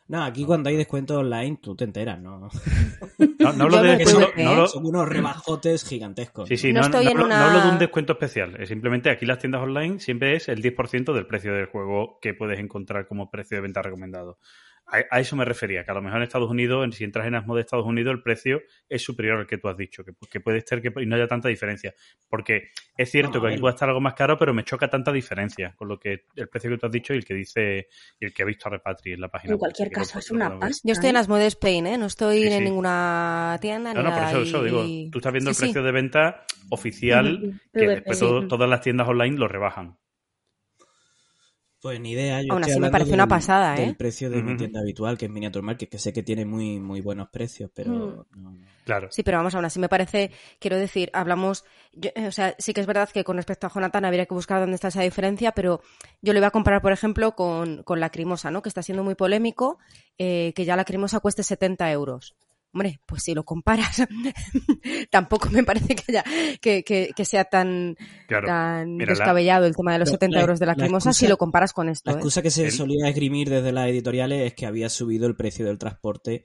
No, 0.07 0.23
aquí 0.23 0.45
cuando 0.45 0.69
hay 0.69 0.75
descuento 0.75 1.17
online 1.17 1.57
tú 1.61 1.75
te 1.75 1.83
enteras, 1.83 2.19
¿no? 2.19 2.49
No, 3.39 3.53
no 3.53 3.63
hablo 3.65 3.81
de 3.81 3.97
descuento, 3.97 4.31
no 4.37 4.49
hablo- 4.49 4.67
Son 4.67 4.85
unos 4.85 5.07
rebajotes 5.09 5.83
gigantescos. 5.87 6.47
Sí, 6.47 6.57
sí, 6.57 6.73
No 6.73 6.79
no, 6.81 6.85
estoy 6.87 7.05
no 7.05 7.11
en 7.11 7.19
una- 7.21 7.37
no 7.39 7.45
hablo 7.45 7.61
de 7.61 7.69
un 7.69 7.79
descuento 7.79 8.13
especial. 8.13 8.55
Es 8.61 8.69
simplemente 8.69 9.09
aquí 9.09 9.25
las 9.25 9.39
tiendas 9.39 9.61
online 9.61 9.99
siempre 9.99 10.35
es 10.35 10.47
el 10.49 10.61
10% 10.61 11.13
del 11.13 11.27
precio 11.27 11.53
del 11.53 11.65
juego 11.67 12.19
que 12.21 12.33
puedes 12.33 12.59
encontrar 12.59 13.07
como 13.07 13.29
precio 13.31 13.57
de 13.57 13.61
venta 13.61 13.81
recomendado. 13.81 14.39
A, 14.88 14.97
a 15.09 15.19
eso 15.19 15.36
me 15.36 15.45
refería, 15.45 15.83
que 15.83 15.89
a 15.89 15.95
lo 15.95 16.01
mejor 16.03 16.17
en 16.17 16.23
Estados 16.23 16.49
Unidos, 16.49 16.86
en- 16.86 16.91
si 16.91 17.03
entras 17.03 17.25
en 17.25 17.33
Asmo 17.33 17.55
de 17.55 17.61
Estados 17.61 17.86
Unidos, 17.88 18.13
el 18.13 18.21
precio 18.21 18.61
es 18.88 19.01
superior 19.03 19.39
al 19.39 19.47
que 19.47 19.57
tú 19.57 19.67
has 19.67 19.75
dicho, 19.75 20.03
que, 20.05 20.11
que 20.29 20.39
puede 20.39 20.61
ser 20.61 20.79
que 20.81 20.93
y 21.01 21.05
no 21.07 21.15
haya 21.15 21.27
tanta 21.27 21.49
diferencia. 21.49 21.95
Porque 22.29 22.69
es 22.95 23.09
cierto 23.09 23.39
No, 23.39 23.41
que 23.41 23.47
aquí 23.53 23.57
puede 23.61 23.73
estar 23.73 23.89
algo 23.89 23.99
más 23.99 24.13
caro, 24.13 24.38
pero 24.38 24.53
me 24.53 24.63
choca 24.63 24.88
tanta 24.88 25.11
diferencia 25.11 25.73
con 25.75 25.88
lo 25.88 25.99
que 25.99 26.25
el 26.36 26.47
precio 26.49 26.69
que 26.69 26.77
tú 26.77 26.86
has 26.86 26.91
dicho 26.91 27.13
y 27.13 27.17
el 27.17 27.25
que 27.25 27.33
dice 27.33 27.88
y 28.19 28.25
el 28.25 28.33
que 28.33 28.43
ha 28.43 28.45
visto 28.45 28.67
a 28.67 28.71
Repatri 28.73 29.13
en 29.13 29.21
la 29.21 29.27
página. 29.27 29.53
En 29.53 29.55
web. 29.55 29.59
cualquier 29.59 29.89
caso, 29.89 30.19
es 30.19 30.29
una 30.29 30.59
pasta. 30.59 30.81
Yo 30.83 30.93
estoy 30.93 31.09
en 31.09 31.15
¿eh? 31.15 31.19
Asmodee 31.19 31.47
Spain, 31.47 31.88
¿eh? 31.88 31.97
No 31.97 32.05
estoy 32.05 32.43
Sí, 32.43 32.53
en 32.53 32.63
ninguna 32.63 33.57
tienda 33.59 33.91
ni 33.91 33.97
No, 33.99 34.03
no, 34.09 34.15
por 34.15 34.23
eso, 34.23 34.41
eso 34.43 34.61
y- 34.61 34.65
digo. 34.65 35.11
Tú 35.11 35.17
estás 35.17 35.33
viendo 35.33 35.49
el 35.49 35.55
Sí, 35.55 35.61
precio 35.63 35.81
de 35.81 35.91
venta 35.91 36.45
oficial, 36.69 37.59
que 37.73 37.88
después 37.88 38.19
sí. 38.19 38.25
todo- 38.25 38.47
todas 38.47 38.69
las 38.69 38.81
tiendas 38.81 39.07
online 39.07 39.38
lo 39.38 39.47
rebajan. 39.47 39.97
Pues 41.86 41.99
ni 41.99 42.13
idea. 42.13 42.41
Yo 42.41 42.53
Aún 42.53 42.63
estoy 42.63 42.71
así 42.73 42.81
me 42.81 42.89
parece 42.89 43.13
una 43.13 43.27
pasada, 43.27 43.77
¿eh? 43.77 43.86
Del 43.86 43.95
precio 43.95 44.31
de 44.31 44.41
mi 44.41 44.57
tienda 44.57 44.79
habitual, 44.79 45.19
que 45.19 45.25
es 45.25 45.31
Miniature 45.31 45.61
Market, 45.61 45.88
que 45.88 45.99
sé 45.99 46.13
que 46.13 46.23
tiene 46.23 46.43
muy, 46.43 46.79
muy 46.79 46.99
buenos 46.99 47.29
precios, 47.29 47.69
pero... 47.75 48.25
no, 48.36 48.51
no. 48.53 48.57
Claro. 48.86 49.09
Sí, 49.11 49.21
pero 49.21 49.38
vamos, 49.38 49.53
aún 49.53 49.65
así 49.65 49.77
me 49.77 49.88
parece, 49.88 50.31
quiero 50.59 50.77
decir, 50.77 51.11
hablamos, 51.13 51.63
yo- 51.93 52.09
eh, 52.15 52.25
o 52.25 52.31
sea, 52.31 52.55
sí 52.57 52.73
que 52.73 52.81
es 52.81 52.88
verdad 52.88 53.07
que 53.13 53.23
con 53.23 53.38
respecto 53.38 53.67
a 53.67 53.69
Jonathan 53.71 54.03
habría 54.03 54.25
que 54.25 54.33
buscar 54.33 54.61
dónde 54.61 54.73
está 54.73 54.88
esa 54.88 55.03
diferencia, 55.03 55.51
pero 55.51 55.79
yo 56.23 56.33
lo 56.33 56.39
iba 56.39 56.47
a 56.47 56.51
comparar, 56.51 56.81
por 56.81 56.91
ejemplo, 56.91 57.36
con, 57.36 57.83
con 57.83 57.99
la 57.99 58.09
Crimosa, 58.09 58.49
¿no? 58.49 58.63
Que 58.63 58.69
está 58.69 58.81
siendo 58.81 59.03
muy 59.03 59.13
polémico, 59.13 59.77
eh, 60.17 60.53
que 60.55 60.65
ya 60.65 60.75
la 60.75 60.86
Crimosa 60.86 61.19
cueste 61.19 61.43
70 61.43 61.91
euros. 61.91 62.33
Hombre, 62.76 62.99
pues 63.05 63.23
si 63.23 63.34
lo 63.34 63.45
comparas, 63.45 64.03
tampoco 65.09 65.49
me 65.49 65.63
parece 65.63 65.95
que, 65.95 66.03
haya, 66.09 66.23
que, 66.61 66.84
que, 66.84 67.11
que 67.15 67.23
sea 67.26 67.45
tan, 67.45 67.95
Claro. 68.28 68.47
tan 68.47 68.95
Mira, 68.97 69.05
la- 69.13 69.17
descabellado 69.17 69.65
el 69.65 69.76
tema 69.76 69.93
de 69.93 69.99
los 69.99 70.09
La- 70.09 70.13
70 70.15 70.36
la- 70.36 70.41
euros 70.41 70.59
de 70.59 70.65
la 70.65 70.73
la 70.73 70.84
Crimosa 70.84 71.13
si 71.13 71.26
lo 71.28 71.38
comparas 71.38 71.71
con 71.71 71.88
esto. 71.88 72.09
La 72.11 72.15
¿eh? 72.15 72.19
excusa 72.19 72.41
que 72.41 72.51
se 72.51 72.69
solía 72.71 73.07
esgrimir 73.07 73.49
desde 73.49 73.71
las 73.71 73.88
editoriales 73.88 74.41
es 74.47 74.53
que 74.55 74.65
había 74.65 74.89
subido 74.89 75.26
el 75.26 75.38
precio 75.38 75.65
del 75.65 75.78
transporte 75.78 76.43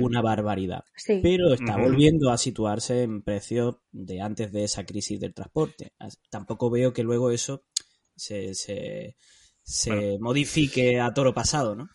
una 0.00 0.20
barbaridad. 0.20 0.82
Sí. 0.96 1.20
Pero 1.22 1.54
está 1.54 1.76
volviendo 1.76 2.30
a 2.32 2.38
situarse 2.38 3.02
en 3.04 3.22
precios 3.22 3.76
de 3.92 4.20
antes 4.20 4.50
de 4.50 4.64
esa 4.64 4.84
crisis 4.84 5.20
del 5.20 5.32
transporte. 5.32 5.92
Tampoco 6.30 6.70
veo 6.70 6.92
que 6.92 7.04
luego 7.04 7.30
eso 7.30 7.62
se, 8.16 8.54
se, 8.54 9.14
se 9.62 9.90
Bueno. 9.90 10.16
modifique 10.22 10.98
a 11.00 11.14
toro 11.14 11.32
pasado, 11.32 11.76
¿no? 11.76 11.88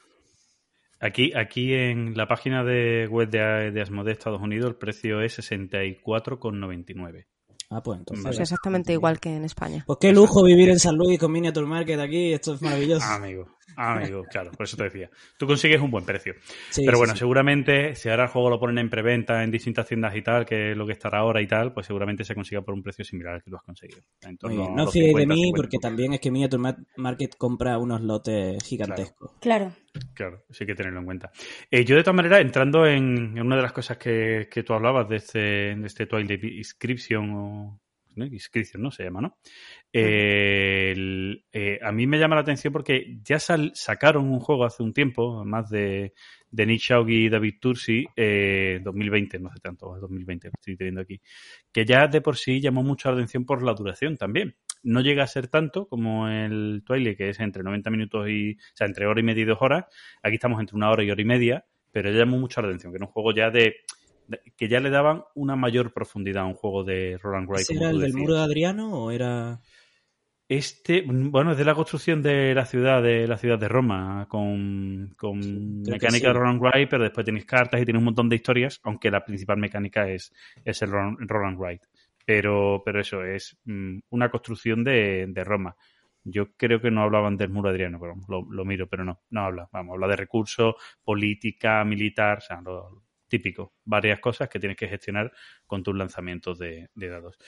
Aquí, 1.04 1.34
aquí 1.36 1.74
en 1.74 2.16
la 2.16 2.28
página 2.30 2.64
de 2.64 3.10
web 3.12 3.30
de, 3.30 3.72
de 3.72 3.82
Asmodee 3.82 4.14
Estados 4.14 4.42
Unidos 4.42 4.70
el 4.70 4.78
precio 4.78 5.20
es 5.20 5.38
64,99. 5.38 7.26
Ah, 7.70 7.84
pues 7.84 8.00
entonces. 8.00 8.24
Pues 8.24 8.40
exactamente 8.40 8.94
igual 8.94 9.20
que 9.20 9.36
en 9.36 9.44
España. 9.44 9.84
Pues 9.86 10.00
qué 10.00 10.14
lujo 10.14 10.46
vivir 10.46 10.70
en 10.70 10.80
San 10.80 10.96
Luis 10.96 11.20
con 11.20 11.34
Miniature 11.34 11.68
Market 11.68 12.00
aquí, 12.00 12.32
esto 12.32 12.54
es 12.54 12.62
maravilloso. 12.62 13.06
Ah, 13.06 13.16
amigo, 13.16 13.58
ah, 13.78 13.96
amigo, 13.96 14.24
claro, 14.30 14.52
por 14.52 14.64
eso 14.66 14.78
te 14.78 14.84
decía. 14.84 15.10
Tú 15.38 15.48
consigues 15.48 15.82
un 15.82 15.92
buen 15.92 16.06
precio. 16.06 16.34
Sí, 16.70 16.82
Pero 16.86 16.98
sí, 16.98 17.00
bueno, 17.00 17.14
sí. 17.14 17.20
seguramente 17.20 17.96
si 17.96 18.10
ahora 18.10 18.24
el 18.24 18.30
juego 18.30 18.50
lo 18.50 18.60
ponen 18.60 18.78
en 18.80 18.90
preventa 18.90 19.44
en 19.44 19.52
distintas 19.52 19.88
tiendas 19.88 20.16
y 20.16 20.22
tal, 20.22 20.46
que 20.46 20.72
es 20.72 20.78
lo 20.78 20.86
que 20.86 20.94
estará 20.94 21.20
ahora 21.20 21.42
y 21.42 21.48
tal, 21.48 21.74
pues 21.74 21.86
seguramente 21.88 22.24
se 22.24 22.36
consiga 22.36 22.62
por 22.62 22.74
un 22.74 22.84
precio 22.84 23.04
similar 23.06 23.36
al 23.36 23.44
que 23.44 23.50
tú 23.50 23.56
has 23.58 23.64
conseguido. 23.64 24.02
Muy 24.44 24.58
bien. 24.58 24.76
No 24.76 24.88
fiéis 24.88 25.14
de 25.16 25.22
50, 25.22 25.34
mí 25.34 25.42
50 25.46 25.58
porque 25.58 25.78
poco. 25.78 25.88
también 25.88 26.14
es 26.14 26.20
que 26.20 26.32
Miniature 26.32 26.62
Ma- 26.62 26.78
Market 26.98 27.36
compra 27.38 27.78
unos 27.78 28.02
lotes 28.02 28.64
gigantescos. 28.64 29.32
Claro. 29.40 29.74
Claro, 30.16 30.44
sí 30.50 30.64
hay 30.64 30.68
que 30.68 30.76
tenerlo 30.76 31.00
en 31.00 31.06
cuenta. 31.06 31.32
Eh, 31.70 31.86
yo, 31.86 31.96
de 31.96 32.02
todas 32.04 32.16
maneras, 32.16 32.42
entrando 32.42 32.86
en, 32.88 33.38
en 33.38 33.42
una 33.46 33.56
de 33.58 33.62
las 33.62 33.74
cosas 33.74 33.98
que, 33.98 34.48
que 34.52 34.64
tú 34.64 34.74
hablabas 34.74 35.08
de 35.08 35.18
este, 35.18 35.40
de 35.76 35.86
este 35.88 36.06
Twilight 36.08 36.44
Inscription 36.44 37.30
o... 37.36 37.80
¿no? 38.16 38.26
Inscription, 38.26 38.82
¿no? 38.82 38.92
Se 38.92 39.04
llama, 39.04 39.22
¿no? 39.22 39.38
Eh, 39.94 40.92
el- 40.92 41.46
eh, 41.52 41.80
a 41.84 41.92
mí 41.92 42.08
me 42.08 42.18
llama 42.18 42.36
la 42.36 42.42
atención 42.42 42.74
porque 42.74 43.20
ya 43.24 43.40
sal- 43.40 43.72
sacaron 43.76 44.30
un 44.30 44.40
juego 44.40 44.66
hace 44.66 44.82
un 44.82 44.92
tiempo, 44.94 45.46
más 45.46 45.70
de, 45.70 46.14
de 46.50 46.66
Nick 46.66 46.82
y 47.08 47.30
David 47.30 47.56
Tursi, 47.62 48.06
eh, 48.16 48.80
2020, 48.84 49.40
no 49.40 49.50
hace 49.50 49.60
tanto, 49.60 49.96
es 49.96 50.02
2020, 50.02 50.48
lo 50.48 50.54
estoy 50.56 50.76
teniendo 50.76 51.02
aquí, 51.02 51.22
que 51.72 51.86
ya 51.86 52.08
de 52.08 52.22
por 52.22 52.38
sí 52.38 52.60
llamó 52.60 52.82
mucho 52.84 53.10
la 53.10 53.16
atención 53.16 53.46
por 53.46 53.64
la 53.64 53.74
duración 53.74 54.18
también. 54.18 54.56
No 54.82 55.00
llega 55.02 55.24
a 55.24 55.28
ser 55.28 55.48
tanto 55.48 55.88
como 55.88 56.28
el 56.28 56.84
Twilight, 56.86 57.18
que 57.18 57.30
es 57.30 57.40
entre 57.40 57.64
90 57.64 57.90
minutos 57.90 58.28
y, 58.30 58.54
o 58.54 58.76
sea, 58.76 58.88
entre 58.88 59.06
hora 59.06 59.20
y 59.20 59.24
media 59.24 59.44
y 59.44 59.46
dos 59.46 59.60
horas. 59.62 59.86
Aquí 60.22 60.36
estamos 60.36 60.60
entre 60.60 60.76
una 60.76 60.90
hora 60.90 61.04
y 61.04 61.12
hora 61.12 61.22
y 61.22 61.26
media, 61.26 61.66
pero 61.92 62.12
ya 62.12 62.18
llamó 62.20 62.38
mucho 62.38 62.62
la 62.62 62.68
atención, 62.68 62.92
que 62.92 62.98
era 62.98 63.06
un 63.06 63.12
juego 63.12 63.32
ya 63.34 63.50
de, 63.50 63.76
que 64.58 64.68
ya 64.68 64.80
le 64.80 64.90
daban 64.90 65.24
una 65.36 65.56
mayor 65.56 65.94
profundidad 65.94 66.44
a 66.44 66.48
un 66.48 66.54
juego 66.56 66.84
de 66.84 67.18
Roland 67.22 67.48
Wright. 67.48 67.62
¿Ese 67.62 67.76
como 67.76 67.82
era 67.86 67.92
el 67.92 68.02
del 68.02 68.14
muro 68.14 68.34
de 68.36 68.42
Adriano 68.42 68.94
o 69.06 69.12
era...? 69.12 69.62
Este, 70.48 71.04
bueno, 71.08 71.54
es 71.54 71.58
de 71.58 71.64
la 71.66 71.74
construcción 71.74 72.22
de 72.22 72.54
la 72.54 72.66
ciudad 72.66 73.02
de 73.02 73.28
la 73.28 73.38
ciudad 73.38 73.58
de 73.58 73.70
Roma, 73.70 74.28
con, 74.30 75.14
con 75.18 75.82
mecánica 75.84 76.28
sí. 76.28 76.28
de 76.28 76.34
Roland 76.34 76.62
Wright, 76.62 76.90
pero 76.90 77.04
después 77.04 77.24
tienes 77.24 77.46
cartas 77.46 77.82
y 77.82 77.86
tienes 77.86 78.00
un 78.00 78.06
montón 78.06 78.28
de 78.28 78.36
historias, 78.36 78.80
aunque 78.84 79.10
la 79.10 79.24
principal 79.24 79.58
mecánica 79.58 80.08
es, 80.10 80.34
es 80.66 80.82
el 80.82 80.92
Roland, 80.92 81.18
Roland 81.22 81.58
Wright. 81.58 81.82
Pero, 82.26 82.82
pero 82.86 83.02
eso 83.02 83.24
es 83.24 83.58
mm, 83.66 84.00
una 84.10 84.30
construcción 84.30 84.84
de, 84.84 85.26
de 85.28 85.44
Roma. 85.44 85.76
Yo 86.26 86.54
creo 86.56 86.80
que 86.80 86.92
no 86.92 87.02
hablaban 87.02 87.38
del 87.38 87.50
muro 87.50 87.70
Adriano, 87.70 88.00
pero 88.00 88.16
lo, 88.28 88.46
lo 88.50 88.66
miro, 88.66 88.88
pero 88.88 89.04
no, 89.04 89.22
no 89.30 89.42
habla. 89.42 89.70
Vamos, 89.72 89.94
habla 89.94 90.08
de 90.08 90.16
recursos, 90.18 90.76
política, 91.04 91.84
militar, 91.84 92.38
o 92.38 92.42
sea, 92.42 92.62
lo 92.62 93.04
típico. 93.34 93.74
Varias 93.84 94.20
cosas 94.20 94.48
que 94.48 94.60
tienes 94.60 94.78
que 94.78 94.88
gestionar 94.88 95.32
con 95.66 95.82
tus 95.82 95.96
lanzamientos 95.96 96.60
de, 96.60 96.90
de 96.94 97.10
dados. 97.10 97.40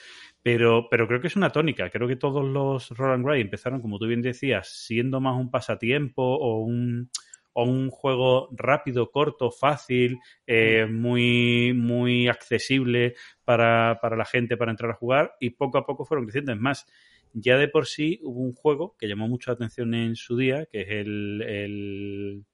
Pero, 0.42 0.88
pero 0.90 1.06
creo 1.06 1.20
que 1.20 1.28
es 1.28 1.36
una 1.36 1.50
tónica. 1.50 1.90
Creo 1.90 2.08
que 2.08 2.16
todos 2.16 2.44
los 2.44 2.90
Roland 2.90 3.24
Wright 3.24 3.44
empezaron, 3.44 3.80
como 3.80 4.00
tú 4.00 4.08
bien 4.08 4.20
decías, 4.20 4.68
siendo 4.68 5.20
más 5.20 5.36
un 5.38 5.48
pasatiempo 5.48 6.22
o 6.22 6.58
un, 6.58 7.08
o 7.52 7.62
un 7.62 7.90
juego 7.90 8.48
rápido, 8.50 9.12
corto, 9.12 9.52
fácil, 9.52 10.18
eh, 10.44 10.86
muy, 10.90 11.72
muy 11.72 12.26
accesible 12.26 13.14
para, 13.44 14.00
para 14.02 14.16
la 14.16 14.24
gente 14.24 14.56
para 14.56 14.72
entrar 14.72 14.90
a 14.90 14.94
jugar 14.94 15.36
y 15.38 15.50
poco 15.50 15.78
a 15.78 15.86
poco 15.86 16.04
fueron 16.04 16.24
creciendo. 16.24 16.52
Es 16.52 16.58
más, 16.58 16.84
ya 17.32 17.58
de 17.58 17.68
por 17.68 17.86
sí 17.86 18.18
hubo 18.24 18.40
un 18.40 18.54
juego 18.54 18.96
que 18.98 19.06
llamó 19.06 19.28
mucho 19.28 19.52
la 19.52 19.54
atención 19.54 19.94
en 19.94 20.16
su 20.16 20.36
día, 20.36 20.66
que 20.66 20.80
es 20.80 20.88
el, 20.88 21.42
el, 21.42 22.44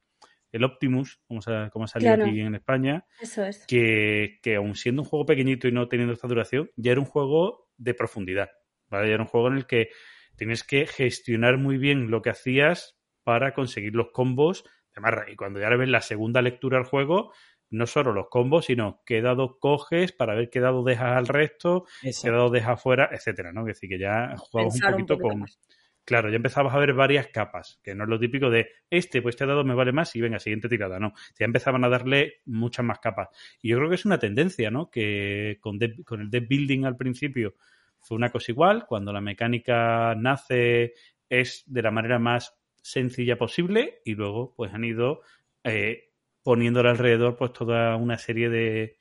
el 0.52 0.64
Optimus, 0.64 1.20
como, 1.26 1.40
ha 1.40 1.88
salido 1.88 2.14
Claro. 2.14 2.24
aquí 2.30 2.40
en 2.40 2.54
España, 2.54 3.06
Eso 3.20 3.44
es. 3.44 3.64
que, 3.66 4.38
que 4.42 4.56
aun 4.56 4.74
siendo 4.76 5.02
un 5.02 5.08
juego 5.08 5.26
pequeñito 5.26 5.66
y 5.68 5.72
no 5.72 5.88
teniendo 5.88 6.12
esta 6.12 6.28
duración, 6.28 6.70
ya 6.76 6.92
era 6.92 7.00
un 7.00 7.06
juego 7.06 7.70
de 7.78 7.94
profundidad. 7.94 8.50
¿vale? 8.88 9.08
Ya 9.08 9.14
era 9.14 9.22
un 9.22 9.28
juego 9.28 9.48
en 9.48 9.56
el 9.56 9.66
que 9.66 9.88
tienes 10.36 10.62
que 10.64 10.86
gestionar 10.86 11.58
muy 11.58 11.78
bien 11.78 12.10
lo 12.10 12.22
que 12.22 12.30
hacías 12.30 12.98
para 13.24 13.54
conseguir 13.54 13.94
los 13.94 14.10
combos 14.12 14.64
de 14.94 15.00
marra. 15.00 15.30
Y 15.30 15.36
cuando 15.36 15.58
ya 15.60 15.70
le 15.70 15.76
ves 15.78 15.88
la 15.88 16.02
segunda 16.02 16.42
lectura 16.42 16.78
al 16.78 16.84
juego, 16.84 17.32
no 17.70 17.86
solo 17.86 18.12
los 18.12 18.28
combos, 18.28 18.66
sino 18.66 19.02
qué 19.06 19.22
dado 19.22 19.58
coges 19.58 20.12
para 20.12 20.34
ver 20.34 20.50
qué 20.50 20.60
dado 20.60 20.84
dejas 20.84 21.16
al 21.16 21.26
resto, 21.28 21.86
qué 22.02 22.30
dado 22.30 22.50
dejas 22.50 22.82
fuera, 22.82 23.08
etcétera, 23.12 23.52
¿no? 23.52 23.62
Es 23.62 23.76
decir, 23.76 23.88
que 23.88 23.98
ya 23.98 24.34
jugamos 24.36 24.74
un 24.74 24.80
Pensar 24.80 24.94
un 24.94 25.00
poquito 25.00 25.14
poquito 25.14 25.28
con, 25.30 25.40
más. 25.40 25.58
Claro, 26.04 26.30
ya 26.30 26.36
empezabas 26.36 26.74
a 26.74 26.78
ver 26.78 26.94
varias 26.94 27.28
capas, 27.28 27.78
que 27.84 27.94
no 27.94 28.02
es 28.04 28.10
lo 28.10 28.18
típico 28.18 28.50
de 28.50 28.70
este, 28.90 29.22
pues 29.22 29.34
este 29.36 29.46
dado 29.46 29.62
me 29.64 29.74
vale 29.74 29.92
más 29.92 30.14
y 30.16 30.20
venga, 30.20 30.40
siguiente 30.40 30.68
tirada, 30.68 30.98
no. 30.98 31.12
Ya 31.38 31.46
empezaban 31.46 31.84
a 31.84 31.88
darle 31.88 32.40
muchas 32.44 32.84
más 32.84 32.98
capas. 32.98 33.28
Y 33.62 33.68
yo 33.68 33.76
creo 33.78 33.88
que 33.88 33.94
es 33.94 34.04
una 34.04 34.18
tendencia, 34.18 34.70
¿no? 34.72 34.90
Que 34.90 35.58
con, 35.60 35.78
deck- 35.78 36.02
con 36.04 36.20
el 36.20 36.28
deck 36.30 36.48
building 36.48 36.84
al 36.86 36.96
principio 36.96 37.54
fue 38.00 38.16
una 38.16 38.30
cosa 38.32 38.50
igual, 38.50 38.84
cuando 38.86 39.12
la 39.12 39.20
mecánica 39.20 40.14
nace 40.16 40.94
es 41.28 41.62
de 41.66 41.82
la 41.82 41.92
manera 41.92 42.18
más 42.18 42.58
sencilla 42.82 43.38
posible 43.38 44.00
y 44.04 44.14
luego 44.16 44.54
pues 44.56 44.74
han 44.74 44.82
ido 44.84 45.20
eh, 45.62 46.10
poniéndole 46.42 46.88
alrededor 46.88 47.36
pues 47.36 47.52
toda 47.52 47.94
una 47.96 48.18
serie 48.18 48.48
de, 48.50 48.98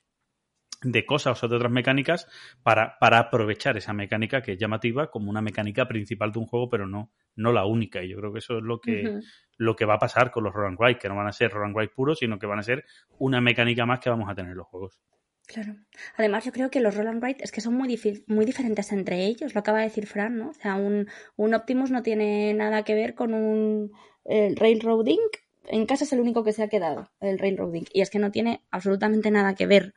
de 0.82 1.06
cosas 1.06 1.42
o 1.42 1.48
de 1.48 1.56
otras 1.56 1.72
mecánicas 1.72 2.28
para, 2.62 2.98
para 2.98 3.18
aprovechar 3.18 3.76
esa 3.76 3.92
mecánica 3.92 4.42
que 4.42 4.52
es 4.52 4.58
llamativa 4.58 5.10
como 5.10 5.30
una 5.30 5.42
mecánica 5.42 5.86
principal 5.86 6.32
de 6.32 6.38
un 6.40 6.46
juego, 6.46 6.68
pero 6.68 6.86
no, 6.86 7.10
no 7.36 7.52
la 7.52 7.64
única. 7.64 8.02
Y 8.02 8.08
yo 8.08 8.18
creo 8.18 8.32
que 8.32 8.40
eso 8.40 8.58
es 8.58 8.62
lo 8.62 8.80
que, 8.80 9.20
lo 9.56 9.76
que 9.76 9.84
va 9.84 9.94
a 9.94 9.98
pasar 9.98 10.30
con 10.30 10.44
los 10.44 10.52
roll 10.52 10.68
and 10.68 10.78
write, 10.78 10.98
que 10.98 11.08
no 11.08 11.16
van 11.16 11.28
a 11.28 11.32
ser 11.32 11.50
roll 11.50 11.66
and 11.66 11.76
write 11.76 11.92
puros, 11.94 12.18
sino 12.18 12.38
que 12.38 12.46
van 12.46 12.58
a 12.58 12.62
ser 12.62 12.84
una 13.18 13.40
mecánica 13.40 13.86
más 13.86 14.00
que 14.00 14.10
vamos 14.10 14.28
a 14.28 14.34
tener 14.34 14.52
en 14.52 14.58
los 14.58 14.66
juegos. 14.66 15.00
Claro. 15.46 15.74
Además, 16.16 16.44
yo 16.44 16.52
creo 16.52 16.70
que 16.70 16.80
los 16.80 16.94
roll 16.94 17.08
and 17.08 17.22
write 17.22 17.42
es 17.42 17.50
que 17.52 17.60
son 17.60 17.74
muy, 17.74 17.98
muy 18.26 18.44
diferentes 18.44 18.92
entre 18.92 19.26
ellos, 19.26 19.54
lo 19.54 19.60
acaba 19.60 19.78
de 19.78 19.84
decir 19.84 20.06
Fran, 20.06 20.38
¿no? 20.38 20.50
O 20.50 20.54
sea, 20.54 20.76
un, 20.76 21.08
un 21.36 21.54
Optimus 21.54 21.90
no 21.90 22.02
tiene 22.02 22.54
nada 22.54 22.84
que 22.84 22.94
ver 22.94 23.14
con 23.14 23.34
un 23.34 23.92
el 24.24 24.56
Railroading. 24.56 25.20
En 25.64 25.86
casa 25.86 26.04
es 26.04 26.12
el 26.12 26.20
único 26.20 26.44
que 26.44 26.52
se 26.52 26.62
ha 26.62 26.68
quedado, 26.68 27.10
el 27.20 27.38
Railroading. 27.38 27.86
Y 27.92 28.00
es 28.00 28.10
que 28.10 28.18
no 28.18 28.30
tiene 28.30 28.62
absolutamente 28.70 29.30
nada 29.30 29.54
que 29.54 29.66
ver. 29.66 29.94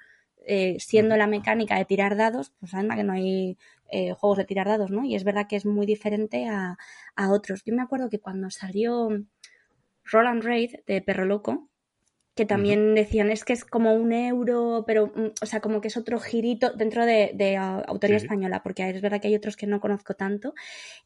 Eh, 0.48 0.78
siendo 0.80 1.18
la 1.18 1.26
mecánica 1.28 1.76
de 1.78 1.86
tirar 1.86 2.16
dados, 2.16 2.52
pues 2.60 2.74
anda 2.76 2.96
que 2.96 3.04
no 3.04 3.14
hay 3.14 3.58
eh, 3.90 4.14
juegos 4.14 4.38
de 4.38 4.46
tirar 4.46 4.68
dados, 4.68 4.92
¿no? 4.92 5.04
Y 5.04 5.16
es 5.16 5.24
verdad 5.24 5.48
que 5.48 5.56
es 5.56 5.66
muy 5.66 5.88
diferente 5.88 6.48
a, 6.48 6.78
a 7.16 7.32
otros. 7.32 7.64
Yo 7.66 7.74
me 7.74 7.82
acuerdo 7.82 8.10
que 8.10 8.20
cuando 8.20 8.52
salió 8.52 9.10
Roll 10.04 10.28
and 10.28 10.44
Raid 10.44 10.76
de 10.86 11.02
Perro 11.02 11.26
Loco, 11.26 11.70
que 12.36 12.46
también 12.46 12.96
decían 12.96 13.32
es 13.32 13.46
que 13.46 13.54
es 13.54 13.66
como 13.66 13.94
un 13.94 14.12
euro, 14.14 14.84
pero, 14.86 15.08
mm, 15.16 15.32
o 15.42 15.46
sea, 15.46 15.62
como 15.62 15.82
que 15.82 15.88
es 15.88 15.98
otro 15.98 16.20
girito 16.20 16.72
dentro 16.74 17.06
de, 17.06 17.32
de, 17.34 17.58
ah, 17.58 17.84
autoría 17.88 18.18
Sí, 18.18 18.18
española, 18.18 18.62
porque 18.64 18.90
es 18.90 19.02
verdad 19.02 19.22
que 19.22 19.30
hay 19.30 19.36
otros 19.36 19.56
que 19.56 19.68
no 19.68 19.80
conozco 19.80 20.16
tanto. 20.16 20.54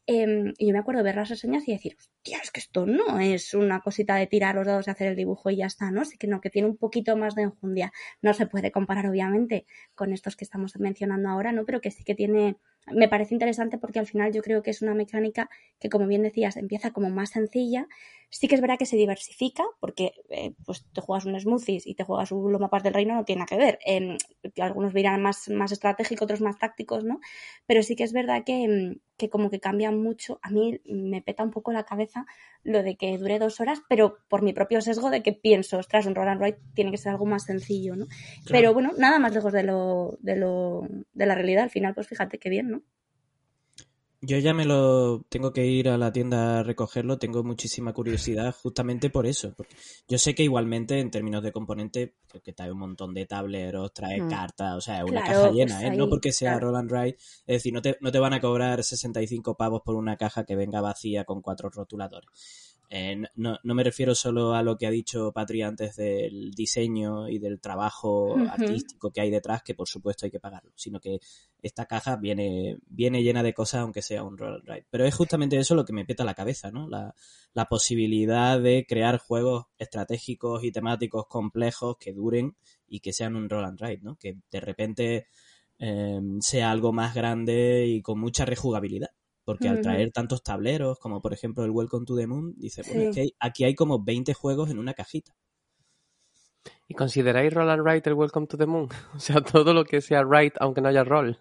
Em, 0.06 0.54
y 0.58 0.66
yo 0.68 0.72
me 0.72 0.78
acuerdo 0.80 1.02
ver 1.02 1.16
las 1.16 1.28
reseñas 1.28 1.66
y 1.68 1.72
decir, 1.72 1.96
hostia, 1.98 2.38
es 2.42 2.50
que 2.50 2.60
esto 2.60 2.86
no 2.86 3.18
es 3.20 3.54
una 3.54 3.80
cosita 3.80 4.16
de 4.16 4.26
tirar 4.26 4.54
los 4.56 4.66
dados 4.66 4.86
y 4.88 4.90
hacer 4.90 5.08
el 5.08 5.16
dibujo 5.16 5.50
y 5.50 5.56
ya 5.56 5.66
está, 5.66 5.90
¿no? 5.90 6.04
Sí 6.04 6.18
que 6.18 6.26
no, 6.26 6.40
que 6.40 6.50
tiene 6.50 6.68
un 6.68 6.76
poquito 6.76 7.16
más 7.16 7.34
de 7.34 7.42
enjundia. 7.42 7.92
No 8.22 8.34
se 8.34 8.46
puede 8.46 8.72
comparar, 8.72 9.06
obviamente, 9.08 9.66
con 9.94 10.12
estos 10.12 10.36
que 10.36 10.44
estamos 10.44 10.78
mencionando 10.78 11.28
ahora, 11.28 11.52
¿no? 11.52 11.64
Pero 11.66 11.80
que 11.80 11.90
sí 11.90 12.04
que 12.04 12.14
tiene. 12.14 12.56
Me 12.86 13.08
parece 13.08 13.34
interesante 13.34 13.78
porque 13.78 13.98
al 13.98 14.06
final 14.06 14.32
yo 14.32 14.42
creo 14.42 14.62
que 14.62 14.70
es 14.70 14.82
una 14.82 14.94
mecánica 14.94 15.48
que, 15.78 15.88
como 15.88 16.06
bien 16.06 16.22
decías, 16.22 16.56
empieza 16.56 16.92
como 16.92 17.10
más 17.10 17.30
sencilla. 17.30 17.86
Sí 18.30 18.46
que 18.46 18.54
es 18.54 18.60
verdad 18.60 18.78
que 18.78 18.86
se 18.86 18.96
diversifica, 18.96 19.64
porque 19.80 20.12
eh, 20.28 20.52
pues 20.64 20.86
te 20.92 21.00
juegas 21.00 21.24
un 21.24 21.38
smoothies 21.38 21.86
y 21.86 21.94
te 21.94 22.04
juegas 22.04 22.30
un 22.32 22.50
los 22.52 22.60
mapas 22.60 22.82
del 22.82 22.94
reino, 22.94 23.14
no 23.14 23.24
tiene 23.24 23.40
nada 23.40 23.48
que 23.48 23.56
ver. 23.56 23.78
Algunos 24.60 24.94
dirán 24.94 25.20
más, 25.20 25.48
más 25.48 25.72
estratégico, 25.72 26.24
otros 26.24 26.40
más 26.40 26.58
tácticos, 26.58 27.04
¿no? 27.04 27.20
Pero 27.66 27.82
sí 27.82 27.96
que 27.96 28.04
es 28.04 28.12
verdad 28.12 28.44
que, 28.44 28.64
em, 28.64 28.96
que 29.16 29.28
como 29.28 29.50
que 29.50 29.60
cambia 29.60 29.90
mucho. 29.90 30.38
A 30.42 30.50
mí 30.50 30.80
me 30.86 31.22
peta 31.22 31.42
un 31.42 31.50
poco 31.50 31.72
la 31.72 31.84
cabeza 31.84 32.24
lo 32.62 32.82
de 32.82 32.96
que 32.96 33.18
dure 33.18 33.38
dos 33.38 33.60
horas, 33.60 33.82
pero 33.88 34.18
por 34.28 34.42
mi 34.42 34.52
propio 34.52 34.80
sesgo 34.80 35.10
de 35.10 35.22
que 35.22 35.32
pienso, 35.32 35.78
ostras, 35.78 36.06
un 36.06 36.14
roll 36.14 36.28
and 36.28 36.40
write 36.40 36.58
tiene 36.74 36.90
que 36.90 36.98
ser 36.98 37.12
algo 37.12 37.26
más 37.26 37.44
sencillo, 37.44 37.96
¿no? 37.96 38.06
Pero 38.48 38.72
bueno, 38.72 38.92
nada 38.96 39.18
más 39.18 39.34
lejos 39.34 39.52
de 39.52 39.62
lo, 39.62 40.16
de 40.20 40.36
lo, 40.36 40.86
de 41.12 41.26
la 41.26 41.34
realidad. 41.34 41.64
Al 41.64 41.70
final, 41.70 41.94
pues 41.94 42.06
fíjate 42.06 42.38
qué 42.38 42.48
bien, 42.48 42.69
¿no? 42.70 42.82
Yo 44.22 44.36
ya 44.36 44.52
me 44.52 44.66
lo 44.66 45.22
tengo 45.30 45.50
que 45.50 45.64
ir 45.64 45.88
a 45.88 45.96
la 45.96 46.12
tienda 46.12 46.60
a 46.60 46.62
recogerlo, 46.62 47.18
tengo 47.18 47.42
muchísima 47.42 47.94
curiosidad 47.94 48.54
justamente 48.54 49.08
por 49.08 49.26
eso. 49.26 49.54
Porque 49.56 49.74
yo 50.08 50.18
sé 50.18 50.34
que 50.34 50.42
igualmente 50.42 51.00
en 51.00 51.10
términos 51.10 51.42
de 51.42 51.52
componente, 51.52 52.16
creo 52.28 52.42
que 52.42 52.52
trae 52.52 52.70
un 52.70 52.80
montón 52.80 53.14
de 53.14 53.24
tableros, 53.24 53.94
trae 53.94 54.20
Mm. 54.20 54.28
cartas, 54.28 54.76
o 54.76 54.80
sea, 54.82 54.98
es 54.98 55.04
una 55.04 55.22
Claro, 55.22 55.40
caja 55.40 55.50
llena, 55.52 55.74
pues 55.80 55.84
¿eh? 55.86 55.96
No 55.96 56.08
porque 56.10 56.32
sea 56.32 56.50
claro. 56.50 56.66
roll 56.66 56.76
and 56.76 56.92
write, 56.92 57.16
es 57.46 57.46
decir, 57.46 57.72
no 57.72 57.80
te, 57.80 57.96
no 58.02 58.12
te 58.12 58.18
van 58.18 58.34
a 58.34 58.40
cobrar 58.42 58.84
65 58.84 59.56
pavos 59.56 59.80
por 59.82 59.94
una 59.96 60.18
caja 60.18 60.44
que 60.44 60.54
venga 60.54 60.82
vacía 60.82 61.24
con 61.24 61.40
cuatro 61.40 61.70
rotuladores. 61.70 62.28
Eh, 62.92 63.22
no- 63.36 63.56
no, 63.62 63.74
me 63.76 63.84
refiero 63.84 64.16
solo 64.16 64.52
a 64.52 64.64
lo 64.64 64.76
que 64.76 64.84
ha 64.84 64.90
dicho 64.90 65.30
Patria 65.32 65.68
antes 65.68 65.94
del 65.94 66.50
diseño 66.56 67.28
y 67.28 67.38
del 67.38 67.60
trabajo 67.60 68.34
artístico 68.50 69.12
que 69.12 69.20
hay 69.20 69.30
detrás, 69.30 69.62
que 69.62 69.76
por 69.76 69.86
supuesto 69.88 70.26
hay 70.26 70.32
que 70.32 70.40
pagarlo, 70.40 70.72
sino 70.74 70.98
que 70.98 71.20
esta 71.62 71.86
caja 71.86 72.16
viene, 72.16 72.78
viene 72.88 73.22
llena 73.22 73.44
de 73.44 73.54
cosas 73.54 73.82
aunque 73.82 74.02
sea 74.02 74.24
un 74.24 74.36
roll 74.36 74.54
and 74.56 74.64
write. 74.68 74.86
Pero 74.90 75.04
es 75.04 75.14
justamente 75.14 75.56
eso 75.56 75.76
lo 75.76 75.84
que 75.84 75.92
me 75.92 76.04
peta 76.04 76.24
la 76.24 76.34
cabeza, 76.34 76.72
¿no? 76.72 76.88
La, 76.88 77.14
la 77.54 77.66
posibilidad 77.66 78.58
de 78.60 78.84
crear 78.88 79.18
juegos 79.18 79.66
estratégicos 79.78 80.64
y 80.64 80.72
temáticos 80.72 81.26
complejos 81.28 81.96
que 81.96 82.12
duren 82.12 82.56
y 82.88 82.98
que 82.98 83.12
sean 83.12 83.36
un 83.36 83.48
roll 83.48 83.66
and 83.66 83.80
write, 83.80 84.02
¿no? 84.02 84.16
Que 84.16 84.36
de 84.50 84.60
repente 84.60 85.26
eh, 85.78 86.20
sea 86.40 86.72
algo 86.72 86.92
más 86.92 87.14
grande 87.14 87.86
y 87.86 88.02
con 88.02 88.18
mucha 88.18 88.44
rejugabilidad. 88.44 89.10
Porque 89.44 89.68
al 89.68 89.80
traer 89.80 90.12
tantos 90.12 90.42
tableros, 90.42 90.98
como 90.98 91.20
por 91.20 91.32
ejemplo 91.32 91.64
el 91.64 91.70
Welcome 91.70 92.06
to 92.06 92.16
the 92.16 92.26
Moon, 92.26 92.54
dice, 92.56 92.82
bueno, 92.82 93.00
Sí. 93.00 93.06
es 93.08 93.14
que 93.14 93.20
hay- 93.22 93.34
aquí 93.40 93.64
hay 93.64 93.74
como 93.74 94.02
20 94.02 94.34
juegos 94.34 94.70
en 94.70 94.78
una 94.78 94.94
cajita. 94.94 95.34
¿Y 96.88 96.94
consideráis 96.94 97.52
roll 97.52 97.70
and 97.70 97.82
write 97.82 98.08
el 98.08 98.14
Welcome 98.14 98.46
to 98.46 98.56
the 98.58 98.66
Moon? 98.66 98.88
O 99.14 99.18
sea, 99.18 99.40
todo 99.40 99.72
lo 99.74 99.84
que 99.84 100.00
sea 100.00 100.22
write 100.22 100.56
aunque 100.60 100.80
no 100.80 100.88
haya 100.88 101.04
roll. 101.04 101.38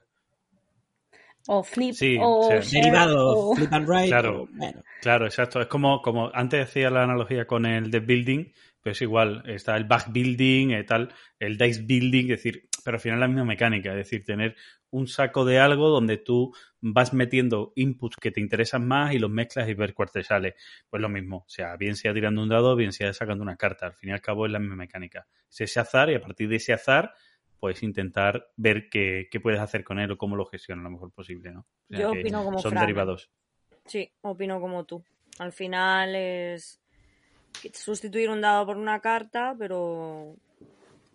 O 1.47 1.63
flip, 1.63 1.93
Sí, 1.95 2.17
o 2.21 2.39
o 2.39 2.47
sea, 2.47 2.59
share, 2.61 2.83
Derivados, 2.85 3.33
o- 3.35 3.55
flip 3.55 3.73
and 3.73 3.87
write. 3.87 4.07
Claro. 4.09 4.43
o- 4.43 4.47
bueno, 4.51 4.83
Claro, 5.01 5.25
exacto. 5.25 5.59
Es 5.61 5.67
como, 5.67 6.01
como 6.01 6.29
antes 6.33 6.63
hacía 6.63 6.89
la 6.89 7.03
analogía 7.03 7.47
con 7.47 7.65
el 7.65 7.89
de 7.89 7.99
building, 7.99 8.45
pues 8.81 9.01
igual, 9.01 9.43
está 9.45 9.75
el 9.75 9.85
back 9.85 10.11
building, 10.11 10.71
eh, 10.71 10.83
tal, 10.83 11.13
el 11.37 11.57
dice 11.57 11.81
building, 11.83 12.23
es 12.23 12.43
decir, 12.43 12.69
pero 12.83 12.95
al 12.95 13.01
final 13.01 13.19
la 13.19 13.27
misma 13.27 13.45
mecánica, 13.45 13.91
es 13.91 13.97
decir, 13.97 14.23
tener 14.23 14.55
un 14.91 15.07
saco 15.07 15.45
de 15.45 15.59
algo 15.59 15.89
donde 15.89 16.17
tú 16.17 16.53
vas 16.81 17.13
metiendo 17.13 17.73
inputs 17.75 18.15
que 18.17 18.31
te 18.31 18.39
interesan 18.39 18.87
más 18.87 19.13
y 19.13 19.19
los 19.19 19.29
mezclas 19.29 19.69
y 19.69 19.73
ver 19.73 19.93
cuál 19.93 20.09
te 20.11 20.23
sale. 20.23 20.55
Pues 20.89 21.01
lo 21.01 21.09
mismo, 21.09 21.37
o 21.37 21.49
sea, 21.49 21.75
bien 21.75 21.95
sea 21.95 22.13
tirando 22.13 22.41
un 22.41 22.49
dado, 22.49 22.75
bien 22.75 22.91
sea 22.91 23.13
sacando 23.13 23.43
una 23.43 23.57
carta, 23.57 23.87
al 23.87 23.93
fin 23.93 24.09
y 24.09 24.13
al 24.13 24.21
cabo 24.21 24.45
es 24.45 24.51
la 24.51 24.59
misma 24.59 24.75
mecánica. 24.75 25.27
Es 25.49 25.61
ese 25.61 25.79
azar 25.79 26.09
y 26.09 26.15
a 26.15 26.21
partir 26.21 26.49
de 26.49 26.55
ese 26.55 26.73
azar, 26.73 27.13
pues 27.59 27.83
intentar 27.83 28.47
ver 28.55 28.89
qué, 28.89 29.27
qué 29.29 29.39
puedes 29.39 29.59
hacer 29.59 29.83
con 29.83 29.99
él 29.99 30.11
o 30.11 30.17
cómo 30.17 30.35
lo 30.35 30.45
gestionas 30.45 30.83
lo 30.83 30.91
mejor 30.91 31.11
posible, 31.11 31.51
¿no? 31.51 31.59
O 31.59 31.65
sea 31.89 31.99
Yo 31.99 32.11
opino 32.11 32.43
como 32.43 32.59
Son 32.59 32.77
¿eh? 32.77 32.79
derivados. 32.79 33.29
Sí, 33.85 34.11
opino 34.21 34.61
como 34.61 34.85
tú. 34.85 35.03
Al 35.39 35.51
final 35.51 36.15
es 36.15 36.78
sustituir 37.73 38.29
un 38.29 38.41
dado 38.41 38.65
por 38.65 38.77
una 38.77 38.99
carta, 38.99 39.55
pero 39.57 40.35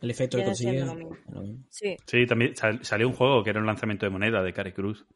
el 0.01 0.11
efecto 0.11 0.36
que 0.36 0.42
Viene 0.42 0.51
consigue. 0.51 0.70
siendo 0.72 0.92
lo 0.95 0.99
mismo. 0.99 1.16
lo 1.32 1.40
mismo. 1.42 1.64
sí. 1.70 1.97
Sí, 2.07 2.26
también 2.26 2.55
sal- 2.57 2.84
salió 2.84 3.09
un 3.09 3.14
juego 3.14 3.42
que 3.42 3.51
era 3.51 3.61
un 3.61 3.66
lanzamiento 3.66 4.07
de 4.07 4.11
moneda 4.11 4.42
de 4.42 4.53
Cari 4.53 4.72
Cruz. 4.72 5.07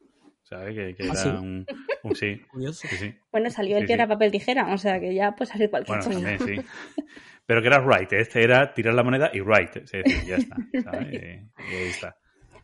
¿Sabes? 0.42 0.74
Que, 0.74 0.94
que 0.94 1.02
¿Ah, 1.02 1.06
era 1.12 1.14
sí? 1.14 1.28
un, 1.28 1.66
un- 2.04 2.14
Sí, 2.14 2.36
Curioso. 2.50 2.88
sí, 2.88 2.96
sí. 2.96 3.14
Bueno, 3.30 3.50
salió 3.50 3.76
Sí, 3.76 3.80
el 3.82 3.86
piedra, 3.86 4.04
sí. 4.04 4.08
papel, 4.08 4.30
tijera, 4.30 4.72
o 4.72 4.78
sea 4.78 4.98
que 4.98 5.14
ya 5.14 5.32
puede 5.32 5.50
salir 5.50 5.68
cualquier 5.68 5.98
Bueno, 5.98 6.10
cosa. 6.14 6.26
también, 6.38 6.64
sí. 6.64 7.02
Pero 7.44 7.60
que 7.60 7.66
era 7.68 7.80
right. 7.80 8.10
Este 8.14 8.42
era 8.42 8.72
tirar 8.72 8.94
la 8.94 9.02
moneda 9.02 9.30
y 9.34 9.40
right. 9.40 9.76
Es 9.76 9.90
decir, 9.92 10.04
ya 10.26 10.36
está. 10.36 10.56
¿sabes? 10.82 11.08
Y- 11.12 11.16
y 11.72 11.76
ahí 11.76 11.88
está. 11.90 12.16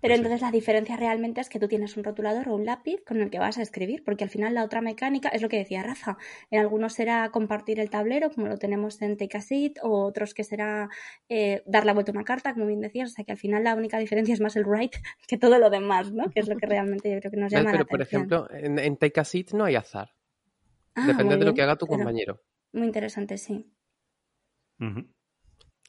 Pero 0.05 0.15
Sí, 0.17 0.19
sí. 0.19 0.25
entonces 0.27 0.43
la 0.43 0.51
diferencia 0.53 0.97
realmente 0.99 1.41
es 1.41 1.49
que 1.49 1.59
tú 1.59 1.67
tienes 1.67 1.97
un 1.97 2.05
rotulador 2.05 2.51
o 2.51 2.55
un 2.57 2.67
lápiz 2.67 3.03
con 3.07 3.23
el 3.23 3.31
que 3.31 3.39
vas 3.39 3.57
a 3.57 3.63
escribir, 3.63 4.05
porque 4.05 4.23
al 4.25 4.29
final 4.29 4.53
la 4.53 4.63
otra 4.63 4.83
mecánica 4.83 5.31
es 5.31 5.41
lo 5.41 5.49
que 5.49 5.57
decía 5.57 5.83
Rafa. 5.83 6.19
En 6.51 6.61
algunos 6.61 6.93
será 6.93 7.31
compartir 7.31 7.81
el 7.81 7.89
tablero, 7.89 8.31
como 8.31 8.49
lo 8.49 8.59
tenemos 8.59 9.01
en 9.01 9.17
Take 9.17 9.39
a 9.39 9.41
Seat, 9.41 9.79
o 9.83 10.05
otros 10.05 10.35
que 10.35 10.45
será 10.45 10.91
eh, 11.31 11.63
dar 11.65 11.87
la 11.87 11.95
vuelta 11.95 12.13
a 12.13 12.15
una 12.17 12.25
carta, 12.25 12.53
como 12.53 12.67
bien 12.67 12.81
decías. 12.83 13.13
O 13.13 13.15
sea 13.15 13.25
que 13.25 13.33
al 13.33 13.39
final 13.39 13.65
la 13.65 13.75
única 13.75 13.97
diferencia 13.99 14.35
es 14.35 14.41
más 14.43 14.57
el 14.57 14.67
write 14.67 14.99
que 15.27 15.39
todo 15.39 15.59
lo 15.59 15.71
demás, 15.71 16.13
¿no? 16.13 16.31
Que 16.31 16.41
es 16.41 16.49
lo 16.49 16.57
que 16.59 16.67
realmente 16.67 17.11
yo 17.11 17.19
creo 17.21 17.31
que 17.31 17.39
nos 17.39 17.51
llama 17.51 17.71
Pero, 17.73 17.85
la 17.85 17.85
por 17.87 18.03
atención. 18.03 18.23
ejemplo, 18.23 18.51
en, 18.51 18.79
en 18.79 18.97
Take 18.99 19.21
a 19.21 19.25
Seat 19.25 19.53
no 19.55 19.65
hay 19.65 19.77
azar. 19.77 20.11
Ah, 20.97 21.07
Depende 21.07 21.39
de 21.39 21.45
lo 21.47 21.55
que 21.55 21.63
haga 21.63 21.77
tu 21.77 21.87
compañero. 21.87 22.43
Muy 22.75 22.87
interesante, 22.89 23.39
sí. 23.39 23.73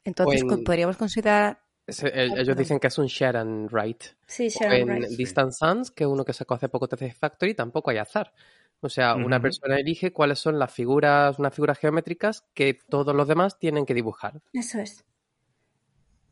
Entonces, 0.04 0.40
en- 0.42 0.48
co- 0.48 0.64
podríamos 0.64 0.96
considerar. 0.96 1.65
El- 1.86 2.32
Ah, 2.32 2.40
ellos 2.40 2.56
dicen 2.56 2.80
que 2.80 2.88
es 2.88 2.98
un 2.98 3.06
share 3.06 3.36
and 3.36 3.70
write. 3.72 4.06
Sí, 4.26 4.46
O 4.48 4.50
Sharon 4.50 4.74
en 4.76 4.88
Wright. 4.88 5.16
Distant 5.16 5.52
Suns, 5.52 5.90
que 5.92 6.04
es 6.04 6.08
uno 6.10 6.24
que 6.24 6.32
sacó 6.32 6.54
hace 6.54 6.68
poco 6.68 6.88
TC 6.88 7.12
Factory, 7.12 7.54
tampoco 7.54 7.90
hay 7.90 7.98
azar. 7.98 8.32
O 8.80 8.88
sea, 8.88 9.14
una 9.14 9.36
Ujú. 9.36 9.42
persona 9.44 9.76
elige 9.78 10.12
cuáles 10.12 10.38
son 10.38 10.58
las 10.58 10.72
figuras, 10.72 11.38
unas 11.38 11.54
figuras 11.54 11.78
geométricas 11.78 12.44
que 12.54 12.74
todos 12.88 13.14
los 13.14 13.26
demás 13.28 13.58
tienen 13.58 13.86
que 13.86 13.94
dibujar. 13.94 14.42
Eso 14.52 14.78
es. 14.80 15.04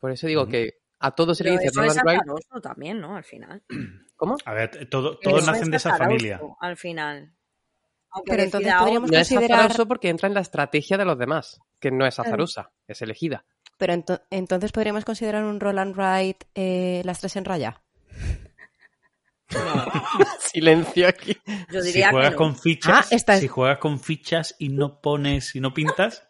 Por 0.01 0.11
eso 0.11 0.27
digo 0.27 0.43
Ujú. 0.43 0.51
que 0.51 0.81
a 0.99 1.13
todos 1.13 1.39
se 1.39 1.45
le 1.45 1.53
dice 1.53 1.67
es 1.67 1.77
and 1.79 1.89
write. 2.05 2.17
azaroso 2.21 2.61
también, 2.61 3.01
¿no? 3.01 3.17
Al 3.17 3.25
final. 3.25 3.63
¿Cómo? 4.17 4.37
A 4.45 4.53
ver, 4.55 4.89
todo- 4.89 5.19
todos 5.19 5.43
eso 5.43 5.51
nacen 5.51 5.65
es 5.67 5.71
de 5.71 5.77
esa 5.77 5.97
familia. 5.97 6.41
Al 6.61 6.77
final. 6.77 7.33
Aunque 8.11 8.31
Pero 8.31 8.43
entonces 8.45 8.73
podríamos. 8.79 9.11
No 9.11 9.19
es 9.19 9.29
considerar- 9.29 9.59
azaroso 9.61 9.89
porque 9.89 10.09
entra 10.09 10.29
en 10.29 10.35
la 10.35 10.41
estrategia 10.41 10.97
de 10.99 11.05
los 11.05 11.19
demás, 11.19 11.61
que 11.81 11.91
no 11.91 12.07
es 12.07 12.19
azarosa, 12.19 12.71
es 12.87 13.03
elegida. 13.03 13.45
Pero 13.77 13.93
ento- 13.93 14.23
entonces 14.31 14.73
podríamos 14.73 15.05
considerar 15.05 15.45
un 15.45 15.59
roll 15.61 15.79
and 15.79 15.97
write 15.97 16.47
eh, 16.55 17.03
las 17.05 17.21
tres 17.21 17.37
en 17.37 17.45
raya. 17.45 17.81
Silencio 20.41 21.09
aquí. 21.09 21.37
Yo 21.71 21.81
Si 21.81 21.89
diría 21.89 22.07
que 22.09 22.13
juegas 22.13 22.31
no. 22.33 22.37
con 22.39 22.57
fichas, 22.57 23.07
Ah, 23.11 23.15
esta 23.15 23.35
es- 23.35 23.41
si 23.41 23.49
juegas 23.49 23.79
con 23.79 24.01
fichas 24.01 24.55
y 24.59 24.69
no 24.71 25.01
pones 25.01 25.55
y 25.55 25.61
no 25.61 25.75
pintas. 25.75 26.27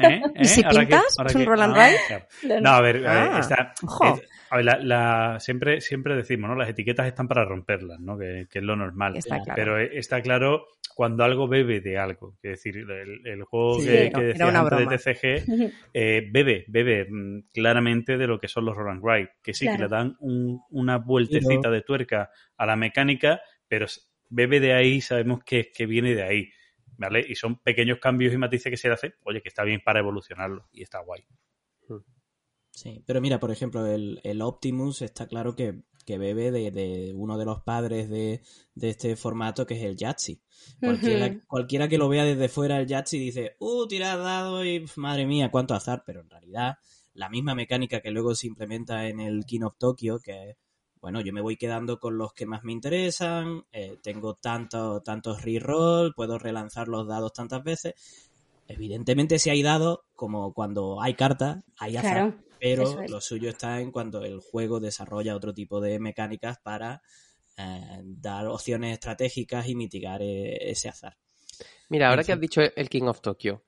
¿Eh? 0.00 0.22
¿Y 0.36 0.44
si 0.46 0.60
¿Eh? 0.60 0.64
Que- 0.70 0.78
pintas? 0.78 1.14
ahora 1.18 1.30
¿Es 1.30 1.34
un 1.36 1.42
que- 1.42 1.48
roll 1.48 1.60
and 1.62 1.74
ah, 1.76 1.88
claro. 2.06 2.60
No, 2.60 2.70
a 2.70 2.80
ver, 2.80 2.96
a 3.06 3.14
ver, 3.14 3.30
Ah, 3.32 3.38
está- 3.40 3.74
eh, 4.06 4.22
a 4.50 4.56
ver, 4.56 4.64
la, 4.64 4.78
la- 4.78 5.40
siempre, 5.40 5.80
siempre 5.80 6.14
decimos, 6.16 6.48
¿no? 6.48 6.56
Las 6.56 6.68
etiquetas 6.70 7.06
están 7.06 7.28
para 7.28 7.44
romperlas, 7.44 8.00
¿no? 8.00 8.16
Que, 8.18 8.46
que 8.50 8.58
es 8.60 8.64
lo 8.64 8.76
normal. 8.76 9.16
Está 9.16 9.40
claro. 9.42 9.54
Pero 9.56 9.78
eh, 9.78 9.90
está 9.94 10.22
claro 10.22 10.66
cuando 10.94 11.22
algo 11.24 11.46
bebe 11.46 11.80
de 11.80 11.98
algo. 11.98 12.36
Es 12.42 12.52
decir, 12.52 12.78
el, 12.78 13.26
el 13.26 13.42
juego 13.44 13.78
Sí, 13.80 13.86
que, 13.86 14.34
una 14.42 14.60
antes 14.60 14.78
de. 14.78 14.96
TCG 14.96 15.72
eh, 15.94 16.28
bebe, 16.32 16.64
bebe 16.68 17.06
mm, 17.10 17.48
claramente 17.52 18.16
de 18.16 18.26
lo 18.26 18.40
que 18.40 18.48
son 18.48 18.64
los 18.64 18.74
roll 18.76 18.90
and 18.90 19.02
write. 19.04 19.30
Que 19.42 19.52
sí, 19.54 19.66
que 19.70 19.78
le 19.78 19.88
dan 19.88 20.16
un- 20.20 20.60
una 20.70 20.96
vueltecita 20.98 21.70
de 21.70 21.82
tuerca 21.82 22.30
a 22.56 22.66
la 22.66 22.76
mecánica, 22.76 23.40
pero 23.68 23.86
bebe 24.30 24.60
de 24.60 24.72
ahí, 24.72 25.00
sabemos 25.00 25.42
que, 25.44 25.70
que 25.72 25.86
viene 25.86 26.14
de 26.14 26.22
ahí. 26.22 26.50
¿Vale? 27.00 27.24
Y 27.28 27.36
son 27.36 27.60
pequeños 27.60 28.00
cambios 28.00 28.34
y 28.34 28.38
matices 28.38 28.70
que 28.70 28.76
se 28.76 28.88
le 28.88 28.94
hacen, 28.94 29.14
oye, 29.24 29.40
que 29.40 29.48
está 29.48 29.62
bien 29.62 29.80
para 29.84 30.00
evolucionarlo 30.00 30.68
y 30.72 30.82
está 30.82 30.98
guay. 30.98 31.24
Sí, 32.72 33.04
pero 33.06 33.20
mira, 33.20 33.38
por 33.38 33.52
ejemplo, 33.52 33.86
el, 33.86 34.20
el 34.24 34.42
Optimus 34.42 35.02
está 35.02 35.28
claro 35.28 35.54
que, 35.54 35.82
que 36.04 36.18
bebe 36.18 36.50
de, 36.50 36.72
de 36.72 37.12
uno 37.14 37.38
de 37.38 37.44
los 37.44 37.62
padres 37.62 38.10
de, 38.10 38.42
de 38.74 38.90
este 38.90 39.14
formato, 39.14 39.64
que 39.64 39.74
es 39.74 39.84
el 39.84 39.96
Yahtzee. 39.96 40.40
Cualquiera, 40.80 41.40
cualquiera 41.46 41.88
que 41.88 41.98
lo 41.98 42.08
vea 42.08 42.24
desde 42.24 42.48
fuera 42.48 42.80
el 42.80 42.86
Yahtzee 42.88 43.20
dice, 43.20 43.56
uh, 43.60 43.86
tirar 43.86 44.18
dado 44.18 44.64
y 44.64 44.84
madre 44.96 45.24
mía, 45.24 45.52
cuánto 45.52 45.74
azar, 45.74 46.02
pero 46.04 46.20
en 46.20 46.30
realidad 46.30 46.78
la 47.14 47.28
misma 47.28 47.54
mecánica 47.54 48.00
que 48.00 48.10
luego 48.10 48.34
se 48.34 48.48
implementa 48.48 49.08
en 49.08 49.20
el 49.20 49.44
King 49.44 49.62
of 49.62 49.76
Tokyo, 49.78 50.18
que 50.20 50.56
bueno, 51.00 51.20
yo 51.20 51.32
me 51.32 51.40
voy 51.40 51.56
quedando 51.56 51.98
con 51.98 52.18
los 52.18 52.32
que 52.32 52.46
más 52.46 52.64
me 52.64 52.72
interesan, 52.72 53.64
eh, 53.72 53.98
tengo 54.02 54.34
tanto, 54.34 55.00
tantos 55.02 55.42
reroll, 55.42 56.12
puedo 56.14 56.38
relanzar 56.38 56.88
los 56.88 57.06
dados 57.06 57.32
tantas 57.32 57.62
veces. 57.64 57.94
Evidentemente, 58.66 59.38
si 59.38 59.50
hay 59.50 59.62
dados, 59.62 60.00
como 60.14 60.52
cuando 60.52 61.00
hay 61.02 61.14
cartas, 61.14 61.58
hay 61.78 61.96
azar. 61.96 62.26
Claro, 62.26 62.44
pero 62.58 63.00
es. 63.02 63.10
lo 63.10 63.20
suyo 63.20 63.48
está 63.50 63.80
en 63.80 63.92
cuando 63.92 64.24
el 64.24 64.40
juego 64.40 64.80
desarrolla 64.80 65.36
otro 65.36 65.54
tipo 65.54 65.80
de 65.80 65.98
mecánicas 66.00 66.58
para 66.58 67.02
eh, 67.56 68.00
dar 68.04 68.46
opciones 68.48 68.92
estratégicas 68.94 69.68
y 69.68 69.74
mitigar 69.76 70.22
eh, 70.22 70.70
ese 70.70 70.88
azar. 70.88 71.16
Mira, 71.88 72.10
ahora 72.10 72.22
En 72.22 72.24
que 72.24 72.32
has 72.32 72.38
fin. 72.38 72.40
dicho 72.40 72.60
el 72.60 72.88
King 72.88 73.04
of 73.04 73.20
Tokyo, 73.20 73.62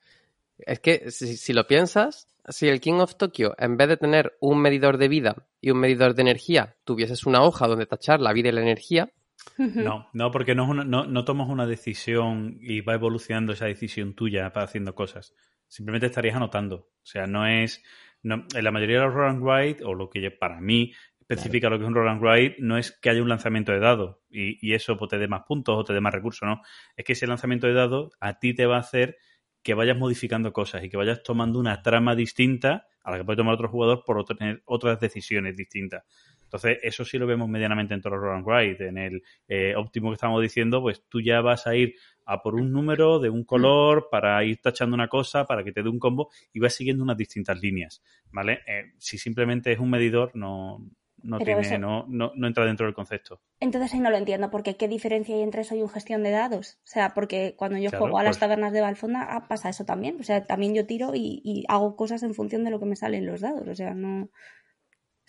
es 0.67 0.81
que 0.81 1.11
si, 1.11 1.37
si 1.37 1.53
lo 1.53 1.67
piensas, 1.67 2.29
si 2.49 2.69
el 2.69 2.81
King 2.81 2.95
of 3.01 3.17
Tokyo, 3.17 3.55
en 3.59 3.77
vez 3.77 3.89
de 3.89 3.97
tener 3.97 4.37
un 4.41 4.61
medidor 4.61 4.99
de 4.99 5.09
vida 5.09 5.47
y 5.61 5.71
un 5.71 5.79
medidor 5.79 6.15
de 6.15 6.23
energía, 6.23 6.77
tuvieses 6.85 7.27
una 7.27 7.43
hoja 7.43 7.67
donde 7.69 7.87
tachar 7.87 8.21
la 8.21 8.33
vida 8.33 8.49
y 8.49 8.53
la 8.53 8.63
energía. 8.63 9.11
No, 9.57 10.09
no, 10.13 10.31
porque 10.31 10.55
no, 10.55 10.65
es 10.65 10.69
una- 10.71 10.85
no, 10.85 11.07
no 11.07 11.25
tomas 11.25 11.49
una 11.49 11.67
decisión 11.67 12.59
y 12.61 12.81
va 12.83 12.95
evolucionando 12.95 13.53
esa 13.53 13.67
decisión 13.67 14.15
tuya 14.15 14.51
para 14.53 14.65
haciendo 14.67 14.95
cosas. 14.95 15.35
Simplemente 15.69 16.07
estarías 16.07 16.37
anotando. 16.37 16.77
O 16.77 17.07
sea, 17.07 17.27
no 17.27 17.47
es. 17.47 17.83
No, 18.23 18.45
en 18.55 18.65
la 18.65 18.71
mayoría 18.71 18.99
de 19.01 19.07
los 19.07 19.15
roll 19.15 19.31
and 19.31 19.43
write, 19.43 19.85
o 19.85 19.95
lo 19.95 20.11
que 20.11 20.31
para 20.31 20.61
mí 20.61 20.93
especifica 21.21 21.71
lo 21.71 21.79
que 21.79 21.85
es 21.85 21.89
un 21.89 21.95
roll 21.95 22.09
and 22.09 22.21
write, 22.21 22.57
no 22.59 22.77
es 22.77 22.91
que 22.93 23.09
haya 23.09 23.23
un 23.23 23.29
lanzamiento 23.29 23.71
de 23.73 23.79
dados 23.79 24.17
y, 24.29 24.59
y 24.67 24.75
eso 24.75 24.97
pues, 24.99 25.11
te 25.11 25.17
dé 25.19 25.29
más 25.29 25.43
puntos 25.47 25.77
o 25.79 25.85
te 25.85 25.93
dé 25.95 26.01
más 26.01 26.13
recursos, 26.13 26.47
¿no? 26.47 26.61
Es 26.97 27.05
que 27.05 27.13
ese 27.13 27.27
lanzamiento 27.27 27.67
de 27.67 27.73
dados 27.75 28.13
a 28.21 28.39
ti 28.41 28.53
te 28.53 28.67
va 28.67 28.77
a 28.77 28.81
hacer 28.81 29.17
que 29.63 29.75
vayas 29.75 29.97
modificando 29.97 30.53
cosas 30.53 30.85
y 30.85 30.89
que 30.89 30.97
vayas 30.97 31.23
tomando 31.23 31.59
una 31.59 31.83
trama 31.83 32.15
distinta 32.15 32.87
a 33.03 33.11
la 33.11 33.19
que 33.19 33.25
puede 33.25 33.39
tomar 33.39 33.55
otro 33.55 33.69
jugador 33.69 34.05
por 34.05 34.25
tener 34.25 34.63
otras 34.67 35.01
decisiones 35.01 35.57
distintas. 35.57 36.05
Entonces, 36.45 36.79
eso 36.83 37.05
sí 37.05 37.17
lo 37.17 37.29
vemos 37.29 37.49
medianamente 37.49 37.95
en 37.95 38.01
todos 38.01 38.17
los 38.17 38.23
roll 38.23 38.37
and 38.39 38.47
write. 38.47 38.89
En 38.89 38.99
el 38.99 39.23
eh, 39.47 39.75
óptimo 39.77 40.11
que 40.11 40.15
estamos 40.15 40.43
diciendo, 40.43 40.81
pues 40.83 41.05
tú 41.09 41.21
ya 41.21 41.41
vas 41.41 41.69
a 41.69 41.77
ir 41.77 41.95
a 42.27 42.43
por 42.43 42.57
un 42.57 42.73
número 42.73 43.21
de 43.21 43.31
un 43.31 43.45
color 43.45 44.09
para 44.11 44.43
ir 44.45 44.61
tachando 44.61 44.95
una 44.95 45.07
cosa, 45.07 45.47
para 45.47 45.63
que 45.63 45.71
te 45.71 45.83
dé 45.83 45.89
un 45.89 46.01
combo 46.01 46.29
y 46.53 46.59
vas 46.59 46.75
siguiendo 46.75 47.05
unas 47.05 47.17
distintas 47.17 47.61
líneas, 47.61 48.03
¿vale? 48.33 48.61
Eh, 48.67 48.93
si 48.99 49.17
simplemente 49.17 49.71
es 49.71 49.79
un 49.79 49.91
medidor, 49.91 50.33
no, 50.35 50.85
no, 51.23 51.39
tiene, 51.39 51.61
eso- 51.61 51.79
no, 51.79 52.05
no, 52.09 52.33
no 52.35 52.47
entra 52.47 52.65
dentro 52.65 52.87
del 52.87 52.95
concepto. 52.95 53.41
Entonces 53.61 53.93
ahí 53.95 54.01
no 54.01 54.11
lo 54.11 54.17
entiendo, 54.17 54.51
porque 54.51 54.77
¿qué 54.77 54.89
diferencia 54.89 55.35
hay 55.35 55.43
entre 55.43 55.63
eso 55.63 55.75
y 55.75 55.83
un 55.83 55.89
gestión 55.89 56.23
de 56.23 56.31
dados? 56.31 56.79
O 56.85 56.87
sea, 56.87 57.15
porque 57.15 57.55
cuando 57.57 57.79
yo 57.79 57.91
Claro, 57.91 58.05
juego 58.05 58.19
a 58.19 58.23
las 58.23 58.37
pues- 58.37 58.41
tabernas 58.41 58.73
de 58.73 58.81
Valfonda 58.81 59.27
ah, 59.29 59.47
pasa 59.49 59.69
eso 59.69 59.85
también. 59.85 60.17
O 60.21 60.23
sea, 60.23 60.45
también 60.47 60.75
yo 60.75 60.87
tiro 60.87 61.13
y, 61.15 61.41
y 61.45 61.65
hago 61.69 61.97
cosas 61.97 62.23
en 62.23 62.35
función 62.35 62.65
de 62.65 62.71
lo 62.71 62.79
que 62.81 62.87
me 62.87 62.97
salen 62.97 63.27
los 63.27 63.41
dados. 63.41 63.67
O 63.69 63.75
sea, 63.75 63.95
no... 63.95 64.25
O 64.25 64.29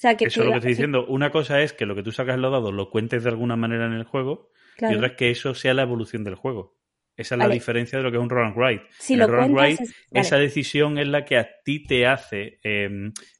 sea, 0.01 0.17
que, 0.17 0.25
Eso 0.25 0.41
es 0.41 0.45
lo 0.47 0.51
que 0.53 0.57
estoy 0.57 0.71
sí, 0.71 0.75
diciendo. 0.77 1.05
Una 1.07 1.31
cosa 1.31 1.61
es 1.61 1.73
que 1.73 1.85
lo 1.85 1.93
que 1.93 2.01
tú 2.03 2.11
sacas 2.11 2.35
en 2.35 2.41
los 2.41 2.51
dados 2.51 2.73
lo 2.73 2.89
cuentes 2.89 3.23
de 3.23 3.29
alguna 3.29 3.55
manera 3.55 3.85
en 3.85 3.93
el 3.93 4.03
juego 4.03 4.49
claro. 4.77 4.93
y 4.95 4.97
otra 4.97 5.09
es 5.09 5.13
que 5.15 5.29
eso 5.29 5.53
sea 5.53 5.75
la 5.75 5.83
evolución 5.83 6.23
del 6.23 6.33
juego. 6.35 6.75
Esa 7.17 7.35
es 7.35 7.39
la 7.39 7.45
diferencia 7.49 7.97
de 7.97 8.03
lo 8.03 8.11
que 8.11 8.17
es 8.17 8.23
un 8.23 8.29
roll 8.29 8.47
and 8.47 8.55
write. 8.57 8.83
Si 8.99 9.13
En 9.13 9.21
el 9.21 9.27
roll 9.27 9.41
and 9.43 9.53
cuentas 9.53 9.79
write, 9.79 9.83
es- 9.83 9.95
vale. 10.11 10.27
esa 10.27 10.37
decisión 10.37 10.97
es 10.97 11.07
la 11.07 11.25
que 11.25 11.37
a 11.37 11.49
ti 11.63 11.83
te 11.83 12.07
hace 12.07 12.59
eh, 12.63 12.89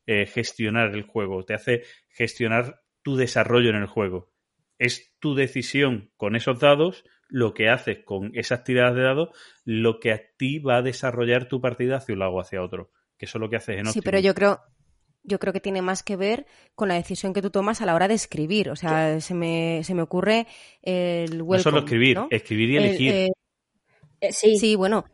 eh, 0.06 0.26
gestionar 0.28 0.94
el 0.94 1.04
juego, 1.04 1.44
te 1.46 1.54
hace 1.54 1.84
gestionar 2.10 2.82
tu 3.02 3.16
desarrollo 3.16 3.70
en 3.70 3.78
el 3.78 3.88
juego. 3.88 4.32
Es 4.78 5.16
tu 5.20 5.36
decisión 5.36 6.12
con 6.18 6.36
esos 6.36 6.60
dados, 6.60 7.04
lo 7.28 7.54
que 7.54 7.70
haces 7.70 8.00
con 8.04 8.32
esas 8.36 8.64
tiradas 8.64 8.96
de 8.96 9.04
dados, 9.04 9.30
lo 9.64 10.00
que 10.00 10.12
a 10.12 10.22
ti 10.38 10.60
va 10.60 10.78
a 10.78 10.82
desarrollar 10.82 11.48
tu 11.48 11.62
partida 11.62 11.98
hacia 11.98 12.14
un 12.14 12.20
lado 12.20 12.34
o 12.34 12.42
hacia 12.42 12.62
otro. 12.64 12.92
Que 13.18 13.26
eso 13.26 13.38
es 13.38 13.42
lo 13.42 13.50
que 13.50 13.56
haces 13.56 13.78
en 13.78 13.86
Sí, 13.86 14.00
Optimum. 14.00 14.04
pero 14.04 14.20
yo 14.20 14.34
creo, 14.36 14.60
yo 15.24 15.40
creo 15.40 15.54
que 15.54 15.60
tiene 15.62 15.82
más 15.82 16.04
que 16.04 16.16
ver 16.18 16.46
con 16.76 16.90
la 16.90 16.96
decisión 16.96 17.32
que 17.34 17.42
tú 17.44 17.52
tomas 17.52 17.80
a 17.82 17.86
la 17.86 17.94
hora 17.96 18.08
de 18.08 18.16
escribir. 18.16 18.70
O 18.70 18.76
sea, 18.76 19.22
se 19.22 19.34
me, 19.36 19.82
se 19.84 19.94
me 19.96 20.02
ocurre 20.02 20.48
el 20.82 21.42
welcome, 21.44 21.58
No 21.58 21.60
solo 21.64 21.80
escribir, 21.80 22.18
¿no? 22.18 22.28
escribir 22.32 22.70
y 22.72 22.78
El, 22.78 22.84
elegir. 22.86 23.14
eh, 23.14 23.30
Eh, 24.22 24.32
sí, 24.32 24.58
sí, 24.58 24.76
bueno, 24.76 25.06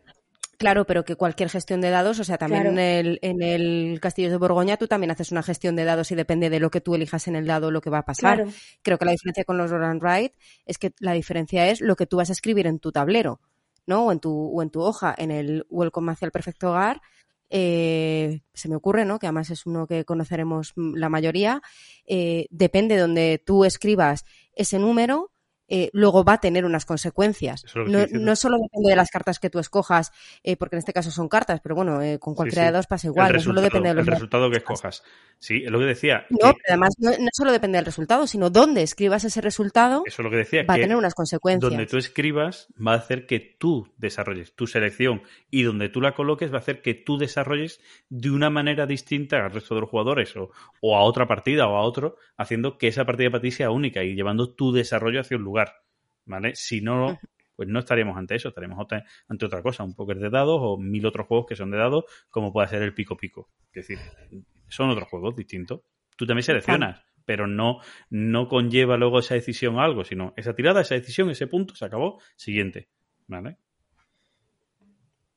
claro, 0.57 0.85
pero 0.85 1.05
que 1.05 1.15
cualquier 1.15 1.49
gestión 1.49 1.81
de 1.81 1.89
dados, 1.89 2.19
o 2.19 2.23
sea, 2.23 2.37
también 2.37 2.63
Claro. 2.63 2.77
en, 2.77 2.79
el, 2.79 3.19
en 3.21 3.41
el 3.41 3.99
Castillo 4.01 4.29
de 4.29 4.37
Borgoña 4.37 4.77
tú 4.77 4.87
también 4.87 5.11
haces 5.11 5.31
una 5.31 5.43
gestión 5.43 5.75
de 5.75 5.85
dados 5.85 6.11
y 6.11 6.15
depende 6.15 6.49
de 6.49 6.59
lo 6.59 6.69
que 6.69 6.81
tú 6.81 6.93
elijas 6.95 7.27
en 7.27 7.35
el 7.35 7.47
dado 7.47 7.71
lo 7.71 7.81
que 7.81 7.89
va 7.89 7.99
a 7.99 8.05
pasar. 8.05 8.35
claro. 8.37 8.51
Creo 8.81 8.97
que 8.97 9.05
la 9.05 9.11
diferencia 9.11 9.43
con 9.45 9.57
los 9.57 9.71
roll 9.71 9.83
and 9.85 10.01
write 10.03 10.35
es 10.65 10.77
que 10.77 10.93
la 10.99 11.13
diferencia 11.13 11.69
es 11.69 11.81
lo 11.81 11.95
que 11.95 12.05
tú 12.05 12.17
vas 12.17 12.29
a 12.29 12.33
escribir 12.33 12.67
en 12.67 12.79
tu 12.79 12.91
tablero, 12.91 13.39
¿no? 13.85 14.07
O 14.07 14.11
en 14.11 14.19
tu, 14.19 14.31
o 14.33 14.61
en 14.61 14.69
tu 14.69 14.81
hoja, 14.81 15.15
en 15.17 15.31
el 15.31 15.65
Welcome 15.69 16.11
hacia 16.11 16.25
el 16.25 16.31
perfecto 16.31 16.69
hogar. 16.71 17.01
eh, 17.49 18.41
se 18.53 18.67
me 18.67 18.75
ocurre, 18.75 19.05
¿no? 19.05 19.19
Que 19.19 19.27
además 19.27 19.49
es 19.51 19.65
uno 19.65 19.87
que 19.87 20.03
conoceremos 20.03 20.73
la 20.75 21.07
mayoría. 21.07 21.61
eh, 22.05 22.47
depende 22.49 22.95
de 22.95 23.01
donde 23.01 23.41
tú 23.45 23.63
escribas 23.63 24.25
ese 24.53 24.79
número, 24.79 25.31
eh, 25.67 25.89
luego 25.93 26.23
va 26.23 26.33
a 26.33 26.37
tener 26.39 26.65
unas 26.65 26.85
consecuencias. 26.85 27.63
Es 27.65 28.11
No, 28.13 28.35
solo 28.35 28.57
depende 28.57 28.89
de 28.89 28.95
las 28.95 29.09
cartas 29.09 29.39
que 29.39 29.49
tú 29.49 29.59
escojas, 29.59 30.11
eh, 30.43 30.55
porque 30.57 30.75
en 30.75 30.79
este 30.79 30.93
caso 30.93 31.11
son 31.11 31.27
cartas, 31.29 31.59
pero 31.61 31.75
bueno, 31.75 32.01
eh, 32.01 32.19
con 32.19 32.35
cualquiera 32.35 32.63
sí. 32.63 32.67
de 32.67 32.77
dos 32.77 32.87
pasa 32.87 33.07
igual. 33.07 33.27
el 33.29 33.35
No 33.37 33.41
solo 33.41 33.61
depende 33.61 33.89
de 33.89 33.95
los 33.95 34.07
el 34.07 34.13
resultado 34.13 34.49
que 34.49 34.57
escojas. 34.57 35.03
Sí, 35.39 35.63
es 35.65 35.71
lo 35.71 35.79
que 35.79 35.85
decía. 35.85 36.25
No, 36.29 36.37
que- 36.53 36.59
pero 36.63 36.73
además 36.73 36.95
no, 36.97 37.11
no 37.11 37.29
solo 37.31 37.51
depende 37.51 37.77
del 37.77 37.85
resultado, 37.85 38.25
sino 38.27 38.49
dónde 38.49 38.81
escribas 38.81 39.23
ese 39.23 39.41
resultado 39.41 40.03
eso 40.05 40.21
es 40.21 40.23
lo 40.23 40.31
que 40.31 40.37
decía. 40.37 40.63
va 40.63 40.75
a 40.75 40.77
tener 40.77 40.97
unas 40.97 41.13
consecuencias. 41.13 41.69
donde 41.69 41.85
tú 41.85 41.97
escribas 41.97 42.67
va 42.85 42.93
a 42.93 42.97
hacer 42.97 43.25
que 43.27 43.39
tú 43.39 43.93
desarrolles 43.97 44.53
tu 44.55 44.67
selección 44.67 45.21
y 45.51 45.63
donde 45.63 45.89
tú 45.89 46.01
la 46.01 46.13
coloques 46.15 46.51
va 46.51 46.57
a 46.57 46.59
hacer 46.59 46.81
que 46.81 46.93
tú 46.93 47.17
desarrolles 47.17 47.81
de 48.09 48.31
una 48.31 48.49
manera 48.49 48.85
distinta 48.85 49.37
al 49.45 49.51
resto 49.51 49.75
de 49.75 49.81
los 49.81 49.89
jugadores 49.89 50.35
o, 50.37 50.49
o 50.81 50.95
a 50.95 51.01
otra 51.03 51.27
partida 51.27 51.67
o 51.67 51.75
a 51.75 51.81
otro, 51.81 52.15
haciendo 52.37 52.77
que 52.77 52.87
esa 52.87 53.05
partida 53.05 53.29
para 53.29 53.41
ti 53.41 53.51
sea 53.51 53.69
única 53.69 54.03
y 54.03 54.15
llevando 54.15 54.49
tu 54.49 54.71
desarrollo 54.71 55.21
hacia 55.21 55.37
un 55.37 55.43
lugar. 55.43 55.56
¿Vale? 56.25 56.55
Si 56.55 56.81
no, 56.81 57.17
pues 57.55 57.69
no 57.69 57.79
estaríamos 57.79 58.17
ante 58.17 58.35
eso, 58.35 58.49
estaríamos 58.49 58.77
otra- 58.79 59.05
ante 59.29 59.45
otra 59.45 59.61
cosa, 59.61 59.83
un 59.83 59.95
póker 59.95 60.19
de 60.19 60.29
dados 60.29 60.59
o 60.61 60.77
mil 60.77 61.05
otros 61.05 61.25
juegos 61.27 61.45
que 61.47 61.55
son 61.55 61.71
de 61.71 61.77
dados, 61.77 62.03
como 62.29 62.51
puede 62.51 62.67
ser 62.67 62.81
el 62.81 62.93
pico 62.93 63.15
pico. 63.15 63.49
Es 63.73 63.87
decir, 63.87 63.99
son 64.67 64.89
otros 64.89 65.07
juegos 65.09 65.35
distintos. 65.35 65.81
Tú 66.17 66.25
también 66.25 66.43
seleccionas, 66.43 67.01
pero 67.25 67.47
no, 67.47 67.79
no 68.09 68.47
conlleva 68.47 68.97
luego 68.97 69.19
esa 69.19 69.35
decisión 69.35 69.79
a 69.79 69.83
algo, 69.85 70.03
sino 70.03 70.33
esa 70.35 70.53
tirada, 70.53 70.81
esa 70.81 70.95
decisión, 70.95 71.29
ese 71.29 71.47
punto, 71.47 71.75
se 71.75 71.85
acabó, 71.85 72.19
siguiente. 72.35 72.89
¿Vale? 73.27 73.57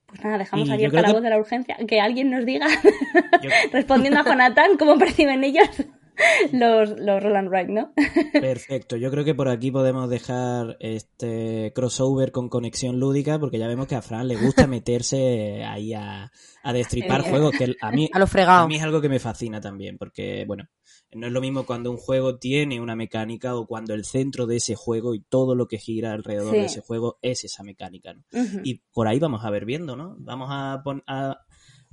Pues 0.07 0.23
nada, 0.23 0.37
dejamos 0.39 0.67
Y 0.67 0.71
abierta 0.73 1.01
la 1.01 1.07
que- 1.07 1.13
voz 1.13 1.23
de 1.23 1.29
la 1.29 1.37
urgencia. 1.37 1.77
Que 1.87 2.01
alguien 2.01 2.29
nos 2.31 2.45
diga, 2.45 2.67
Yo- 3.41 3.49
respondiendo 3.71 4.19
a 4.19 4.23
Jonathan, 4.25 4.77
cómo 4.77 4.97
perciben 4.97 5.43
ellos 5.43 5.69
los, 6.51 6.89
los 6.99 7.23
roll 7.23 7.35
and 7.35 7.49
write, 7.49 7.71
¿no? 7.71 7.93
Perfecto, 8.33 8.95
yo 8.97 9.09
creo 9.11 9.23
que 9.23 9.35
por 9.35 9.49
aquí 9.49 9.71
podemos 9.71 10.09
dejar 10.09 10.77
este 10.79 11.71
crossover 11.73 12.31
con 12.31 12.49
conexión 12.49 12.99
lúdica 12.99 13.39
porque 13.39 13.57
ya 13.59 13.67
vemos 13.67 13.87
que 13.87 13.95
a 13.95 14.01
Fran 14.01 14.27
le 14.27 14.35
gusta 14.35 14.67
meterse 14.67 15.63
ahí 15.63 15.93
a, 15.93 16.31
a 16.63 16.73
destripar 16.73 17.21
juegos 17.21 17.51
que 17.57 17.75
a 17.81 17.91
mí, 17.91 18.09
A 18.13 18.19
lo 18.19 18.25
a 18.47 18.67
mí 18.67 18.75
es 18.75 18.83
algo 18.83 19.01
que 19.01 19.09
me 19.09 19.19
fascina 19.19 19.61
también 19.61 19.97
porque, 19.97 20.45
bueno, 20.47 20.67
no 21.13 21.27
es 21.27 21.33
lo 21.33 21.41
mismo 21.41 21.65
cuando 21.65 21.91
un 21.91 21.97
juego 21.97 22.37
tiene 22.37 22.79
una 22.79 22.95
mecánica 22.95 23.55
o 23.55 23.65
cuando 23.67 23.93
el 23.93 24.05
centro 24.05 24.45
de 24.47 24.57
ese 24.57 24.75
juego 24.75 25.13
y 25.15 25.21
todo 25.21 25.55
lo 25.55 25.67
que 25.67 25.77
gira 25.77 26.13
alrededor 26.13 26.51
Sí. 26.53 26.59
de 26.59 26.65
ese 26.65 26.81
juego 26.81 27.17
es 27.21 27.43
esa 27.43 27.63
mecánica, 27.63 28.13
¿no? 28.13 28.23
Y 28.63 28.81
por 28.93 29.07
ahí 29.07 29.19
vamos 29.19 29.43
a 29.43 29.49
ver 29.49 29.65
viendo, 29.65 29.95
¿no? 29.95 30.15
Vamos 30.19 30.49
a, 30.51 30.81
pon- 30.83 31.03
a, 31.07 31.39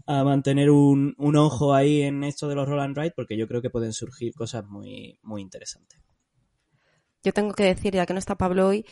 a 0.08 0.24
mantener 0.24 0.70
un, 0.70 1.14
un 1.18 1.36
ojo 1.36 1.74
ahí 1.74 2.00
en 2.00 2.24
esto 2.24 2.48
de 2.48 2.54
los 2.54 2.66
roll 2.66 2.80
and 2.80 2.96
write 2.96 3.12
porque 3.14 3.36
yo 3.36 3.46
creo 3.46 3.60
que 3.60 3.68
pueden 3.68 3.92
surgir 3.92 4.32
cosas 4.32 4.64
muy, 4.64 5.18
muy 5.22 5.42
interesantes. 5.42 6.00
Yo 7.22 7.34
tengo 7.34 7.52
que 7.52 7.64
decir, 7.64 7.92
ya 7.92 8.06
que 8.06 8.14
no 8.14 8.18
está 8.18 8.38
Pablo 8.38 8.68
hoy, 8.68 8.86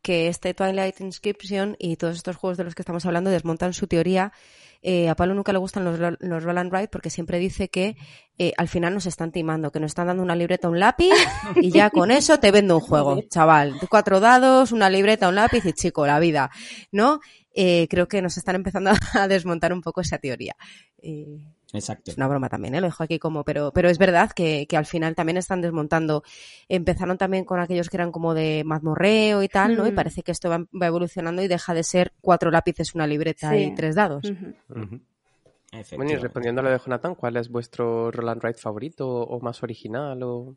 que 0.00 0.28
este 0.28 0.54
Twilight 0.54 0.98
Inscription 1.02 1.76
y 1.78 1.96
todos 1.96 2.16
estos 2.16 2.36
juegos 2.36 2.56
de 2.56 2.64
los 2.64 2.74
que 2.74 2.80
estamos 2.80 3.04
hablando 3.04 3.28
desmontan 3.28 3.74
su 3.74 3.86
teoría. 3.86 4.32
Eh, 4.80 5.10
a 5.10 5.14
Pablo 5.14 5.34
nunca 5.34 5.52
le 5.52 5.58
gustan 5.58 5.84
los, 5.84 5.98
los 5.98 6.42
roll 6.42 6.58
and 6.58 6.72
write 6.72 6.88
porque 6.88 7.10
siempre 7.10 7.38
dice 7.38 7.68
que 7.68 7.96
eh, 8.38 8.52
al 8.56 8.66
final 8.66 8.94
nos 8.94 9.04
están 9.04 9.30
timando, 9.30 9.70
que 9.70 9.78
nos 9.78 9.90
están 9.90 10.06
dando 10.06 10.22
una 10.22 10.34
libreta, 10.34 10.70
un 10.70 10.80
lápiz 10.80 11.12
y 11.56 11.70
ya 11.70 11.90
con 11.90 12.10
eso 12.10 12.38
te 12.40 12.50
vendo 12.50 12.76
un 12.76 12.80
juego, 12.80 13.20
chaval. 13.28 13.74
Cuatro 13.90 14.20
dados, 14.20 14.72
una 14.72 14.88
libreta, 14.88 15.28
un 15.28 15.34
lápiz 15.34 15.66
y 15.66 15.74
chico, 15.74 16.06
la 16.06 16.18
vida, 16.18 16.50
¿no? 16.90 17.20
Eh, 17.54 17.86
creo 17.90 18.08
que 18.08 18.22
nos 18.22 18.36
están 18.36 18.54
empezando 18.56 18.90
a 19.14 19.28
desmontar 19.28 19.72
un 19.72 19.80
poco 19.82 20.00
esa 20.00 20.18
teoría. 20.18 20.56
Eh, 20.98 21.38
Exacto. 21.74 22.10
es 22.10 22.16
una 22.18 22.28
broma 22.28 22.48
también, 22.48 22.74
¿eh? 22.74 22.80
lo 22.80 22.86
dejo 22.86 23.02
aquí 23.02 23.18
como, 23.18 23.44
pero, 23.44 23.72
pero 23.72 23.88
es 23.88 23.96
verdad 23.98 24.30
que, 24.32 24.66
que 24.68 24.76
al 24.76 24.84
final 24.86 25.14
también 25.14 25.38
están 25.38 25.60
desmontando. 25.62 26.22
Empezaron 26.68 27.16
también 27.18 27.44
con 27.44 27.60
aquellos 27.60 27.88
que 27.88 27.96
eran 27.96 28.12
como 28.12 28.34
de 28.34 28.62
mazmorreo 28.64 29.42
y 29.42 29.48
tal, 29.48 29.76
¿no? 29.76 29.86
Y 29.86 29.92
parece 29.92 30.22
que 30.22 30.32
esto 30.32 30.50
va, 30.50 30.58
va 30.80 30.86
evolucionando 30.86 31.42
y 31.42 31.48
deja 31.48 31.72
de 31.74 31.82
ser 31.82 32.12
cuatro 32.20 32.50
lápices, 32.50 32.94
una 32.94 33.06
libreta 33.06 33.50
Sí. 33.50 33.56
y 33.56 33.74
tres 33.74 33.94
dados. 33.94 34.30
Bueno, 35.96 36.10
y 36.12 36.16
respondiendo 36.16 36.60
a 36.60 36.64
lo 36.64 36.70
de 36.70 36.78
Jonathan, 36.78 37.14
¿cuál 37.14 37.36
es 37.38 37.48
vuestro 37.48 38.10
Roland 38.10 38.42
Wright 38.42 38.58
favorito 38.58 39.08
o 39.08 39.40
más 39.40 39.62
original? 39.62 40.22
O... 40.22 40.56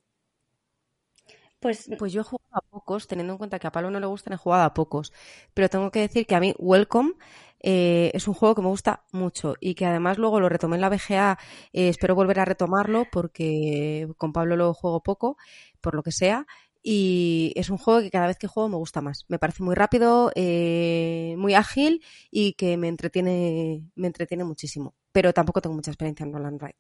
Pues 1.66 1.90
Pues 1.98 2.14
yo 2.14 2.22
he 2.22 2.24
jugado 2.24 2.46
a 2.52 2.62
pocos, 2.62 3.08
teniendo 3.08 3.34
en 3.34 3.38
cuenta 3.40 3.58
que 3.58 3.66
a 3.66 3.72
Pablo 3.72 3.90
no 3.90 4.00
le 4.00 4.06
gustan, 4.06 4.34
he 4.34 4.38
jugado 4.38 4.66
a 4.66 4.76
pocos. 4.76 5.12
Pero 5.56 5.68
tengo 5.68 5.90
que 5.90 6.02
decir 6.02 6.28
que 6.28 6.36
a 6.36 6.40
mí 6.40 6.54
Welcome 6.60 7.14
eh, 7.60 8.12
es 8.14 8.28
un 8.28 8.36
juego 8.36 8.54
que 8.54 8.62
me 8.62 8.68
gusta 8.68 9.04
mucho 9.12 9.56
y 9.60 9.74
que 9.74 9.88
además 9.88 10.20
luego 10.20 10.40
lo 10.40 10.48
retomé 10.48 10.76
en 10.76 10.82
la 10.82 10.90
BGA. 10.90 11.40
eh, 11.74 11.90
espero 11.90 12.14
volver 12.14 12.40
a 12.40 12.46
retomarlo 12.46 13.06
porque 13.12 14.08
con 14.20 14.32
Pablo 14.32 14.56
lo 14.56 14.76
juego 14.76 15.02
poco, 15.02 15.38
por 15.82 15.96
lo 15.96 16.04
que 16.04 16.12
sea. 16.12 16.46
Y 16.84 17.52
es 17.56 17.72
un 17.72 17.80
juego 17.80 18.00
que 18.02 18.12
cada 18.12 18.28
vez 18.28 18.38
que 18.38 18.46
juego 18.46 18.70
me 18.70 18.76
gusta 18.78 19.02
más. 19.02 19.26
Me 19.28 19.40
parece 19.40 19.64
muy 19.64 19.74
rápido, 19.74 20.32
eh, 20.36 21.34
muy 21.40 21.56
ágil 21.56 22.04
y 22.30 22.54
que 22.54 22.78
me 22.78 22.90
entretiene, 22.90 23.90
me 23.96 24.06
entretiene 24.06 24.44
muchísimo. 24.44 24.94
Pero 25.12 25.34
tampoco 25.34 25.62
tengo 25.62 25.76
mucha 25.76 25.90
experiencia 25.90 26.26
en 26.26 26.32
Roland 26.34 26.62
Wright. 26.62 26.78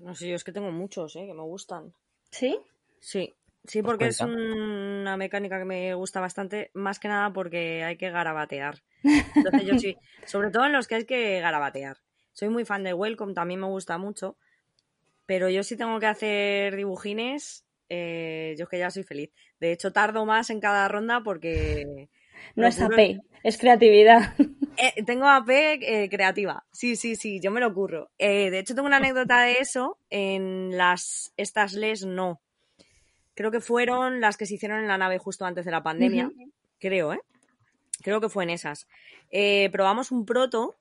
No 0.00 0.14
sé, 0.14 0.28
yo 0.28 0.36
es 0.36 0.44
que 0.44 0.52
tengo 0.52 0.70
muchos, 0.72 1.16
¿eh? 1.16 1.24
Que 1.26 1.32
me 1.32 1.42
gustan. 1.42 1.94
sí. 2.30 2.58
Sí, 3.04 3.34
sí, 3.64 3.82
Pues 3.82 3.92
porque 3.92 4.06
es 4.06 4.20
una 4.22 5.18
mecánica 5.18 5.58
que 5.58 5.66
me 5.66 5.92
gusta 5.92 6.20
bastante, 6.20 6.70
más 6.72 6.98
que 6.98 7.08
nada 7.08 7.30
porque 7.34 7.84
hay 7.84 7.98
que 7.98 8.10
garabatear. 8.10 8.82
Entonces 9.36 9.64
yo 9.66 9.78
sí, 9.78 9.96
sobre 10.24 10.50
todo 10.50 10.64
en 10.64 10.72
los 10.72 10.88
que 10.88 10.94
hay 10.94 11.04
que 11.04 11.38
garabatear. 11.40 11.98
Soy 12.32 12.48
muy 12.48 12.64
fan 12.64 12.82
de 12.82 12.94
Welcome, 12.94 13.34
también 13.34 13.60
me 13.60 13.66
gusta 13.66 13.98
mucho, 13.98 14.38
pero 15.26 15.50
yo 15.50 15.62
sí 15.62 15.76
tengo 15.76 16.00
que 16.00 16.06
hacer 16.06 16.76
dibujines, 16.76 17.66
eh, 17.90 18.54
yo 18.56 18.64
es 18.64 18.70
que 18.70 18.78
ya 18.78 18.90
soy 18.90 19.02
feliz. 19.02 19.30
De 19.60 19.70
hecho, 19.70 19.92
tardo 19.92 20.24
más 20.24 20.48
en 20.48 20.60
cada 20.60 20.88
ronda 20.88 21.20
porque... 21.22 22.08
No 22.56 22.66
es 22.66 22.80
AP, 22.80 23.20
es 23.42 23.58
creatividad. 23.58 24.34
Eh, 24.76 25.04
tengo 25.04 25.28
AP 25.28 25.50
eh, 25.50 26.08
creativa. 26.10 26.66
Sí, 26.72 26.96
sí, 26.96 27.14
sí, 27.14 27.38
yo 27.40 27.52
me 27.52 27.60
lo 27.60 27.72
curro. 27.72 28.10
Eh, 28.18 28.50
de 28.50 28.58
hecho, 28.58 28.74
tengo 28.74 28.88
una 28.88 28.96
anécdota 28.96 29.42
de 29.42 29.58
eso. 29.60 30.00
En 30.10 30.76
las 30.76 31.32
estas 31.36 31.74
les 31.74 32.04
no. 32.04 32.42
Creo 33.34 33.50
que 33.50 33.60
fueron 33.60 34.20
las 34.20 34.36
que 34.36 34.46
se 34.46 34.54
hicieron 34.54 34.80
en 34.80 34.88
la 34.88 34.98
nave 34.98 35.18
justo 35.18 35.44
antes 35.44 35.64
de 35.64 35.70
la 35.70 35.82
pandemia. 35.82 36.30
Creo, 36.78 37.12
¿eh? 37.12 37.20
Creo 38.02 38.20
que 38.20 38.28
fue 38.28 38.44
en 38.44 38.50
esas. 38.50 38.86
Eh, 39.30 39.70
probamos 39.72 40.10
un 40.10 40.24
proto 40.24 40.76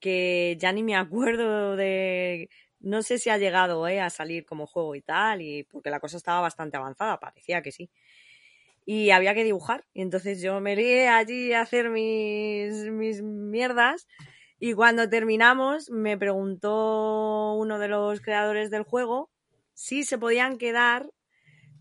que 0.00 0.56
ya 0.58 0.72
ni 0.72 0.82
me 0.82 0.96
acuerdo 0.96 1.76
de. 1.76 2.48
No 2.80 3.02
sé 3.02 3.18
si 3.18 3.28
ha 3.30 3.38
llegado 3.38 3.88
¿eh? 3.88 4.00
a 4.00 4.08
salir 4.08 4.46
como 4.46 4.66
juego 4.66 4.94
y 4.94 5.02
tal, 5.02 5.42
y 5.42 5.64
porque 5.64 5.90
la 5.90 5.98
cosa 5.98 6.16
estaba 6.16 6.40
bastante 6.40 6.76
avanzada, 6.76 7.18
parecía 7.18 7.60
que 7.60 7.72
sí 7.72 7.90
y 8.90 9.10
había 9.10 9.34
que 9.34 9.44
dibujar. 9.44 9.84
Y 9.92 10.00
entonces 10.00 10.40
yo 10.40 10.62
me 10.62 10.74
lié 10.74 11.08
allí 11.08 11.52
a 11.52 11.60
hacer 11.60 11.90
mis, 11.90 12.90
mis 12.90 13.20
mierdas. 13.20 14.08
Y 14.58 14.72
cuando 14.72 15.10
terminamos, 15.10 15.90
me 15.90 16.16
preguntó 16.16 17.52
uno 17.52 17.78
de 17.78 17.88
los 17.88 18.22
creadores 18.22 18.70
del 18.70 18.84
juego 18.84 19.28
si 19.74 20.04
se 20.04 20.16
podían 20.16 20.56
quedar 20.56 21.10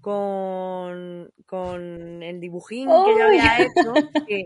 con, 0.01 1.31
con 1.45 2.23
el 2.23 2.39
dibujín 2.41 3.03
que 3.03 3.15
yo 3.15 3.25
había 3.25 3.61
hecho 3.63 4.05
que- 4.25 4.45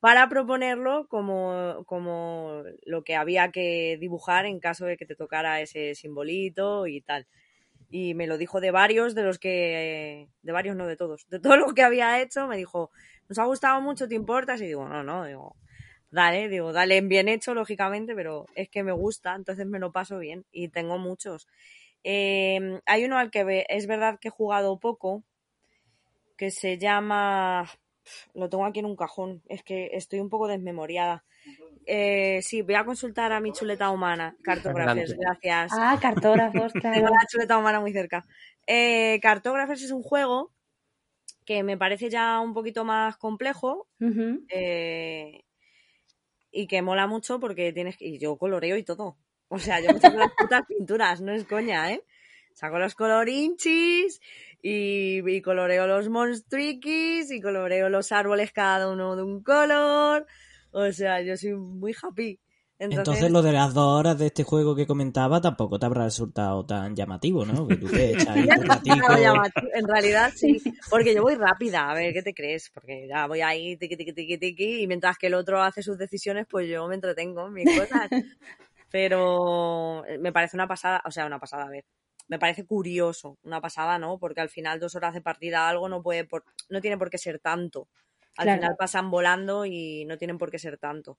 para 0.00 0.28
proponerlo 0.28 1.08
como, 1.08 1.84
como 1.86 2.62
lo 2.86 3.04
que 3.04 3.16
había 3.16 3.50
que 3.52 3.96
dibujar 4.00 4.46
en 4.46 4.60
caso 4.60 4.86
de 4.86 4.96
que 4.98 5.06
te 5.06 5.16
tocara 5.16 5.60
ese 5.62 5.94
simbolito 5.94 6.86
y 6.86 7.00
tal. 7.02 7.26
Y 7.88 8.14
me 8.14 8.26
lo 8.26 8.38
dijo 8.38 8.60
de 8.60 8.70
varios 8.70 9.14
de 9.14 9.22
los 9.22 9.38
que 9.38 10.28
de 10.42 10.52
varios 10.52 10.76
no 10.76 10.86
de 10.86 10.96
todos 10.96 11.26
de 11.28 11.38
todo 11.40 11.56
lo 11.56 11.74
que 11.74 11.82
había 11.82 12.20
hecho 12.22 12.46
me 12.48 12.56
dijo 12.56 12.90
nos 13.28 13.38
ha 13.38 13.44
gustado 13.44 13.80
mucho 13.80 14.08
te 14.08 14.14
importas 14.16 14.60
y 14.62 14.66
digo 14.66 14.88
no 14.88 15.02
no 15.04 15.24
digo 15.24 15.56
dale 16.10 16.48
digo 16.48 16.72
dale 16.72 17.00
bien 17.02 17.28
hecho 17.28 17.54
lógicamente 17.54 18.14
pero 18.16 18.46
es 18.54 18.68
que 18.70 18.82
me 18.84 18.92
gusta 18.92 19.34
entonces 19.36 19.66
me 19.66 19.78
lo 19.78 19.92
paso 19.92 20.18
bien 20.18 20.46
y 20.50 20.68
tengo 20.70 20.98
muchos 20.98 21.46
Eh, 22.04 22.80
hay 22.86 23.04
uno 23.04 23.18
al 23.18 23.30
que 23.30 23.44
ve- 23.44 23.66
es 23.68 23.86
verdad 23.86 24.18
que 24.20 24.28
he 24.28 24.30
jugado 24.30 24.78
poco 24.80 25.24
que 26.36 26.50
se 26.50 26.78
llama 26.78 27.68
lo 28.34 28.48
tengo 28.50 28.66
aquí 28.66 28.80
en 28.80 28.86
un 28.86 28.96
cajón 28.96 29.42
es 29.48 29.62
que 29.62 29.90
estoy 29.94 30.20
un 30.20 30.28
poco 30.30 30.48
desmemoriada 30.48 31.24
eh, 31.86 32.40
sí 32.42 32.62
voy 32.62 32.74
a 32.76 32.84
consultar 32.86 33.32
a 33.32 33.40
mi 33.40 33.52
chuleta 33.52 33.90
humana 33.90 34.38
cartógrafes 34.42 35.10
Adelante. 35.10 35.18
gracias 35.18 35.82
Ah, 35.82 35.98
cartógrafos, 36.00 36.74
tengo 36.92 37.08
la 37.08 37.26
chuleta 37.28 37.58
humana 37.58 37.80
muy 37.80 37.92
cerca. 37.92 38.26
Eh, 38.66 39.20
Cartógrafos 39.22 39.82
es 39.82 39.90
un 39.90 40.02
juego 40.02 40.52
que 41.46 41.62
me 41.64 41.78
parece 41.78 42.10
ya 42.10 42.40
un 42.40 42.54
poquito 42.54 42.84
más 42.84 43.16
complejo 43.18 43.88
eh, 44.48 45.42
y 46.50 46.66
que 46.68 46.80
mola 46.80 47.06
mucho 47.06 47.38
porque 47.38 47.72
tienes 47.74 47.96
que... 47.98 48.06
Y 48.06 48.18
yo 48.18 48.38
coloreo 48.38 48.76
y 48.78 48.82
todo. 48.84 49.18
O 49.48 49.58
sea, 49.58 49.80
yo 49.80 49.92
me 49.92 50.00
saco 50.00 50.16
las 50.16 50.32
putas 50.36 50.62
pinturas, 50.66 51.20
no 51.20 51.32
es 51.32 51.44
coña, 51.44 51.92
¿eh? 51.92 52.02
Saco 52.54 52.78
los 52.78 52.94
colorinchis 52.94 54.20
y, 54.62 55.28
y 55.28 55.42
coloreo 55.42 55.86
los 55.86 56.08
monstruiquis 56.08 57.30
y 57.30 57.40
coloreo 57.40 57.88
los 57.88 58.12
árboles 58.12 58.52
cada 58.52 58.88
uno 58.88 59.16
de 59.16 59.22
un 59.22 59.42
color. 59.42 60.26
O 60.70 60.90
sea, 60.92 61.20
yo 61.22 61.36
soy 61.36 61.54
muy 61.54 61.94
happy. 62.00 62.40
Entonces, 62.76 62.98
Entonces 62.98 63.30
lo 63.30 63.42
de 63.42 63.52
las 63.52 63.72
dos 63.72 64.00
horas 64.00 64.18
de 64.18 64.26
este 64.26 64.42
juego 64.42 64.74
que 64.74 64.86
comentaba 64.86 65.40
tampoco 65.40 65.78
te 65.78 65.86
habrá 65.86 66.04
resultado 66.04 66.66
tan 66.66 66.96
llamativo, 66.96 67.46
¿no? 67.46 67.68
Que 67.68 67.76
tú 67.76 67.86
te 67.86 68.10
echas 68.12 68.28
ahí 68.28 68.48
un. 68.48 69.52
En 69.74 69.86
realidad 69.86 70.32
sí, 70.34 70.60
porque 70.90 71.14
yo 71.14 71.22
voy 71.22 71.36
rápida, 71.36 71.88
a 71.88 71.94
ver, 71.94 72.12
¿qué 72.12 72.22
te 72.22 72.34
crees? 72.34 72.70
Porque 72.74 73.06
ya 73.08 73.28
voy 73.28 73.42
ahí 73.42 73.76
tiqui, 73.76 73.96
tiqui, 73.96 74.12
tiqui, 74.12 74.38
tiqui, 74.38 74.82
y 74.82 74.86
mientras 74.88 75.18
que 75.18 75.28
el 75.28 75.34
otro 75.34 75.62
hace 75.62 75.82
sus 75.82 75.96
decisiones, 75.96 76.46
pues 76.50 76.68
yo 76.68 76.86
me 76.88 76.96
entretengo 76.96 77.46
en 77.46 77.52
mis 77.52 77.78
cosas. 77.78 78.10
Pero 78.94 80.04
me 80.20 80.30
parece 80.32 80.56
una 80.56 80.68
pasada, 80.68 81.02
o 81.04 81.10
sea, 81.10 81.26
una 81.26 81.40
pasada, 81.40 81.64
a 81.64 81.68
ver, 81.68 81.84
me 82.28 82.38
parece 82.38 82.64
curioso, 82.64 83.38
una 83.42 83.60
pasada, 83.60 83.98
¿no? 83.98 84.20
Porque 84.20 84.40
al 84.40 84.50
final 84.50 84.78
dos 84.78 84.94
horas 84.94 85.14
de 85.14 85.20
partida 85.20 85.68
algo 85.68 85.88
no 85.88 86.00
puede, 86.00 86.24
por, 86.24 86.44
no 86.68 86.80
tiene 86.80 86.96
por 86.96 87.10
qué 87.10 87.18
ser 87.18 87.40
tanto. 87.40 87.88
Al 88.36 88.44
Claro. 88.44 88.60
final 88.60 88.76
pasan 88.78 89.10
volando 89.10 89.66
y 89.66 90.04
no 90.04 90.16
tienen 90.16 90.38
por 90.38 90.52
qué 90.52 90.60
ser 90.60 90.78
tanto. 90.78 91.18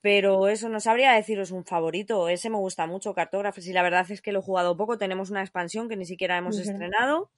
Pero 0.00 0.48
eso, 0.48 0.70
no 0.70 0.80
sabría 0.80 1.12
deciros 1.12 1.50
un 1.50 1.66
favorito. 1.66 2.30
Ese 2.30 2.48
me 2.48 2.56
gusta 2.56 2.86
mucho, 2.86 3.12
Cartógrafos, 3.14 3.66
y 3.66 3.74
la 3.74 3.82
verdad 3.82 4.10
es 4.10 4.22
que 4.22 4.32
lo 4.32 4.38
he 4.38 4.42
jugado 4.42 4.74
poco. 4.74 4.96
Tenemos 4.96 5.28
una 5.30 5.42
expansión 5.42 5.86
que 5.90 5.96
ni 5.96 6.06
siquiera 6.06 6.38
hemos 6.38 6.58
estrenado. 6.58 7.30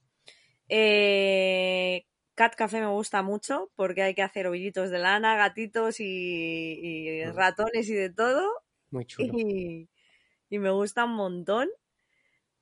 Eh, 0.69 2.05
Cat 2.35 2.55
Café 2.55 2.79
me 2.79 2.87
gusta 2.87 3.23
mucho 3.23 3.71
porque 3.75 4.03
hay 4.03 4.15
que 4.15 4.21
hacer 4.23 4.47
ovillitos 4.47 4.89
de 4.89 4.99
lana, 4.99 5.35
gatitos 5.35 5.99
y, 5.99 6.05
y 6.05 7.25
ratones 7.25 7.89
y 7.89 7.93
de 7.95 8.09
todo. 8.09 8.47
Muy 8.91 9.05
chulo. 9.05 9.33
Y, 9.33 9.89
y 10.49 10.59
me 10.59 10.69
gusta 10.69 11.05
un 11.05 11.15
montón. 11.15 11.69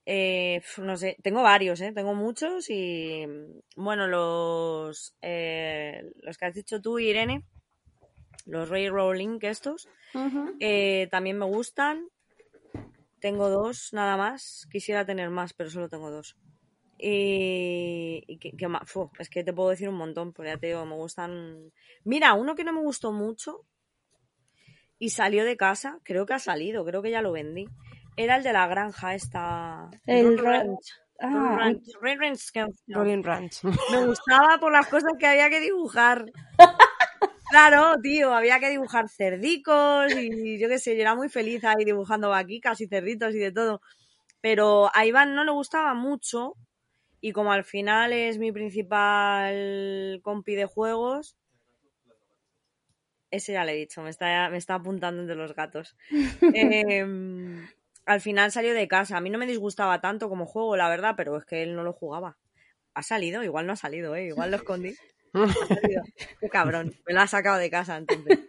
Eh, 0.06 0.62
no 0.78 0.98
sé, 0.98 1.18
tengo 1.22 1.44
varios, 1.44 1.82
¿eh? 1.82 1.92
tengo 1.94 2.16
muchos 2.16 2.70
y 2.70 3.28
bueno, 3.76 4.08
los, 4.08 5.14
eh, 5.22 6.04
los 6.24 6.38
que 6.38 6.46
has 6.46 6.56
dicho 6.56 6.82
tú, 6.82 6.98
Irene, 6.98 7.44
los 8.48 8.70
Railroad 8.70 9.16
Link 9.18 9.44
estos, 9.44 9.88
Ujú. 10.16 10.56
eh, 10.60 11.08
también 11.12 11.38
me 11.38 11.46
gustan. 11.46 12.08
Tengo 13.20 13.50
dos, 13.50 13.90
nada 13.92 14.18
más. 14.18 14.66
Quisiera 14.72 15.06
tener 15.06 15.30
más, 15.30 15.54
pero 15.54 15.70
solo 15.70 15.90
tengo 15.90 16.10
dos. 16.10 16.36
Y, 16.98 18.24
y 18.28 18.38
que, 18.40 18.52
que 18.58 18.68
fu, 18.86 19.12
es 19.20 19.30
que 19.30 19.44
te 19.44 19.54
puedo 19.54 19.70
decir 19.70 19.90
un 19.90 19.96
montón, 19.96 20.34
pero 20.34 20.50
ya 20.50 20.58
te 20.58 20.68
digo, 20.68 20.86
me 20.86 20.96
gustan. 20.96 21.72
Mira, 22.04 22.34
uno 22.34 22.56
que 22.56 22.64
no 22.64 22.74
me 22.74 22.82
gustó 22.82 23.12
mucho 23.12 23.66
y 25.00 25.10
salió 25.10 25.46
de 25.46 25.58
casa, 25.58 26.00
creo 26.04 26.26
que 26.26 26.34
ha 26.34 26.40
salido, 26.40 26.86
creo 26.86 27.02
que 27.02 27.12
ya 27.12 27.22
lo 27.22 27.32
vendí. 27.32 27.68
Era 28.18 28.36
el 28.36 28.44
de 28.44 28.54
la 28.54 28.68
granja 28.68 29.16
esta. 29.16 29.90
El 30.06 30.38
Ranch. 30.38 30.92
Ah, 31.22 31.56
Ranch. 31.58 31.84
Ranch. 32.02 32.52
Rolling 32.88 33.24
Ranch. 33.24 33.64
Me 33.92 34.06
gustaba 34.06 34.58
por 34.60 34.72
las 34.72 34.88
cosas 34.88 35.14
que 35.18 35.26
había 35.26 35.50
que 35.50 35.62
dibujar. 35.62 36.26
Claro, 37.50 38.00
tío, 38.02 38.32
había 38.36 38.60
que 38.60 38.70
dibujar 38.70 39.10
cerdicos 39.10 40.14
y 40.16 40.60
yo 40.60 40.70
qué 40.70 40.78
sé, 40.78 40.96
yo 40.96 41.02
era 41.02 41.16
muy 41.16 41.30
feliz 41.30 41.64
ahí 41.64 41.84
dibujando 41.84 42.30
vaquicas 42.30 42.80
y 42.80 42.88
cerditos 42.88 43.34
y 43.34 43.40
de 43.40 43.52
todo. 43.52 43.82
Pero 44.42 44.92
a 44.94 45.06
Iván 45.06 45.36
no 45.36 45.44
le 45.44 45.52
gustaba 45.52 45.94
mucho 45.96 46.54
Y 47.22 47.34
como 47.34 47.52
al 47.54 47.64
final 47.66 48.14
es 48.14 48.40
mi 48.40 48.52
principal 48.52 50.22
compi 50.24 50.56
de 50.56 50.66
juegos, 50.66 51.38
ese 53.32 53.54
ya 53.54 53.64
le 53.64 53.74
he 53.74 53.76
dicho, 53.76 54.02
me 54.02 54.10
está, 54.10 54.50
me 54.50 54.58
está 54.58 54.76
apuntando 54.76 55.22
entre 55.22 55.36
los 55.36 55.56
gatos. 55.56 55.96
Em, 56.54 57.68
al 58.06 58.22
final 58.22 58.52
salió 58.52 58.74
de 58.74 58.88
casa. 58.88 59.18
A 59.18 59.22
mí 59.22 59.30
no 59.30 59.38
me 59.38 59.46
disgustaba 59.46 60.02
tanto 60.02 60.30
como 60.30 60.46
juego, 60.46 60.76
la 60.76 60.90
verdad, 60.90 61.14
pero 61.16 61.38
es 61.38 61.46
que 61.46 61.64
él 61.64 61.76
no 61.76 61.84
lo 61.84 61.94
jugaba. 61.94 62.38
Ha 62.94 63.04
salido, 63.04 63.44
igual 63.44 63.68
no 63.68 63.74
ha 63.74 63.78
salido, 63.78 64.16
¿eh? 64.16 64.26
igual 64.26 64.52
lo 64.52 64.58
escondí. 64.64 64.96
Qué 66.42 66.50
cabrón, 66.50 66.96
me 67.06 67.14
lo 67.14 67.22
ha 67.22 67.28
sacado 67.28 67.58
de 67.58 67.70
casa 67.70 67.98
entonces. 67.98 68.40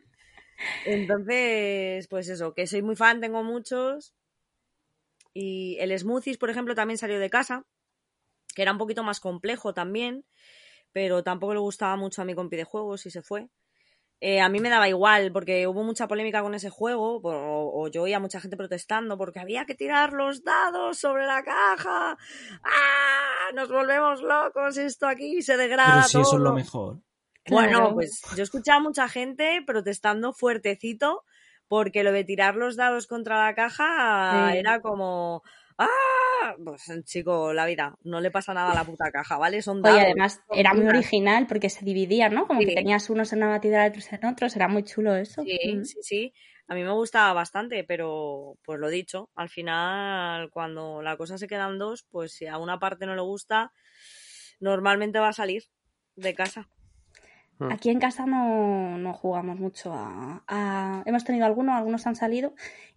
Entonces, 0.87 2.07
pues 2.09 2.28
eso, 2.28 2.55
que 2.55 2.66
soy 2.66 2.83
muy 2.83 2.97
fan, 2.97 3.20
tengo 3.20 3.43
muchos. 3.43 4.14
Y 5.33 5.76
el 5.81 5.97
Smoothies, 5.97 6.39
por 6.39 6.51
ejemplo, 6.51 6.74
también 6.74 6.99
salió 6.99 7.18
de 7.18 7.31
casa, 7.31 7.64
que 8.55 8.62
era 8.62 8.72
un 8.72 8.78
poquito 8.78 9.03
más 9.03 9.20
complejo 9.20 9.74
también, 9.74 10.24
pero 10.93 11.22
tampoco 11.22 11.55
le 11.55 11.61
gustaba 11.61 11.97
mucho 11.97 12.22
a 12.22 12.24
mi 12.24 12.35
compi 12.35 12.57
de 12.57 12.64
juegos 12.64 13.07
y 13.07 13.11
se 13.11 13.22
fue. 13.22 13.49
Eh, 14.22 14.40
a 14.42 14.48
mí 14.50 14.60
me 14.60 14.68
daba 14.68 14.86
igual, 14.88 15.32
porque 15.32 15.66
hubo 15.66 15.82
mucha 15.82 16.06
polémica 16.06 16.42
con 16.42 16.54
ese 16.54 16.68
juego, 16.68 17.16
o, 17.22 17.82
o 17.84 17.88
yo 17.88 18.02
oía 18.02 18.20
mucha 18.20 18.38
gente 18.40 18.56
protestando 18.56 19.16
porque 19.16 19.40
había 19.40 19.64
que 19.64 19.74
tirar 19.74 20.12
los 20.12 20.44
dados 20.44 20.98
sobre 20.98 21.24
la 21.26 21.42
caja. 21.42 22.18
¡Ah! 22.62 23.52
Nos 23.54 23.70
volvemos 23.70 24.22
locos, 24.22 24.76
esto 24.76 25.06
aquí 25.08 25.42
se 25.42 25.56
degrada. 25.56 25.92
Pero 25.94 26.08
si 26.08 26.20
eso 26.20 26.32
es 26.34 26.38
lo 26.38 26.44
todo". 26.44 26.54
mejor. 26.54 26.96
Bueno, 27.48 27.78
Claro. 27.78 27.94
pues 27.94 28.20
yo 28.36 28.42
escuchaba 28.42 28.76
a 28.78 28.82
mucha 28.82 29.08
gente 29.08 29.62
protestando 29.66 30.32
fuertecito 30.32 31.24
porque 31.68 32.04
lo 32.04 32.12
de 32.12 32.24
tirar 32.24 32.56
los 32.56 32.76
dados 32.76 33.06
contra 33.06 33.44
la 33.46 33.54
caja 33.54 34.50
Sí. 34.52 34.58
era 34.58 34.80
como 34.82 35.42
¡Ah! 35.81 36.55
Pues 36.64 36.83
chico, 37.05 37.53
la 37.53 37.64
vida, 37.66 37.95
no 38.03 38.20
le 38.20 38.31
pasa 38.31 38.53
nada 38.55 38.72
a 38.72 38.74
la 38.74 38.85
puta 38.85 39.11
caja, 39.12 39.39
¿vale? 39.39 39.62
Son 39.62 39.76
Oye, 39.78 39.83
dados. 39.83 40.03
además 40.03 40.41
era 40.51 40.74
muy 40.74 40.87
original 40.89 41.47
porque 41.47 41.70
se 41.70 41.85
dividían, 41.85 42.35
¿no? 42.35 42.47
Como 42.47 42.61
Sí. 42.61 42.66
que 42.66 42.74
tenías 42.74 43.09
unos 43.11 43.33
en 43.33 43.39
una 43.39 43.49
batidora 43.51 43.87
y 43.87 43.91
otros 43.91 44.12
en 44.12 44.24
otros. 44.26 44.57
Era 44.57 44.66
muy 44.68 44.83
chulo 44.83 45.14
eso. 45.16 45.43
Sí, 45.43 45.76
Mm. 45.76 45.85
sí, 45.85 45.99
sí. 46.03 46.35
A 46.66 46.74
mí 46.74 46.83
me 46.85 46.93
gustaba 46.93 47.33
bastante, 47.33 47.85
pero 47.85 48.57
pues 48.64 48.78
lo 48.78 48.89
dicho, 48.89 49.31
al 49.35 49.49
final 49.49 50.51
cuando 50.51 51.03
la 51.03 51.16
cosa 51.16 51.37
se 51.39 51.47
queda 51.49 51.68
en 51.68 51.78
dos, 51.78 52.05
pues 52.11 52.33
si 52.33 52.47
a 52.47 52.59
una 52.59 52.78
parte 52.78 53.07
no 53.07 53.14
le 53.14 53.22
gusta, 53.22 53.72
normalmente 54.61 55.18
va 55.18 55.28
a 55.28 55.33
salir 55.33 55.64
de 56.16 56.35
casa. 56.35 56.68
Mm. 57.59 57.72
Aquí 57.72 57.91
en 57.91 58.01
casa 58.01 58.24
no, 58.26 58.97
no 58.99 59.12
jugamos 59.12 59.59
mucho 59.59 59.93
a, 59.93 60.43
a- 60.47 61.03
Hemos 61.07 61.24
tenido 61.24 61.45
algunos, 61.47 61.74
algunos 61.76 62.07
han 62.07 62.16
salido 62.16 62.55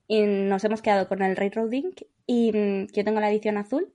y 0.07 0.21
nos 0.23 0.63
hemos 0.63 0.81
quedado 0.81 1.07
con 1.07 1.21
el 1.21 1.35
Railroading 1.35 1.91
y 2.25 2.51
mm, 2.51 2.87
yo 2.93 3.03
tengo 3.03 3.19
la 3.19 3.29
edición 3.29 3.57
azul. 3.57 3.93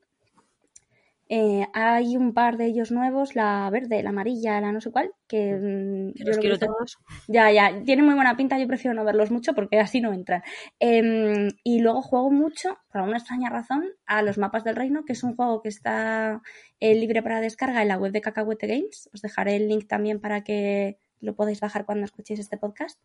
Eh, 1.31 1.67
hay 1.75 2.17
un 2.17 2.33
par 2.33 2.57
de 2.57 2.65
ellos 2.65 2.91
nuevos, 2.91 3.37
la 3.37 3.69
verde, 3.71 4.03
la 4.03 4.09
amarilla, 4.09 4.63
la 4.63 4.73
no 4.73 4.81
sé 4.81 4.91
cuál, 4.91 5.13
que 5.27 5.55
mm, 5.55 6.13
Que 6.15 6.25
yo 6.25 6.27
los 6.27 6.37
lo 6.37 6.41
quiero 6.41 6.59
todos. 6.59 6.97
Ya, 7.27 7.53
ya, 7.53 7.83
tienen 7.85 8.07
muy 8.07 8.15
buena 8.15 8.35
pinta, 8.35 8.59
yo 8.59 8.67
prefiero 8.67 8.95
no 8.95 9.05
verlos 9.05 9.31
mucho 9.31 9.55
porque 9.55 9.79
así 9.81 10.01
no 10.01 10.15
entran. 10.15 10.43
Em, 10.81 11.49
y 11.65 11.81
luego 11.81 12.01
juego 12.01 12.31
mucho, 12.31 12.79
por 12.91 13.03
alguna 13.03 13.19
extraña 13.19 13.51
razón, 13.51 13.85
a 14.07 14.23
los 14.23 14.39
mapas 14.39 14.65
del 14.65 14.77
reino, 14.77 15.05
que 15.05 15.13
es 15.13 15.23
un 15.23 15.37
juego 15.37 15.61
que 15.61 15.69
está 15.69 16.41
eh, 16.81 16.95
libre 16.95 17.23
para 17.23 17.41
descarga 17.43 17.83
en 17.83 17.89
la 17.89 17.99
web 17.99 18.13
de 18.13 18.23
Cacahuete 18.23 18.67
Games. 18.67 19.11
Os 19.13 19.21
dejaré 19.21 19.57
el 19.57 19.69
link 19.69 19.87
también 19.87 20.21
para 20.21 20.43
que 20.43 20.99
lo 21.21 21.35
podáis 21.35 21.61
bajar 21.61 21.85
cuando 21.85 22.05
escuchéis 22.05 22.41
este 22.41 22.57
podcast. 22.57 22.99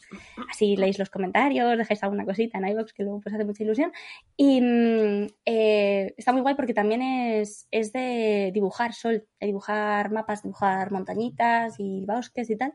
Así 0.49 0.75
leéis 0.75 0.99
los 0.99 1.09
comentarios, 1.09 1.77
dejáis 1.77 2.03
alguna 2.03 2.25
cosita 2.25 2.57
en 2.57 2.67
iVoox 2.67 2.93
que 2.93 3.03
luego 3.03 3.21
pues 3.21 3.33
hace 3.33 3.45
mucha 3.45 3.63
ilusión. 3.63 3.91
Y 4.37 4.61
mm, 4.61 5.27
eh, 5.45 6.13
está 6.17 6.31
muy 6.31 6.41
guay 6.41 6.55
porque 6.55 6.73
también 6.73 7.01
es, 7.01 7.67
es 7.71 7.93
de 7.93 8.51
dibujar 8.53 8.93
sol, 8.93 9.25
de 9.39 9.47
dibujar 9.47 10.11
mapas, 10.11 10.43
dibujar 10.43 10.91
montañitas 10.91 11.75
y 11.79 12.05
bosques 12.05 12.49
y 12.49 12.55
tal. 12.55 12.73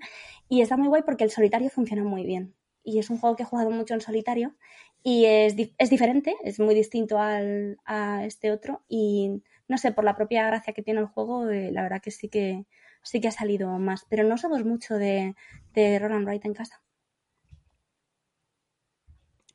Y 0.49 0.61
está 0.63 0.77
muy 0.77 0.89
guay 0.89 1.03
porque 1.03 1.25
el 1.25 1.31
solitario 1.31 1.71
funciona 1.71 2.05
muy 2.05 2.25
bien. 2.25 2.55
Y 2.83 2.99
es 2.99 3.11
un 3.11 3.19
juego 3.19 3.37
que 3.37 3.43
he 3.43 3.47
jugado 3.47 3.71
mucho 3.71 3.95
en 3.95 4.01
solitario 4.01 4.55
y 5.03 5.27
es, 5.27 5.55
es 5.79 5.91
diferente, 5.91 6.35
es 6.43 6.59
muy 6.59 6.75
distinto 6.75 7.19
al, 7.19 7.79
a 7.85 8.25
este 8.25 8.51
otro. 8.51 8.83
Y 8.89 9.43
no 9.69 9.79
sé, 9.79 9.93
por 9.93 10.05
la 10.05 10.17
propia 10.17 10.47
gracia 10.47 10.73
que 10.73 10.83
tiene 10.83 11.01
el 11.01 11.07
juego, 11.07 11.49
eh, 11.51 11.71
la 11.73 11.83
verdad 11.83 12.01
que 12.03 12.11
sí 12.11 12.29
que 12.29 12.67
sí 13.03 13.21
que 13.21 13.29
ha 13.29 13.33
salido 13.33 13.79
más. 13.79 14.07
Pero 14.09 14.25
no 14.25 14.39
somos 14.39 14.65
mucho 14.65 14.95
de, 14.95 15.35
de 15.73 15.99
Roll 15.99 16.13
and 16.13 16.27
Write 16.27 16.49
en 16.49 16.55
casa. 16.55 16.83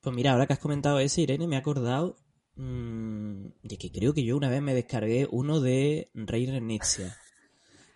Pues 0.01 0.15
mira, 0.15 0.33
ahora 0.33 0.47
que 0.47 0.53
has 0.53 0.59
comentado 0.59 0.99
ese, 0.99 1.21
Irene, 1.21 1.47
me 1.47 1.55
he 1.55 1.59
acordado 1.59 2.17
mm, 2.55 3.45
de 3.63 3.77
que 3.77 3.91
creo 3.91 4.13
que 4.13 4.25
yo 4.25 4.35
una 4.35 4.49
vez 4.49 4.61
me 4.61 4.73
descargué 4.73 5.27
uno 5.31 5.61
de 5.61 6.11
Reiner 6.13 6.61
Nietzsche. 6.61 7.09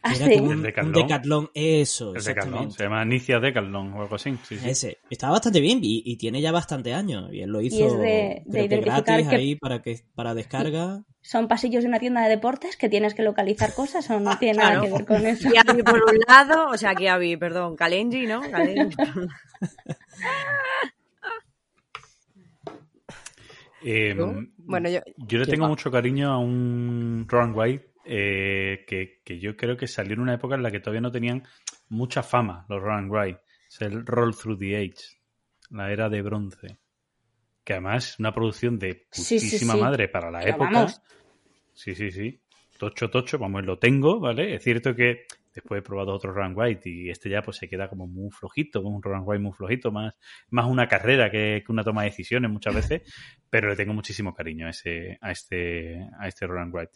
Ah, 0.09 0.13
Era 0.15 0.25
sí. 0.27 0.37
como 0.39 0.45
un, 0.51 0.53
El 0.57 0.61
Decathlon. 0.63 0.95
un 0.95 1.01
Decathlon, 1.01 1.49
eso, 1.53 2.15
El 2.15 2.23
Decathlon. 2.23 2.71
Se 2.71 2.83
llama 2.83 3.03
Nicia 3.05 3.39
Decathlon 3.39 3.93
o 3.93 4.01
algo 4.01 4.15
así. 4.15 4.37
Sí, 4.47 4.57
sí. 4.57 4.69
Ese. 4.69 4.97
Estaba 5.09 5.33
bastante 5.33 5.59
bien 5.59 5.79
y, 5.81 6.01
y 6.05 6.17
tiene 6.17 6.41
ya 6.41 6.51
bastante 6.51 6.93
años. 6.93 7.29
Y 7.33 7.41
él 7.41 7.49
lo 7.49 7.61
hizo 7.61 7.85
es 7.87 7.97
de- 7.99 8.43
que 8.51 8.67
gratis 8.81 9.27
que- 9.27 9.35
ahí 9.35 9.55
para 9.55 9.81
que 9.81 9.99
para 10.15 10.33
descarga. 10.33 11.03
¿Son 11.21 11.47
pasillos 11.49 11.83
de 11.83 11.89
una 11.89 11.99
tienda 11.99 12.23
de 12.23 12.29
deportes 12.29 12.77
que 12.77 12.87
tienes 12.87 13.13
que 13.13 13.21
localizar 13.23 13.73
cosas 13.73 14.09
o 14.09 14.19
no 14.19 14.37
tiene 14.39 14.59
Claro. 14.59 14.75
nada 14.75 14.85
que 14.87 14.93
ver 14.93 15.05
con 15.05 15.25
eso? 15.25 15.49
Kiabi 15.51 15.83
por 15.83 15.95
un 15.95 16.19
lado, 16.27 16.67
o 16.69 16.77
sea, 16.77 16.95
Kiabi, 16.95 17.35
perdón, 17.37 17.75
Kalenji, 17.75 18.27
¿no? 18.27 18.41
Kalenji. 18.41 18.95
Eh, 23.83 24.15
Bueno, 24.57 24.89
yo, 24.89 24.99
Yo 25.17 25.37
le 25.39 25.45
¿Qué 25.45 25.51
tengo 25.51 25.63
va? 25.63 25.69
mucho 25.69 25.91
cariño 25.91 26.31
a 26.31 26.39
un 26.39 27.25
Ron 27.29 27.53
White 27.55 27.91
eh, 28.07 28.85
que, 28.87 29.21
que 29.23 29.39
yo 29.39 29.55
creo 29.55 29.77
que 29.77 29.87
salió 29.87 30.13
en 30.13 30.21
una 30.21 30.33
época 30.35 30.55
en 30.55 30.63
la 30.63 30.71
que 30.71 30.79
todavía 30.79 31.01
no 31.01 31.11
tenían 31.11 31.43
mucha 31.89 32.23
fama 32.23 32.65
los 32.69 32.81
Ron 32.81 33.09
White. 33.09 33.39
Es 33.69 33.81
el 33.81 34.05
Roll 34.05 34.35
Through 34.35 34.59
the 34.59 34.77
Age, 34.77 35.19
la 35.71 35.91
era 35.91 36.09
de 36.09 36.21
bronce. 36.21 36.77
Que 37.63 37.73
además 37.73 38.09
es 38.13 38.19
una 38.19 38.33
producción 38.33 38.79
de 38.79 39.05
Sí, 39.11 39.39
sí, 39.39 39.45
putísima 39.45 39.73
sí. 39.73 39.79
madre 39.81 40.07
para 40.07 40.31
la 40.31 40.39
Pero 40.39 40.51
época. 40.55 40.69
vamos. 40.71 41.01
Sí, 41.73 41.93
sí, 41.95 42.11
sí. 42.11 42.39
Tocho, 42.79 43.09
tocho, 43.09 43.37
vamos, 43.39 43.65
lo 43.65 43.77
tengo, 43.77 44.19
¿vale? 44.19 44.55
Es 44.55 44.63
cierto 44.63 44.95
que 44.95 45.25
después 45.53 45.79
he 45.79 45.81
probado 45.81 46.13
otro 46.13 46.31
Run 46.31 46.53
White 46.55 46.87
y 46.87 47.09
este 47.09 47.29
ya 47.29 47.41
pues 47.41 47.57
se 47.57 47.67
queda 47.67 47.89
como 47.89 48.05
muy 48.05 48.29
flojito, 48.29 48.83
como 48.83 48.95
un 48.95 49.01
Run 49.01 49.23
White 49.25 49.41
muy 49.41 49.51
flojito, 49.51 49.91
más, 49.91 50.15
más 50.51 50.67
una 50.67 50.87
carrera 50.87 51.31
que, 51.31 51.63
que 51.65 51.71
una 51.71 51.83
toma 51.83 52.03
de 52.03 52.09
decisiones 52.09 52.51
muchas 52.51 52.75
veces, 52.75 53.01
pero 53.49 53.67
le 53.69 53.75
tengo 53.75 53.93
muchísimo 53.93 54.33
cariño 54.35 54.67
a 54.67 54.69
ese, 54.69 55.17
a 55.19 55.31
este, 55.31 56.07
a 56.19 56.27
este 56.27 56.45
Run 56.45 56.69
White. 56.71 56.91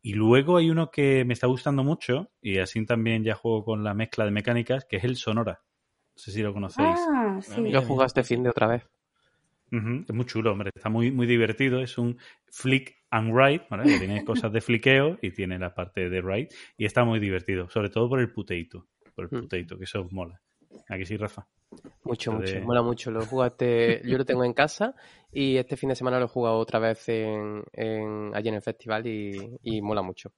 Y 0.00 0.14
luego 0.14 0.56
hay 0.56 0.70
uno 0.70 0.90
que 0.90 1.24
me 1.24 1.34
está 1.34 1.46
gustando 1.46 1.82
mucho, 1.84 2.30
y 2.40 2.58
así 2.58 2.84
también 2.86 3.24
ya 3.24 3.34
juego 3.34 3.64
con 3.64 3.82
la 3.84 3.94
mezcla 3.94 4.24
de 4.24 4.30
mecánicas, 4.30 4.84
que 4.84 4.96
es 4.96 5.04
el 5.04 5.16
Sonora. 5.16 5.60
No 5.62 6.22
sé 6.22 6.32
si 6.32 6.42
lo 6.42 6.52
conocéis. 6.52 6.98
Ah, 7.10 7.38
sí. 7.42 7.70
Yo 7.70 7.82
jugué 7.82 8.06
este 8.06 8.22
fin 8.24 8.42
de 8.42 8.50
otra 8.50 8.66
vez. 8.68 8.88
Es 9.70 10.14
muy 10.14 10.24
chulo, 10.24 10.52
hombre. 10.52 10.70
Está 10.74 10.88
muy, 10.88 11.10
muy 11.12 11.26
divertido. 11.26 11.80
Es 11.82 11.98
un 11.98 12.16
flick 12.46 12.96
and 13.10 13.32
write, 13.34 13.66
¿vale? 13.68 13.84
Que 13.84 13.98
tiene 13.98 14.24
cosas 14.24 14.50
de 14.52 14.60
fliqueo 14.62 15.18
y 15.20 15.30
tiene 15.30 15.58
la 15.58 15.74
parte 15.74 16.08
de 16.08 16.22
write. 16.22 16.54
Y 16.78 16.86
está 16.86 17.04
muy 17.04 17.20
divertido. 17.20 17.68
Sobre 17.68 17.90
todo 17.90 18.08
por 18.08 18.18
el 18.20 18.32
puteito. 18.32 18.86
Por 19.14 19.24
el 19.26 19.30
Mm. 19.30 19.42
puteito, 19.42 19.76
que 19.76 19.84
eso 19.84 20.08
mola. 20.10 20.40
Aquí 20.88 21.04
sí, 21.04 21.16
Rafa. 21.16 21.46
Mucho, 22.04 22.32
Lo 22.32 22.38
mucho. 22.40 22.54
de- 22.54 22.60
Mola 22.60 22.82
mucho. 22.82 23.10
Lo 23.10 23.24
jugaste, 23.26 24.00
yo 24.04 24.16
lo 24.18 24.24
tengo 24.24 24.44
en 24.44 24.52
casa 24.54 24.94
y 25.32 25.56
este 25.56 25.76
fin 25.76 25.90
de 25.90 25.94
semana 25.94 26.18
lo 26.18 26.24
he 26.24 26.28
jugado 26.28 26.56
otra 26.58 26.78
vez 26.78 27.08
en, 27.08 27.62
en- 27.72 28.34
allí 28.34 28.48
en 28.48 28.54
el 28.54 28.62
festival 28.62 29.06
y, 29.06 29.58
y 29.62 29.82
mola 29.82 30.02
mucho. 30.02 30.32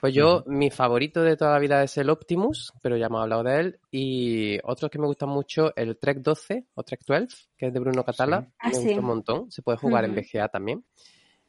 Pues 0.00 0.12
yo, 0.12 0.42
mi 0.46 0.68
favorito 0.70 1.22
de 1.22 1.36
toda 1.36 1.52
la 1.52 1.58
vida 1.58 1.82
es 1.82 1.96
el 1.96 2.10
Optimus, 2.10 2.72
pero 2.82 2.96
ya 2.96 3.06
hemos 3.06 3.22
hablado 3.22 3.44
de 3.44 3.60
él. 3.60 3.80
Y 3.90 4.58
otros 4.64 4.90
que 4.90 4.98
me 4.98 5.06
gustan 5.06 5.28
mucho, 5.30 5.74
el 5.76 5.96
Trek 5.96 6.18
12 6.18 6.66
o 6.74 6.82
Trek 6.82 7.00
12, 7.06 7.26
que 7.56 7.66
es 7.68 7.72
de 7.72 7.80
Bruno 7.80 8.04
Catala. 8.04 8.42
Sí. 8.42 8.52
Ah, 8.58 8.68
me 8.68 8.74
sí. 8.74 8.84
gusta 8.84 9.00
un 9.00 9.06
montón. 9.06 9.50
Se 9.50 9.62
puede 9.62 9.78
jugar 9.78 10.04
en. 10.04 10.14
VGA 10.14 10.48
también. 10.48 10.84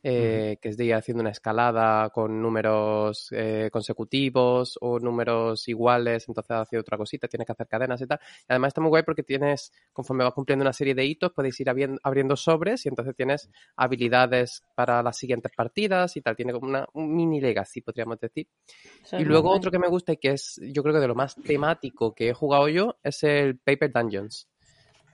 Eh, 0.10 0.58
que 0.62 0.70
es 0.70 0.78
de 0.78 0.86
ir 0.86 0.94
haciendo 0.94 1.20
una 1.20 1.32
escalada 1.32 2.10
con 2.12 2.42
números 2.42 3.28
eh, 3.32 3.68
consecutivos 3.70 4.78
o 4.80 5.00
números 5.00 5.68
iguales, 5.68 6.30
entonces 6.30 6.52
hace 6.52 6.78
otra 6.78 6.98
cosita, 6.98 7.28
tienes 7.28 7.46
que 7.46 7.52
hacer 7.52 7.68
cadenas 7.68 8.00
y 8.00 8.08
tal. 8.08 8.18
Y 8.24 8.46
además 8.48 8.70
está 8.70 8.80
muy 8.80 8.88
guay 8.88 9.04
porque 9.04 9.24
tienes, 9.24 9.74
conforme 9.92 10.24
vas 10.24 10.34
cumpliendo 10.34 10.64
una 10.64 10.72
serie 10.72 10.96
de 10.96 11.04
hitos, 11.04 11.34
puedes 11.34 11.60
ir 11.60 11.70
abriendo 11.70 12.38
sobres 12.38 12.86
y 12.86 12.90
entonces 12.90 13.18
tienes 13.18 13.50
habilidades 13.76 14.64
para 14.76 15.04
las 15.04 15.18
siguientes 15.18 15.52
partidas 15.54 16.16
y 16.16 16.22
tal. 16.22 16.38
Tiene 16.38 16.54
como 16.54 16.70
una, 16.70 16.88
un 16.94 17.14
mini 17.14 17.42
legacy, 17.42 17.82
podríamos 17.82 18.18
decir. 18.18 18.48
Eso 19.04 19.20
Y 19.20 19.26
luego 19.26 19.52
otro 19.52 19.72
que 19.72 19.80
me 19.80 19.90
gusta 19.90 20.14
y 20.14 20.18
que 20.18 20.32
es, 20.32 20.58
yo 20.72 20.84
creo 20.84 20.96
que 20.96 21.02
de 21.02 21.08
lo 21.10 21.16
más 21.16 21.36
temático 21.36 22.16
que 22.16 22.30
he 22.30 22.34
jugado 22.34 22.70
yo, 22.70 22.96
es 23.04 23.24
el 23.24 23.60
Paper 23.60 23.92
Dungeons, 23.92 24.48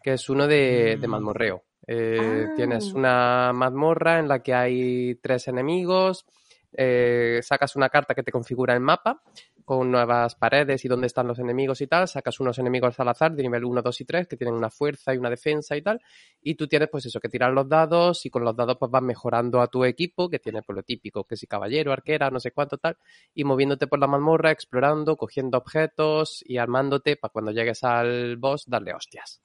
que 0.03 0.13
es 0.13 0.29
uno 0.29 0.45
de, 0.45 0.97
de 1.01 1.07
Mm. 1.07 1.72
Eh, 1.87 2.47
Ah. 2.49 2.53
Tienes 2.55 2.93
una 2.93 3.51
mazmorra 3.53 4.19
en 4.19 4.27
la 4.27 4.41
que 4.41 4.53
hay 4.53 5.15
tres 5.15 5.47
enemigos, 5.47 6.25
eh, 6.71 7.39
sacas 7.43 7.75
una 7.75 7.89
carta 7.89 8.15
que 8.15 8.23
te 8.23 8.31
configura 8.31 8.73
el 8.73 8.79
mapa, 8.79 9.21
con 9.65 9.89
nuevas 9.91 10.35
paredes 10.35 10.83
y 10.83 10.87
dónde 10.87 11.07
están 11.07 11.27
los 11.27 11.39
enemigos 11.39 11.79
y 11.81 11.87
tal, 11.87 12.07
sacas 12.07 12.39
unos 12.39 12.59
enemigos 12.59 12.99
al 12.99 13.07
azar 13.07 13.33
de 13.33 13.43
nivel 13.43 13.63
1, 13.63 13.81
2 13.81 14.01
y 14.01 14.05
3 14.05 14.27
que 14.27 14.35
tienen 14.35 14.55
una 14.55 14.69
fuerza 14.69 15.13
y 15.13 15.17
una 15.17 15.29
defensa 15.29 15.77
y 15.77 15.81
tal, 15.81 16.01
y 16.41 16.55
tú 16.55 16.67
tienes 16.67 16.89
pues 16.89 17.05
eso, 17.05 17.19
que 17.19 17.29
tirar 17.29 17.51
los 17.53 17.67
dados 17.69 18.25
y 18.25 18.29
con 18.29 18.43
los 18.43 18.55
dados 18.55 18.77
pues 18.77 18.91
vas 18.91 19.01
mejorando 19.01 19.61
a 19.61 19.67
tu 19.67 19.85
equipo, 19.85 20.29
que 20.29 20.39
tiene 20.39 20.61
pues 20.63 20.75
lo 20.75 20.83
típico, 20.83 21.23
que 21.23 21.37
si 21.37 21.47
caballero, 21.47 21.93
arquera, 21.93 22.29
no 22.29 22.39
sé 22.39 22.51
cuánto 22.51 22.77
tal, 22.77 22.97
y 23.33 23.43
moviéndote 23.43 23.87
por 23.87 23.99
la 23.99 24.07
mazmorra, 24.07 24.51
explorando, 24.51 25.15
cogiendo 25.15 25.57
objetos 25.57 26.43
y 26.45 26.57
armándote 26.57 27.15
para 27.15 27.31
cuando 27.31 27.51
llegues 27.51 27.83
al 27.83 28.37
boss 28.37 28.65
darle 28.67 28.93
hostias. 28.93 29.41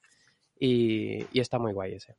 Y, 0.59 1.25
y 1.31 1.39
está 1.39 1.57
muy 1.59 1.71
guay 1.71 1.93
ese. 1.93 2.17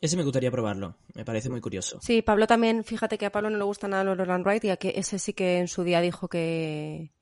Ese 0.00 0.16
me 0.16 0.22
gustaría 0.22 0.50
probarlo. 0.50 0.96
Me 1.14 1.24
parece 1.24 1.50
muy 1.50 1.60
curioso. 1.60 1.98
Sí, 2.00 2.22
Pablo 2.22 2.46
también, 2.46 2.84
fíjate 2.84 3.18
que 3.18 3.26
a 3.26 3.32
Pablo 3.32 3.50
no 3.50 3.58
le 3.58 3.64
gusta 3.64 3.88
nada 3.88 4.04
los 4.04 4.16
Roll 4.16 4.30
and 4.30 4.46
Ride 4.46 4.68
y 4.68 4.70
a 4.70 4.76
que 4.76 4.92
ese 4.96 5.18
sí 5.18 5.32
que 5.32 5.58
en 5.58 5.66
su 5.66 5.82
día 5.82 6.00
dijo 6.00 6.28
que, 6.28 7.12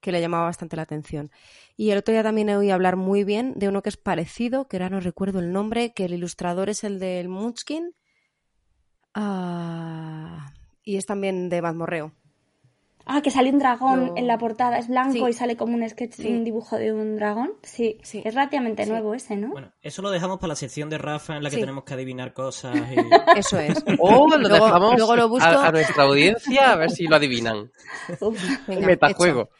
que 0.00 0.12
le 0.12 0.20
llamaba 0.20 0.44
bastante 0.44 0.76
la 0.76 0.82
atención. 0.82 1.32
Y 1.76 1.90
el 1.90 1.98
otro 1.98 2.12
día 2.12 2.22
también 2.22 2.50
oí 2.50 2.70
hablar 2.70 2.96
muy 2.96 3.24
bien 3.24 3.54
de 3.56 3.68
uno 3.68 3.82
que 3.82 3.88
es 3.88 3.96
parecido, 3.96 4.68
que 4.68 4.76
ahora 4.76 4.90
no 4.90 5.00
recuerdo 5.00 5.40
el 5.40 5.52
nombre, 5.52 5.92
que 5.94 6.04
el 6.04 6.12
ilustrador 6.12 6.68
es 6.68 6.84
el 6.84 7.00
del 7.00 7.28
Munchkin. 7.28 7.94
Ah, 9.14 10.52
y 10.84 10.96
es 10.96 11.06
también 11.06 11.48
de 11.48 11.60
Mazmorreo. 11.60 12.12
Ah, 13.04 13.20
que 13.20 13.30
sale 13.30 13.50
un 13.50 13.58
dragón 13.58 14.06
No. 14.06 14.16
en 14.16 14.26
la 14.28 14.38
portada, 14.38 14.78
es 14.78 14.86
blanco 14.88 15.24
Sí. 15.26 15.30
y 15.30 15.32
sale 15.32 15.56
como 15.56 15.74
un 15.74 15.88
sketch, 15.88 16.12
Sí. 16.14 16.28
un 16.28 16.44
dibujo 16.44 16.76
de 16.76 16.92
un 16.92 17.16
dragón. 17.16 17.52
Sí, 17.62 17.98
Sí. 18.02 18.22
es 18.24 18.34
relativamente 18.34 18.84
Sí. 18.84 18.90
nuevo 18.90 19.12
ese, 19.14 19.36
¿no? 19.36 19.48
Bueno, 19.50 19.72
eso 19.82 20.02
lo 20.02 20.10
dejamos 20.10 20.38
para 20.38 20.48
la 20.50 20.56
sección 20.56 20.88
de 20.88 20.98
Rafa 20.98 21.36
en 21.36 21.42
la 21.42 21.50
que 21.50 21.56
Sí. 21.56 21.60
tenemos 21.62 21.82
que 21.84 21.94
adivinar 21.94 22.32
cosas. 22.32 22.76
Y... 22.76 22.80
Eso 23.38 23.58
es. 23.58 23.82
O 24.00 24.28
lo 24.28 24.38
Luego- 24.38 24.66
dejamos 24.66 24.96
luego 24.96 25.16
lo 25.16 25.28
busco. 25.28 25.44
a, 25.46 25.66
a 25.66 25.72
nuestra 25.72 26.04
audiencia 26.04 26.72
a 26.72 26.76
ver 26.76 26.90
si 26.90 27.06
lo 27.06 27.16
adivinan. 27.16 27.70
Uf. 28.20 28.40
Venga, 28.68 28.86
Metajuego. 28.86 29.42
hecho. 29.42 29.50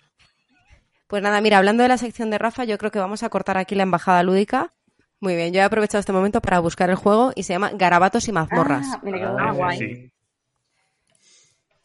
Pues 1.09 1.23
nada, 1.23 1.41
mira, 1.41 1.59
hablando 1.59 1.83
de 1.83 1.89
la 1.89 1.99
sección 1.99 2.31
de 2.31 2.39
Rafa, 2.39 2.65
yo 2.65 2.79
creo 2.79 2.91
que 2.91 2.99
vamos 2.99 3.23
a 3.23 3.29
cortar 3.29 3.59
aquí 3.59 3.75
la 3.75 3.83
embajada 3.83 4.23
lúdica. 4.23 4.73
Muy 5.21 5.37
bien, 5.37 5.53
yo 5.53 5.61
he 5.61 5.65
aprovechado 5.65 6.01
este 6.01 6.13
momento 6.13 6.41
para 6.41 6.59
buscar 6.61 6.91
el 6.91 6.97
juego 6.97 7.33
y 7.35 7.43
se 7.43 7.53
llama 7.53 7.71
Garabatos 7.75 8.27
y 8.29 8.33
mazmorras. 8.33 8.87
Ah, 8.95 9.01
quedó 9.05 9.37
Ah, 9.39 9.53
guay. 9.53 9.79
sí. 9.79 10.13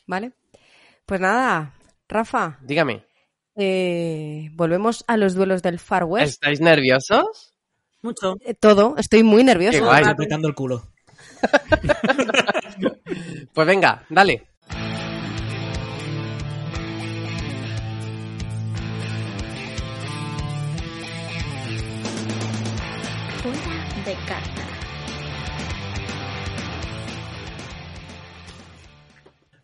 ¿Vale? 0.08 0.32
Pues 1.08 1.22
nada, 1.22 1.74
Rafa, 2.10 2.60
Dígame, 2.62 3.05
eh, 3.55 4.49
volvemos 4.55 5.05
a 5.08 5.16
los 5.16 5.36
duelos 5.36 5.64
del 5.64 5.80
Far 5.80 6.03
West. 6.03 6.34
¿estáis 6.34 6.60
nerviosos? 6.60 7.53
Mucho. 8.01 8.36
Eh, 8.41 8.53
Todo, 8.53 8.93
estoy 8.97 9.24
muy 9.24 9.45
nervioso. 9.45 9.80
Qué 9.80 9.86
guay. 9.86 10.01
Estoy 10.01 10.12
apretando 10.12 10.49
el 10.49 10.53
culo. 10.53 10.84
Pues 13.53 13.66
venga, 13.66 14.05
dale. 14.10 14.49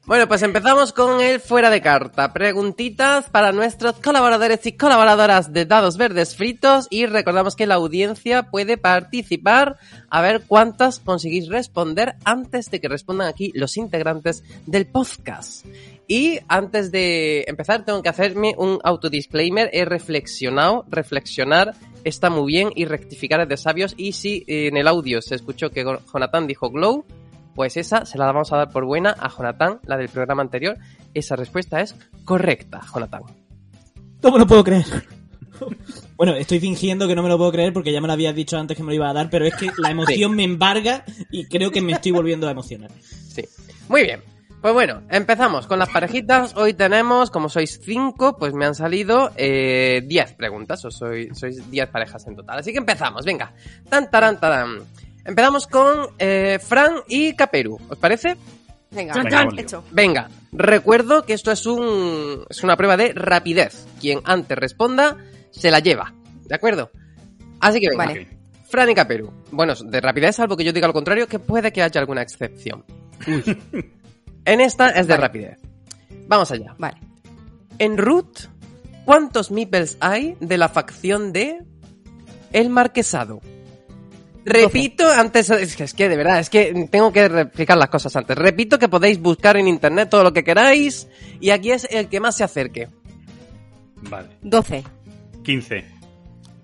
Bueno, 0.06 0.28
pues 0.28 0.44
empezamos 0.44 0.92
con 0.92 1.22
el 1.22 1.40
fuera 1.40 1.70
de 1.70 1.82
carta. 1.82 2.34
Preguntitas 2.34 3.30
para 3.30 3.54
nuestros 3.54 4.02
colaboradores 4.02 4.66
y 4.66 4.74
colaboradoras 4.74 5.54
de 5.54 5.66
Dados 5.66 5.96
Verdes 5.96 6.36
Fritos 6.36 6.88
y 6.90 7.06
recordamos 7.06 7.56
que 7.56 7.68
la 7.68 7.76
audiencia 7.76 8.44
puede 8.52 8.78
participar 8.78 9.78
a 10.10 10.22
ver 10.22 10.44
cuántas 10.46 11.00
conseguís 11.00 11.48
responder 11.48 12.16
antes 12.26 12.70
de 12.70 12.82
que 12.82 12.90
respondan 12.90 13.30
aquí 13.30 13.54
los 13.56 13.78
integrantes 13.78 14.44
del 14.66 14.88
podcast. 14.88 15.66
Y 16.06 16.40
antes 16.50 16.92
de 16.92 17.46
empezar 17.48 17.86
tengo 17.86 18.04
que 18.04 18.10
hacerme 18.10 18.56
un 18.58 18.80
autodisclaimer. 18.84 19.70
He 19.72 19.86
reflexionado, 19.86 20.84
reflexionar 20.90 21.76
está 22.04 22.30
muy 22.30 22.52
bien 22.52 22.72
y 22.76 22.84
rectificar 22.84 23.40
es 23.40 23.48
de 23.48 23.56
sabios. 23.56 23.94
Y 23.96 24.12
si 24.12 24.44
en 24.48 24.76
el 24.76 24.90
audio 24.90 25.22
se 25.22 25.36
escuchó 25.36 25.70
que 25.70 25.86
Jonathan 26.14 26.46
dijo 26.46 26.70
glow, 26.70 27.06
pues 27.56 27.78
esa 27.78 28.06
se 28.06 28.18
la 28.18 28.26
vamos 28.26 28.52
a 28.52 28.58
dar 28.58 28.70
por 28.70 28.86
buena 28.86 29.16
a 29.20 29.30
Jonathan, 29.30 29.80
la 29.86 29.98
del 29.98 30.10
programa 30.10 30.42
anterior. 30.42 30.78
Esa 31.14 31.36
respuesta 31.36 31.82
es 31.82 31.96
correcta, 32.26 32.82
Jonathan. 32.94 33.24
No 34.22 34.32
me 34.32 34.40
lo 34.40 34.48
puedo 34.48 34.64
creer. 34.64 34.86
Bueno, 36.16 36.36
estoy 36.36 36.60
fingiendo 36.60 37.08
que 37.08 37.16
no 37.16 37.24
me 37.24 37.28
lo 37.28 37.38
puedo 37.38 37.52
creer 37.52 37.74
porque 37.74 37.92
ya 37.92 38.00
me 38.00 38.08
lo 38.08 38.14
habías 38.14 38.36
dicho 38.36 38.58
antes 38.58 38.78
que 38.78 38.84
me 38.84 38.90
lo 38.90 38.96
iba 38.96 39.10
a 39.10 39.14
dar, 39.14 39.30
pero 39.30 39.46
es 39.46 39.56
que 39.56 39.72
la 39.78 39.90
emoción 39.90 40.36
me 40.36 40.44
embarga 40.44 41.04
y 41.32 41.46
creo 41.46 41.72
que 41.72 41.82
me 41.82 41.92
estoy 41.92 42.12
volviendo 42.12 42.48
a 42.48 42.52
emocionar. 42.52 42.92
Sí. 43.02 43.44
Muy 43.90 44.04
bien. 44.04 44.22
Pues 44.64 44.74
bueno, 44.74 45.02
empezamos 45.10 45.68
con 45.68 45.78
las 45.78 45.90
parejitas. 45.90 46.56
Hoy 46.56 46.74
tenemos, 46.74 47.30
como 47.30 47.50
sois 47.50 47.82
cinco, 47.84 48.38
pues 48.38 48.54
me 48.54 48.66
han 48.66 48.76
salido 48.76 49.32
eh, 49.36 50.02
10 50.06 50.36
preguntas. 50.36 50.86
O 50.86 50.92
soy, 50.92 51.36
sois 51.36 51.70
10 51.70 51.90
parejas 51.90 52.26
en 52.28 52.38
total. 52.38 52.60
Así 52.60 52.72
que 52.72 52.78
empezamos, 52.78 53.26
venga. 53.26 53.52
Tan, 53.90 54.10
taran, 54.10 54.40
taran. 54.40 54.84
Empezamos 55.26 55.68
con 55.68 56.08
eh, 56.20 56.60
Fran 56.62 56.96
y 57.08 57.36
Caperu. 57.36 57.80
¿Os 57.90 57.98
parece? 57.98 58.36
Venga, 58.92 59.14
Venga, 59.16 59.48
hecho. 59.58 59.84
Venga, 59.92 60.30
recuerdo 60.52 61.26
que 61.26 61.34
esto 61.34 61.52
es 61.52 61.66
un 61.66 62.46
es 62.50 62.64
una 62.64 62.78
prueba 62.78 62.96
de 62.98 63.14
rapidez. 63.14 63.88
Quien 64.00 64.22
antes 64.24 64.58
responda 64.58 65.18
se 65.52 65.72
la 65.72 65.80
lleva, 65.80 66.14
¿de 66.46 66.56
acuerdo? 66.56 66.92
Así 67.60 67.80
que 67.80 67.90
venga, 67.90 68.06
Vale. 68.06 68.28
Fran 68.70 68.90
y 68.90 68.96
Caperu. 68.96 69.32
Bueno, 69.52 69.74
de 69.76 70.02
rapidez, 70.02 70.36
salvo 70.36 70.58
que 70.58 70.64
yo 70.64 70.74
diga 70.74 70.88
lo 70.88 70.94
contrario, 70.94 71.28
que 71.28 71.40
puede 71.40 71.72
que 71.72 71.82
haya 71.82 72.00
alguna 72.00 72.22
excepción. 72.22 72.86
en 74.46 74.62
esta 74.62 74.90
es 74.90 75.08
de 75.08 75.14
Vale. 75.14 75.22
rapidez. 75.22 75.60
Vamos 76.28 76.52
allá. 76.52 76.76
Vale. 76.78 76.98
En 77.80 77.98
Root, 77.98 78.48
¿cuántos 79.06 79.50
meeples 79.50 79.98
hay 80.00 80.38
de 80.40 80.58
la 80.58 80.70
facción 80.70 81.34
de 81.34 81.64
El 82.52 82.70
Marquesado? 82.70 83.42
Repito, 84.46 85.10
antes, 85.10 85.50
es 85.50 85.76
que, 85.76 85.84
es 85.86 85.94
que 85.94 86.10
de 86.10 86.18
verdad, 86.18 86.40
es 86.40 86.50
que 86.50 86.88
tengo 86.92 87.12
que 87.14 87.28
replicar 87.28 87.78
las 87.78 87.90
cosas 87.90 88.16
antes. 88.16 88.38
Repito 88.38 88.78
que 88.78 88.90
podéis 88.90 89.20
buscar 89.20 89.58
en 89.58 89.68
internet 89.68 90.10
todo 90.10 90.24
lo 90.24 90.34
que 90.34 90.44
queráis 90.44 91.08
y 91.40 91.52
aquí 91.52 91.72
es 91.72 91.88
el 91.90 92.10
que 92.10 92.20
más 92.20 92.36
se 92.36 92.44
acerque. 92.44 92.90
Vale. 94.10 94.30
12. 94.42 94.84
15. 95.44 95.86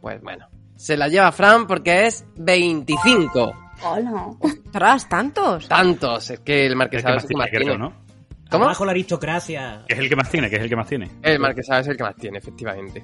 Pues 0.01 0.21
bueno, 0.21 0.47
se 0.75 0.97
la 0.97 1.07
lleva 1.07 1.32
Fran 1.32 1.67
porque 1.67 2.07
es 2.07 2.25
25. 2.36 3.53
Hola. 3.82 4.27
¡Ostras, 4.39 5.07
tantos! 5.07 5.67
Tantos, 5.69 6.32
es 6.32 6.39
que 6.41 6.65
el 6.65 6.75
más 6.75 6.89
es 6.91 7.03
que 7.03 7.11
más 7.11 7.25
tiene, 7.25 7.49
creo, 7.49 7.61
tiene. 7.61 7.77
¿no? 7.77 7.93
¿Cómo? 8.50 8.66
Abajo 8.66 8.86
la 8.86 8.91
aristocracia. 8.91 9.84
Que 9.88 9.93
es 9.93 10.00
el 10.00 10.10
que 10.10 10.16
más 10.16 10.30
tiene, 10.30 10.50
que 10.50 10.56
es 10.56 10.62
el 10.64 10.70
que 10.70 10.76
más 10.76 10.88
tiene. 10.88 11.10
El 11.22 11.39
Marquesado 11.39 11.82
es 11.82 11.88
el 11.88 11.97
que 11.97 12.04
más 12.04 12.16
tiene, 12.16 12.39
efectivamente. 12.39 13.04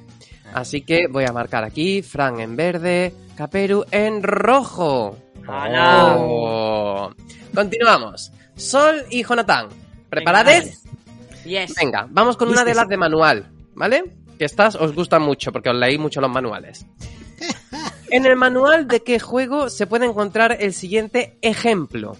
Así 0.53 0.81
que 0.81 1.07
voy 1.07 1.25
a 1.25 1.31
marcar 1.31 1.63
aquí, 1.63 2.01
Fran 2.01 2.39
en 2.39 2.55
verde, 2.55 3.13
Caperu 3.35 3.85
en 3.91 4.23
rojo. 4.23 5.17
¡Hala! 5.47 6.15
Oh. 6.17 7.11
Continuamos. 7.53 8.31
Sol 8.55 9.03
y 9.11 9.23
Jonathan, 9.23 9.67
¿preparados? 10.09 10.83
Yes. 11.43 11.75
Venga, 11.79 12.07
vamos 12.09 12.37
con 12.37 12.49
una 12.49 12.63
de 12.63 12.73
las 12.73 12.87
de 12.87 12.97
manual, 12.97 13.45
¿vale? 13.75 14.03
Que 14.39 14.45
estas 14.45 14.75
os 14.75 14.95
gustan 14.95 15.21
mucho 15.21 15.51
porque 15.51 15.69
os 15.69 15.75
leí 15.75 15.97
mucho 15.97 16.21
los 16.21 16.31
manuales. 16.31 16.85
En 18.11 18.25
el 18.25 18.35
manual 18.35 18.87
de 18.87 19.01
qué 19.01 19.19
juego 19.19 19.67
se 19.67 19.87
puede 19.87 20.05
encontrar 20.05 20.57
el 20.59 20.73
siguiente 20.73 21.37
ejemplo. 21.41 22.15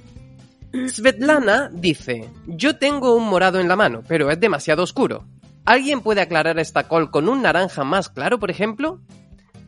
Svetlana 0.87 1.69
dice, 1.71 2.29
yo 2.45 2.77
tengo 2.77 3.15
un 3.15 3.27
morado 3.27 3.59
en 3.59 3.67
la 3.67 3.75
mano, 3.75 4.03
pero 4.07 4.29
es 4.31 4.39
demasiado 4.39 4.83
oscuro. 4.83 5.25
¿Alguien 5.65 6.01
puede 6.01 6.21
aclarar 6.21 6.59
esta 6.59 6.87
col 6.87 7.09
con 7.09 7.27
un 7.27 7.41
naranja 7.41 7.83
más 7.83 8.09
claro, 8.09 8.39
por 8.39 8.51
ejemplo? 8.51 9.01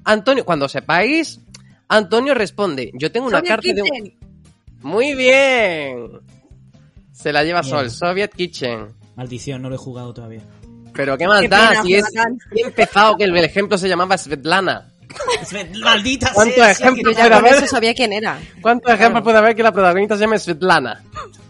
Antonio, 0.03 0.45
cuando 0.45 0.69
sepáis, 0.69 1.41
Antonio 1.87 2.33
responde, 2.33 2.91
yo 2.93 3.11
tengo 3.11 3.27
una 3.27 3.39
Soviet 3.39 3.49
carta 3.49 3.73
de... 3.73 3.81
un-. 3.81 4.13
Muy 4.81 5.15
bien. 5.15 6.21
Se 7.11 7.33
la 7.33 7.43
lleva 7.43 7.61
Bien. 7.61 7.71
Sol, 7.71 7.89
Soviet 7.89 8.33
Kitchen. 8.33 8.87
Maldición, 9.15 9.61
no 9.61 9.69
lo 9.69 9.75
he 9.75 9.79
jugado 9.79 10.13
todavía. 10.13 10.41
Pero 10.93 11.17
qué 11.17 11.27
más 11.27 11.41
Qué 11.41 11.47
da, 11.47 11.69
pena, 11.69 11.83
si 11.83 11.95
es 11.95 12.05
he 12.55 12.61
empezado 12.61 13.17
que 13.17 13.23
el 13.23 13.35
ejemplo 13.37 13.77
se 13.77 13.89
llamaba 13.89 14.17
Svetlana. 14.17 14.91
¡Maldita 15.81 16.31
¿Cuántos 16.33 16.55
sea! 16.55 16.71
ejemplos 16.71 17.15
que- 17.15 17.21
puede 17.21 17.29
Por 17.29 17.37
haber? 17.47 17.53
eso 17.55 17.67
sabía 17.67 17.93
quién 17.93 18.13
era. 18.13 18.39
¿Cuántos 18.61 18.91
ejemplos 18.93 19.23
puede 19.23 19.37
haber 19.37 19.55
que 19.55 19.63
la 19.63 19.71
protagonista 19.71 20.15
se 20.15 20.21
llame 20.21 20.37
Svetlana? 20.39 21.03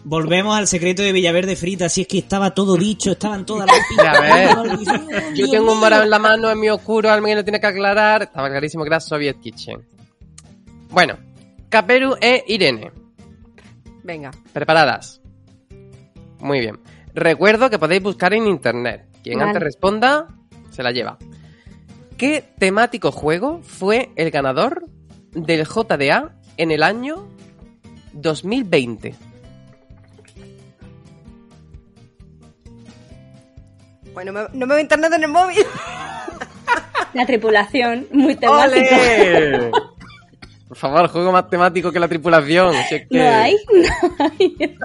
Volvemos 0.04 0.56
al 0.56 0.66
secreto 0.66 1.02
de 1.02 1.12
Villaverde 1.12 1.56
Frita. 1.56 1.88
Si 1.88 2.02
es 2.02 2.06
que 2.08 2.18
estaba 2.18 2.54
todo 2.54 2.76
dicho, 2.76 3.12
estaban 3.12 3.44
todas 3.44 3.66
las 3.66 3.78
Ya. 3.96 4.54
Maldición, 4.56 5.08
Yo 5.34 5.50
tengo 5.50 5.72
un 5.72 5.80
morado 5.80 6.04
en 6.04 6.10
la 6.10 6.18
mano, 6.18 6.48
es 6.50 6.56
muy 6.56 6.68
oscuro, 6.68 7.10
alguien 7.10 7.36
lo 7.36 7.44
tiene 7.44 7.60
que 7.60 7.66
aclarar. 7.66 8.22
Estaba 8.22 8.48
clarísimo 8.48 8.84
que 8.84 8.88
era 8.88 9.00
Soviet 9.00 9.38
Kitchen. 9.40 9.80
Bueno, 10.90 11.16
Caperu 11.68 12.16
e 12.20 12.44
Irene. 12.46 12.90
Venga. 14.04 14.30
¿Preparadas? 14.52 15.20
Muy 16.40 16.60
bien. 16.60 16.78
Recuerdo 17.14 17.68
que 17.68 17.78
podéis 17.78 18.02
buscar 18.02 18.32
en 18.32 18.46
internet. 18.46 19.06
Quien 19.22 19.38
Vale. 19.38 19.48
antes 19.50 19.62
responda, 19.62 20.28
se 20.70 20.82
la 20.82 20.92
lleva. 20.92 21.18
¿Qué 22.18 22.44
temático 22.58 23.12
juego 23.12 23.60
fue 23.62 24.10
el 24.16 24.30
ganador 24.30 24.84
del 25.32 25.64
JDA 25.64 26.34
en 26.56 26.70
el 26.72 26.82
año 26.82 27.28
2020? 28.12 29.14
Bueno, 34.12 34.32
me- 34.32 34.46
no 34.52 34.66
me 34.66 34.74
veo 34.74 34.80
internet 34.80 35.12
en 35.14 35.22
el 35.24 35.30
móvil. 35.30 35.58
La 37.14 37.24
tripulación, 37.24 38.06
muy 38.10 38.34
temático. 38.36 38.86
¡Ole! 38.94 39.70
Por 40.68 40.76
favor, 40.76 41.08
juego 41.08 41.32
más 41.32 41.48
temático 41.48 41.90
que 41.90 41.98
la 41.98 42.06
tripulación. 42.08 42.74
si 42.88 42.96
es 42.96 43.08
que- 43.08 43.18
No 43.18 43.28
hay, 43.28 43.56
no 43.72 44.24
hay. 44.38 44.78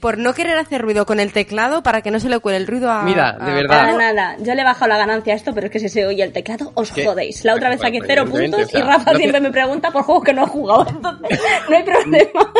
Por 0.00 0.16
no 0.18 0.32
querer 0.32 0.56
hacer 0.56 0.80
ruido 0.80 1.04
con 1.04 1.20
el 1.20 1.30
teclado 1.32 1.82
para 1.82 2.00
que 2.00 2.10
no 2.10 2.18
se 2.20 2.28
le 2.30 2.38
cuele 2.40 2.56
el 2.58 2.66
ruido 2.66 2.90
a. 2.90 3.02
Mira, 3.02 3.32
de 3.32 3.50
a- 3.50 3.54
verdad. 3.54 3.68
Para 3.80 3.92
nada, 3.98 4.36
yo 4.40 4.54
le 4.54 4.62
he 4.62 4.64
bajado 4.64 4.88
la 4.88 4.96
ganancia 4.96 5.34
a 5.34 5.36
esto, 5.36 5.52
pero 5.54 5.66
es 5.66 5.72
que 5.72 5.78
si 5.78 5.88
se 5.90 6.06
oye 6.06 6.22
el 6.22 6.32
teclado, 6.32 6.72
os 6.74 6.90
¿Qué? 6.90 7.04
jodéis. 7.04 7.44
La 7.44 7.54
otra 7.54 7.68
vez 7.68 7.78
Bueno, 7.80 7.94
saqué 7.98 8.06
cero 8.06 8.24
puntos 8.24 8.62
o 8.62 8.66
sea, 8.66 8.80
y 8.80 8.82
Rafa 8.82 9.04
no 9.04 9.12
te- 9.12 9.18
siempre 9.18 9.40
me 9.40 9.50
pregunta 9.50 9.90
por 9.90 10.02
juegos 10.04 10.24
que 10.24 10.32
no 10.32 10.44
he 10.44 10.46
jugado, 10.48 10.86
entonces 10.88 11.40
no 11.68 11.76
hay 11.76 11.82
problema. 11.84 12.52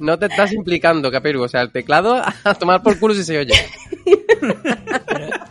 No 0.00 0.18
te 0.18 0.26
estás 0.26 0.52
implicando, 0.52 1.12
Caperu. 1.12 1.42
O 1.44 1.48
sea, 1.48 1.60
el 1.62 1.70
teclado 1.70 2.20
a 2.44 2.54
tomar 2.54 2.82
por 2.82 2.98
culo 2.98 3.14
si 3.14 3.22
se 3.22 3.38
oye. 3.38 3.54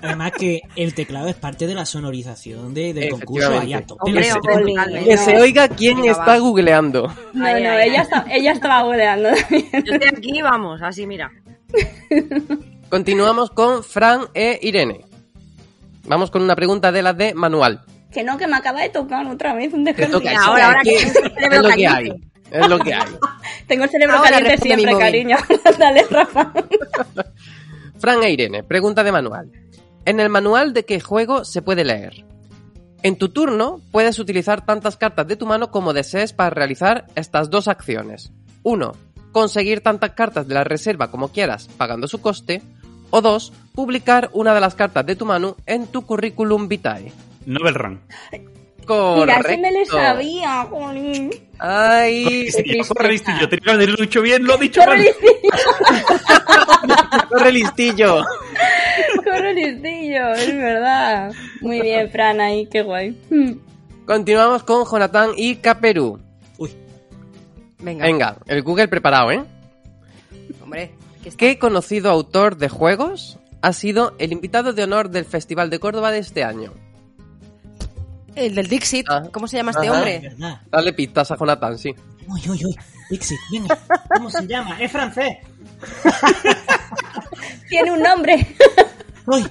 Además 0.01 0.31
que 0.37 0.61
el 0.75 0.93
teclado 0.93 1.27
es 1.27 1.35
parte 1.35 1.67
de 1.67 1.75
la 1.75 1.85
sonorización 1.85 2.73
de- 2.73 2.93
del 2.93 3.09
concurso. 3.11 3.59
Ahí 3.59 3.73
a 3.73 3.85
tope. 3.85 4.01
Hombre, 4.05 4.27
hombre. 4.33 5.03
Que 5.05 5.17
se 5.17 5.39
oiga 5.39 5.67
quién 5.67 5.97
Venga, 5.97 6.11
está 6.11 6.25
va. 6.25 6.37
googleando. 6.39 7.07
No, 7.33 7.45
Ay, 7.45 7.63
no, 7.63 7.69
ay, 7.71 7.89
ella, 7.89 7.99
ay. 7.99 8.01
está, 8.01 8.25
ella 8.29 8.51
estaba 8.51 8.81
googleando 8.83 9.29
también. 9.29 9.69
Yo 9.85 9.93
estoy 9.93 10.09
aquí, 10.17 10.41
vamos, 10.41 10.81
así 10.81 11.05
mira. 11.07 11.31
Continuamos 12.89 13.51
con 13.51 13.83
Fran 13.83 14.21
e 14.33 14.59
Irene. 14.61 15.01
Vamos 16.07 16.31
con 16.31 16.41
una 16.41 16.55
pregunta 16.55 16.91
de 16.91 17.01
las 17.01 17.15
de 17.17 17.33
manual. 17.33 17.81
Que 18.11 18.23
no, 18.23 18.37
que 18.37 18.47
me 18.47 18.57
acaba 18.57 18.81
de 18.81 18.89
tocar 18.89 19.25
otra 19.27 19.53
vez 19.53 19.71
un 19.73 19.83
descanso. 19.85 20.19
es 20.21 20.37
ahora, 20.37 20.59
que 20.59 20.63
ahora 20.63 20.81
que 20.83 20.95
es, 20.95 21.61
lo 21.61 21.69
que 21.69 21.87
hay. 21.87 22.11
Es 22.51 22.67
lo 22.67 22.79
que 22.79 22.93
hay. 22.93 23.07
Tengo 23.67 23.85
el 23.85 23.89
cerebro 23.89 24.17
Ahora 24.17 24.31
caliente 24.31 24.57
siempre, 24.57 24.97
cariño. 24.97 25.37
Dale, 25.79 26.05
Rafa. 26.09 26.51
Fran 27.99 28.23
e 28.23 28.31
Irene, 28.31 28.63
pregunta 28.63 29.03
de 29.03 29.11
manual. 29.13 29.49
En 30.05 30.19
el 30.19 30.29
manual 30.29 30.73
de 30.73 30.85
qué 30.85 30.99
juego 30.99 31.45
se 31.45 31.61
puede 31.61 31.83
leer. 31.83 32.25
En 33.03 33.17
tu 33.17 33.29
turno 33.29 33.81
puedes 33.91 34.19
utilizar 34.19 34.65
tantas 34.65 34.97
cartas 34.97 35.27
de 35.27 35.35
tu 35.35 35.45
mano 35.45 35.71
como 35.71 35.93
desees 35.93 36.33
para 36.33 36.49
realizar 36.49 37.05
estas 37.15 37.49
dos 37.49 37.67
acciones. 37.67 38.31
1. 38.63 38.91
Conseguir 39.31 39.81
tantas 39.81 40.11
cartas 40.11 40.47
de 40.47 40.53
la 40.55 40.63
reserva 40.63 41.09
como 41.09 41.29
quieras 41.29 41.67
pagando 41.77 42.07
su 42.07 42.21
coste. 42.21 42.61
O 43.09 43.21
2. 43.21 43.53
Publicar 43.73 44.29
una 44.33 44.53
de 44.53 44.61
las 44.61 44.75
cartas 44.75 45.05
de 45.05 45.15
tu 45.15 45.25
mano 45.25 45.55
en 45.65 45.87
tu 45.87 46.05
currículum 46.05 46.67
vitae. 46.67 47.11
Novel 47.45 47.75
Run. 47.75 48.01
Correcto. 48.85 49.25
Mira, 49.25 49.39
ese 49.39 49.57
me 49.57 49.71
le 49.71 49.85
sabía, 49.85 50.63
jolín. 50.69 51.29
Ay, 51.59 52.49
tristeza. 52.51 52.93
Corre 52.93 53.09
listillo, 53.11 53.49
tenía 53.49 53.77
que 53.77 54.01
dicho 54.01 54.21
bien, 54.21 54.43
lo 54.45 54.55
he 54.55 54.57
dicho 54.57 54.81
Corre 54.81 54.97
mal. 54.97 55.05
listillo, 55.05 55.49
corre 57.29 57.51
listillo. 57.51 58.25
corre 59.23 59.53
listillo, 59.53 60.33
es 60.33 60.57
verdad. 60.57 61.31
Muy 61.61 61.81
bien, 61.81 62.09
Fran, 62.09 62.41
ahí, 62.41 62.65
qué 62.65 62.81
guay. 62.81 63.11
Mm. 63.29 63.51
Continuamos 64.05 64.63
con 64.63 64.85
Jonathan 64.85 65.31
y 65.37 65.55
Caperu. 65.57 66.19
Uy, 66.57 66.71
Venga, 67.79 68.05
Venga, 68.05 68.37
el 68.47 68.63
Google 68.63 68.87
preparado, 68.87 69.31
¿eh? 69.31 69.43
hombre. 70.63 70.91
¿Qué 71.37 71.59
conocido 71.59 72.09
autor 72.09 72.57
de 72.57 72.67
juegos 72.69 73.37
ha 73.61 73.73
sido 73.73 74.15
el 74.17 74.31
invitado 74.31 74.73
de 74.73 74.83
honor 74.83 75.09
del 75.11 75.25
Festival 75.25 75.69
de 75.69 75.79
Córdoba 75.79 76.09
de 76.11 76.17
este 76.17 76.43
año? 76.43 76.73
El 78.35 78.55
del 78.55 78.67
Dixit. 78.67 79.05
Ah. 79.09 79.23
¿Cómo 79.31 79.47
se 79.47 79.57
llama 79.57 79.71
este 79.71 79.87
Ajá. 79.87 79.97
hombre? 79.97 80.35
Dale 80.71 80.93
pistas 80.93 81.31
a 81.31 81.37
Jonathan, 81.37 81.77
sí. 81.77 81.93
Uy, 82.27 82.41
uy, 82.49 82.65
uy. 82.65 82.75
Dixie, 83.09 83.37
venga. 83.51 83.77
¿Cómo 84.15 84.29
se 84.29 84.47
llama? 84.47 84.79
Es 84.79 84.91
francés. 84.91 85.37
Tiene 87.69 87.91
un 87.91 88.01
nombre. 88.01 88.55
Uy, 89.27 89.45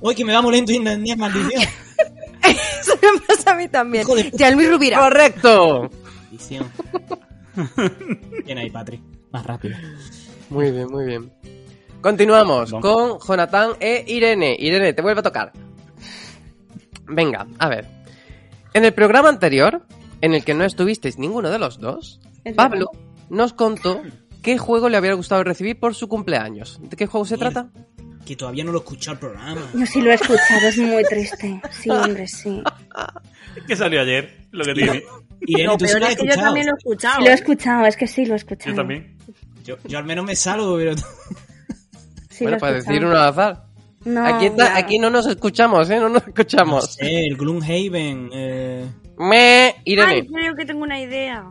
uy, 0.00 0.14
que 0.14 0.24
me 0.24 0.32
va 0.32 0.42
molento 0.42 0.72
y 0.72 0.78
no 0.78 0.96
ni 0.96 1.12
es 1.12 1.16
maldición. 1.18 1.62
Eso 2.42 2.94
me 3.02 3.20
pasa 3.26 3.52
a 3.52 3.54
mí 3.54 3.68
también. 3.68 4.06
Ya 4.32 4.50
Luis 4.50 4.70
Rubira. 4.70 4.98
¡Correcto! 4.98 5.90
Maldición. 6.24 6.70
Bien 8.44 8.58
ahí, 8.58 8.70
Patri. 8.70 9.02
Más 9.32 9.44
rápido. 9.44 9.76
Muy 10.50 10.70
bien, 10.70 10.86
muy 10.90 11.04
bien. 11.04 11.32
Continuamos 12.00 12.72
con 12.80 13.18
Jonathan 13.18 13.72
e 13.80 14.04
Irene. 14.06 14.56
Irene, 14.58 14.92
te 14.92 15.02
vuelve 15.02 15.20
a 15.20 15.22
tocar. 15.22 15.52
Venga, 17.06 17.46
a 17.58 17.68
ver. 17.68 17.97
En 18.78 18.84
el 18.84 18.94
programa 18.94 19.28
anterior, 19.28 19.82
en 20.20 20.34
el 20.34 20.44
que 20.44 20.54
no 20.54 20.62
estuvisteis 20.62 21.18
ninguno 21.18 21.50
de 21.50 21.58
los 21.58 21.80
dos, 21.80 22.20
Es 22.44 22.54
Pablo 22.54 22.86
nos 23.28 23.52
contó 23.52 24.02
qué 24.40 24.56
juego 24.56 24.88
le 24.88 24.96
habría 24.96 25.14
gustado 25.14 25.42
recibir 25.42 25.80
por 25.80 25.96
su 25.96 26.06
cumpleaños. 26.06 26.78
¿De 26.80 26.96
qué 26.96 27.08
juego 27.08 27.26
se 27.26 27.34
Mira. 27.34 27.50
trata? 27.50 27.70
Que 28.24 28.36
todavía 28.36 28.62
no 28.62 28.70
lo 28.70 28.78
he 28.78 28.82
escuchado 28.82 29.14
el 29.14 29.18
programa. 29.18 29.62
Yo 29.74 29.84
sí 29.84 30.00
lo 30.00 30.12
he 30.12 30.14
escuchado, 30.14 30.68
es 30.68 30.78
muy 30.78 31.02
triste. 31.02 31.60
Sí, 31.72 31.90
hombre, 31.90 32.28
sí. 32.28 32.62
que 33.66 33.74
salió 33.74 34.00
ayer, 34.00 34.46
lo 34.52 34.64
que 34.64 34.74
tiene. 34.74 35.02
Peor 35.40 35.66
lo 35.66 36.06
has 36.06 36.12
es 36.12 36.16
que 36.16 36.28
yo 36.28 36.34
también 36.36 36.66
lo 36.66 36.74
he 36.74 36.78
escuchado. 36.78 37.20
Lo 37.20 37.26
he 37.26 37.32
escuchado, 37.32 37.84
es 37.84 37.96
que 37.96 38.06
sí 38.06 38.26
lo 38.26 38.34
he 38.34 38.36
escuchado. 38.36 38.70
Yo 38.70 38.76
también. 38.76 39.18
Yo, 39.64 39.76
yo 39.88 39.98
al 39.98 40.04
menos 40.04 40.24
me 40.24 40.36
salgo, 40.36 40.76
pero... 40.76 40.94
Sí, 42.30 42.44
bueno, 42.44 42.58
para 42.58 42.74
decir 42.74 43.04
uno 43.04 43.18
al 43.18 43.30
azar. 43.30 43.64
No, 44.04 44.24
aquí, 44.24 44.46
está, 44.46 44.76
aquí 44.76 44.98
no 44.98 45.10
nos 45.10 45.26
escuchamos, 45.26 45.90
¿eh? 45.90 45.96
No 45.96 46.08
nos 46.08 46.22
No 46.22 46.28
escuchamos. 46.28 46.94
sé, 46.94 47.26
el 47.26 47.36
Gloomhaven... 47.36 48.30
Eh... 48.32 48.86
Me, 49.18 49.74
Irene. 49.84 50.12
Ay, 50.12 50.26
creo 50.26 50.54
que 50.54 50.64
tengo 50.64 50.82
una 50.82 51.00
idea. 51.00 51.44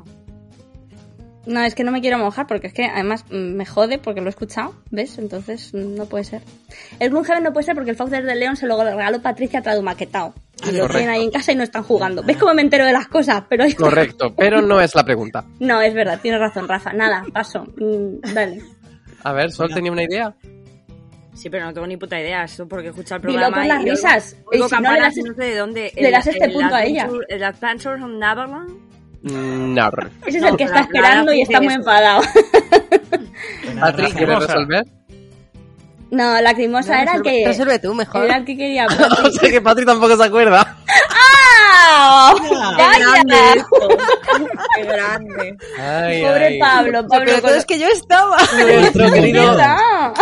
No, 1.45 1.63
es 1.63 1.75
que 1.75 1.83
no 1.85 1.91
me 1.91 2.01
quiero 2.01 2.17
mojar 2.17 2.45
porque 2.47 2.67
es 2.67 2.73
que 2.73 2.85
además 2.85 3.23
me 3.29 3.65
jode 3.65 3.99
porque 3.99 4.19
lo 4.19 4.27
he 4.27 4.29
escuchado, 4.29 4.73
¿ves? 4.91 5.17
Entonces 5.17 5.73
no 5.73 6.05
puede 6.05 6.23
ser. 6.25 6.41
El 6.99 7.09
Gloomhaven 7.09 7.43
no 7.43 7.53
puede 7.53 7.65
ser 7.65 7.75
porque 7.75 7.91
el 7.91 7.95
Fox 7.97 8.11
del 8.11 8.25
León 8.25 8.57
se 8.57 8.67
lo 8.67 8.81
regaló 8.81 9.21
Patricia 9.21 9.61
tradumaquetado. 9.61 10.33
Y 10.63 10.71
lo 10.71 10.81
Correcto. 10.81 10.97
tienen 10.97 11.09
ahí 11.09 11.23
en 11.23 11.31
casa 11.31 11.51
y 11.51 11.55
no 11.55 11.63
están 11.63 11.83
jugando. 11.83 12.23
¿Ves 12.23 12.35
cómo 12.37 12.53
me 12.53 12.61
entero 12.63 12.85
de 12.85 12.91
las 12.93 13.07
cosas? 13.07 13.43
Pero 13.49 13.63
Correcto, 13.77 14.33
pero 14.35 14.61
no 14.61 14.81
es 14.81 14.93
la 14.95 15.03
pregunta. 15.03 15.45
No, 15.59 15.81
es 15.81 15.93
verdad, 15.93 16.19
tienes 16.21 16.39
razón, 16.41 16.67
Rafa. 16.67 16.91
Nada, 16.93 17.23
paso. 17.33 17.65
Mm, 17.77 18.33
dale. 18.33 18.61
A 19.23 19.33
ver, 19.33 19.51
Sol 19.51 19.73
tenía 19.73 19.91
una 19.91 20.03
idea. 20.03 20.35
Sí, 21.37 21.49
pero 21.51 21.65
no 21.65 21.73
tengo 21.73 21.85
ni 21.85 21.97
puta 21.97 22.19
idea. 22.19 22.43
Eso 22.43 22.67
porque 22.67 22.87
he 22.87 22.89
escuchado 22.89 23.21
el 23.21 23.27
Dilo 23.27 23.33
programa. 23.41 23.57
por 23.57 23.65
las 23.67 23.77
y 23.77 23.83
oigo- 23.83 23.95
risas. 23.95 24.35
Oigo 24.51 24.65
Y 24.65 24.69
si 24.69 24.75
no, 24.81 24.91
le 24.93 24.99
das- 24.99 25.15
no 25.17 25.33
sé 25.35 25.43
de 25.43 25.55
dónde. 25.55 25.91
le 25.95 26.11
das 26.11 26.27
este 26.27 26.49
punto 26.49 26.75
a 26.75 26.83
ella. 26.83 27.07
El 27.29 27.43
Adventures 27.43 28.01
on 28.03 28.19
Neverland. 28.19 28.69
No. 29.21 29.89
Ese 30.25 30.37
es 30.37 30.41
No, 30.43 30.49
el 30.49 30.57
que 30.57 30.63
está 30.63 30.79
esperando 30.81 31.31
y 31.33 31.37
la- 31.37 31.43
está 31.43 31.57
muy 31.59 31.67
eso. 31.67 31.77
enfadado. 31.79 32.21
Patrick, 33.79 34.13
¿quieres 34.13 34.13
Lacrimosa. 34.13 34.47
resolver? 34.47 34.85
No, 36.09 36.41
la 36.41 36.53
crimosa 36.53 37.01
era 37.01 37.15
el 37.15 37.21
que. 37.21 37.43
Resuelve 37.45 37.79
tú 37.79 37.93
mejor. 37.93 38.25
Era 38.25 38.37
el 38.37 38.45
que 38.45 38.55
quería. 38.57 38.85
o 39.23 39.29
sea 39.31 39.49
que 39.51 39.61
Patrick 39.61 39.85
tampoco 39.87 40.15
se 40.15 40.23
acuerda. 40.23 40.77
¡Ah! 40.87 41.46
Qué 42.77 42.99
grande 42.99 43.35
¡Vaya! 43.35 43.65
Qué 44.75 44.83
grande. 44.83 45.57
Ay, 45.79 46.21
Pobre 46.23 46.45
ay. 46.47 46.59
Pablo, 46.59 47.01
Lo 47.01 47.07
Pablo. 47.07 47.31
todo 47.33 47.41
con- 47.41 47.53
es 47.57 47.65
que 47.65 47.79
yo 47.79 47.87
estaba. 47.87 48.37
Nuestro 48.37 49.05
Es 49.05 49.11
querido. 49.13 49.57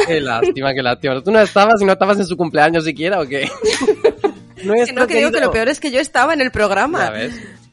Qué 0.08 0.22
lástima, 0.22 0.74
qué 0.74 0.82
lástima. 0.84 1.22
¿Tú 1.22 1.32
no 1.32 1.40
estabas 1.42 1.82
y 1.82 1.86
no 1.86 1.94
estabas 1.94 2.20
en 2.20 2.26
su 2.26 2.38
cumpleaños 2.38 2.84
siquiera 2.86 3.20
o 3.22 3.28
qué? 3.28 3.50
Que 4.56 4.64
Nuestro 4.64 5.02
no, 5.02 5.08
que 5.08 5.18
digo 5.18 5.32
que 5.32 5.42
lo 5.42 5.52
peor 5.52 5.68
es 5.70 5.80
que 5.80 5.92
yo 5.92 6.00
estaba 6.00 6.34
en 6.34 6.42
el 6.42 6.50
programa. 6.50 7.12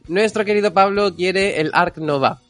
Nuestro 0.09 0.45
querido 0.45 0.75
Pablo 0.75 1.15
quiere 1.15 1.61
el 1.61 1.71
Arc 1.73 1.97
Nova. 1.99 2.41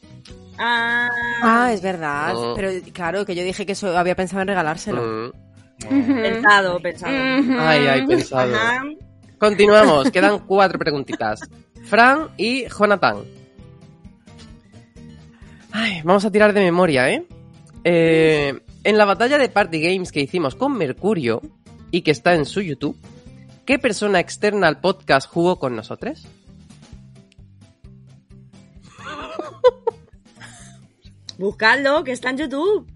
Ah, 0.57 1.07
Ah, 1.41 1.71
es 1.71 1.81
verdad. 1.81 2.35
Oh. 2.35 2.53
Pero 2.55 2.69
claro, 2.93 3.25
que 3.25 3.35
yo 3.35 3.43
dije 3.43 3.65
que 3.65 3.71
eso 3.73 3.95
había 3.97 4.15
pensado 4.15 4.41
en 4.41 4.47
regalárselo. 4.49 5.01
Mm. 5.01 6.21
Pensado, 6.21 6.79
pensado. 6.79 7.13
Ay, 7.59 7.87
ay, 7.87 8.05
pensado. 8.07 8.53
Ajá. 8.55 8.81
Continuamos, 9.43 10.09
quedan 10.09 10.39
cuatro 10.39 10.79
preguntitas. 10.79 11.41
Fran 11.83 12.29
y 12.37 12.65
Jonathan. 12.69 13.25
Ay, 15.69 16.01
vamos 16.05 16.23
a 16.23 16.31
tirar 16.31 16.53
de 16.53 16.61
memoria, 16.61 17.09
¿eh? 17.09 17.25
Eh, 17.83 18.57
En 18.85 18.97
la 18.97 19.03
batalla 19.03 19.37
de 19.37 19.49
Party 19.49 19.81
Games 19.81 20.13
que 20.13 20.21
hicimos 20.21 20.55
con 20.55 20.77
Mercurio 20.77 21.41
y 21.91 22.03
que 22.03 22.11
está 22.11 22.35
en 22.35 22.45
su 22.45 22.61
YouTube, 22.61 22.95
¿qué 23.65 23.79
persona 23.79 24.21
externa 24.21 24.69
al 24.69 24.79
podcast 24.79 25.29
jugó 25.29 25.59
con 25.59 25.75
nosotros? 25.75 26.25
Buscadlo, 31.37 32.05
que 32.05 32.13
está 32.13 32.29
en 32.29 32.37
YouTube. 32.37 32.89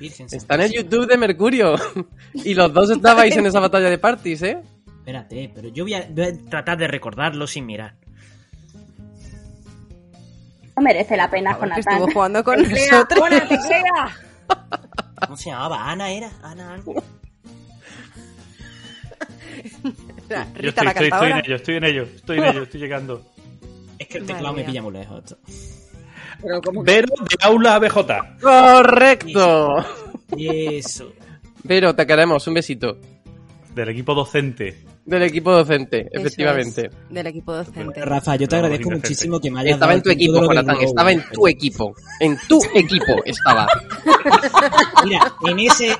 Está 0.00 0.54
en 0.54 0.62
el 0.62 0.72
YouTube 0.72 1.06
de 1.06 1.18
Mercurio. 1.18 1.74
Y 2.32 2.54
los 2.54 2.72
dos 2.72 2.88
estabais 2.88 3.36
en 3.36 3.44
esa 3.44 3.60
batalla 3.60 3.90
de 3.90 3.98
parties, 3.98 4.40
¿eh? 4.40 4.62
Espérate, 5.02 5.50
pero 5.52 5.68
yo 5.68 5.82
voy 5.84 5.94
a, 5.94 6.06
voy 6.08 6.24
a 6.26 6.32
tratar 6.48 6.78
de 6.78 6.86
recordarlo 6.86 7.48
sin 7.48 7.66
mirar. 7.66 7.94
No 10.76 10.82
merece 10.82 11.16
la 11.16 11.28
pena, 11.28 11.58
Jonathan. 11.58 11.80
estuvo 11.80 12.12
jugando 12.12 12.44
con 12.44 12.62
nosotros. 12.62 13.28
¿Cómo 15.26 15.36
se 15.36 15.50
llamaba? 15.50 15.90
¿Ana 15.90 16.10
era? 16.12 16.30
¿Ana 16.42 16.74
algo? 16.74 17.02
Yo 20.60 20.68
estoy, 20.68 20.86
estoy, 20.86 21.06
estoy 21.08 21.30
en 21.30 21.36
ello, 21.36 21.56
estoy 21.56 21.76
en 21.76 21.84
ello, 21.84 22.02
estoy 22.04 22.38
en 22.38 22.44
ello, 22.44 22.62
estoy 22.62 22.80
llegando. 22.80 23.26
Es 23.98 24.06
que 24.08 24.18
el 24.18 24.24
Madre 24.24 24.34
teclado 24.34 24.54
me 24.54 24.60
mía. 24.62 24.66
pilla 24.66 24.82
muy 24.82 24.92
lejos. 24.92 25.18
esto. 25.24 25.36
Pero 26.40 26.60
que 26.60 26.70
Vero 26.84 27.14
de 27.28 27.36
Aula 27.44 27.74
ABJ. 27.74 27.96
¡Correcto! 28.40 29.84
Eso. 30.38 31.12
Pero 31.66 31.94
te 31.94 32.06
queremos, 32.06 32.46
un 32.46 32.54
besito. 32.54 32.98
Del 33.74 33.88
equipo 33.90 34.14
docente. 34.14 34.84
Del 35.04 35.22
equipo 35.24 35.50
docente, 35.50 36.08
Eso 36.12 36.20
efectivamente. 36.20 36.86
es, 36.86 36.92
del 37.14 37.26
equipo 37.26 37.52
docente. 37.52 38.04
Rafa, 38.04 38.36
yo 38.36 38.46
te 38.46 38.54
No, 38.56 38.62
agradezco 38.64 38.90
muchísimo 38.90 39.40
que 39.40 39.50
me 39.50 39.60
hayas 39.60 39.74
Estaba 39.74 39.92
dado 39.92 39.98
en 39.98 40.02
tu 40.04 40.10
equipo, 40.10 40.40
Jonathan, 40.44 40.76
estaba 40.80 41.12
en 41.12 41.24
tu 41.32 41.48
equipo. 41.48 41.94
En 42.20 42.38
tu 42.48 42.60
equipo 42.74 43.16
estaba. 43.24 43.66
Mira, 45.04 45.32
en 45.48 45.58
ese, 45.58 45.96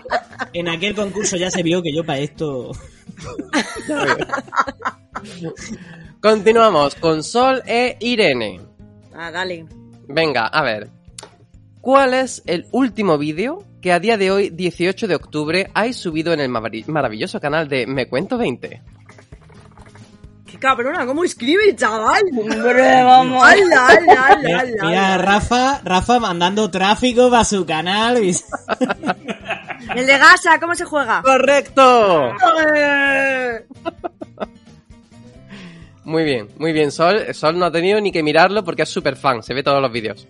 en 0.53 0.69
aquel 0.69 0.95
concurso 0.95 1.37
ya 1.37 1.51
se 1.51 1.65
vio 1.65 1.83
que 1.83 1.93
yo 1.93 2.05
para 2.05 2.21
esto. 2.21 2.71
Continuamos 6.21 6.95
con 6.95 7.23
Sol 7.25 7.63
e 7.67 7.97
Irene. 8.01 8.61
Ah, 9.15 9.31
dale. 9.33 9.67
Venga, 10.09 10.47
a 10.47 10.63
ver. 10.63 10.89
¿Cuál 11.83 12.15
es 12.15 12.43
el 12.47 12.67
último 12.71 13.19
vídeo 13.19 13.65
que 13.83 13.93
a 13.93 13.99
día 14.01 14.17
de 14.17 14.31
hoy, 14.31 14.51
18 14.51 15.09
de 15.09 15.17
octubre, 15.17 15.71
hay 15.75 15.93
subido 15.93 16.33
en 16.33 16.39
el 16.41 16.49
marav- 16.49 16.87
maravilloso 16.87 17.41
canal 17.41 17.69
de 17.69 17.87
Me 17.87 18.07
Cuento 18.09 18.39
20? 18.39 18.81
Qué 20.47 20.59
cabrona, 20.59 21.05
¿cómo 21.07 21.25
escribe, 21.25 21.75
chaval? 21.75 22.23
Hombre, 22.39 23.03
vamos. 23.03 23.43
¡Hala, 23.45 23.87
hala, 23.89 24.27
hala, 24.27 24.39
Mira, 24.43 24.61
hala! 24.61 24.85
mira, 24.89 25.19
Rafa, 25.19 25.81
Rafa 25.85 26.21
mandando 26.21 26.71
tráfico 26.71 27.29
para 27.31 27.45
su 27.45 27.67
canal. 27.67 28.23
y- 28.25 28.31
El 29.97 30.07
de 30.07 30.17
Gasa, 30.19 30.61
¿cómo 30.61 30.75
se 30.77 30.85
juega? 30.85 31.21
¡Correcto! 31.23 32.33
Muy 36.05 36.25
bien, 36.25 36.49
muy 36.59 36.73
bien. 36.73 36.91
Sol, 36.93 37.35
Sol 37.35 37.59
no 37.59 37.67
ha 37.67 37.73
tenido 37.73 38.01
ni 38.01 38.13
que 38.13 38.23
mirarlo 38.23 38.63
porque 38.65 38.83
es 38.83 38.89
súper 38.89 39.17
fan, 39.17 39.43
se 39.43 39.53
ve 39.55 39.63
todos 39.65 39.83
los 39.83 39.91
vídeos. 39.93 40.29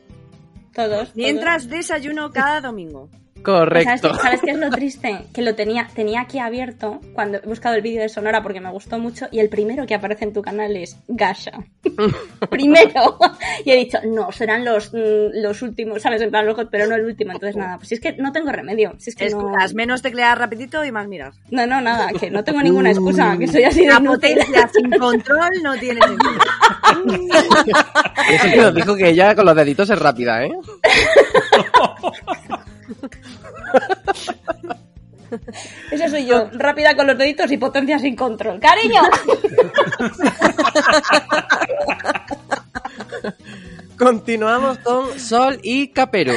Todos. 0.75 1.15
Mientras 1.15 1.69
desayuno 1.69 2.31
cada 2.33 2.61
domingo. 2.61 3.11
Correcto. 3.43 4.09
¿Sabes, 4.09 4.23
¿Sabes 4.23 4.41
qué 4.43 4.51
es 4.53 4.59
lo 4.59 4.71
triste? 4.71 5.19
Que 5.35 5.43
lo 5.43 5.55
tenía, 5.55 5.89
tenía 5.95 6.21
aquí 6.23 6.39
abierto 6.39 7.01
cuando 7.15 7.39
he 7.39 7.47
buscado 7.47 7.75
el 7.75 7.83
vídeo 7.83 8.01
de 8.03 8.09
Sonora 8.09 8.43
porque 8.43 8.61
me 8.61 8.71
gustó 8.71 8.99
mucho 8.99 9.27
y 9.33 9.41
el 9.41 9.49
primero 9.49 9.87
que 9.87 9.95
aparece 9.95 10.25
en 10.25 10.33
tu 10.33 10.43
canal 10.43 10.77
es 10.77 10.97
Gasha. 11.09 11.53
primero. 12.51 13.19
Y 13.65 13.71
he 13.71 13.77
dicho, 13.77 13.99
no, 14.05 14.31
serán 14.33 14.65
los, 14.65 14.93
mm, 14.93 15.41
los 15.43 15.63
últimos, 15.63 16.03
¿sabes? 16.03 16.23
En 16.23 16.31
plan, 16.31 16.47
los- 16.47 16.57
pero 16.71 16.87
no 16.87 16.95
el 16.95 17.05
último. 17.05 17.33
Entonces, 17.33 17.57
nada, 17.57 17.77
pues 17.79 17.89
si 17.89 17.95
es 17.97 18.01
que 18.01 18.13
no 18.13 18.33
tengo 18.33 18.51
remedio. 18.53 18.95
Si 18.99 19.11
es 19.11 19.17
que 19.17 19.29
no, 19.31 19.39
Escuchas, 19.39 19.75
menos 19.75 20.03
teclear 20.03 20.39
rapidito 20.39 20.85
y 20.85 20.93
más 20.93 21.09
mirar. 21.09 21.33
no, 21.51 21.67
no, 21.67 21.81
nada, 21.81 22.09
que 22.19 22.31
no 22.31 22.45
tengo 22.45 22.63
ninguna 22.63 22.91
excusa, 22.91 23.37
que 23.39 23.49
soy 23.49 23.65
así 23.65 23.81
de 23.83 23.89
La 23.93 23.99
inútil. 23.99 24.37
potencia 24.37 24.69
sin 24.73 24.91
control 24.91 25.51
no 25.63 25.75
tiene 25.77 26.01
sentido. 26.01 26.33
Eso 28.31 28.45
que 28.51 28.57
nos 28.57 28.75
dijo 28.75 28.97
que 28.97 29.09
ella 29.09 29.35
con 29.35 29.47
los 29.47 29.57
deditos 29.57 29.91
es 29.91 29.99
rápida, 29.99 30.45
¿eh? 30.45 30.53
Eso 35.91 36.09
soy 36.09 36.27
yo, 36.27 36.51
rápida 36.53 36.95
con 36.95 37.07
los 37.07 37.17
deditos 37.17 37.51
y 37.51 37.57
potencia 37.57 37.99
sin 37.99 38.15
control. 38.15 38.61
¡Cariño! 38.61 39.01
Continuamos 43.99 44.79
con 44.79 45.19
Sol 45.19 45.59
y 45.63 45.89
Capero. 45.89 46.33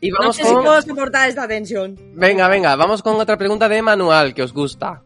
Y 0.00 0.10
No 0.10 0.18
vamos 0.18 0.36
sé 0.36 0.44
si 0.44 0.52
con... 0.52 0.64
puedo 0.64 0.82
soportar 0.82 1.28
esta 1.28 1.46
tensión. 1.46 1.96
Venga, 2.14 2.48
venga, 2.48 2.74
vamos 2.76 3.02
con 3.02 3.20
otra 3.20 3.36
pregunta 3.36 3.68
de 3.68 3.82
manual 3.82 4.34
que 4.34 4.42
os 4.42 4.52
gusta. 4.52 5.02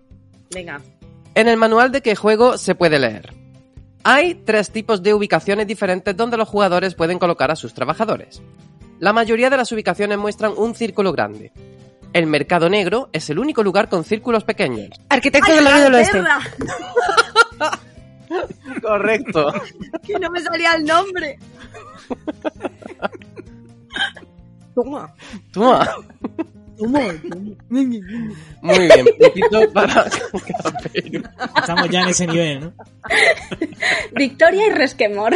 Venga. 0.52 0.80
En 1.34 1.48
el 1.48 1.56
manual 1.58 1.92
de 1.92 2.00
qué 2.00 2.16
juego 2.16 2.56
se 2.56 2.74
puede 2.74 2.98
leer. 2.98 3.34
Hay 4.04 4.36
tres 4.36 4.70
tipos 4.70 5.02
de 5.02 5.12
ubicaciones 5.12 5.66
diferentes 5.66 6.16
donde 6.16 6.38
los 6.38 6.48
jugadores 6.48 6.94
pueden 6.94 7.18
colocar 7.18 7.50
a 7.50 7.56
sus 7.56 7.74
trabajadores. 7.74 8.40
La 8.98 9.12
mayoría 9.12 9.50
de 9.50 9.56
las 9.56 9.70
ubicaciones 9.72 10.18
muestran 10.18 10.52
un 10.56 10.74
círculo 10.74 11.12
grande. 11.12 11.52
El 12.12 12.26
mercado 12.26 12.70
negro 12.70 13.10
es 13.12 13.28
el 13.28 13.38
único 13.38 13.62
lugar 13.62 13.88
con 13.88 14.04
círculos 14.04 14.44
pequeños. 14.44 14.90
Arquitecto 15.08 15.54
del 15.54 15.66
Oído 15.66 15.84
del 15.84 15.94
Oeste. 15.94 16.22
Correcto. 18.82 19.52
Que 20.02 20.18
no 20.18 20.30
me 20.30 20.40
salía 20.40 20.74
el 20.74 20.84
nombre. 20.84 21.38
Toma. 24.74 25.14
Toma. 25.52 25.88
Muy 26.78 28.78
bien, 28.78 29.06
puntito 29.18 29.72
para 29.72 30.04
Capero. 30.62 31.22
Estamos 31.56 31.88
ya 31.90 32.02
en 32.02 32.08
ese 32.08 32.26
nivel, 32.26 32.60
¿no? 32.60 32.72
Victoria 34.12 34.66
y 34.66 34.70
resquemor. 34.70 35.34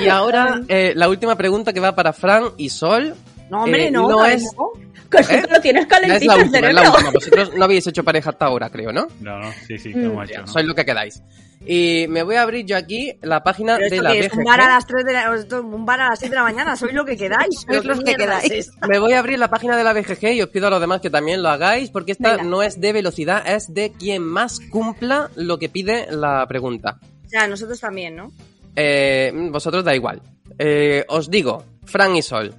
Y 0.00 0.08
ahora 0.08 0.60
eh, 0.68 0.92
la 0.96 1.08
última 1.08 1.36
pregunta 1.36 1.72
que 1.72 1.80
va 1.80 1.94
para 1.94 2.12
Fran 2.12 2.44
y 2.56 2.68
Sol. 2.68 3.14
No, 3.50 3.62
hombre, 3.64 3.88
Eh, 3.88 3.90
no. 3.90 4.08
no 4.08 4.24
es- 4.24 4.44
no. 4.56 4.70
Que 5.10 5.42
lo 5.48 5.60
tienes 5.60 5.82
es 5.82 5.88
calentito 5.88 6.32
el 6.34 6.42
última, 6.42 6.68
es 6.68 6.74
la 6.74 6.90
última. 6.90 7.10
Vosotros 7.12 7.52
no 7.54 7.64
habéis 7.64 7.86
hecho 7.86 8.02
pareja 8.02 8.30
hasta 8.30 8.46
ahora, 8.46 8.68
creo, 8.68 8.90
¿no? 8.92 9.06
No, 9.20 9.38
no, 9.38 9.52
sí, 9.68 9.78
sí, 9.78 9.92
que 9.92 10.04
hemos 10.06 10.28
hecho, 10.28 10.40
¿no? 10.40 10.46
sois 10.48 10.66
lo 10.66 10.74
que 10.74 10.84
quedáis. 10.84 11.22
Y 11.66 12.06
me 12.08 12.22
voy 12.22 12.36
a 12.36 12.42
abrir 12.42 12.66
yo 12.66 12.76
aquí 12.76 13.14
la 13.22 13.42
página 13.42 13.76
Pero 13.78 13.96
de 13.96 14.02
la 14.02 14.14
es 14.14 14.30
un 14.32 14.38
BGG. 14.40 14.46
bar 14.46 14.60
a 14.60 14.68
las 14.68 14.86
3 14.86 15.04
de 15.04 15.12
la, 15.14 15.30
un 15.62 15.86
bar 15.86 16.00
a 16.02 16.10
las 16.10 16.18
6 16.18 16.30
de 16.30 16.36
la 16.36 16.42
mañana, 16.42 16.76
sois 16.76 16.92
lo 16.92 17.04
que 17.06 17.16
quedáis. 17.16 17.60
Sois 17.66 17.84
los 17.84 18.00
¿qué 18.00 18.04
que 18.12 18.16
quedáis. 18.16 18.50
es? 18.50 18.70
Me 18.86 18.98
voy 18.98 19.14
a 19.14 19.18
abrir 19.20 19.38
la 19.38 19.48
página 19.48 19.74
de 19.76 19.82
la 19.84 19.94
BGG 19.94 20.24
y 20.34 20.42
os 20.42 20.48
pido 20.50 20.66
a 20.66 20.70
los 20.70 20.80
demás 20.80 21.00
que 21.00 21.08
también 21.08 21.42
lo 21.42 21.48
hagáis 21.48 21.88
porque 21.90 22.12
esta 22.12 22.32
Venga. 22.32 22.42
no 22.44 22.62
es 22.62 22.80
de 22.80 22.92
velocidad, 22.92 23.42
es 23.46 23.72
de 23.72 23.92
quien 23.92 24.22
más 24.22 24.60
cumpla 24.60 25.30
lo 25.36 25.58
que 25.58 25.70
pide 25.70 26.06
la 26.10 26.46
pregunta. 26.46 26.98
O 27.24 27.28
sea, 27.30 27.48
nosotros 27.48 27.80
también, 27.80 28.14
¿no? 28.16 28.30
Eh, 28.76 29.32
vosotros 29.50 29.82
da 29.84 29.94
igual. 29.94 30.20
Eh, 30.58 31.04
os 31.08 31.30
digo, 31.30 31.64
Fran 31.86 32.14
y 32.14 32.20
Sol, 32.22 32.54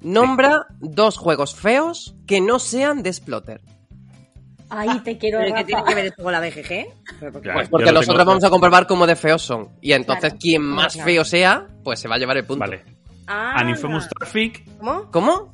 nombra 0.00 0.66
dos 0.80 1.16
juegos 1.16 1.54
feos 1.54 2.14
que 2.26 2.40
no 2.40 2.58
sean 2.58 3.02
de 3.02 3.12
Splotter. 3.12 3.60
Ahí 4.74 5.00
te 5.00 5.18
quiero, 5.18 5.38
¿Pero 5.38 5.48
qué 5.54 5.60
Rafa. 5.60 5.66
tiene 5.66 5.84
que 5.84 5.94
ver 5.94 6.06
esto 6.06 6.22
con 6.22 6.32
la 6.32 6.40
BGG? 6.40 6.86
Porque- 7.32 7.50
Pues 7.52 7.68
porque 7.68 7.92
nosotros 7.92 8.16
tengo- 8.18 8.24
vamos 8.30 8.44
a 8.44 8.50
comprobar 8.50 8.86
cómo 8.86 9.06
de 9.06 9.16
feos 9.16 9.42
son. 9.42 9.68
Y 9.80 9.92
entonces 9.92 10.30
Claro. 10.30 10.38
quien 10.40 10.62
más 10.62 10.92
Claro. 10.94 11.06
feo 11.10 11.24
sea, 11.24 11.66
pues 11.84 12.00
se 12.00 12.08
va 12.08 12.14
a 12.16 12.18
llevar 12.18 12.36
el 12.38 12.44
punto. 12.46 12.60
Vale. 12.60 12.84
Ah, 13.26 13.52
An 13.56 13.68
Infamous 13.68 14.08
Traffic, 14.08 14.64
¿Cómo? 14.78 15.10
¿Cómo? 15.10 15.52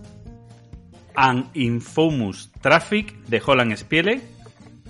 An 1.14 1.50
Infamous 1.54 2.50
Traffic 2.60 3.12
de 3.26 3.42
Holland 3.44 3.76
Spiele. 3.76 4.20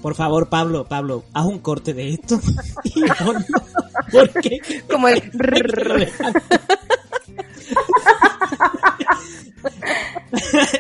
Por 0.03 0.15
favor, 0.15 0.49
Pablo, 0.49 0.85
Pablo, 0.85 1.25
haz 1.35 1.45
un 1.47 1.59
corte 1.59 1.93
de 1.95 2.11
esto. 2.11 2.39
Porque 4.13 4.61
Como 4.89 5.09
el... 5.09 5.23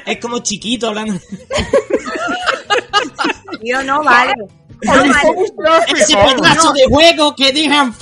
es 0.06 0.18
como 0.20 0.38
chiquito 0.40 0.88
hablando. 0.88 1.18
No 3.84 4.02
vale. 4.02 4.32
No, 4.82 4.92
vale. 4.92 5.92
Ese 5.96 6.16
pedazo 6.16 6.72
de 6.72 6.84
juego 6.88 7.34
que 7.34 7.52
dejan. 7.52 7.92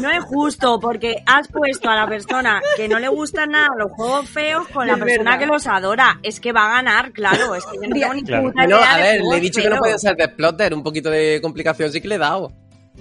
No 0.00 0.10
es 0.10 0.24
justo 0.24 0.78
porque 0.80 1.22
has 1.26 1.48
puesto 1.48 1.88
a 1.88 1.96
la 1.96 2.06
persona 2.08 2.60
que 2.76 2.88
no 2.88 2.98
le 2.98 3.08
gustan 3.08 3.50
nada 3.50 3.68
los 3.78 3.92
juegos 3.92 4.28
feos 4.28 4.66
con 4.68 4.86
la 4.86 4.94
Es 4.94 4.98
persona 4.98 5.30
verdad. 5.30 5.38
que 5.38 5.46
los 5.46 5.66
adora. 5.66 6.18
Es 6.22 6.40
que 6.40 6.52
va 6.52 6.66
a 6.66 6.72
ganar, 6.76 7.12
claro. 7.12 7.54
Es 7.54 7.64
que 7.66 7.76
yo 7.76 7.88
no 7.88 7.94
tengo 7.94 8.14
ni 8.14 8.22
Claro. 8.24 8.42
puta 8.48 8.66
No, 8.66 8.76
idea 8.78 8.94
a 8.94 8.98
ver, 8.98 9.20
le 9.22 9.36
he 9.36 9.40
dicho 9.40 9.60
que 9.62 9.68
no 9.70 9.76
puede 9.78 9.98
ser 9.98 10.16
de 10.16 10.24
Splotter. 10.24 10.74
Un 10.74 10.82
poquito 10.82 11.08
de 11.10 11.38
complicación 11.42 11.92
sí 11.92 12.00
que 12.00 12.08
le 12.08 12.14
he 12.16 12.18
dado. 12.18 12.52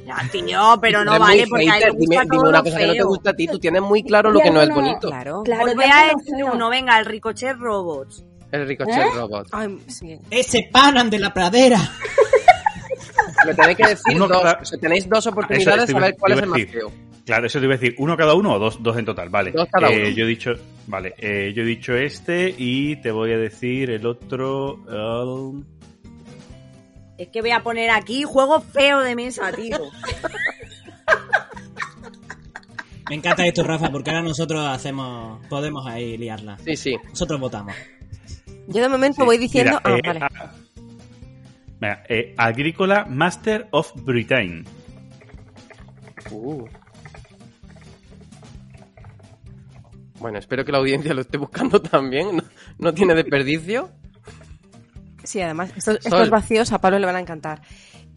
Ya, 0.05 0.17
tío, 0.31 0.77
pero 0.79 1.03
no 1.03 1.19
vale 1.19 1.45
porque 1.49 1.69
a 1.69 1.77
él 1.77 1.83
hater. 1.83 1.93
le 1.93 1.99
Dime, 1.99 2.15
gusta 2.15 2.21
dime 2.23 2.37
todo 2.37 2.49
una 2.49 2.57
lo 2.59 2.63
cosa 2.63 2.77
que 2.77 2.87
no 2.87 2.93
te 2.93 3.03
gusta 3.03 3.29
a 3.31 3.33
ti. 3.35 3.47
Tú 3.47 3.59
tienes 3.59 3.81
muy 3.81 4.03
claro 4.03 4.31
lo 4.31 4.39
que 4.39 4.51
no 4.51 4.61
es 4.61 4.69
bonito. 4.69 5.07
Claro. 5.09 5.41
Claro, 5.43 5.61
Pues 5.63 5.75
voy 5.75 5.85
a 5.85 6.13
decir 6.15 6.43
uno, 6.53 6.69
venga, 6.69 6.99
el 6.99 7.05
Ricochet 7.05 7.57
Robots. 7.57 8.23
El 8.51 8.67
Ricochet 8.67 8.97
¿Eh? 8.97 9.09
Robot. 9.15 9.47
Ay, 9.51 9.77
sí. 9.87 10.17
Ese 10.31 10.69
panan 10.71 11.09
de 11.09 11.19
la 11.19 11.33
pradera. 11.33 11.79
Me 13.45 13.53
tenéis 13.53 13.77
que 13.77 13.87
decir 13.87 14.15
Uno 14.15 14.27
dos. 14.27 14.41
cada- 14.41 14.59
o 14.61 14.65
sea, 14.65 14.79
tenéis 14.79 15.07
dos 15.07 15.27
oportunidades 15.27 15.87
de 15.87 15.93
saber 15.93 16.15
cuál 16.19 16.31
es 16.33 16.39
el 16.39 16.45
más 16.47 16.61
feo. 16.65 16.91
Claro, 17.25 17.45
eso 17.45 17.59
te 17.59 17.65
iba 17.65 17.75
a 17.75 17.77
decir, 17.77 17.95
¿uno 17.99 18.17
cada 18.17 18.33
uno 18.33 18.53
o 18.53 18.59
dos, 18.59 18.81
dos 18.81 18.97
en 18.97 19.05
total? 19.05 19.29
Vale. 19.29 19.51
Dos 19.51 19.67
cada 19.71 19.89
Eh, 19.91 20.01
uno. 20.01 20.09
Yo 20.09 20.25
he 20.25 20.27
dicho, 20.27 20.51
vale, 20.87 21.13
eh, 21.19 21.53
yo 21.55 21.61
he 21.61 21.65
dicho 21.65 21.95
este 21.95 22.53
y 22.57 22.95
te 22.97 23.11
voy 23.11 23.31
a 23.33 23.37
decir 23.37 23.91
el 23.91 24.05
otro. 24.07 24.79
el- 24.89 25.63
Es 27.19 27.27
que 27.29 27.41
voy 27.41 27.51
a 27.51 27.61
poner 27.61 27.91
aquí 27.91 28.23
juego 28.23 28.61
feo 28.61 29.01
de 29.01 29.15
mesa, 29.15 29.51
tío. 29.51 29.77
Me 33.09 33.15
encanta 33.15 33.45
esto, 33.45 33.63
Rafa, 33.63 33.89
porque 33.91 34.09
ahora 34.11 34.21
nosotros 34.21 34.65
hacemos, 34.67 35.43
podemos 35.47 35.85
ahí 35.87 36.15
liarla. 36.17 36.57
Sí, 36.63 36.75
sí. 36.75 36.95
Nosotros 37.09 37.39
votamos. 37.39 37.73
Yo 38.69 38.81
de 38.81 38.89
momento 38.89 39.25
voy 39.25 39.37
diciendo... 39.37 39.79
Mira, 39.83 39.95
ah, 39.95 39.97
eh, 39.97 40.01
vale. 40.05 40.25
a- 40.25 40.51
Venga, 41.79 42.03
eh, 42.09 42.33
Agrícola 42.37 43.05
Master 43.05 43.67
of 43.71 43.91
Britain. 44.03 44.65
Uh. 46.31 46.65
Bueno, 50.19 50.37
espero 50.37 50.65
que 50.65 50.71
la 50.71 50.79
audiencia 50.79 51.13
lo 51.13 51.21
esté 51.21 51.37
buscando 51.37 51.81
también. 51.81 52.35
No, 52.37 52.43
no 52.77 52.93
tiene 52.93 53.15
desperdicio. 53.15 53.89
Sí, 55.23 55.41
además, 55.41 55.71
estos, 55.75 55.97
estos 56.03 56.29
vacíos 56.29 56.71
a 56.73 56.79
Pablo 56.81 56.99
le 56.99 57.05
van 57.05 57.15
a 57.15 57.19
encantar. 57.19 57.61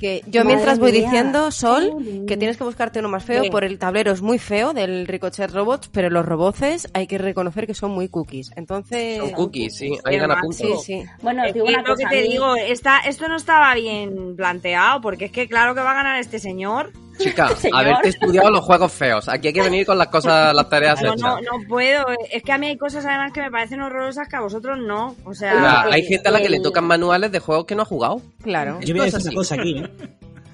Que 0.03 0.23
yo 0.27 0.41
Madre 0.43 0.55
mientras 0.57 0.79
voy 0.81 0.91
mía. 0.93 1.03
diciendo, 1.05 1.51
Sol, 1.53 2.25
que 2.27 2.37
tienes 2.37 2.57
que 2.57 2.65
buscarte 2.65 2.99
uno 2.99 3.09
más 3.09 3.25
feo, 3.25 3.45
Sí. 3.45 3.51
por 3.51 3.63
el 3.63 3.79
tablero 3.79 4.11
es 4.11 4.21
muy 4.21 4.39
feo 4.39 4.73
del 4.75 5.07
Ricochet 5.07 5.51
Robots, 5.53 5.89
pero 5.93 6.11
los 6.11 6.27
roboces 6.27 6.89
hay 6.93 7.07
que 7.07 7.19
reconocer 7.19 7.67
que 7.69 7.75
son 7.75 7.93
muy 7.93 8.09
cookies. 8.09 8.51
Entonces... 8.57 9.19
Son 9.19 9.31
cookies, 9.31 9.77
sí. 9.77 9.97
Ahí 10.05 10.19
gana 10.19 10.41
puntos. 10.41 10.85
Sí, 10.85 10.99
sí. 11.03 11.05
Bueno, 11.23 11.45
Es 11.45 11.55
digo 11.55 11.67
una 11.67 11.79
lo 11.83 11.97
que 11.97 12.03
cosa. 12.05 12.09
te 12.11 12.23
digo, 12.23 12.57
esta, 12.57 12.99
esto 12.99 13.29
no 13.29 13.37
estaba 13.37 13.73
bien 13.77 14.35
planteado, 14.37 15.01
porque 15.01 15.27
es 15.27 15.31
que 15.33 15.47
claro 15.47 15.75
que 15.77 15.81
va 15.83 15.93
a 15.93 15.95
ganar 15.95 16.19
este 16.21 16.41
señor. 16.41 16.93
Chica, 17.19 17.51
haberte 17.73 18.09
estudiado 18.09 18.51
los 18.51 18.61
juegos 18.65 18.93
feos. 18.93 19.29
Aquí 19.29 19.49
hay 19.49 19.55
que 19.55 19.63
venir 19.63 19.87
con 19.87 19.99
las 19.99 20.09
cosas, 20.09 20.55
las 20.55 20.69
tareas 20.69 21.01
No, 21.03 21.09
hechas. 21.15 21.21
no, 21.21 21.41
no 21.41 21.69
puedo. 21.69 22.05
Es 22.31 22.43
que 22.43 22.53
a 22.53 22.59
mí 22.59 22.67
hay 22.69 22.77
cosas 22.79 23.05
además 23.07 23.33
que 23.33 23.41
me 23.43 23.51
parecen 23.51 23.81
horrorosas 23.83 24.29
que 24.29 24.37
a 24.37 24.41
vosotros 24.41 24.79
no. 24.79 25.15
O 25.25 25.35
sea, 25.35 25.55
Mira, 25.55 25.85
el- 25.87 25.93
hay 25.93 26.03
gente 26.07 26.29
a 26.29 26.33
la 26.33 26.41
que 26.41 26.49
le 26.49 26.57
el- 26.57 26.63
tocan 26.63 26.85
manuales 26.85 27.31
de 27.33 27.39
juegos 27.39 27.67
que 27.67 27.75
no 27.75 27.83
ha 27.83 27.87
jugado. 27.87 28.21
Claro. 28.43 28.79
Yo 28.81 28.95
voy 28.95 29.03
a 29.03 29.05
decir 29.07 29.21
una 29.27 29.35
cosa 29.35 29.55
aquí, 29.57 29.79
¿eh? 29.79 29.91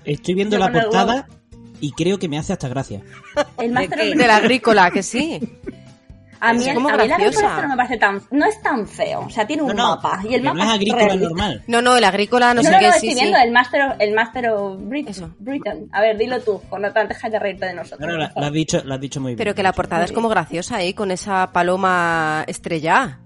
Estoy 0.05 0.35
viendo 0.35 0.57
Yo 0.57 0.61
la 0.67 0.73
portada 0.73 1.29
y 1.81 1.93
creo 1.93 2.19
que 2.19 2.29
me 2.29 2.39
hace 2.39 2.53
hasta 2.53 2.69
gracia. 2.69 3.03
El 3.59 3.75
qué? 3.77 3.85
of- 4.13 4.17
De 4.19 4.27
la 4.27 4.37
agrícola, 4.37 4.91
que 4.91 5.03
sí. 5.03 5.41
A 6.41 6.53
mí, 6.53 6.61
Es 6.61 6.67
el- 6.69 6.75
como 6.75 6.89
a 6.89 6.93
mí 6.93 6.99
la 6.99 7.07
graciosa. 7.07 7.39
agrícola 7.41 7.63
no 7.63 7.69
me 7.69 7.77
parece 7.77 7.97
tan... 7.97 8.23
No 8.31 8.47
es 8.47 8.63
tan 8.63 8.87
feo. 8.87 9.21
O 9.21 9.31
sea, 9.31 9.47
tiene 9.47 9.63
un 9.63 9.69
No, 9.69 9.75
no, 9.75 9.89
mapa. 9.97 10.21
Y 10.29 10.35
el 10.35 10.43
mapa 10.43 10.57
no 10.59 10.65
es 10.65 10.71
agrícola 10.71 11.03
realista. 11.05 11.29
normal. 11.29 11.65
No, 11.67 11.83
no, 11.83 11.97
el 11.97 12.05
agrícola 12.05 12.49
no, 12.55 12.63
No, 12.63 12.63
sé 12.63 12.71
no, 12.73 12.79
qué, 12.79 12.87
no, 12.87 12.93
sí, 12.93 12.97
estoy 13.09 13.11
sí. 13.11 13.21
viendo 13.21 13.39
el 13.39 13.51
Master 13.53 13.83
of, 13.83 13.93
el 13.99 14.13
Master 14.15 14.51
of 14.51 14.81
Brit- 14.81 15.09
Eso. 15.09 15.31
Britain. 15.39 15.89
A 15.93 16.01
ver, 16.01 16.17
dilo 16.19 16.41
tú, 16.41 16.61
Jonathan, 16.71 17.09
deja 17.09 17.29
de 17.29 17.39
reírte 17.39 17.67
de 17.67 17.75
nosotros. 17.75 18.09
No, 18.09 18.17
la, 18.17 18.33
la 18.35 18.47
has 18.47 18.53
dicho, 18.53 18.81
la 18.85 18.95
has 18.97 19.01
dicho 19.01 19.21
muy 19.21 19.31
bien. 19.33 19.39
Pero 19.39 19.55
que 19.55 19.63
la 19.63 19.73
portada 19.73 20.05
es 20.05 20.13
como 20.13 20.29
graciosa, 20.29 20.83
¿eh? 20.83 20.95
Con 20.95 21.11
esa 21.11 21.51
paloma 21.53 22.45
estrellada. 22.47 23.21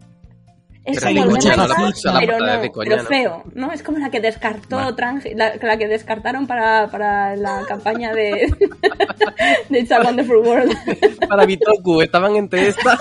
Es 0.85 0.99
Pero 0.99 1.23
como 1.23 1.37
la 1.37 2.21
pero 2.21 2.39
no, 2.41 2.61
de 2.61 2.73
coña, 2.73 2.89
pero 2.91 3.03
¿no? 3.03 3.09
feo, 3.09 3.43
¿no? 3.55 3.71
Es 3.73 3.85
como 3.85 3.99
la 3.99 4.11
que 4.11 4.21
descartó 4.21 4.77
Vale. 4.77 5.35
La, 5.37 5.55
la 5.55 5.77
que 5.77 5.87
descartaron 5.87 6.49
para, 6.49 6.89
para 6.91 7.37
la 7.37 7.65
campaña 7.69 8.13
de, 8.13 8.53
de 9.69 9.79
It's 9.79 9.93
a 9.93 10.01
Wonderful 10.03 10.39
World. 10.39 10.77
Para 11.29 11.47
Bitoku, 11.47 12.03
estaban 12.03 12.35
entre 12.35 12.69
esta. 12.69 12.99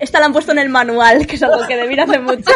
Esta 0.00 0.18
la 0.20 0.26
han 0.26 0.32
puesto 0.32 0.52
en 0.52 0.58
el 0.58 0.68
manual, 0.70 1.26
que 1.26 1.36
es 1.36 1.42
algo 1.42 1.66
que 1.66 1.76
debí 1.76 1.98
hacer 1.98 2.20
mucho. 2.22 2.50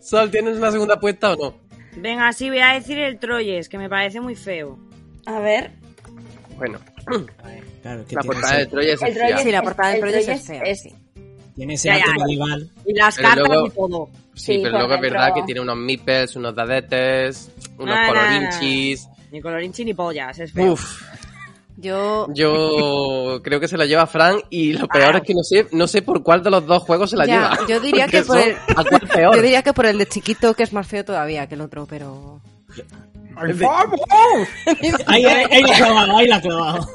Sol, 0.00 0.30
¿tienes 0.30 0.56
una 0.56 0.70
segunda 0.70 0.94
apuesta 0.94 1.32
o 1.32 1.36
no? 1.36 1.54
venga, 1.96 2.30
sí 2.34 2.48
voy 2.50 2.60
a 2.60 2.74
decir 2.74 2.98
el 2.98 3.18
Troyes, 3.18 3.68
que 3.70 3.78
me 3.78 3.88
parece 3.88 4.20
muy 4.20 4.34
feo. 4.34 4.78
A 5.24 5.40
ver, 5.40 5.72
Bueno, 6.56 6.78
Claro, 7.82 8.04
que 8.06 8.14
la 8.16 8.22
portada 8.22 8.56
de 8.56 8.62
el 8.62 8.88
es 8.90 9.00
fea. 9.00 9.38
Sí, 9.38 9.50
la 9.52 9.62
portada 9.62 9.94
Troyes 9.98 10.24
Troyes 10.24 10.40
es 10.40 10.46
fea, 10.46 10.62
es- 10.62 10.80
sí. 10.82 10.94
tiene 11.54 11.74
ese 11.74 11.88
Ya, 11.88 11.94
arte 11.94 12.06
ya. 12.18 12.24
medieval. 12.24 12.70
Y 12.84 12.92
las 12.94 13.16
Pero 13.16 13.28
cartas 13.28 13.48
luego- 13.48 13.66
y 13.66 13.70
todo. 13.70 14.08
Sí, 14.34 14.42
Sí, 14.56 14.60
pero 14.62 14.78
luego 14.78 14.94
es 14.94 15.00
verdad 15.00 15.32
que 15.34 15.42
tiene 15.44 15.60
unos 15.62 15.76
meeples, 15.76 16.36
unos 16.36 16.54
dadetes, 16.54 17.50
unos 17.78 17.96
Ah, 17.98 18.06
colorinchis. 18.08 19.08
Ni 19.32 19.40
colorinchi 19.40 19.84
ni 19.84 19.94
pollas, 19.94 20.38
es 20.38 20.52
feo. 20.52 20.72
Uf, 20.74 21.02
Yo... 21.78 22.26
yo 22.34 23.40
creo 23.42 23.60
que 23.60 23.68
se 23.68 23.76
la 23.78 23.86
lleva 23.86 24.06
Fran 24.06 24.36
y 24.50 24.72
lo 24.74 24.86
peor 24.88 25.16
es 25.16 25.22
que 25.22 25.34
no 25.34 25.42
sé, 25.42 25.66
no 25.72 25.86
sé 25.86 26.02
por 26.02 26.22
cuál 26.22 26.42
de 26.42 26.50
los 26.50 26.66
dos 26.66 26.82
juegos 26.82 27.10
se 27.10 27.16
la 27.16 27.24
Ya, 27.26 27.32
lleva. 27.50 27.66
yo 27.68 27.80
diría 27.80 28.06
que 28.08 28.22
por. 28.22 28.38
Yo 29.36 29.42
diría 29.42 29.62
que 29.62 29.72
por 29.72 29.86
el 29.86 29.96
de 29.98 30.06
chiquito, 30.06 30.52
que 30.54 30.62
es 30.64 30.72
más 30.74 30.86
feo 30.86 31.04
todavía 31.04 31.46
que 31.46 31.54
el 31.54 31.60
otro, 31.62 31.86
pero... 31.88 32.40
Ahí, 35.06 35.22
la 35.22 35.76
clavado, 35.76 36.16
ahí 36.16 36.26
la 36.26 36.36
ha 36.36 36.40
clavado. 36.40 36.88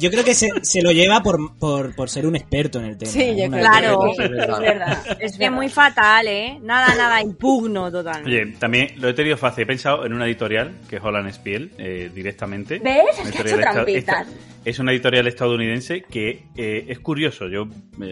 Yo 0.00 0.10
creo 0.10 0.24
que 0.24 0.34
se, 0.34 0.48
se 0.62 0.82
lo 0.82 0.90
lleva 0.92 1.22
por, 1.22 1.56
por, 1.58 1.94
por 1.94 2.08
ser 2.08 2.26
un 2.26 2.36
experto 2.36 2.78
en 2.80 2.86
el 2.86 2.98
tema. 2.98 3.10
Sí, 3.12 3.34
yo 3.38 3.48
Claro. 3.48 4.00
Es 4.18 4.28
verdad. 4.62 4.98
es 5.20 5.38
que 5.38 5.44
es 5.46 5.52
muy 5.52 5.68
fatal, 5.68 6.26
¿eh? 6.28 6.58
Nada, 6.62 6.94
nada, 6.96 7.20
impugno 7.22 7.90
totalmente. 7.90 8.42
Oye, 8.42 8.52
también 8.58 8.88
lo 8.96 9.08
he 9.08 9.14
tenido 9.14 9.36
fácil. 9.36 9.64
He 9.64 9.66
pensado 9.66 10.04
en 10.06 10.12
una 10.12 10.26
editorial, 10.26 10.72
que 10.88 10.96
es 10.96 11.02
Holland 11.02 11.30
Spiel, 11.32 11.70
eh, 11.78 12.10
directamente. 12.14 12.78
¿Ves? 12.78 13.04
Es 13.12 13.20
Una 13.20 13.30
que 13.30 13.38
ha 13.38 13.40
editorial 13.42 13.60
hecho 13.60 13.60
esta- 13.60 13.72
trampitas. 13.72 14.26
esta- 14.28 14.40
es 14.62 14.78
una 14.78 14.92
editorial 14.92 15.26
estadounidense 15.26 16.02
que 16.02 16.44
eh, 16.56 16.84
es 16.88 16.98
curioso. 17.00 17.48
Yo 17.48 17.66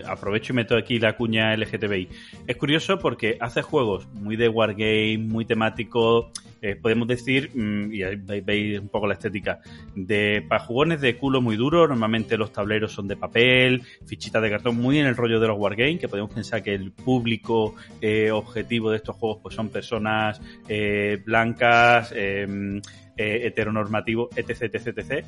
aprovecho 0.06 0.52
y 0.52 0.56
meto 0.56 0.76
aquí 0.78 0.98
la 0.98 1.14
cuña 1.14 1.54
LGTBI. 1.54 2.08
Es 2.46 2.56
curioso 2.56 2.98
porque 2.98 3.36
hace 3.40 3.60
juegos 3.62 4.06
muy 4.14 4.36
de 4.36 4.48
wargame, 4.48 5.18
muy 5.18 5.44
temático. 5.44 6.30
Eh, 6.60 6.76
podemos 6.76 7.06
decir, 7.06 7.50
mm, 7.54 7.92
y 7.92 8.02
ahí 8.02 8.16
veis, 8.16 8.44
veis 8.44 8.80
un 8.80 8.88
poco 8.88 9.06
la 9.06 9.14
estética, 9.14 9.60
de 9.94 10.44
para 10.48 10.64
jugones 10.64 11.00
de 11.00 11.16
culo 11.16 11.40
muy 11.40 11.56
duro. 11.56 11.86
Normalmente 11.86 12.36
los 12.36 12.52
tableros 12.52 12.92
son 12.92 13.08
de 13.08 13.16
papel, 13.16 13.82
fichitas 14.06 14.42
de 14.42 14.50
cartón, 14.50 14.76
muy 14.76 14.98
en 14.98 15.06
el 15.06 15.16
rollo 15.16 15.40
de 15.40 15.48
los 15.48 15.58
wargames, 15.58 15.98
que 16.00 16.08
podemos 16.08 16.32
pensar 16.32 16.62
que 16.62 16.74
el 16.74 16.92
público 16.92 17.74
eh, 18.00 18.30
objetivo 18.30 18.90
de 18.90 18.96
estos 18.96 19.16
juegos 19.16 19.38
pues 19.42 19.54
son 19.54 19.68
personas 19.68 20.40
eh, 20.68 21.20
blancas, 21.24 22.12
eh, 22.14 22.80
heteronormativos, 23.16 24.28
etc, 24.36 24.74
etc, 24.74 24.98
etc. 24.98 25.26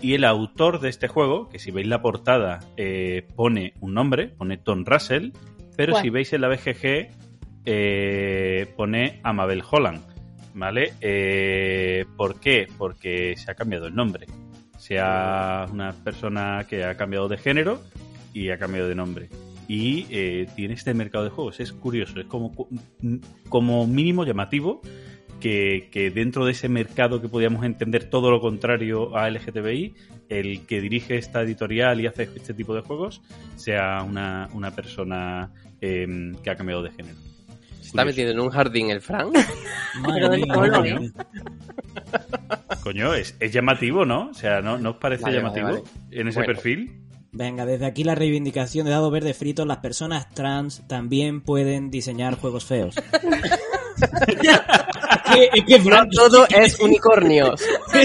Y 0.00 0.14
el 0.14 0.24
autor 0.24 0.80
de 0.80 0.88
este 0.88 1.06
juego, 1.08 1.48
que 1.50 1.58
si 1.58 1.70
veis 1.70 1.86
la 1.86 2.00
portada 2.00 2.60
pone 3.34 3.74
un 3.80 3.92
nombre, 3.92 4.28
pone 4.28 4.56
Tom 4.56 4.84
Russell, 4.86 5.32
pero 5.76 6.00
si 6.00 6.08
veis 6.08 6.32
en 6.32 6.40
la 6.40 6.48
BGG 6.48 7.10
pone 8.74 9.20
Amabel 9.22 9.62
Holland, 9.70 10.15
¿vale? 10.56 10.94
Eh, 11.00 12.06
¿Por 12.16 12.40
qué? 12.40 12.66
Porque 12.76 13.36
se 13.36 13.50
ha 13.50 13.54
cambiado 13.54 13.86
el 13.86 13.94
nombre. 13.94 14.26
Sea 14.78 15.66
una 15.70 15.92
persona 15.92 16.66
que 16.68 16.84
ha 16.84 16.96
cambiado 16.96 17.28
de 17.28 17.36
género 17.36 17.80
y 18.32 18.50
ha 18.50 18.58
cambiado 18.58 18.88
de 18.88 18.94
nombre. 18.94 19.28
Y 19.68 20.06
eh, 20.10 20.48
tiene 20.56 20.74
este 20.74 20.94
mercado 20.94 21.24
de 21.24 21.30
juegos. 21.30 21.60
Es 21.60 21.72
curioso, 21.72 22.20
es 22.20 22.26
como, 22.26 22.68
como 23.48 23.86
mínimo 23.86 24.24
llamativo 24.24 24.80
que, 25.40 25.88
que 25.90 26.10
dentro 26.10 26.46
de 26.46 26.52
ese 26.52 26.68
mercado 26.68 27.20
que 27.20 27.28
podíamos 27.28 27.64
entender 27.64 28.08
todo 28.08 28.30
lo 28.30 28.40
contrario 28.40 29.16
a 29.16 29.28
LGTBI, 29.28 29.94
el 30.28 30.66
que 30.66 30.80
dirige 30.80 31.16
esta 31.16 31.42
editorial 31.42 32.00
y 32.00 32.06
hace 32.06 32.24
este 32.34 32.54
tipo 32.54 32.74
de 32.74 32.80
juegos 32.80 33.22
sea 33.56 34.02
una, 34.02 34.48
una 34.54 34.70
persona 34.70 35.52
eh, 35.80 36.32
que 36.42 36.50
ha 36.50 36.56
cambiado 36.56 36.82
de 36.82 36.92
género. 36.92 37.35
¿Se 37.86 37.90
está 37.90 38.04
metiendo 38.04 38.32
en 38.32 38.40
un 38.40 38.50
jardín 38.50 38.90
el 38.90 39.00
Fran? 39.00 39.30
Madre 40.00 40.14
Pero 40.14 40.28
del 40.30 40.46
madre 40.48 40.90
¿eh? 40.90 41.12
Coño, 42.82 43.14
es, 43.14 43.36
es 43.38 43.52
llamativo, 43.52 44.04
¿no? 44.04 44.30
O 44.30 44.34
sea, 44.34 44.60
¿no, 44.60 44.76
¿no 44.76 44.90
os 44.90 44.96
parece 44.96 45.22
Vale, 45.22 45.36
llamativo 45.36 45.66
vale. 45.68 45.82
en 46.10 46.26
ese 46.28 46.40
Bueno. 46.40 46.52
perfil? 46.52 47.00
Venga, 47.30 47.64
desde 47.64 47.86
aquí 47.86 48.02
la 48.02 48.16
reivindicación 48.16 48.86
de 48.86 48.90
dado 48.90 49.08
verde 49.12 49.34
frito, 49.34 49.64
las 49.64 49.78
personas 49.78 50.28
trans 50.34 50.82
también 50.88 51.42
pueden 51.42 51.90
diseñar 51.90 52.34
juegos 52.36 52.64
feos. 52.64 52.96
es 54.26 54.36
que, 54.36 54.50
es 55.54 55.64
que, 55.64 55.78
No 55.88 56.08
todo 56.08 56.44
es 56.48 56.80
unicornios. 56.80 57.62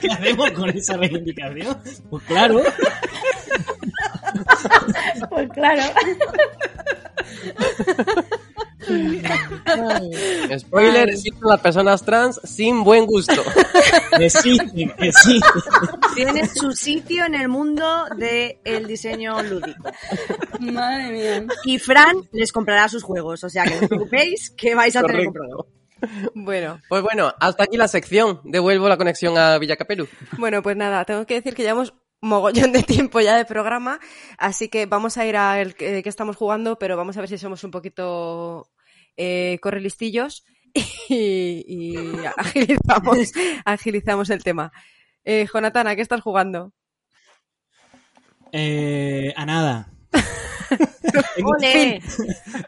¿qué 0.00 0.08
hacemos 0.12 0.50
con 0.52 0.68
esa 0.70 0.96
reivindicación? 0.98 1.76
Pues 2.10 2.24
claro, 2.24 2.60
Pues 5.30 5.48
claro. 5.50 5.82
Spoiler, 10.58 11.08
existen 11.10 11.40
las 11.48 11.60
personas 11.60 12.02
trans 12.04 12.40
sin 12.44 12.84
buen 12.84 13.06
gusto. 13.06 13.42
existen, 14.18 14.92
existen. 14.98 15.40
Tiene 16.14 16.46
su 16.48 16.72
sitio 16.72 17.24
en 17.24 17.34
el 17.34 17.48
mundo 17.48 18.04
del 18.16 18.86
diseño 18.86 19.42
lúdico. 19.42 19.90
Madre 20.60 21.10
mía. 21.12 21.46
Y 21.64 21.78
Fran 21.78 22.16
les 22.32 22.52
comprará 22.52 22.88
sus 22.88 23.02
juegos, 23.02 23.42
o 23.44 23.48
sea 23.50 23.64
que 23.64 23.70
no 23.76 23.80
os 23.82 23.88
preocupéis 23.88 24.50
que 24.50 24.74
vais 24.74 24.94
a 24.96 25.02
tener 25.02 25.26
Correcto. 25.26 25.38
comprado. 25.40 25.68
Bueno, 26.34 26.80
Pues 26.88 27.02
bueno, 27.02 27.32
hasta 27.40 27.64
aquí 27.64 27.78
la 27.78 27.88
sección. 27.88 28.40
Devuelvo 28.44 28.88
la 28.90 28.98
conexión 28.98 29.38
a 29.38 29.56
Villacapelu. 29.58 30.06
bueno, 30.36 30.62
pues 30.62 30.76
nada, 30.76 31.04
tengo 31.06 31.24
que 31.24 31.34
decir 31.34 31.54
que 31.54 31.62
llevamos 31.62 31.94
mogollón 32.28 32.72
de 32.72 32.82
tiempo 32.82 33.20
ya 33.20 33.36
de 33.36 33.44
programa, 33.44 34.00
así 34.38 34.68
que 34.68 34.86
vamos 34.86 35.16
a 35.18 35.26
ir 35.26 35.36
al 35.36 35.74
que, 35.74 36.02
que 36.02 36.08
estamos 36.08 36.36
jugando, 36.36 36.78
pero 36.78 36.96
vamos 36.96 37.16
a 37.16 37.20
ver 37.20 37.28
si 37.28 37.38
somos 37.38 37.64
un 37.64 37.70
poquito 37.70 38.70
eh, 39.16 39.58
correlistillos 39.60 40.44
y, 41.08 41.64
y 41.66 41.96
agilizamos, 42.36 43.32
agilizamos 43.64 44.30
el 44.30 44.42
tema. 44.42 44.72
Eh, 45.24 45.46
Jonathan, 45.52 45.86
¿a 45.86 45.96
qué 45.96 46.02
estás 46.02 46.20
jugando? 46.20 46.72
Eh, 48.52 49.32
a 49.36 49.46
nada. 49.46 49.90
tengo, 51.36 51.50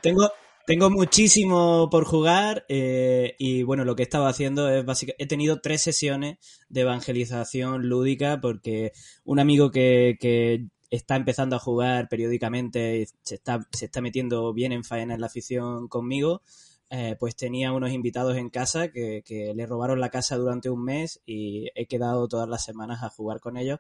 tengo, 0.03 0.33
tengo 0.67 0.91
muchísimo 0.91 1.89
por 1.91 2.05
jugar 2.05 2.67
eh, 2.69 3.37
y 3.39 3.63
bueno, 3.63 3.85
lo 3.85 3.95
que 3.95 4.03
he 4.03 4.05
estado 4.05 4.27
haciendo 4.27 4.69
es 4.69 4.85
básicamente, 4.85 5.23
he 5.23 5.27
tenido 5.29 5.61
tres 5.61 5.83
sesiones 5.83 6.39
de 6.69 6.81
evangelización 6.83 7.89
lúdica 7.89 8.41
porque 8.41 8.93
un 9.25 9.39
amigo 9.39 9.71
que, 9.71 10.17
que 10.21 10.67
está 10.91 11.17
empezando 11.17 11.57
a 11.57 11.61
jugar 11.61 12.09
periódicamente 12.09 12.99
y 12.99 13.07
se 13.23 13.37
está, 13.37 13.67
se 13.73 13.87
está 13.87 14.01
metiendo 14.01 14.53
bien 14.53 14.73
en 14.73 14.85
faena 14.85 15.15
en 15.15 15.21
la 15.21 15.29
afición 15.29 15.87
conmigo, 15.89 16.43
eh, 16.91 17.17
pues 17.19 17.37
tenía 17.37 17.73
unos 17.73 17.93
invitados 17.93 18.37
en 18.37 18.51
casa 18.51 18.89
que, 18.89 19.23
que 19.25 19.55
le 19.55 19.67
robaron 19.67 20.01
la 20.01 20.11
casa 20.11 20.37
durante 20.37 20.69
un 20.69 20.85
mes 20.85 21.23
y 21.27 21.69
he 21.77 21.87
quedado 21.87 22.27
todas 22.29 22.49
las 22.49 22.65
semanas 22.65 23.03
a 23.05 23.11
jugar 23.11 23.41
con 23.41 23.57
ellos. 23.57 23.79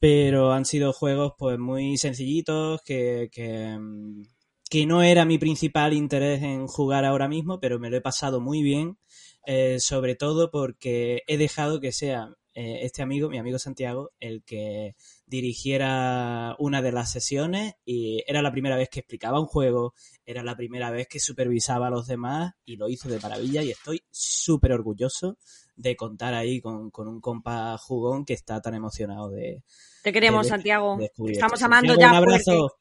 Pero 0.00 0.52
han 0.52 0.64
sido 0.64 0.92
juegos 0.92 1.34
pues 1.38 1.58
muy 1.58 1.96
sencillitos 1.96 2.82
que, 2.82 3.28
que, 3.32 3.76
mm, 3.78 4.22
que 4.70 4.86
no 4.86 5.02
era 5.02 5.24
mi 5.24 5.38
principal 5.38 5.92
interés 5.92 6.42
en 6.42 6.66
jugar 6.66 7.04
ahora 7.04 7.28
mismo, 7.28 7.58
pero 7.60 7.78
me 7.78 7.90
lo 7.90 7.96
he 7.96 8.00
pasado 8.00 8.40
muy 8.40 8.62
bien, 8.62 8.98
eh, 9.46 9.80
sobre 9.80 10.14
todo 10.14 10.50
porque 10.50 11.22
he 11.26 11.38
dejado 11.38 11.80
que 11.80 11.92
sea 11.92 12.34
eh, 12.54 12.80
este 12.82 13.02
amigo, 13.02 13.28
mi 13.30 13.38
amigo 13.38 13.58
Santiago, 13.58 14.10
el 14.20 14.42
que 14.44 14.94
dirigiera 15.26 16.54
una 16.58 16.82
de 16.82 16.92
las 16.92 17.10
sesiones 17.12 17.74
y 17.84 18.22
era 18.26 18.42
la 18.42 18.50
primera 18.52 18.76
vez 18.76 18.88
que 18.88 19.00
explicaba 19.00 19.40
un 19.40 19.46
juego, 19.46 19.94
era 20.26 20.42
la 20.42 20.56
primera 20.56 20.90
vez 20.90 21.08
que 21.08 21.20
supervisaba 21.20 21.86
a 21.86 21.90
los 21.90 22.06
demás 22.06 22.54
y 22.64 22.76
lo 22.76 22.88
hizo 22.88 23.08
de 23.08 23.20
maravilla 23.20 23.62
y 23.62 23.70
estoy 23.70 24.02
súper 24.10 24.72
orgulloso 24.72 25.38
de 25.76 25.96
contar 25.96 26.34
ahí 26.34 26.60
con, 26.60 26.90
con 26.90 27.08
un 27.08 27.20
compa 27.20 27.78
jugón 27.78 28.24
que 28.24 28.34
está 28.34 28.60
tan 28.60 28.74
emocionado 28.74 29.30
de... 29.30 29.62
Te 30.02 30.12
queremos, 30.12 30.44
de- 30.44 30.50
Santiago. 30.50 30.96
de 30.98 31.10
Estamos 31.32 31.62
amando 31.62 31.92
Santiago, 31.94 32.00
ya. 32.00 32.10
Un 32.10 32.16
abrazo. 32.28 32.52
fuerte. 32.52 32.74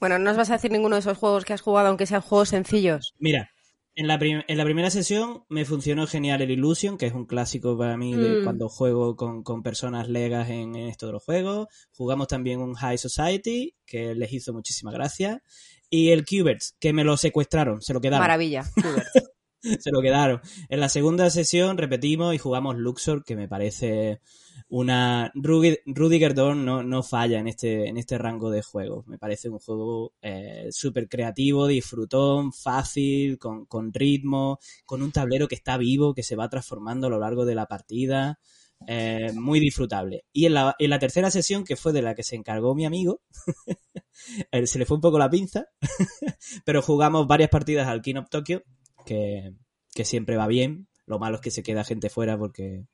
Bueno, 0.00 0.18
no 0.18 0.30
os 0.30 0.36
vas 0.36 0.50
a 0.50 0.54
decir 0.54 0.70
ninguno 0.70 0.96
de 0.96 1.00
esos 1.00 1.18
juegos 1.18 1.44
que 1.44 1.52
has 1.52 1.60
jugado, 1.60 1.88
aunque 1.88 2.06
sean 2.06 2.20
juegos 2.20 2.50
sencillos. 2.50 3.14
Mira, 3.18 3.50
en 3.94 4.06
la, 4.06 4.18
en 4.20 4.56
la 4.56 4.64
primera 4.64 4.90
sesión 4.90 5.44
me 5.48 5.64
funcionó 5.64 6.06
genial 6.06 6.40
el 6.40 6.52
Illusion, 6.52 6.96
que 6.98 7.06
es 7.06 7.12
un 7.12 7.26
clásico 7.26 7.76
para 7.76 7.96
mí 7.96 8.14
de 8.14 8.40
Mm. 8.40 8.44
cuando 8.44 8.68
juego 8.68 9.16
con, 9.16 9.42
con 9.42 9.62
personas 9.62 10.08
legas 10.08 10.50
en, 10.50 10.76
en 10.76 10.88
esto 10.88 11.06
de 11.06 11.12
los 11.14 11.24
juegos. 11.24 11.66
Jugamos 11.90 12.28
también 12.28 12.60
un 12.60 12.74
High 12.74 12.98
Society, 12.98 13.74
que 13.84 14.14
les 14.14 14.32
hizo 14.32 14.52
muchísima 14.52 14.92
gracia. 14.92 15.42
Y 15.90 16.10
el 16.10 16.24
Qbert, 16.24 16.60
que 16.78 16.92
me 16.92 17.02
lo 17.02 17.16
secuestraron, 17.16 17.82
se 17.82 17.92
lo 17.92 18.00
quedaron. 18.00 18.22
Maravilla. 18.22 18.62
se 19.80 19.90
lo 19.90 20.00
quedaron. 20.00 20.40
En 20.68 20.80
la 20.80 20.88
segunda 20.88 21.28
sesión 21.30 21.76
repetimos 21.78 22.34
y 22.34 22.38
jugamos 22.38 22.76
Luxor, 22.76 23.24
que 23.24 23.34
me 23.34 23.48
parece 23.48 24.20
una... 24.68 25.32
Rudiger 25.34 26.34
Dorn 26.34 26.64
no, 26.64 26.82
no 26.82 27.02
falla 27.02 27.38
en 27.38 27.48
este, 27.48 27.88
en 27.88 27.96
este 27.96 28.18
rango 28.18 28.50
de 28.50 28.62
juegos. 28.62 29.06
Me 29.06 29.18
parece 29.18 29.48
un 29.48 29.58
juego 29.58 30.14
eh, 30.22 30.68
súper 30.70 31.08
creativo, 31.08 31.66
disfrutón, 31.66 32.52
fácil, 32.52 33.38
con, 33.38 33.66
con 33.66 33.92
ritmo, 33.92 34.58
con 34.84 35.02
un 35.02 35.12
tablero 35.12 35.48
que 35.48 35.54
está 35.54 35.76
vivo, 35.76 36.14
que 36.14 36.22
se 36.22 36.36
va 36.36 36.48
transformando 36.48 37.06
a 37.06 37.10
lo 37.10 37.18
largo 37.18 37.44
de 37.44 37.54
la 37.54 37.66
partida. 37.66 38.38
eh, 38.86 39.32
muy 39.34 39.60
disfrutable. 39.60 40.24
Y 40.32 40.46
en 40.46 40.54
la, 40.54 40.74
en 40.78 40.90
la 40.90 40.98
tercera 40.98 41.30
sesión, 41.30 41.64
que 41.64 41.76
fue 41.76 41.92
de 41.92 42.02
la 42.02 42.14
que 42.14 42.22
se 42.22 42.36
encargó 42.36 42.74
mi 42.74 42.84
amigo, 42.86 43.22
eh, 44.52 44.66
se 44.66 44.78
le 44.78 44.86
fue 44.86 44.96
un 44.96 45.00
poco 45.00 45.18
la 45.18 45.30
pinza, 45.30 45.66
pero 46.64 46.82
jugamos 46.82 47.26
varias 47.26 47.50
partidas 47.50 47.88
al 47.88 48.02
King 48.02 48.16
of 48.16 48.30
Tokyo, 48.30 48.62
que, 49.04 49.52
que 49.94 50.04
siempre 50.04 50.36
va 50.36 50.46
bien. 50.46 50.88
Lo 51.06 51.18
malo 51.18 51.36
es 51.36 51.42
que 51.42 51.50
se 51.50 51.62
queda 51.62 51.84
gente 51.84 52.10
fuera 52.10 52.38
porque, 52.38 52.86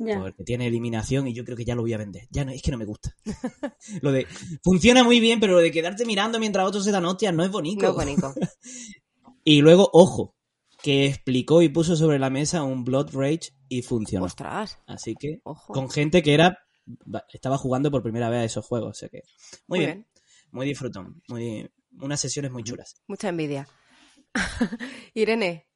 Porque 0.00 0.44
tiene 0.44 0.66
eliminación 0.66 1.28
y 1.28 1.34
yo 1.34 1.44
creo 1.44 1.56
que 1.56 1.64
ya 1.64 1.74
lo 1.74 1.82
voy 1.82 1.92
a 1.92 1.98
vender. 1.98 2.26
Ya 2.30 2.44
no, 2.44 2.52
es 2.52 2.62
que 2.62 2.70
no 2.70 2.78
me 2.78 2.86
gusta. 2.86 3.14
lo 4.02 4.12
de 4.12 4.26
funciona 4.62 5.04
muy 5.04 5.20
bien, 5.20 5.40
pero 5.40 5.54
lo 5.54 5.60
de 5.60 5.70
quedarte 5.70 6.06
mirando 6.06 6.38
mientras 6.38 6.66
otros 6.66 6.84
se 6.84 6.90
dan 6.90 7.04
hostias 7.04 7.34
no 7.34 7.44
es 7.44 7.50
bonito. 7.50 7.82
No 7.82 7.90
es 7.90 7.94
bonito. 7.94 8.34
Y 9.42 9.62
luego, 9.62 9.88
ojo, 9.94 10.36
que 10.82 11.06
explicó 11.06 11.62
y 11.62 11.70
puso 11.70 11.96
sobre 11.96 12.18
la 12.18 12.28
mesa 12.28 12.62
un 12.62 12.84
Blood 12.84 13.10
Rage 13.14 13.54
y 13.68 13.80
funcionó. 13.82 14.26
Ostras, 14.26 14.78
Así 14.86 15.14
que 15.18 15.40
ojo. 15.44 15.72
con 15.72 15.90
gente 15.90 16.22
que 16.22 16.34
era 16.34 16.58
estaba 17.32 17.56
jugando 17.56 17.90
por 17.90 18.02
primera 18.02 18.28
vez 18.28 18.40
a 18.40 18.44
esos 18.44 18.66
juegos, 18.66 18.90
o 18.90 18.94
sea 18.94 19.08
que 19.08 19.22
muy, 19.66 19.78
Muy 19.78 19.86
bien, 19.86 19.98
bien. 19.98 20.06
muy 20.50 20.66
disfrutón, 20.66 21.22
muy 21.28 21.70
unas 22.00 22.20
sesiones 22.20 22.50
muy 22.50 22.62
chulas. 22.64 22.96
Mucha 23.06 23.30
envidia. 23.30 23.66
Irene, 25.14 25.68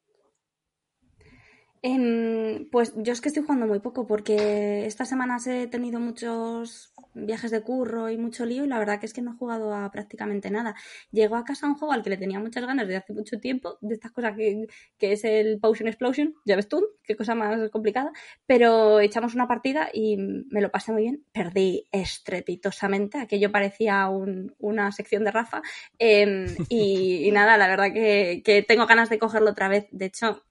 Pues 2.71 2.93
yo 2.97 3.13
es 3.13 3.21
que 3.21 3.29
estoy 3.29 3.43
jugando 3.43 3.67
muy 3.67 3.79
poco 3.79 4.07
porque 4.07 4.85
estas 4.87 5.07
semanas 5.07 5.45
he 5.45 5.67
tenido 5.67 5.99
muchos 5.99 6.93
viajes 7.13 7.51
de 7.51 7.61
curro 7.61 8.09
y 8.09 8.17
mucho 8.17 8.43
lío 8.45 8.65
y 8.65 8.67
la 8.67 8.79
verdad 8.79 8.99
que 8.99 9.05
es 9.05 9.13
que 9.13 9.21
no 9.21 9.33
he 9.33 9.37
jugado 9.37 9.73
a 9.73 9.91
prácticamente 9.91 10.49
nada. 10.49 10.75
Llegó 11.11 11.35
a 11.35 11.45
casa 11.45 11.67
un 11.67 11.75
juego 11.75 11.93
al 11.93 12.01
que 12.03 12.09
le 12.09 12.17
tenía 12.17 12.39
muchas 12.39 12.65
ganas 12.65 12.87
desde 12.87 12.97
hace 12.97 13.13
mucho 13.13 13.39
tiempo, 13.39 13.77
de 13.81 13.93
estas 13.93 14.11
cosas 14.11 14.35
que, 14.35 14.67
que 14.97 15.11
es 15.13 15.23
el 15.25 15.59
Potion 15.59 15.87
Explosion, 15.87 16.33
ya 16.43 16.55
ves 16.55 16.67
tú, 16.67 16.83
qué 17.03 17.15
cosa 17.15 17.35
más 17.35 17.69
complicada, 17.69 18.11
pero 18.47 18.99
echamos 18.99 19.35
una 19.35 19.47
partida 19.47 19.89
y 19.93 20.17
me 20.17 20.61
lo 20.61 20.71
pasé 20.71 20.91
muy 20.91 21.03
bien, 21.03 21.23
perdí 21.31 21.87
estrepitosamente, 21.91 23.19
aquello 23.19 23.51
parecía 23.51 24.09
un- 24.09 24.55
una 24.59 24.91
sección 24.91 25.23
de 25.23 25.31
Rafa 25.31 25.61
em, 25.99 26.47
y, 26.67 27.27
y 27.27 27.31
nada, 27.31 27.57
la 27.57 27.67
verdad 27.67 27.93
que, 27.93 28.41
que 28.43 28.63
tengo 28.63 28.87
ganas 28.87 29.09
de 29.09 29.19
cogerlo 29.19 29.51
otra 29.51 29.67
vez, 29.69 29.87
de 29.91 30.05
hecho... 30.05 30.43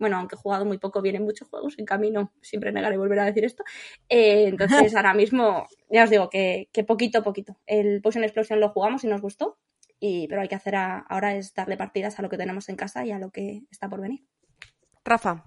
bueno, 0.00 0.16
aunque 0.16 0.34
he 0.34 0.38
jugado 0.38 0.64
muy 0.64 0.78
poco, 0.78 1.00
vienen 1.02 1.22
muchos 1.22 1.48
juegos 1.48 1.78
en 1.78 1.84
camino, 1.84 2.32
siempre 2.40 2.72
negaré 2.72 2.96
volver 2.96 3.20
a 3.20 3.24
decir 3.26 3.44
esto. 3.44 3.62
Eh, 4.08 4.46
entonces, 4.48 4.94
ahora 4.96 5.14
mismo, 5.14 5.66
ya 5.88 6.02
os 6.04 6.10
digo 6.10 6.28
que, 6.28 6.68
que 6.72 6.82
poquito 6.82 7.18
a 7.18 7.22
poquito. 7.22 7.56
El 7.66 8.00
Potion 8.02 8.24
Explosion 8.24 8.58
lo 8.58 8.70
jugamos 8.70 9.04
y 9.04 9.06
nos 9.06 9.20
gustó, 9.20 9.58
y, 10.00 10.26
pero 10.28 10.40
hay 10.42 10.48
que 10.48 10.54
hacer 10.56 10.74
a- 10.74 10.98
ahora 11.08 11.34
es 11.36 11.54
darle 11.54 11.76
partidas 11.76 12.18
a 12.18 12.22
lo 12.22 12.28
que 12.28 12.38
tenemos 12.38 12.68
en 12.68 12.76
casa 12.76 13.04
y 13.06 13.12
a 13.12 13.18
lo 13.20 13.30
que 13.30 13.62
está 13.70 13.88
por 13.88 14.00
venir. 14.00 14.24
Rafa. 15.04 15.44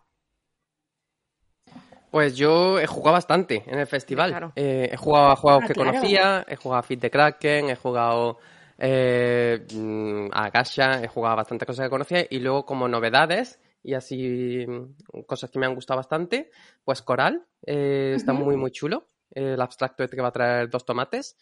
Pues 2.12 2.36
yo 2.38 2.80
he 2.80 2.86
jugado 2.86 3.14
bastante 3.14 3.64
en 3.66 3.80
el 3.80 3.88
festival. 3.88 4.30
Claro. 4.30 4.54
Eh, 4.56 4.90
he 4.92 4.98
jugado 4.98 5.32
a 5.32 5.36
juegos 5.36 5.64
Ah, 5.64 5.68
que 5.68 5.74
claro. 5.74 5.90
conocía, 5.92 6.46
he 6.48 6.56
jugado 6.56 6.80
a 6.80 6.84
Fit 6.84 7.00
the 7.02 7.10
Kraken, 7.10 7.70
he 7.72 7.76
jugado 7.76 8.38
eh, 8.78 9.66
mm, 9.74 10.28
a 10.32 10.50
Gacha, 10.52 11.02
he 11.04 11.08
jugado 11.08 11.34
a 11.34 11.38
bastantes 11.38 11.66
cosas 11.66 11.86
que 11.86 11.90
conocía 11.90 12.26
y 12.30 12.40
luego 12.40 12.66
como 12.68 12.88
novedades 12.88 13.60
y 13.84 13.94
así 13.94 14.66
mm, 14.68 15.24
cosas 15.28 15.50
que 15.52 15.60
me 15.60 15.66
han 15.66 15.76
gustado 15.76 15.98
bastante, 15.98 16.50
pues 16.84 17.02
Coral, 17.02 17.46
eh, 17.66 18.14
está 18.16 18.34
muy 18.34 18.56
muy 18.58 18.72
chulo. 18.72 19.10
El 19.32 19.60
abstracto 19.62 20.04
este 20.04 20.16
que 20.16 20.22
va 20.22 20.30
a 20.30 20.32
traer 20.34 20.70
dos 20.70 20.86
tomates. 20.86 21.38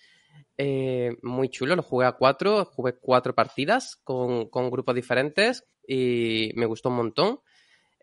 Eh, 0.58 1.18
muy 1.22 1.50
chulo, 1.50 1.76
lo 1.76 1.84
jugué 1.84 2.06
a 2.06 2.14
cuatro, 2.14 2.66
jugué 2.66 2.94
cuatro 2.94 3.36
partidas 3.36 3.98
con, 4.04 4.48
con 4.50 4.70
grupos 4.70 4.96
diferentes 4.96 5.66
y 5.88 6.52
me 6.56 6.66
gustó 6.66 6.90
un 6.90 6.96
montón. 6.96 7.40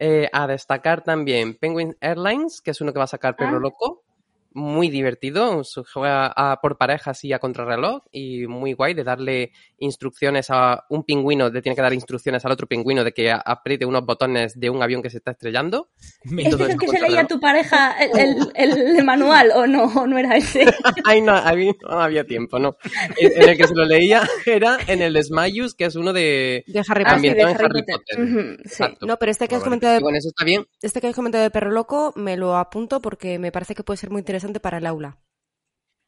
Eh, 0.01 0.29
a 0.33 0.47
destacar 0.47 1.03
también 1.03 1.57
Penguin 1.57 1.97
Airlines, 2.01 2.61
que 2.61 2.71
es 2.71 2.81
uno 2.81 2.93
que 2.93 2.99
va 2.99 3.05
a 3.05 3.09
sacar 3.09 3.35
Perro 3.35 3.57
Ah. 3.57 3.61
Loco. 3.61 4.05
Muy 4.53 4.89
divertido, 4.89 5.63
se 5.63 5.83
juega 5.85 6.33
a- 6.35 6.61
por 6.61 6.79
parejas 6.79 7.23
y 7.25 7.33
a 7.33 7.39
contrarreloj 7.39 8.03
y 8.11 8.47
muy 8.47 8.73
guay 8.73 8.95
de 8.95 9.05
darle 9.05 9.53
instrucciones 9.79 10.47
a 10.51 10.85
un 10.89 11.05
pingüino, 11.05 11.49
le 11.51 11.63
tiene 11.63 11.77
que 11.77 11.83
dar 11.83 11.93
instrucciones 11.93 12.45
al 12.45 12.53
otro 12.53 12.67
pingüino 12.67 13.05
de 13.05 13.13
que 13.13 13.31
a- 13.31 13.37
apriete 13.45 13.85
unos 13.85 14.05
botones 14.07 14.59
de 14.59 14.71
un 14.71 14.83
avión 14.83 15.03
que 15.03 15.11
se 15.11 15.19
está 15.19 15.33
estrellando. 15.33 15.91
Me- 16.25 16.43
¿Ese 16.43 16.51
todo 16.53 16.65
es 16.67 16.71
el 16.75 16.79
que 16.81 16.89
se 16.89 16.99
leía 17.01 17.17
reloj. 17.17 17.29
tu 17.29 17.41
pareja 17.41 17.95
el, 18.03 18.39
el- 18.55 18.97
el 18.97 19.05
manual 19.05 19.53
o 19.55 19.67
no? 19.67 19.85
¿O 19.85 20.07
no 20.07 20.17
era 20.19 20.37
ese? 20.37 20.65
Ay, 21.05 21.21
no, 21.21 21.33
a 21.37 21.53
mí 21.53 21.71
no 21.83 22.01
había 22.01 22.25
tiempo, 22.25 22.59
¿no? 22.59 22.77
En 23.19 23.43
en 23.43 23.49
el 23.51 23.57
que 23.59 23.67
se 23.67 23.75
lo 23.75 23.85
leía 23.85 24.23
era 24.47 24.79
en 24.87 25.03
el 25.03 25.23
Smayus, 25.23 25.75
que 25.75 25.85
es 25.85 25.95
uno 25.95 26.13
de... 26.15 26.65
De 26.67 26.83
Harry 26.89 27.05
Ah, 27.07 27.15
Potter. 27.15 27.21
sí, 27.21 27.35
de 27.37 27.43
ambientado 27.43 27.49
en 27.51 27.57
Harry 27.57 27.65
Harry 27.65 27.81
Potter. 27.83 27.97
Potter. 28.17 28.25
Ujú, 28.25 28.57
sí. 28.65 28.69
Exacto. 28.69 29.07
No, 29.07 29.17
pero 29.19 29.31
este 29.31 29.47
que 29.47 29.55
has 29.57 29.63
comentado 29.63 29.95
de, 29.95 30.01
con 30.01 30.17
eso 30.17 30.29
está 30.29 30.45
bien. 30.45 30.65
este 30.81 31.01
que 31.03 31.07
has 31.09 31.15
comentado 31.15 31.45
de 31.45 31.51
Perro 31.51 31.71
Loco 31.71 32.13
me 32.17 32.37
lo 32.39 32.57
apunto 32.57 33.01
porque 33.01 33.39
me 33.39 33.53
parece 33.53 33.75
que 33.75 33.83
puede 33.85 33.99
ser 33.99 34.11
muy 34.11 34.21
interesante 34.21 34.38
para 34.61 34.79
el 34.79 34.87
aula. 34.87 35.19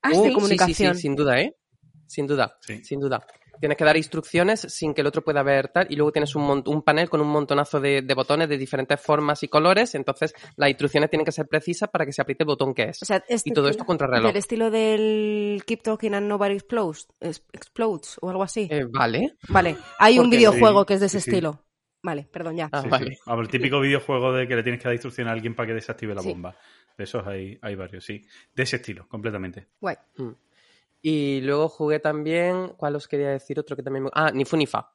Ah, 0.02 0.10
Uh, 0.12 0.22
sí. 0.22 0.28
sí, 0.28 0.34
comunicación. 0.34 0.94
Sí, 0.94 1.00
sí, 1.00 1.02
sin 1.02 1.16
duda, 1.16 1.40
¿eh? 1.40 1.56
Sin 2.06 2.26
duda, 2.26 2.56
Sí. 2.60 2.82
sin 2.84 3.00
duda. 3.00 3.24
Tienes 3.60 3.76
que 3.76 3.84
dar 3.84 3.96
instrucciones 3.98 4.60
sin 4.60 4.94
que 4.94 5.02
el 5.02 5.06
otro 5.06 5.22
pueda 5.22 5.42
ver 5.42 5.68
tal, 5.68 5.86
y 5.90 5.96
luego 5.96 6.10
tienes 6.12 6.34
un, 6.34 6.44
mont- 6.48 6.66
un 6.66 6.82
panel 6.82 7.10
con 7.10 7.20
un 7.20 7.28
montonazo 7.28 7.78
de, 7.78 8.00
de 8.00 8.14
botones 8.14 8.48
de 8.48 8.56
diferentes 8.56 8.98
formas 8.98 9.42
y 9.42 9.48
colores, 9.48 9.94
entonces 9.94 10.32
las 10.56 10.70
instrucciones 10.70 11.10
tienen 11.10 11.26
que 11.26 11.32
ser 11.32 11.46
precisas 11.46 11.90
para 11.90 12.06
que 12.06 12.12
se 12.14 12.22
apriete 12.22 12.44
el 12.44 12.46
botón 12.46 12.72
que 12.72 12.84
es. 12.84 13.02
O 13.02 13.04
sea, 13.04 13.22
este 13.28 13.50
y 13.50 13.52
todo 13.52 13.68
esto 13.68 13.84
contra 13.84 14.06
reloj. 14.06 14.28
del 14.28 14.36
estilo 14.38 14.70
del 14.70 15.62
Keep 15.66 15.82
Talking 15.82 16.14
and 16.14 16.26
Nobody 16.26 16.54
Explodes, 16.54 17.06
es- 17.20 17.44
explodes 17.52 18.16
o 18.22 18.30
algo 18.30 18.42
así. 18.42 18.66
Eh, 18.70 18.86
vale. 18.90 19.36
Vale, 19.50 19.76
hay 19.98 20.18
un 20.18 20.30
videojuego 20.30 20.80
sí, 20.80 20.86
que 20.86 20.94
es 20.94 21.00
de 21.00 21.06
ese 21.06 21.18
estilo. 21.18 21.62
Vale, 22.02 22.26
perdón, 22.32 22.56
ya. 22.56 22.70
Ah, 22.72 22.80
Sí, 22.80 22.88
vale. 22.88 23.10
sí. 23.14 23.20
Vamos, 23.26 23.42
el 23.44 23.50
típico 23.50 23.78
videojuego 23.78 24.32
de 24.32 24.48
que 24.48 24.56
le 24.56 24.62
tienes 24.62 24.80
que 24.80 24.84
dar 24.88 24.94
instrucción 24.94 25.28
a 25.28 25.32
alguien 25.32 25.54
para 25.54 25.66
que 25.66 25.74
desactive 25.74 26.14
la 26.14 26.22
Sí. 26.22 26.30
bomba. 26.30 26.56
De 27.00 27.04
esos 27.04 27.26
hay, 27.26 27.58
hay 27.62 27.76
varios, 27.76 28.04
sí. 28.04 28.26
De 28.54 28.64
ese 28.64 28.76
estilo, 28.76 29.08
completamente. 29.08 29.68
Guay. 29.80 29.96
Y 31.00 31.40
luego 31.40 31.70
jugué 31.70 31.98
también, 31.98 32.74
¿cuál 32.76 32.94
os 32.94 33.08
quería 33.08 33.30
decir? 33.30 33.58
Otro 33.58 33.74
que 33.74 33.82
también 33.82 34.04
me... 34.04 34.10
Ah, 34.12 34.30
ni 34.34 34.44
fu 34.44 34.54
ni 34.58 34.66
fa. 34.66 34.92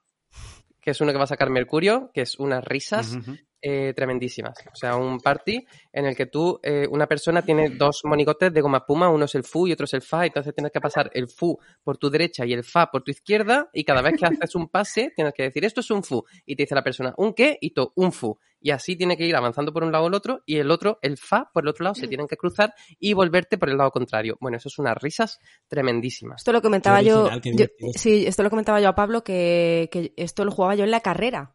Que 0.80 0.92
es 0.92 1.02
uno 1.02 1.12
que 1.12 1.18
va 1.18 1.24
a 1.24 1.28
sacar 1.28 1.50
Mercurio, 1.50 2.12
que 2.14 2.22
es 2.22 2.38
unas 2.38 2.64
risas. 2.64 3.18
Eh, 3.68 3.94
tremendísimas. 3.96 4.60
O 4.72 4.76
sea, 4.76 4.96
un 4.96 5.20
party 5.20 5.66
en 5.92 6.06
el 6.06 6.16
que 6.16 6.28
tú, 6.28 6.60
eh, 6.62 6.88
una 6.88 7.08
persona 7.08 7.42
tiene 7.42 7.72
dos 7.72 8.02
monigotes 8.04 8.54
de 8.54 8.62
goma 8.62 8.78
espuma, 8.78 9.10
uno 9.10 9.26
es 9.26 9.34
el 9.34 9.44
fu 9.44 9.68
y 9.68 9.72
otro 9.72 9.86
es 9.86 9.94
el 9.96 10.04
fa, 10.04 10.24
entonces 10.24 10.54
tienes 10.54 10.72
que 10.72 10.80
pasar 10.80 11.10
el 11.16 11.28
fu 11.28 11.58
por 11.84 11.98
tu 11.98 12.12
derecha 12.12 12.46
y 12.46 12.54
el 12.54 12.64
fa 12.64 12.92
por 12.92 13.02
tu 13.02 13.10
izquierda, 13.10 13.68
y 13.74 13.84
cada 13.84 14.04
vez 14.04 14.20
que 14.20 14.28
haces 14.28 14.54
un 14.54 14.68
pase 14.68 15.12
tienes 15.16 15.34
que 15.34 15.42
decir 15.42 15.66
esto 15.66 15.80
es 15.80 15.90
un 15.90 16.04
fu, 16.04 16.24
y 16.46 16.56
te 16.56 16.62
dice 16.62 16.76
la 16.76 16.84
persona 16.84 17.16
un 17.18 17.34
qué 17.34 17.58
y 17.60 17.72
tú 17.72 17.92
un 17.96 18.12
fu. 18.12 18.38
Y 18.62 18.70
así 18.70 18.96
tiene 18.96 19.18
que 19.18 19.26
ir 19.26 19.36
avanzando 19.36 19.74
por 19.74 19.84
un 19.84 19.92
lado 19.92 20.06
o 20.06 20.08
el 20.10 20.14
otro, 20.14 20.44
y 20.46 20.58
el 20.58 20.70
otro, 20.70 21.00
el 21.02 21.18
fa, 21.18 21.50
por 21.52 21.64
el 21.64 21.70
otro 21.70 21.84
lado, 21.86 21.96
se 21.96 22.08
tienen 22.08 22.28
que 22.28 22.38
cruzar 22.38 22.76
y 23.00 23.14
volverte 23.14 23.58
por 23.58 23.70
el 23.70 23.78
lado 23.78 23.90
contrario. 23.90 24.38
Bueno, 24.40 24.58
eso 24.58 24.70
es 24.70 24.78
unas 24.78 24.96
risas 24.98 25.40
tremendísimas. 25.68 26.42
Esto 26.42 26.52
lo 26.52 26.62
comentaba 26.62 27.02
yo, 27.02 27.30
yo-. 27.44 27.66
Sí, 27.96 28.28
esto 28.28 28.44
lo 28.44 28.52
comentaba 28.52 28.80
yo 28.80 28.90
a 28.90 28.96
Pablo 28.96 29.24
que, 29.24 29.90
que 29.92 30.14
esto 30.18 30.46
lo 30.46 30.52
jugaba 30.52 30.76
yo 30.76 30.84
en 30.84 30.92
la 30.92 31.02
carrera. 31.02 31.55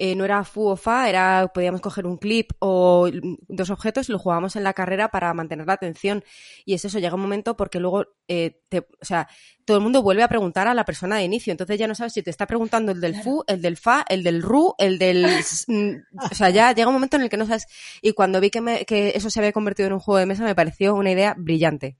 Eh, 0.00 0.14
no 0.14 0.24
era 0.24 0.42
fu 0.44 0.68
o 0.68 0.76
fa, 0.76 1.08
era 1.10 1.50
podíamos 1.52 1.80
coger 1.80 2.06
un 2.06 2.16
clip 2.16 2.52
o 2.60 3.10
dos 3.48 3.68
objetos 3.70 4.08
y 4.08 4.12
lo 4.12 4.18
jugábamos 4.20 4.54
en 4.56 4.62
la 4.62 4.72
carrera 4.72 5.08
para 5.08 5.34
mantener 5.34 5.66
la 5.66 5.72
atención. 5.74 6.24
Y 6.64 6.74
es 6.74 6.84
eso, 6.84 6.98
llega 7.00 7.16
un 7.16 7.20
momento 7.20 7.56
porque 7.56 7.80
luego, 7.80 8.06
eh, 8.28 8.60
te- 8.68 8.86
o 9.00 9.04
sea, 9.04 9.28
todo 9.64 9.76
el 9.76 9.82
mundo 9.82 10.00
vuelve 10.02 10.22
a 10.22 10.28
preguntar 10.28 10.68
a 10.68 10.74
la 10.74 10.84
persona 10.84 11.16
de 11.16 11.24
inicio. 11.24 11.50
Entonces 11.50 11.78
ya 11.78 11.88
no 11.88 11.94
sabes 11.96 12.12
si 12.12 12.22
te 12.22 12.30
está 12.30 12.46
preguntando 12.46 12.92
el 12.92 13.00
del 13.00 13.14
fu, 13.24 13.44
el 13.48 13.60
del 13.60 13.76
fa, 13.76 14.04
el 14.08 14.22
del 14.22 14.40
ru, 14.40 14.74
el 14.78 14.98
del... 14.98 15.24
s- 15.40 15.64
mm, 15.66 15.96
o 16.30 16.34
sea, 16.34 16.50
ya 16.50 16.72
llega 16.72 16.88
un 16.88 16.94
momento 16.94 17.16
en 17.16 17.24
el 17.24 17.28
que 17.28 17.36
no 17.36 17.44
sabes. 17.46 17.66
Y 18.00 18.12
cuando 18.12 18.40
vi 18.40 18.50
que, 18.50 18.60
me- 18.60 18.84
que 18.86 19.12
eso 19.16 19.30
se 19.30 19.40
había 19.40 19.52
convertido 19.52 19.88
en 19.88 19.94
un 19.94 19.98
juego 20.00 20.18
de 20.18 20.26
mesa 20.26 20.44
me 20.44 20.54
pareció 20.54 20.94
una 20.94 21.10
idea 21.10 21.34
brillante. 21.36 21.96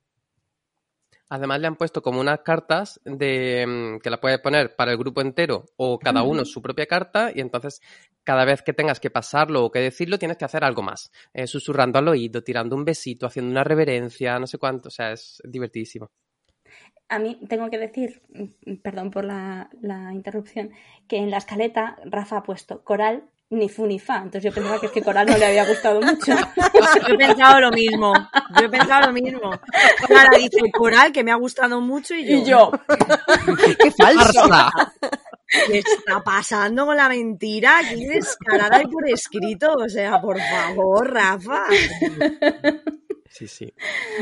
Además 1.30 1.60
le 1.60 1.66
han 1.66 1.76
puesto 1.76 2.00
como 2.00 2.20
unas 2.20 2.40
cartas 2.40 3.00
de 3.05 3.66
mm, 3.66 4.00
que 4.00 4.10
la 4.10 4.20
puedes 4.20 4.40
poner 4.40 4.74
para 4.76 4.92
el 4.92 4.98
grupo 4.98 5.20
entero 5.20 5.66
o 5.76 5.98
cada 5.98 6.22
uno 6.22 6.44
su 6.44 6.62
propia 6.62 6.86
carta 6.86 7.30
y 7.34 7.40
entonces 7.40 7.80
cada 8.24 8.44
vez 8.44 8.62
que 8.62 8.72
tengas 8.72 9.00
que 9.00 9.10
pasarlo 9.10 9.64
o 9.64 9.70
que 9.70 9.80
decirlo 9.80 10.18
tienes 10.18 10.36
que 10.38 10.44
hacer 10.44 10.64
algo 10.64 10.82
más, 10.82 11.10
Eh, 11.34 11.46
susurrando 11.46 11.98
al 11.98 12.09
oído, 12.09 12.42
tirando 12.42 12.76
un 12.76 12.84
besito, 12.84 13.26
haciendo 13.26 13.50
una 13.50 13.64
reverencia, 13.64 14.38
no 14.38 14.46
sé 14.46 14.59
cuánto, 14.59 14.88
o 14.88 14.90
sea, 14.90 15.12
es 15.12 15.40
divertidísimo. 15.44 16.10
A 17.09 17.18
mí 17.18 17.38
tengo 17.48 17.70
que 17.70 17.78
decir, 17.78 18.22
mm, 18.28 18.76
perdón 18.82 19.10
por 19.10 19.24
la, 19.24 19.70
la 19.80 20.12
interrupción, 20.12 20.70
que 21.06 21.16
en 21.16 21.30
la 21.30 21.38
escaleta 21.38 21.96
Rafa 22.05 22.38
ha 22.38 22.42
puesto 22.42 22.82
coral 22.84 23.24
ni 23.50 23.68
fu 23.68 23.86
ni 23.86 23.98
fa. 23.98 24.16
Entonces 24.16 24.44
yo 24.44 24.52
pensaba 24.52 24.78
que 24.78 24.86
es 24.86 24.92
que 24.92 25.02
coral 25.02 25.26
no 25.26 25.36
le 25.36 25.46
había 25.46 25.66
gustado 25.66 26.00
mucho. 26.00 26.32
Yo 27.08 27.14
he 27.14 27.16
pensado 27.16 27.60
lo 27.60 27.70
mismo. 27.70 28.12
Yo 28.58 28.66
he 28.66 28.68
pensado 28.68 29.06
lo 29.06 29.12
mismo. 29.12 29.50
Clara 30.06 30.36
dice 30.36 30.70
coral 30.72 31.12
que 31.12 31.24
me 31.24 31.32
ha 31.32 31.36
gustado 31.36 31.80
mucho 31.80 32.14
y 32.14 32.26
yo. 32.26 32.34
Y 32.34 32.44
yo, 32.44 32.70
¡Qué 33.78 33.90
falso! 33.90 34.48
¿Qué 35.66 35.78
está 35.78 36.22
pasando 36.22 36.84
con 36.84 36.96
la 36.96 37.08
mentira? 37.08 37.78
Aquí 37.78 38.04
descarada 38.04 38.82
y 38.82 38.86
por 38.86 39.08
escrito. 39.08 39.72
O 39.72 39.88
sea, 39.88 40.20
por 40.20 40.38
favor, 40.38 41.10
Rafa. 41.10 41.64
Sí, 43.30 43.46
sí. 43.46 43.72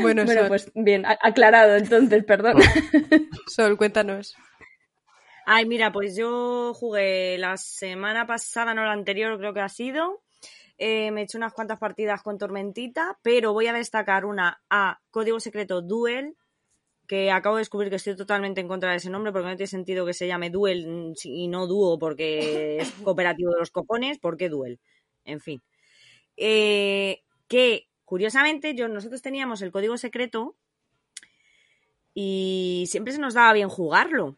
Bueno, 0.01 0.23
bueno, 0.25 0.41
Sol, 0.41 0.47
pues 0.47 0.71
bien, 0.75 1.05
aclarado 1.05 1.75
entonces, 1.75 2.23
perdón. 2.23 2.61
Sol, 3.47 3.77
cuéntanos. 3.77 4.37
Ay, 5.49 5.65
mira, 5.65 5.93
pues 5.93 6.17
yo 6.17 6.73
jugué 6.73 7.37
la 7.37 7.55
semana 7.55 8.27
pasada, 8.27 8.73
no 8.73 8.83
la 8.83 8.91
anterior, 8.91 9.37
creo 9.37 9.53
que 9.53 9.61
ha 9.61 9.69
sido. 9.69 10.21
Eh, 10.77 11.09
me 11.11 11.21
he 11.21 11.23
hecho 11.23 11.37
unas 11.37 11.53
cuantas 11.53 11.79
partidas 11.79 12.21
con 12.21 12.37
Tormentita, 12.37 13.17
pero 13.21 13.53
voy 13.53 13.67
a 13.67 13.73
destacar 13.73 14.25
una 14.25 14.61
a 14.69 14.99
Código 15.09 15.39
Secreto 15.39 15.81
Duel, 15.81 16.35
que 17.07 17.31
acabo 17.31 17.55
de 17.55 17.61
descubrir 17.61 17.89
que 17.89 17.95
estoy 17.95 18.17
totalmente 18.17 18.59
en 18.59 18.67
contra 18.67 18.91
de 18.91 18.97
ese 18.97 19.09
nombre 19.09 19.31
porque 19.31 19.47
no 19.47 19.55
tiene 19.55 19.67
sentido 19.67 20.05
que 20.05 20.13
se 20.13 20.27
llame 20.27 20.49
Duel 20.49 20.85
mm, 20.85 21.13
y 21.23 21.47
no 21.47 21.65
Dúo 21.65 21.97
porque 21.97 22.79
es 22.79 22.91
cooperativo 23.05 23.53
de 23.53 23.59
los 23.59 23.71
cojones. 23.71 24.19
¿Por 24.19 24.35
qué 24.35 24.49
Duel? 24.49 24.81
En 25.23 25.39
fin. 25.39 25.63
Eh, 26.35 27.21
que, 27.47 27.87
curiosamente, 28.03 28.75
yo, 28.75 28.89
nosotros 28.89 29.21
teníamos 29.21 29.61
el 29.61 29.71
Código 29.71 29.97
Secreto 29.97 30.57
y 32.13 32.83
siempre 32.89 33.13
se 33.13 33.19
nos 33.19 33.33
daba 33.33 33.53
bien 33.53 33.69
jugarlo. 33.69 34.37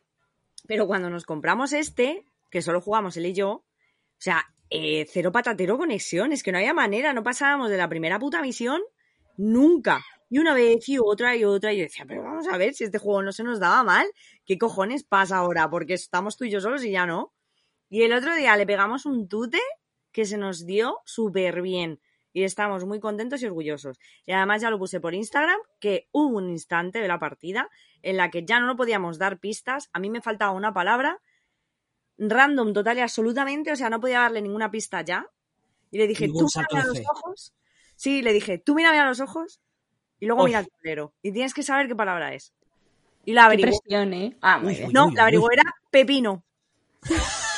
Pero 0.69 0.85
cuando 0.85 1.09
nos 1.09 1.25
compramos 1.25 1.73
este, 1.73 2.27
que 2.51 2.61
solo 2.61 2.79
jugamos 2.79 3.17
él 3.17 3.25
y 3.25 3.33
yo, 3.33 3.49
o 3.49 3.65
sea, 4.19 4.45
eh, 4.69 5.07
cero 5.11 5.31
patatero 5.31 5.79
conexión, 5.79 6.31
es 6.31 6.43
que 6.43 6.51
no 6.51 6.59
había 6.59 6.75
manera, 6.75 7.11
no 7.11 7.23
pasábamos 7.23 7.71
de 7.71 7.77
la 7.77 7.89
primera 7.89 8.19
puta 8.19 8.39
misión 8.43 8.79
nunca. 9.35 10.05
Y 10.29 10.37
una 10.37 10.53
vez 10.53 10.87
y 10.87 10.99
otra 10.99 11.35
y 11.35 11.43
otra, 11.43 11.73
y 11.73 11.77
yo 11.77 11.83
decía, 11.85 12.05
pero 12.07 12.21
vamos 12.21 12.47
a 12.47 12.55
ver 12.57 12.75
si 12.75 12.83
este 12.83 12.99
juego 12.99 13.23
no 13.23 13.31
se 13.31 13.43
nos 13.43 13.59
daba 13.59 13.83
mal, 13.83 14.05
¿qué 14.45 14.59
cojones 14.59 15.03
pasa 15.03 15.37
ahora? 15.37 15.67
Porque 15.71 15.95
estamos 15.95 16.37
tú 16.37 16.45
y 16.45 16.51
yo 16.51 16.61
solos 16.61 16.85
y 16.85 16.91
ya 16.91 17.07
no. 17.07 17.33
Y 17.89 18.03
el 18.03 18.13
otro 18.13 18.35
día 18.35 18.55
le 18.55 18.67
pegamos 18.67 19.07
un 19.07 19.27
tute 19.27 19.61
que 20.11 20.25
se 20.25 20.37
nos 20.37 20.67
dio 20.67 20.99
súper 21.03 21.63
bien. 21.63 21.99
Y 22.31 22.43
estamos 22.43 22.85
muy 22.85 22.99
contentos 22.99 23.41
y 23.41 23.47
orgullosos. 23.47 23.99
Y 24.25 24.31
además 24.33 24.61
ya 24.61 24.69
lo 24.69 24.77
puse 24.77 24.99
por 24.99 25.13
Instagram, 25.15 25.59
que 25.79 26.07
hubo 26.11 26.37
un 26.37 26.49
instante 26.49 26.99
de 26.99 27.07
la 27.07 27.19
partida 27.19 27.69
en 28.01 28.17
la 28.17 28.29
que 28.29 28.45
ya 28.45 28.59
no 28.59 28.75
podíamos 28.75 29.17
dar 29.17 29.39
pistas. 29.39 29.89
A 29.93 29.99
mí 29.99 30.09
me 30.09 30.21
faltaba 30.21 30.51
una 30.51 30.73
palabra 30.73 31.19
random 32.17 32.73
total 32.73 32.97
y 32.97 33.01
absolutamente, 33.01 33.71
o 33.71 33.75
sea, 33.75 33.89
no 33.89 33.99
podía 33.99 34.19
darle 34.19 34.41
ninguna 34.41 34.69
pista 34.69 35.01
ya. 35.01 35.25
Y 35.91 35.97
le 35.97 36.07
dije, 36.07 36.27
Ningún 36.27 36.47
tú 36.47 36.59
mírame 36.59 36.81
a 36.81 36.87
los 36.87 36.99
ojos. 37.09 37.53
Sí, 37.95 38.21
le 38.21 38.33
dije, 38.33 38.57
tú 38.59 38.75
mírame 38.75 38.99
a 38.99 39.05
los 39.05 39.19
ojos 39.19 39.59
y 40.19 40.27
luego 40.27 40.43
Uf. 40.43 40.47
mira 40.47 40.59
el 40.59 40.67
tablero. 40.69 41.13
Y 41.21 41.31
tienes 41.31 41.53
que 41.53 41.63
saber 41.63 41.87
qué 41.87 41.95
palabra 41.95 42.33
es. 42.33 42.53
Y 43.25 43.33
la 43.33 43.45
averiguó. 43.45 43.71
presión, 43.71 44.13
¿eh? 44.13 44.37
Ah, 44.41 44.59
muy 44.59 44.75
bien. 44.75 44.91
No, 44.93 45.07
Uy, 45.07 45.15
la 45.15 45.23
averiguó 45.23 45.51
era 45.51 45.63
pepino. 45.89 46.43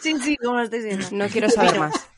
Sí, 0.00 0.14
sí, 0.20 0.36
como 0.36 0.58
lo 0.58 0.64
estoy 0.64 0.80
diciendo. 0.80 1.06
No 1.12 1.26
quiero 1.28 1.48
saber 1.48 1.78
más. 1.78 2.10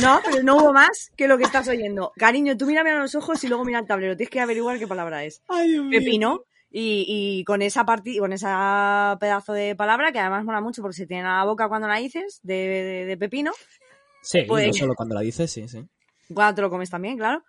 No, 0.00 0.20
pero 0.24 0.42
no 0.42 0.56
hubo 0.56 0.72
más 0.72 1.12
que 1.16 1.28
lo 1.28 1.38
que 1.38 1.44
estás 1.44 1.68
oyendo. 1.68 2.12
Cariño, 2.16 2.56
tú 2.56 2.66
mírame 2.66 2.90
a 2.90 2.98
los 2.98 3.14
ojos 3.14 3.42
y 3.44 3.48
luego 3.48 3.64
mira 3.64 3.78
el 3.78 3.86
tablero. 3.86 4.16
Tienes 4.16 4.30
que 4.30 4.40
averiguar 4.40 4.78
qué 4.78 4.86
palabra 4.86 5.24
es. 5.24 5.42
Ay, 5.48 5.70
Dios 5.70 5.84
mío. 5.84 5.98
Pepino. 6.00 6.44
Y, 6.76 7.04
y 7.08 7.44
con 7.44 7.62
esa 7.62 7.84
parti 7.84 8.18
con 8.18 8.32
esa 8.32 9.16
pedazo 9.20 9.52
de 9.52 9.76
palabra, 9.76 10.10
que 10.10 10.18
además 10.18 10.44
mola 10.44 10.60
mucho 10.60 10.82
porque 10.82 10.96
se 10.96 11.06
tiene 11.06 11.22
a 11.22 11.36
la 11.38 11.44
boca 11.44 11.68
cuando 11.68 11.86
la 11.86 11.98
dices, 11.98 12.40
de, 12.42 12.54
de- 12.54 13.04
de 13.06 13.16
pepino, 13.16 13.52
Sí, 14.22 14.40
Pues- 14.48 14.66
no 14.66 14.72
solo 14.72 14.94
cuando 14.96 15.14
la 15.14 15.20
dices, 15.20 15.52
sí, 15.52 15.68
sí. 15.68 15.86
cuando 16.32 16.54
te 16.56 16.62
lo 16.62 16.70
comes 16.70 16.90
también, 16.90 17.16
claro. 17.16 17.44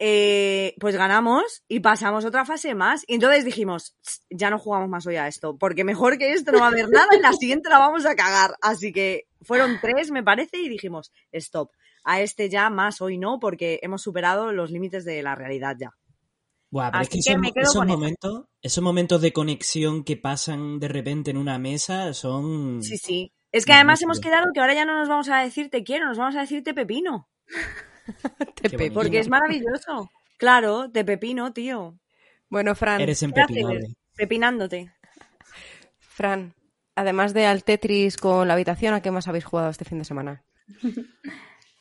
Eh, 0.00 0.74
pues 0.78 0.94
ganamos 0.96 1.64
y 1.68 1.80
pasamos 1.80 2.24
otra 2.24 2.44
fase 2.44 2.74
más. 2.74 3.02
Y 3.06 3.14
entonces 3.14 3.44
dijimos, 3.44 3.96
"Tss, 4.02 4.22
ya 4.30 4.50
no 4.50 4.58
jugamos 4.58 4.88
más 4.88 5.06
hoy 5.06 5.16
a 5.16 5.26
esto, 5.26 5.56
porque 5.56 5.82
mejor 5.84 6.18
que 6.18 6.32
esto 6.32 6.52
no 6.52 6.58
va 6.60 6.66
a 6.66 6.68
haber 6.70 6.88
nada 6.90 7.16
y 7.16 7.20
la 7.20 7.32
siguiente 7.32 7.68
la 7.70 7.78
vamos 7.78 8.04
a 8.06 8.14
cagar. 8.14 8.56
Así 8.60 8.92
que 8.92 9.26
fueron 9.42 9.78
tres, 9.80 10.10
me 10.10 10.22
parece, 10.22 10.58
y 10.58 10.68
dijimos, 10.68 11.12
stop. 11.32 11.70
A 12.04 12.20
este 12.20 12.48
ya 12.48 12.70
más 12.70 13.00
hoy 13.00 13.18
no, 13.18 13.38
porque 13.40 13.80
hemos 13.82 14.02
superado 14.02 14.52
los 14.52 14.70
límites 14.70 15.04
de 15.04 15.22
la 15.22 15.34
realidad 15.34 15.76
ya. 15.78 15.90
Buah, 16.70 16.90
pero 16.90 17.02
es 17.02 17.08
Así 17.08 17.18
que 17.18 17.22
que 17.24 17.30
esos, 17.30 17.40
me 17.40 17.52
quedo 17.52 17.62
esos 17.64 17.74
con 17.76 17.88
esa. 17.88 17.96
momentos, 17.96 18.44
esos 18.62 18.84
momentos 18.84 19.20
de 19.22 19.32
conexión 19.32 20.04
que 20.04 20.16
pasan 20.16 20.78
de 20.80 20.88
repente 20.88 21.30
en 21.30 21.36
una 21.38 21.58
mesa 21.58 22.12
son... 22.14 22.82
Sí, 22.82 22.96
sí. 22.98 23.32
Es 23.52 23.64
que 23.64 23.72
además 23.72 24.02
hemos 24.02 24.20
quedado 24.20 24.46
que 24.52 24.60
ahora 24.60 24.74
ya 24.74 24.84
no 24.84 24.98
nos 24.98 25.08
vamos 25.08 25.28
a 25.30 25.38
decir 25.40 25.70
te 25.70 25.82
quiero, 25.82 26.06
nos 26.06 26.18
vamos 26.18 26.36
a 26.36 26.40
decir 26.40 26.62
te 26.62 26.74
pepino. 26.74 27.28
Te 28.54 28.68
Qué 28.68 28.70
pe- 28.70 28.76
bonito. 28.76 28.94
Porque 28.94 29.18
es 29.20 29.28
maravilloso. 29.28 30.10
Claro, 30.38 30.90
te 30.90 31.04
pepino, 31.04 31.52
tío. 31.52 31.98
Bueno, 32.48 32.74
Fran, 32.74 33.00
Eres 33.00 33.18
¿Qué 33.20 33.24
empepinable. 33.26 33.86
Pepinándote. 34.16 34.92
Fran, 35.98 36.54
además 36.98 37.32
de 37.32 37.46
al 37.46 37.64
Tetris 37.64 38.16
con 38.16 38.48
la 38.48 38.54
habitación, 38.54 38.92
¿a 38.94 39.00
qué 39.00 39.10
más 39.10 39.28
habéis 39.28 39.44
jugado 39.44 39.70
este 39.70 39.84
fin 39.84 39.98
de 39.98 40.04
semana? 40.04 40.42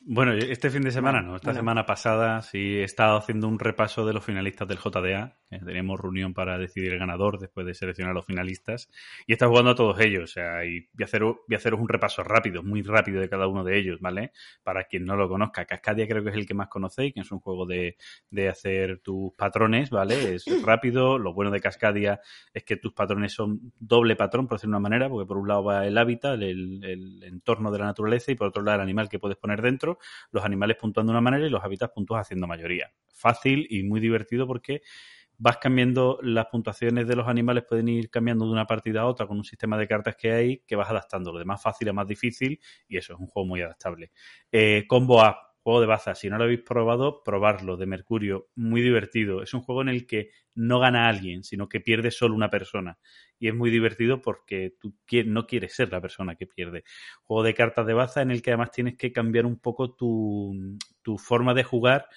Bueno, 0.10 0.32
este 0.32 0.70
fin 0.70 0.84
de 0.84 0.92
semana 0.92 1.22
no, 1.22 1.36
esta 1.36 1.48
bueno. 1.48 1.60
semana 1.60 1.86
pasada 1.86 2.42
sí 2.42 2.78
he 2.78 2.84
estado 2.84 3.18
haciendo 3.18 3.46
un 3.50 3.60
repaso 3.60 4.06
de 4.06 4.14
los 4.14 4.24
finalistas 4.24 4.66
del 4.66 4.78
JDA. 4.78 5.36
que 5.50 5.60
Teníamos 5.60 6.00
reunión 6.00 6.34
para 6.34 6.58
decidir 6.58 6.94
el 6.94 7.00
ganador 7.00 7.40
después 7.40 7.68
de 7.68 7.74
seleccionar 7.74 8.12
a 8.12 8.14
los 8.14 8.26
finalistas. 8.26 8.90
Y 9.26 9.34
he 9.34 9.36
estado 9.36 9.52
jugando 9.52 9.72
a 9.72 9.76
todos 9.76 10.00
ellos. 10.00 10.24
O 10.24 10.28
sea, 10.28 10.64
y 10.64 10.88
voy 10.94 11.02
a, 11.02 11.04
hacer, 11.04 11.24
voy 11.24 11.36
a 11.52 11.58
haceros 11.58 11.82
un 11.82 11.90
repaso 11.90 12.24
rápido, 12.24 12.64
muy 12.64 12.84
rápido 12.84 13.20
de 13.20 13.28
cada 13.28 13.50
uno 13.50 13.66
de 13.66 13.78
ellos, 13.78 14.00
¿vale? 14.00 14.32
Para 14.64 14.86
quien 14.86 15.04
no 15.04 15.18
lo 15.18 15.28
conozca. 15.28 15.66
Cascadia 15.66 16.08
creo 16.08 16.24
que 16.24 16.30
es 16.30 16.38
el 16.38 16.48
que 16.48 16.54
más 16.54 16.70
conocéis, 16.70 17.14
que 17.14 17.20
es 17.20 17.32
un 17.34 17.42
juego 17.42 17.66
de, 17.66 17.98
de 18.30 18.48
hacer 18.48 19.00
tus 19.00 19.34
patrones, 19.34 19.90
¿vale? 19.90 20.36
Es 20.36 20.46
rápido. 20.66 21.20
Lo 21.20 21.34
bueno 21.34 21.52
de 21.52 21.60
Cascadia 21.60 22.22
es 22.54 22.64
que 22.64 22.78
tus 22.78 22.94
patrones 22.94 23.34
son 23.34 23.74
doble 23.78 24.16
patrón, 24.16 24.48
por 24.48 24.58
decirlo 24.58 24.76
de 24.76 24.80
una 24.80 24.90
manera, 24.90 25.10
porque 25.10 25.28
por 25.28 25.36
un 25.36 25.50
lado 25.50 25.66
va 25.66 25.86
el 25.86 25.98
hábitat, 25.98 26.42
el, 26.42 26.82
el 26.86 27.24
entorno 27.24 27.72
de 27.72 27.80
la 27.80 27.86
naturaleza, 27.88 28.32
y 28.32 28.36
por 28.36 28.48
otro 28.48 28.64
lado 28.64 28.78
el 28.78 28.84
animal 28.84 29.10
que 29.10 29.20
puedes 29.20 29.38
poner 29.38 29.62
dentro 29.62 29.97
los 30.32 30.44
animales 30.44 30.78
puntúan 30.78 31.08
de 31.08 31.12
una 31.12 31.22
manera 31.22 31.46
y 31.46 31.50
los 31.50 31.64
hábitats 31.64 31.94
puntúas 31.94 32.22
haciendo 32.22 32.48
mayoría. 32.48 32.92
Fácil 33.14 33.68
y 33.70 33.84
muy 33.84 34.00
divertido 34.00 34.48
porque 34.48 34.82
vas 35.38 35.58
cambiando 35.58 36.20
las 36.24 36.48
puntuaciones 36.48 37.08
de 37.08 37.16
los 37.16 37.28
animales, 37.28 37.64
pueden 37.68 37.88
ir 37.88 38.10
cambiando 38.10 38.46
de 38.46 38.52
una 38.52 38.66
partida 38.66 39.02
a 39.02 39.06
otra 39.06 39.28
con 39.28 39.38
un 39.38 39.44
sistema 39.44 39.78
de 39.78 39.88
cartas 39.88 40.16
que 40.16 40.32
hay 40.32 40.58
que 40.66 40.76
vas 40.76 40.90
adaptando, 40.90 41.32
lo 41.32 41.40
de 41.40 41.46
más 41.46 41.62
fácil 41.62 41.90
a 41.90 41.94
más 41.94 42.08
difícil 42.08 42.60
y 42.88 42.98
eso 42.98 43.14
es 43.14 43.20
un 43.20 43.28
juego 43.28 43.48
muy 43.48 43.62
adaptable. 43.62 44.12
Eh, 44.52 44.86
Combo 44.88 45.22
Up, 45.24 45.36
juego 45.68 45.82
de 45.82 45.88
baza, 45.88 46.16
si 46.16 46.30
no 46.30 46.38
lo 46.38 46.46
habéis 46.46 46.62
probado, 46.62 47.24
probarlo, 47.24 47.76
de 47.76 47.86
Mercurio, 47.86 48.48
muy 48.56 48.82
divertido. 48.82 49.44
Es 49.44 49.54
un 49.54 49.60
juego 49.60 49.82
en 49.82 49.90
el 49.90 50.08
que 50.08 50.30
no 50.56 50.80
gana 50.80 51.10
alguien, 51.10 51.44
sino 51.44 51.68
que 51.68 51.82
pierde 51.82 52.10
solo 52.10 52.36
una 52.36 52.50
persona. 52.50 53.00
Y 53.38 53.50
es 53.50 53.54
muy 53.54 53.70
divertido 53.70 54.22
porque 54.22 54.78
tú 54.80 54.96
no 55.26 55.46
quieres 55.46 55.76
ser 55.76 55.92
la 55.92 56.00
persona 56.00 56.36
que 56.36 56.48
pierde 56.48 56.86
juego 57.22 57.44
de 57.44 57.54
cartas 57.54 57.86
de 57.86 57.94
baza 57.94 58.22
en 58.22 58.32
el 58.32 58.42
que 58.42 58.52
además 58.52 58.72
tienes 58.72 58.96
que 58.96 59.12
cambiar 59.12 59.46
un 59.46 59.60
poco 59.60 59.94
tu, 59.94 60.56
forma 61.18 61.54
de 61.54 61.64
jugar 61.64 62.08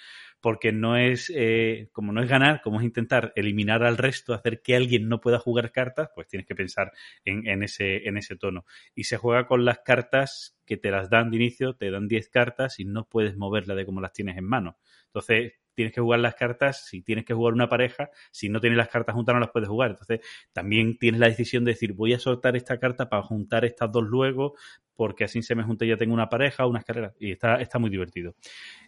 porque 0.40 0.70
no 0.70 0.96
es, 0.96 1.30
eh, 1.34 1.88
como 1.90 2.12
no 2.12 2.22
es 2.22 2.28
ganar, 2.28 2.60
como 2.62 2.78
es 2.78 2.84
intentar 2.84 3.32
eliminar 3.34 3.82
al 3.82 3.98
resto, 3.98 4.32
hacer 4.32 4.62
que 4.62 4.76
alguien 4.76 5.08
no 5.08 5.20
pueda 5.20 5.40
jugar 5.40 5.72
cartas, 5.72 6.08
pues 6.14 6.28
tienes 6.28 6.46
que 6.46 6.54
pensar 6.54 6.92
en 7.24 7.62
ese 7.64 8.36
tono. 8.38 8.64
Y 8.94 9.04
se 9.04 9.16
juega 9.16 9.48
con 9.48 9.64
las 9.64 9.80
cartas 9.80 10.56
que 10.70 10.76
te 10.76 10.92
las 10.92 11.10
dan 11.10 11.32
de 11.32 11.36
inicio, 11.36 11.74
te 11.74 11.90
dan 11.90 12.06
10 12.06 12.28
cartas 12.28 12.78
y 12.78 12.84
no 12.84 13.04
puedes 13.08 13.36
moverlas 13.36 13.76
de 13.76 13.84
como 13.84 14.00
las 14.00 14.12
tienes 14.12 14.36
en 14.36 14.44
mano. 14.44 14.78
Entonces, 15.06 15.54
tienes 15.74 15.92
que 15.92 16.00
jugar 16.00 16.20
las 16.20 16.36
cartas, 16.36 16.86
si 16.86 17.02
tienes 17.02 17.24
que 17.24 17.34
jugar 17.34 17.54
una 17.54 17.68
pareja, 17.68 18.08
si 18.30 18.48
no 18.48 18.60
tienes 18.60 18.76
las 18.76 18.88
cartas 18.88 19.16
juntas 19.16 19.34
no 19.34 19.40
las 19.40 19.50
puedes 19.50 19.68
jugar. 19.68 19.90
Entonces, 19.90 20.20
también 20.52 20.96
tienes 20.96 21.18
la 21.20 21.26
decisión 21.26 21.64
de 21.64 21.72
decir, 21.72 21.92
voy 21.92 22.12
a 22.12 22.20
soltar 22.20 22.54
esta 22.54 22.78
carta 22.78 23.08
para 23.08 23.24
juntar 23.24 23.64
estas 23.64 23.90
dos 23.90 24.04
luego, 24.04 24.54
porque 24.94 25.24
así 25.24 25.42
se 25.42 25.56
me 25.56 25.64
junta 25.64 25.84
y 25.84 25.88
ya 25.88 25.96
tengo 25.96 26.14
una 26.14 26.28
pareja 26.28 26.66
unas 26.66 26.84
carreras. 26.84 27.16
Y 27.18 27.32
está, 27.32 27.60
está 27.60 27.80
muy 27.80 27.90
divertido. 27.90 28.36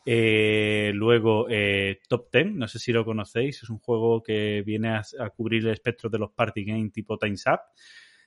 Eh, 0.06 0.92
luego, 0.94 1.48
eh, 1.50 1.98
Top 2.06 2.30
Ten, 2.30 2.56
no 2.58 2.68
sé 2.68 2.78
si 2.78 2.92
lo 2.92 3.04
conocéis, 3.04 3.60
es 3.60 3.70
un 3.70 3.80
juego 3.80 4.22
que 4.22 4.62
viene 4.64 4.90
a, 4.90 5.02
a 5.18 5.30
cubrir 5.30 5.66
el 5.66 5.72
espectro 5.72 6.08
de 6.08 6.20
los 6.20 6.30
party 6.30 6.62
game 6.62 6.90
tipo 6.90 7.18
Time's 7.18 7.44
Up 7.48 7.58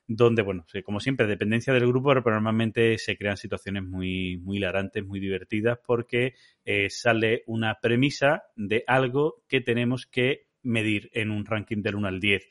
donde, 0.07 0.41
bueno, 0.41 0.65
como 0.83 0.99
siempre, 0.99 1.27
dependencia 1.27 1.73
del 1.73 1.87
grupo, 1.87 2.09
pero 2.09 2.35
normalmente 2.35 2.97
se 2.97 3.17
crean 3.17 3.37
situaciones 3.37 3.83
muy, 3.83 4.37
muy 4.37 4.57
hilarantes, 4.57 5.03
muy 5.05 5.19
divertidas, 5.19 5.79
porque 5.85 6.35
eh, 6.63 6.89
sale 6.89 7.43
una 7.47 7.79
premisa 7.81 8.43
de 8.55 8.83
algo 8.87 9.43
que 9.47 9.61
tenemos 9.61 10.05
que 10.05 10.47
medir 10.61 11.09
en 11.13 11.31
un 11.31 11.45
ranking 11.45 11.81
del 11.81 11.95
1 11.95 12.07
al 12.07 12.19
10. 12.19 12.49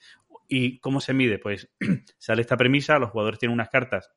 ¿Y 0.48 0.78
cómo 0.78 1.00
se 1.00 1.14
mide? 1.14 1.38
Pues 1.38 1.70
sale 2.18 2.42
esta 2.42 2.56
premisa, 2.56 2.98
los 2.98 3.10
jugadores 3.10 3.38
tienen 3.38 3.54
unas 3.54 3.70
cartas 3.70 4.10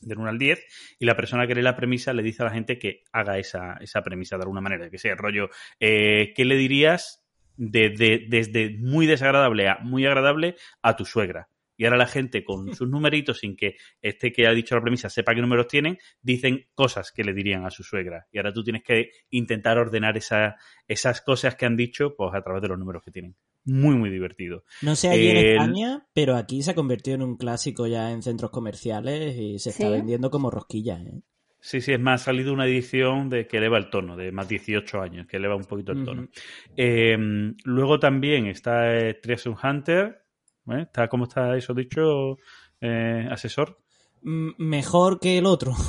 del 0.00 0.18
1 0.18 0.28
al 0.28 0.38
10 0.38 0.96
y 0.98 1.06
la 1.06 1.16
persona 1.16 1.46
que 1.46 1.54
lee 1.54 1.62
la 1.62 1.76
premisa 1.76 2.12
le 2.12 2.22
dice 2.22 2.42
a 2.42 2.46
la 2.46 2.52
gente 2.52 2.78
que 2.78 3.04
haga 3.12 3.38
esa, 3.38 3.78
esa 3.80 4.02
premisa 4.02 4.36
de 4.36 4.42
alguna 4.42 4.60
manera, 4.60 4.90
que 4.90 4.98
sea 4.98 5.14
rollo, 5.14 5.48
eh, 5.80 6.32
¿qué 6.34 6.44
le 6.44 6.56
dirías 6.56 7.26
de, 7.56 7.90
de, 7.90 8.26
desde 8.28 8.76
muy 8.78 9.06
desagradable 9.06 9.68
a 9.68 9.78
muy 9.78 10.04
agradable 10.06 10.56
a 10.82 10.96
tu 10.96 11.06
suegra? 11.06 11.48
Y 11.76 11.84
ahora 11.84 11.96
la 11.96 12.06
gente 12.06 12.42
con 12.44 12.66
sus 12.74 12.88
numeritos, 12.88 13.38
sin 13.38 13.56
que 13.56 13.76
este 14.02 14.32
que 14.32 14.46
ha 14.46 14.52
dicho 14.52 14.74
la 14.74 14.82
premisa 14.82 15.08
sepa 15.08 15.34
qué 15.34 15.40
números 15.40 15.68
tienen, 15.68 15.98
dicen 16.22 16.66
cosas 16.74 17.12
que 17.12 17.24
le 17.24 17.32
dirían 17.34 17.64
a 17.66 17.70
su 17.70 17.82
suegra. 17.82 18.26
Y 18.32 18.38
ahora 18.38 18.52
tú 18.52 18.62
tienes 18.64 18.82
que 18.82 19.10
intentar 19.30 19.78
ordenar 19.78 20.16
esa, 20.16 20.56
esas 20.88 21.20
cosas 21.20 21.54
que 21.56 21.66
han 21.66 21.76
dicho 21.76 22.14
pues 22.16 22.34
a 22.34 22.42
través 22.42 22.62
de 22.62 22.68
los 22.68 22.78
números 22.78 23.02
que 23.04 23.10
tienen. 23.10 23.34
Muy, 23.64 23.96
muy 23.96 24.10
divertido. 24.10 24.62
No 24.82 24.94
sé 24.94 25.08
allí 25.08 25.28
en 25.28 25.36
El- 25.38 25.46
España, 25.54 26.06
pero 26.12 26.36
aquí 26.36 26.62
se 26.62 26.70
ha 26.70 26.74
convertido 26.74 27.16
en 27.16 27.22
un 27.22 27.36
clásico 27.36 27.88
ya 27.88 28.12
en 28.12 28.22
centros 28.22 28.52
comerciales 28.52 29.36
y 29.36 29.58
se 29.58 29.70
está 29.70 29.86
¿Sí? 29.86 29.90
vendiendo 29.92 30.30
como 30.30 30.50
rosquillas. 30.52 31.00
¿eh? 31.04 31.20
Sí, 31.58 31.80
sí, 31.80 31.92
es 31.92 31.98
más, 31.98 32.22
ha 32.22 32.24
salido 32.26 32.52
una 32.52 32.66
edición 32.66 33.28
de 33.28 33.48
que 33.48 33.56
eleva 33.56 33.76
el 33.78 33.90
tono, 33.90 34.16
de 34.16 34.30
más 34.30 34.48
18 34.48 35.00
años, 35.02 35.26
que 35.26 35.38
eleva 35.38 35.56
un 35.56 35.64
poquito 35.64 35.90
el 35.92 36.04
tono. 36.04 36.28
Eh, 36.76 37.16
luego 37.64 37.98
también 37.98 38.46
está 38.46 38.96
eh, 38.96 39.14
Treasure 39.14 39.56
Hunter. 39.60 40.22
¿Eh? 40.72 40.82
Está, 40.82 41.08
¿Cómo 41.08 41.24
está 41.24 41.56
eso 41.56 41.74
dicho, 41.74 42.38
eh, 42.80 43.26
asesor? 43.30 43.78
M- 44.24 44.54
mejor 44.58 45.20
que 45.20 45.38
el 45.38 45.46
otro. 45.46 45.74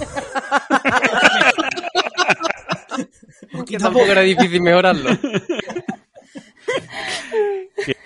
Que 3.67 3.77
tampoco 3.77 4.05
era 4.05 4.21
difícil 4.21 4.61
mejorarlo. 4.61 5.09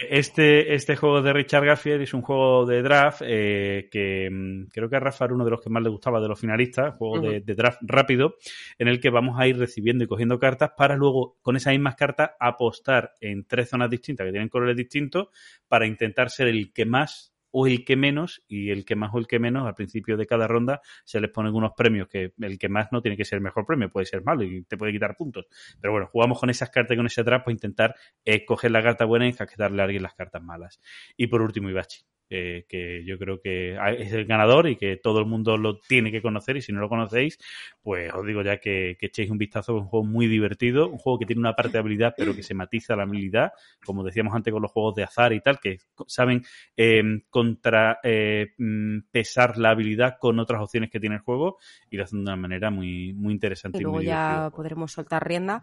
Este, 0.09 0.73
este 0.73 0.97
juego 0.97 1.21
de 1.21 1.31
Richard 1.31 1.65
Garfield 1.65 2.01
es 2.01 2.13
un 2.13 2.21
juego 2.21 2.65
de 2.65 2.81
draft 2.81 3.21
eh, 3.25 3.87
que 3.89 4.29
mm, 4.29 4.65
creo 4.65 4.89
que 4.89 4.97
a 4.97 4.99
Rafa 4.99 5.25
era 5.25 5.33
uno 5.33 5.45
de 5.45 5.51
los 5.51 5.61
que 5.61 5.69
más 5.69 5.81
le 5.81 5.89
gustaba 5.89 6.19
de 6.19 6.27
los 6.27 6.39
finalistas, 6.39 6.97
juego 6.97 7.21
de, 7.21 7.39
de 7.39 7.55
draft 7.55 7.79
rápido, 7.81 8.35
en 8.77 8.89
el 8.89 8.99
que 8.99 9.09
vamos 9.09 9.39
a 9.39 9.47
ir 9.47 9.57
recibiendo 9.57 10.03
y 10.03 10.07
cogiendo 10.07 10.37
cartas 10.37 10.71
para 10.75 10.97
luego, 10.97 11.37
con 11.41 11.55
esas 11.55 11.71
mismas 11.71 11.95
cartas, 11.95 12.31
apostar 12.39 13.13
en 13.21 13.45
tres 13.45 13.69
zonas 13.69 13.89
distintas 13.89 14.25
que 14.25 14.31
tienen 14.31 14.49
colores 14.49 14.75
distintos 14.75 15.29
para 15.69 15.87
intentar 15.87 16.29
ser 16.29 16.47
el 16.47 16.73
que 16.73 16.85
más 16.85 17.30
o 17.51 17.67
el 17.67 17.85
que 17.85 17.95
menos, 17.95 18.43
y 18.47 18.71
el 18.71 18.85
que 18.85 18.95
más 18.95 19.13
o 19.13 19.19
el 19.19 19.27
que 19.27 19.39
menos, 19.39 19.67
al 19.67 19.75
principio 19.75 20.17
de 20.17 20.25
cada 20.25 20.47
ronda 20.47 20.81
se 21.03 21.19
les 21.19 21.29
ponen 21.29 21.53
unos 21.53 21.71
premios 21.75 22.07
que 22.07 22.33
el 22.39 22.57
que 22.57 22.69
más 22.69 22.87
no 22.91 23.01
tiene 23.01 23.17
que 23.17 23.25
ser 23.25 23.37
el 23.37 23.43
mejor 23.43 23.65
premio, 23.65 23.89
puede 23.89 24.05
ser 24.05 24.23
malo 24.23 24.43
y 24.43 24.63
te 24.63 24.77
puede 24.77 24.91
quitar 24.91 25.15
puntos. 25.15 25.45
Pero 25.79 25.91
bueno, 25.91 26.07
jugamos 26.11 26.39
con 26.39 26.49
esas 26.49 26.69
cartas 26.69 26.95
y 26.95 26.97
con 26.97 27.05
ese 27.05 27.23
draft 27.23 27.45
para 27.45 27.53
intentar 27.53 27.95
eh, 28.25 28.45
coger 28.45 28.71
la 28.71 28.81
carta 28.81 29.05
buena 29.05 29.27
y 29.27 29.33
casquetarle 29.33 29.81
a 29.81 29.85
alguien 29.85 30.03
las 30.03 30.13
cartas 30.13 30.41
malas. 30.41 30.81
Y 31.17 31.27
por 31.27 31.41
último, 31.41 31.69
Ibachi, 31.69 32.01
eh, 32.33 32.65
que 32.67 33.03
yo 33.05 33.19
creo 33.19 33.41
que 33.41 33.77
es 33.99 34.13
el 34.13 34.25
ganador 34.25 34.69
y 34.69 34.77
que 34.77 34.95
todo 34.95 35.19
el 35.19 35.25
mundo 35.25 35.57
lo 35.57 35.77
tiene 35.79 36.11
que 36.11 36.21
conocer. 36.21 36.55
Y 36.55 36.61
si 36.61 36.71
no 36.71 36.79
lo 36.79 36.87
conocéis, 36.87 37.37
pues 37.83 38.11
os 38.13 38.25
digo 38.25 38.41
ya 38.41 38.57
que, 38.57 38.95
que 38.97 39.07
echéis 39.07 39.29
un 39.29 39.37
vistazo. 39.37 39.75
Es 39.75 39.83
un 39.83 39.87
juego 39.87 40.05
muy 40.05 40.27
divertido, 40.27 40.87
un 40.87 40.97
juego 40.97 41.19
que 41.19 41.25
tiene 41.25 41.41
una 41.41 41.55
parte 41.55 41.73
de 41.73 41.79
habilidad, 41.79 42.13
pero 42.17 42.33
que 42.33 42.41
se 42.41 42.53
matiza 42.53 42.95
la 42.95 43.03
habilidad, 43.03 43.51
como 43.85 44.03
decíamos 44.03 44.33
antes 44.33 44.53
con 44.53 44.61
los 44.61 44.71
juegos 44.71 44.95
de 44.95 45.03
azar 45.03 45.33
y 45.33 45.41
tal, 45.41 45.59
que 45.59 45.79
saben 46.07 46.43
eh, 46.77 47.03
contra 47.29 47.99
eh, 48.01 48.53
mm, 48.57 48.99
pesar 49.11 49.57
la 49.57 49.71
habilidad 49.71 50.15
con 50.19 50.39
otras 50.39 50.61
opciones 50.61 50.89
que 50.89 50.99
tiene 51.01 51.15
el 51.15 51.21
juego 51.21 51.57
y 51.89 51.97
lo 51.97 52.03
hacen 52.05 52.19
de 52.19 52.23
una 52.23 52.37
manera 52.37 52.69
muy, 52.69 53.13
muy 53.13 53.33
interesante 53.33 53.77
y 53.77 53.81
y, 53.81 53.83
luego 53.83 53.97
muy 53.97 54.05
ya 54.05 54.49
podremos 54.55 54.91
soltar 54.93 55.27
rienda. 55.27 55.61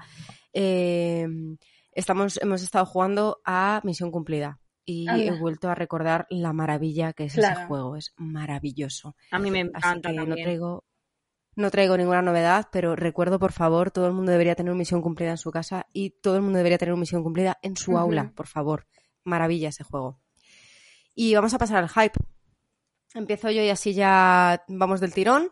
Eh, 0.52 1.26
estamos, 1.92 2.38
hemos 2.42 2.62
estado 2.62 2.84
jugando 2.84 3.40
a 3.44 3.80
Misión 3.84 4.10
Cumplida 4.10 4.58
y 4.90 5.06
Anda. 5.06 5.22
he 5.24 5.38
vuelto 5.38 5.68
a 5.68 5.74
recordar 5.74 6.26
la 6.30 6.54
maravilla 6.54 7.12
que 7.12 7.24
es 7.24 7.36
ese 7.36 7.54
juego. 7.66 7.94
Es 7.96 8.14
maravilloso. 8.16 9.14
A 9.30 9.38
mí 9.38 9.50
me 9.50 9.60
Así 9.60 9.68
encanta 9.74 10.12
no 10.12 10.34
traigo, 10.34 10.84
no 11.56 11.70
traigo 11.70 11.96
ninguna 11.98 12.22
novedad, 12.22 12.68
pero 12.72 12.96
recuerdo, 12.96 13.38
por 13.38 13.52
favor, 13.52 13.90
todo 13.90 14.06
el 14.06 14.14
mundo 14.14 14.32
debería 14.32 14.54
tener 14.54 14.72
una 14.72 14.78
misión 14.78 15.02
cumplida 15.02 15.30
en 15.32 15.36
su 15.36 15.50
casa 15.50 15.86
y 15.92 16.10
todo 16.22 16.36
el 16.36 16.42
mundo 16.42 16.56
debería 16.56 16.78
tener 16.78 16.94
una 16.94 17.00
misión 17.00 17.22
cumplida 17.22 17.58
en 17.60 17.76
su 17.76 17.98
aula, 17.98 18.32
por 18.34 18.46
favor. 18.46 18.86
Maravilla 19.24 19.68
ese 19.68 19.84
juego. 19.84 20.20
Y 21.14 21.34
vamos 21.34 21.52
a 21.52 21.58
pasar 21.58 21.76
al 21.82 21.90
hype. 21.90 22.18
Empiezo 23.12 23.50
yo 23.50 23.62
y 23.62 23.68
así 23.68 23.92
ya 23.92 24.64
vamos 24.68 25.00
del 25.00 25.12
tirón. 25.12 25.50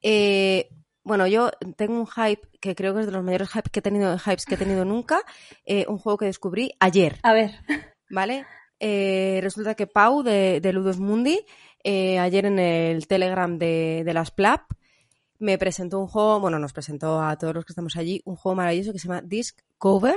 Eh, 0.00 0.70
bueno, 1.02 1.26
yo 1.26 1.50
tengo 1.76 1.98
un 2.00 2.06
hype 2.06 2.48
que 2.60 2.74
creo 2.74 2.94
que 2.94 3.00
es 3.00 3.06
de 3.06 3.12
los 3.12 3.24
mayores 3.24 3.50
hype 3.50 3.68
que 3.70 3.80
he 3.80 3.82
tenido, 3.82 4.16
hypes 4.16 4.46
que 4.46 4.54
he 4.54 4.58
tenido 4.58 4.84
nunca. 4.86 5.20
eh, 5.66 5.84
un 5.88 5.98
juego 5.98 6.16
que 6.16 6.26
descubrí 6.26 6.72
ayer. 6.80 7.18
A 7.22 7.34
ver. 7.34 7.52
¿vale? 8.10 8.46
Eh, 8.80 9.40
resulta 9.42 9.74
que 9.74 9.86
Pau 9.86 10.22
de, 10.22 10.60
de 10.60 10.72
Ludus 10.72 10.98
Mundi, 10.98 11.44
eh, 11.84 12.18
ayer 12.18 12.46
en 12.46 12.58
el 12.58 13.06
Telegram 13.06 13.58
de, 13.58 14.02
de 14.04 14.14
las 14.14 14.30
PLAP, 14.30 14.72
me 15.40 15.58
presentó 15.58 15.98
un 15.98 16.06
juego, 16.06 16.38
bueno, 16.38 16.58
nos 16.58 16.72
presentó 16.72 17.20
a 17.20 17.36
todos 17.36 17.54
los 17.54 17.64
que 17.64 17.72
estamos 17.72 17.96
allí, 17.96 18.22
un 18.24 18.36
juego 18.36 18.56
maravilloso 18.56 18.92
que 18.92 18.98
se 18.98 19.08
llama 19.08 19.22
Disc 19.22 19.58
Cover. 19.78 20.16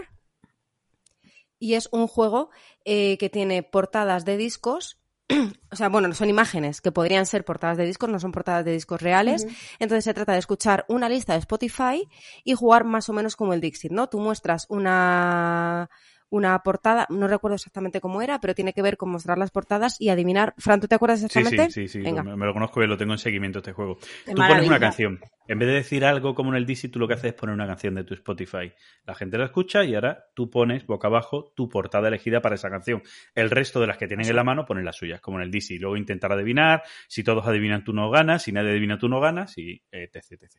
Y 1.60 1.76
es 1.76 1.88
un 1.91 2.07
juego 2.07 2.49
eh, 2.84 3.18
que 3.18 3.30
tiene 3.30 3.64
portadas 3.64 4.26
de 4.26 4.38
discos. 4.38 4.99
O 5.72 5.76
sea, 5.76 5.90
bueno, 5.90 6.14
son 6.14 6.30
imágenes 6.30 6.81
que 6.81 6.91
podrían 6.91 7.26
ser 7.26 7.44
portadas 7.44 7.77
de 7.77 7.88
discos, 7.88 8.07
no 8.07 8.19
son 8.19 8.31
portadas 8.31 8.64
de 8.64 8.73
discos 8.73 9.02
reales. 9.02 9.48
Entonces 9.80 10.03
se 10.03 10.14
trata 10.14 10.34
de 10.34 10.38
escuchar 10.38 10.85
una 10.88 11.10
lista 11.10 11.34
de 11.34 11.40
Spotify 11.40 12.07
y 12.44 12.53
jugar 12.53 12.84
más 12.84 13.10
o 13.10 13.14
menos 13.14 13.35
como 13.35 13.53
el 13.53 13.61
Dixit, 13.61 13.91
¿no? 13.91 14.07
Tú 14.07 14.19
muestras 14.19 14.68
una, 14.69 15.90
una 16.34 16.57
portada, 16.64 17.05
no 17.11 17.27
recuerdo 17.27 17.53
exactamente 17.53 18.01
cómo 18.01 18.23
era, 18.23 18.39
pero 18.39 18.55
tiene 18.55 18.73
que 18.73 18.81
ver 18.81 18.97
con 18.97 19.11
mostrar 19.11 19.38
las 19.38 19.51
portadas 19.51 20.01
y 20.01 20.10
adivinar. 20.10 20.55
Fran, 20.57 20.81
¿tú 20.81 20.88
te 20.88 20.95
acuerdas 20.95 21.19
Sí, 21.19 21.26
exactamente? 21.27 21.72
sí, 21.72 21.88
sí, 21.88 21.99
sí. 21.99 22.01
Venga. 22.01 22.23
Me, 22.23 22.35
me 22.35 22.47
lo 22.47 22.53
conozco 22.53 22.81
y 22.84 22.88
lo 22.88 22.97
tengo 22.97 23.11
en 23.11 23.19
seguimiento 23.19 23.60
este 23.60 23.72
juego. 23.72 23.99
Qué 24.26 24.34
tú 24.34 24.38
pones 24.41 24.68
una 24.68 24.80
canción. 24.80 25.19
En 25.47 25.60
vez 25.60 25.68
de 25.68 25.76
decir 25.76 26.03
algo 26.05 26.34
como 26.34 26.49
en 26.49 26.55
el 26.55 26.65
Dixie, 26.65 26.89
tú 26.89 26.97
lo 26.97 27.07
que 27.07 27.14
haces 27.14 27.26
es 27.26 27.34
poner 27.35 27.53
una 27.53 27.68
canción 27.68 27.93
de 27.93 28.03
tu 28.03 28.15
Spotify. 28.15 28.73
La 29.05 29.14
gente 29.14 29.38
la 29.38 29.45
escucha 29.45 29.84
y 29.84 29.93
ahora 29.93 30.26
tú 30.34 30.49
pones 30.49 30.88
boca 30.88 31.07
abajo 31.07 31.53
tu 31.55 31.69
portada 31.69 32.07
elegida 32.07 32.41
para 32.41 32.55
esa 32.55 32.72
canción. 32.72 33.03
El 33.35 33.51
resto 33.51 33.80
de 33.80 33.85
las 33.85 33.99
que 33.99 34.07
tienen 34.07 34.27
en 34.27 34.35
la 34.35 34.43
mano 34.43 34.65
ponen 34.65 34.85
las 34.85 34.95
suyas, 34.95 35.22
como 35.22 35.38
en 35.38 35.43
el 35.43 35.51
Dixie. 35.51 35.77
Luego 35.77 35.97
intentar 35.97 36.31
adivinar. 36.31 36.81
Si 37.07 37.23
todos 37.23 37.45
adivinan, 37.45 37.84
tú 37.84 37.93
no 37.93 38.10
ganas. 38.10 38.41
Si 38.41 38.51
nadie 38.51 38.72
adivina, 38.72 38.97
tú 38.97 39.07
no 39.07 39.19
ganas. 39.19 39.55
Y 39.60 39.84
eh, 39.91 40.10
etc, 40.11 40.31
etc. 40.31 40.55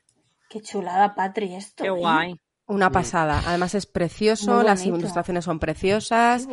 Qué 0.48 0.60
chulada, 0.60 1.16
Patri, 1.16 1.52
esto. 1.56 1.82
Qué 1.82 1.90
¿eh? 1.90 2.36
Una 2.66 2.90
pasada. 2.90 3.42
Además 3.46 3.74
es 3.74 3.84
precioso, 3.84 4.62
las 4.62 4.86
ilustraciones 4.86 5.44
son 5.44 5.58
preciosas. 5.58 6.48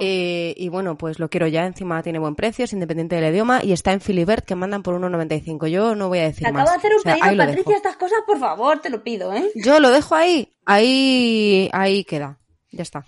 Eh, 0.00 0.54
y 0.56 0.68
bueno, 0.70 0.96
pues 0.96 1.18
lo 1.18 1.28
quiero 1.28 1.46
ya. 1.46 1.66
Encima 1.66 2.02
tiene 2.02 2.18
buen 2.18 2.34
precio, 2.34 2.64
es 2.64 2.72
independiente 2.72 3.16
del 3.16 3.30
idioma 3.30 3.62
y 3.62 3.72
está 3.72 3.92
en 3.92 4.00
Filibert 4.00 4.46
que 4.46 4.54
mandan 4.54 4.82
por 4.82 4.94
1,95. 4.98 5.66
Yo 5.68 5.94
no 5.94 6.08
voy 6.08 6.20
a 6.20 6.22
decir 6.24 6.46
Te 6.46 6.52
más. 6.52 6.62
acabo 6.62 6.70
de 6.72 6.78
hacer 6.78 6.92
un 6.92 6.98
O 6.98 7.02
sea, 7.02 7.16
pedido, 7.16 7.44
Patricia, 7.46 7.76
estas 7.76 7.96
cosas, 7.96 8.18
por 8.26 8.38
favor, 8.38 8.78
te 8.80 8.88
lo 8.88 9.02
pido, 9.02 9.34
¿eh? 9.34 9.50
Yo 9.54 9.78
lo 9.78 9.90
dejo 9.90 10.14
ahí, 10.14 10.50
ahí, 10.64 11.68
ahí 11.72 12.04
queda. 12.04 12.38
Ya 12.70 12.82
está. 12.82 13.04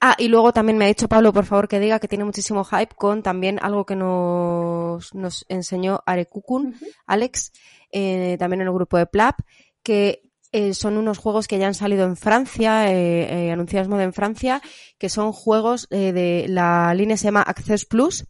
Ah, 0.00 0.14
y 0.18 0.28
luego 0.28 0.52
también 0.52 0.78
me 0.78 0.84
ha 0.84 0.88
dicho 0.88 1.08
Pablo, 1.08 1.32
por 1.32 1.44
favor, 1.44 1.66
que 1.66 1.80
diga 1.80 1.98
que 1.98 2.06
tiene 2.06 2.24
muchísimo 2.24 2.62
hype 2.62 2.94
con 2.94 3.24
también 3.24 3.58
algo 3.60 3.84
que 3.84 3.96
nos, 3.96 5.12
nos 5.12 5.44
enseñó 5.48 6.00
Arekukun, 6.06 6.76
Alex, 7.06 7.52
eh, 7.90 8.36
también 8.38 8.60
en 8.60 8.68
el 8.68 8.72
grupo 8.74 8.96
de 8.96 9.06
Plap, 9.06 9.40
que 9.82 10.22
eh, 10.52 10.74
son 10.74 10.96
unos 10.96 11.18
juegos 11.18 11.48
que 11.48 11.58
ya 11.58 11.66
han 11.66 11.74
salido 11.74 12.04
en 12.04 12.16
Francia, 12.16 12.92
eh, 12.92 13.46
eh, 13.46 13.52
anunciados 13.52 13.88
en 14.00 14.12
Francia, 14.12 14.62
que 14.98 15.08
son 15.08 15.32
juegos 15.32 15.86
eh, 15.90 16.12
de 16.12 16.46
la 16.48 16.94
línea 16.94 17.16
se 17.16 17.24
llama 17.24 17.42
Access 17.42 17.84
Plus 17.84 18.26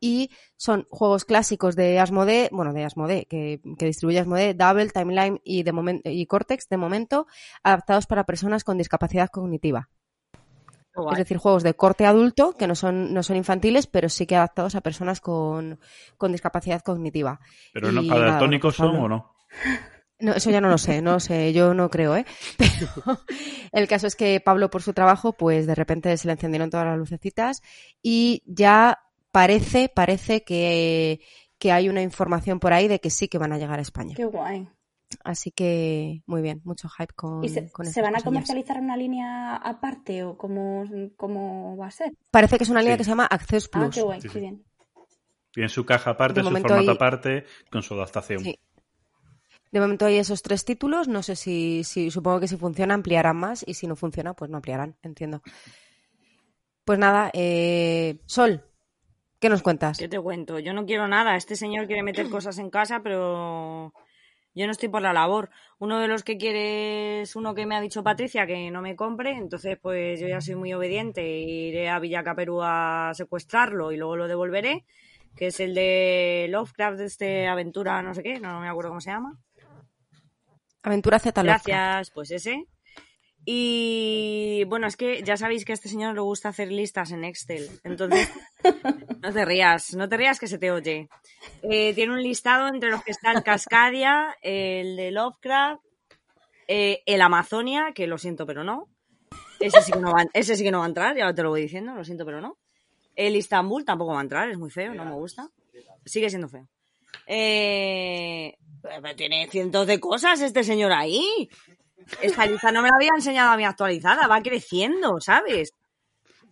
y 0.00 0.30
son 0.56 0.86
juegos 0.90 1.24
clásicos 1.24 1.76
de 1.76 1.98
Asmodee, 2.00 2.48
bueno, 2.52 2.72
de 2.72 2.84
Asmodee, 2.84 3.26
que, 3.26 3.60
que 3.78 3.86
distribuye 3.86 4.18
Asmodee, 4.18 4.54
Double, 4.54 4.88
Timeline 4.90 5.40
y, 5.44 5.62
de 5.62 5.72
momen- 5.72 6.02
y 6.04 6.26
Cortex, 6.26 6.68
de 6.68 6.76
momento, 6.76 7.26
adaptados 7.62 8.06
para 8.06 8.24
personas 8.24 8.64
con 8.64 8.78
discapacidad 8.78 9.28
cognitiva. 9.30 9.88
Es 11.12 11.18
decir, 11.18 11.38
juegos 11.38 11.62
de 11.62 11.72
corte 11.74 12.04
adulto 12.04 12.54
que 12.54 12.66
no 12.66 12.74
son, 12.74 13.14
no 13.14 13.22
son 13.22 13.36
infantiles, 13.36 13.86
pero 13.86 14.10
sí 14.10 14.26
que 14.26 14.36
adaptados 14.36 14.74
a 14.74 14.82
personas 14.82 15.20
con, 15.20 15.80
con 16.18 16.32
discapacidad 16.32 16.82
cognitiva. 16.82 17.40
Pero 17.72 17.90
no, 17.92 18.02
Y 18.02 18.08
para 18.10 18.26
nada, 18.26 18.38
tónicos 18.40 18.76
bueno, 18.76 18.92
son 18.92 19.04
o 19.04 19.08
no. 19.08 19.34
No, 20.22 20.32
eso 20.32 20.50
ya 20.50 20.60
no 20.60 20.68
lo 20.68 20.78
sé, 20.78 21.02
no 21.02 21.12
lo 21.12 21.20
sé, 21.20 21.52
yo 21.52 21.74
no 21.74 21.90
creo, 21.90 22.16
¿eh? 22.16 22.24
Pero 22.58 23.18
el 23.72 23.88
caso 23.88 24.06
es 24.06 24.16
que 24.16 24.40
Pablo, 24.40 24.70
por 24.70 24.82
su 24.82 24.92
trabajo, 24.92 25.32
pues 25.32 25.66
de 25.66 25.74
repente 25.74 26.16
se 26.16 26.26
le 26.28 26.32
encendieron 26.32 26.70
todas 26.70 26.86
las 26.86 26.96
lucecitas 26.98 27.62
y 28.02 28.42
ya 28.46 29.00
parece, 29.32 29.88
parece 29.88 30.44
que, 30.44 31.20
que 31.58 31.72
hay 31.72 31.88
una 31.88 32.02
información 32.02 32.60
por 32.60 32.72
ahí 32.72 32.88
de 32.88 33.00
que 33.00 33.10
sí 33.10 33.28
que 33.28 33.38
van 33.38 33.52
a 33.52 33.58
llegar 33.58 33.78
a 33.78 33.82
España. 33.82 34.14
Qué 34.16 34.24
guay. 34.24 34.68
Así 35.24 35.50
que, 35.50 36.22
muy 36.24 36.40
bien, 36.40 36.62
mucho 36.64 36.88
hype 36.88 37.12
con, 37.14 37.44
¿Y 37.44 37.48
se, 37.50 37.70
con 37.70 37.84
se 37.84 37.90
estas 37.90 38.04
van 38.04 38.16
a 38.16 38.20
comercializar 38.22 38.78
una 38.80 38.96
línea 38.96 39.56
aparte 39.56 40.24
o 40.24 40.38
cómo, 40.38 40.84
cómo 41.16 41.76
va 41.76 41.88
a 41.88 41.90
ser? 41.90 42.12
Parece 42.30 42.56
que 42.56 42.64
es 42.64 42.70
una 42.70 42.80
línea 42.80 42.94
Sí. 42.94 42.98
que 42.98 43.04
se 43.04 43.10
llama 43.10 43.26
Access 43.26 43.68
Ah, 43.72 43.78
Plus. 43.80 43.94
qué 43.94 44.00
guay, 44.02 44.20
Sí, 44.22 44.28
bien. 44.38 44.64
Tiene 45.52 45.68
su 45.68 45.84
caja 45.84 46.12
aparte, 46.12 46.40
De 46.40 46.48
su 46.48 46.56
formato 46.56 46.90
aparte, 46.90 47.44
con 47.70 47.82
su 47.82 47.92
adaptación. 47.92 48.40
Sí. 48.40 48.58
De 49.72 49.80
momento 49.80 50.04
hay 50.04 50.18
esos 50.18 50.42
tres 50.42 50.66
títulos, 50.66 51.08
no 51.08 51.22
sé 51.22 51.34
si, 51.34 51.82
si 51.82 52.10
supongo 52.10 52.40
que 52.40 52.48
si 52.48 52.58
funciona 52.58 52.92
ampliarán 52.92 53.38
más 53.38 53.64
y 53.66 53.72
si 53.72 53.86
no 53.86 53.96
funciona, 53.96 54.34
pues 54.34 54.50
no 54.50 54.58
ampliarán, 54.58 54.96
entiendo. 55.02 55.42
Pues 56.84 56.98
nada, 56.98 57.30
eh, 57.32 58.18
Sol, 58.26 58.64
¿qué 59.40 59.48
nos 59.48 59.62
cuentas? 59.62 59.96
¿Qué 59.96 60.08
te 60.08 60.20
cuento? 60.20 60.58
Yo 60.58 60.74
no 60.74 60.84
quiero 60.84 61.08
nada. 61.08 61.36
Este 61.36 61.56
señor 61.56 61.86
quiere 61.86 62.02
meter 62.02 62.28
cosas 62.30 62.58
en 62.58 62.68
casa, 62.68 63.00
pero 63.02 63.94
yo 64.54 64.66
no 64.66 64.72
estoy 64.72 64.90
por 64.90 65.00
la 65.00 65.14
labor. 65.14 65.48
Uno 65.78 66.00
de 66.00 66.08
los 66.08 66.22
que 66.22 66.36
quiere 66.36 67.22
es 67.22 67.34
uno 67.34 67.54
que 67.54 67.64
me 67.64 67.74
ha 67.74 67.80
dicho 67.80 68.02
Patricia 68.02 68.46
que 68.46 68.70
no 68.70 68.82
me 68.82 68.94
compre, 68.94 69.30
entonces 69.30 69.78
pues 69.80 70.20
yo 70.20 70.28
ya 70.28 70.42
soy 70.42 70.54
muy 70.54 70.74
obediente. 70.74 71.26
Iré 71.26 71.88
a 71.88 71.98
Villacaperú 71.98 72.60
a 72.62 73.12
secuestrarlo 73.14 73.90
y 73.90 73.96
luego 73.96 74.16
lo 74.16 74.28
devolveré, 74.28 74.84
que 75.34 75.46
es 75.46 75.60
el 75.60 75.74
de 75.74 76.48
Lovecraft, 76.50 76.98
de 76.98 77.06
este 77.06 77.46
aventura 77.48 78.02
no 78.02 78.12
sé 78.12 78.22
qué, 78.22 78.38
no 78.38 78.60
me 78.60 78.68
acuerdo 78.68 78.90
cómo 78.90 79.00
se 79.00 79.10
llama. 79.10 79.38
Aventura 80.82 81.18
Z. 81.18 81.42
Gracias, 81.42 82.10
pues 82.10 82.30
ese. 82.30 82.66
Y 83.44 84.64
bueno, 84.68 84.86
es 84.86 84.96
que 84.96 85.22
ya 85.22 85.36
sabéis 85.36 85.64
que 85.64 85.72
a 85.72 85.74
este 85.74 85.88
señor 85.88 86.14
le 86.14 86.20
gusta 86.20 86.48
hacer 86.48 86.70
listas 86.70 87.10
en 87.10 87.24
Excel. 87.24 87.68
Entonces, 87.82 88.30
no 89.22 89.32
te 89.32 89.44
rías, 89.44 89.94
no 89.94 90.08
te 90.08 90.16
rías 90.16 90.38
que 90.38 90.46
se 90.46 90.58
te 90.58 90.70
oye. 90.70 91.08
Eh, 91.62 91.92
tiene 91.94 92.12
un 92.12 92.22
listado 92.22 92.68
entre 92.68 92.90
los 92.90 93.02
que 93.02 93.10
está 93.10 93.32
el 93.32 93.42
Cascadia, 93.42 94.36
el 94.42 94.96
de 94.96 95.10
Lovecraft, 95.10 95.82
eh, 96.68 97.02
el 97.06 97.20
Amazonia, 97.20 97.92
que 97.94 98.06
lo 98.06 98.16
siento, 98.16 98.46
pero 98.46 98.62
no. 98.62 98.88
Ese 99.58 99.82
sí, 99.82 99.92
que 99.92 100.00
no 100.00 100.12
va, 100.12 100.24
ese 100.32 100.56
sí 100.56 100.62
que 100.62 100.70
no 100.70 100.78
va 100.78 100.84
a 100.84 100.88
entrar, 100.88 101.16
ya 101.16 101.32
te 101.34 101.42
lo 101.42 101.50
voy 101.50 101.62
diciendo, 101.62 101.94
lo 101.94 102.04
siento, 102.04 102.24
pero 102.24 102.40
no. 102.40 102.58
El 103.14 103.36
Istanbul 103.36 103.84
tampoco 103.84 104.12
va 104.12 104.20
a 104.20 104.22
entrar, 104.22 104.50
es 104.50 104.58
muy 104.58 104.70
feo, 104.70 104.94
no 104.94 105.04
me 105.04 105.12
gusta. 105.12 105.50
Sigue 106.04 106.30
siendo 106.30 106.48
feo. 106.48 106.68
Eh, 107.26 108.56
pero 108.82 109.16
tiene 109.16 109.48
cientos 109.48 109.86
de 109.86 110.00
cosas 110.00 110.40
este 110.40 110.64
señor 110.64 110.92
ahí. 110.92 111.48
Esta 112.20 112.46
lista 112.46 112.72
no 112.72 112.82
me 112.82 112.88
la 112.88 112.96
había 112.96 113.12
enseñado 113.14 113.52
a 113.52 113.56
mí 113.56 113.64
actualizada, 113.64 114.26
va 114.26 114.42
creciendo, 114.42 115.20
¿sabes? 115.20 115.72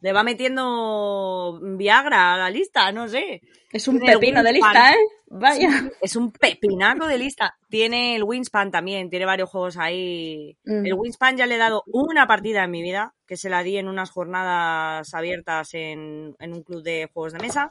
Le 0.01 0.13
va 0.13 0.23
metiendo 0.23 1.61
Viagra 1.63 2.35
a 2.35 2.39
la 2.39 2.51
lista, 2.51 2.91
no 2.93 3.09
sé. 3.09 3.43
Es 3.71 3.87
un 3.87 3.99
Tiene 3.99 4.15
pepino 4.15 4.43
de 4.43 4.53
lista, 4.53 4.93
¿eh? 4.93 4.97
Vaya. 5.27 5.91
Es 6.01 6.17
un 6.17 6.33
pepinaco 6.33 7.07
de 7.07 7.19
lista. 7.19 7.57
Tiene 7.69 8.17
el 8.17 8.25
Wingspan 8.25 8.71
también, 8.71 9.11
tiene 9.11 9.27
varios 9.27 9.51
juegos 9.51 9.77
ahí. 9.77 10.57
Mm. 10.65 10.87
El 10.87 10.95
Wingspan 10.95 11.37
ya 11.37 11.47
le 11.47 11.57
he 11.57 11.59
dado 11.59 11.83
una 11.87 12.27
partida 12.27 12.65
en 12.65 12.71
mi 12.71 12.83
vida, 12.83 13.15
que 13.27 13.37
se 13.37 13.51
la 13.51 13.63
di 13.63 13.77
en 13.77 13.89
unas 13.89 14.11
jornadas 14.11 15.13
abiertas 15.15 15.75
en, 15.75 16.35
en 16.39 16.53
un 16.53 16.63
club 16.63 16.83
de 16.83 17.09
juegos 17.13 17.33
de 17.33 17.41
mesa 17.41 17.69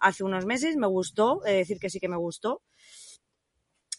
hace 0.00 0.24
unos 0.24 0.46
meses. 0.46 0.76
Me 0.76 0.86
gustó, 0.86 1.44
he 1.44 1.52
de 1.52 1.58
decir 1.58 1.78
que 1.78 1.90
sí 1.90 2.00
que 2.00 2.08
me 2.08 2.16
gustó. 2.16 2.62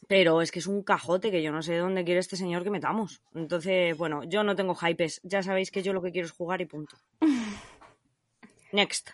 Pero 0.09 0.41
es 0.41 0.51
que 0.51 0.57
es 0.57 0.65
un 0.65 0.81
cajote 0.81 1.29
que 1.29 1.43
yo 1.43 1.51
no 1.51 1.61
sé 1.61 1.77
dónde 1.77 2.03
quiere 2.03 2.19
este 2.19 2.35
señor 2.35 2.63
que 2.63 2.71
metamos. 2.71 3.21
Entonces, 3.35 3.95
bueno, 3.95 4.23
yo 4.23 4.43
no 4.43 4.55
tengo 4.55 4.73
hypes. 4.73 5.21
Ya 5.23 5.43
sabéis 5.43 5.69
que 5.69 5.83
yo 5.83 5.93
lo 5.93 6.01
que 6.01 6.11
quiero 6.11 6.25
es 6.25 6.31
jugar 6.31 6.61
y 6.61 6.65
punto. 6.65 6.97
Next. 8.71 9.11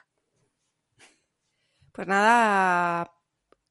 Pues 1.92 2.08
nada, 2.08 3.12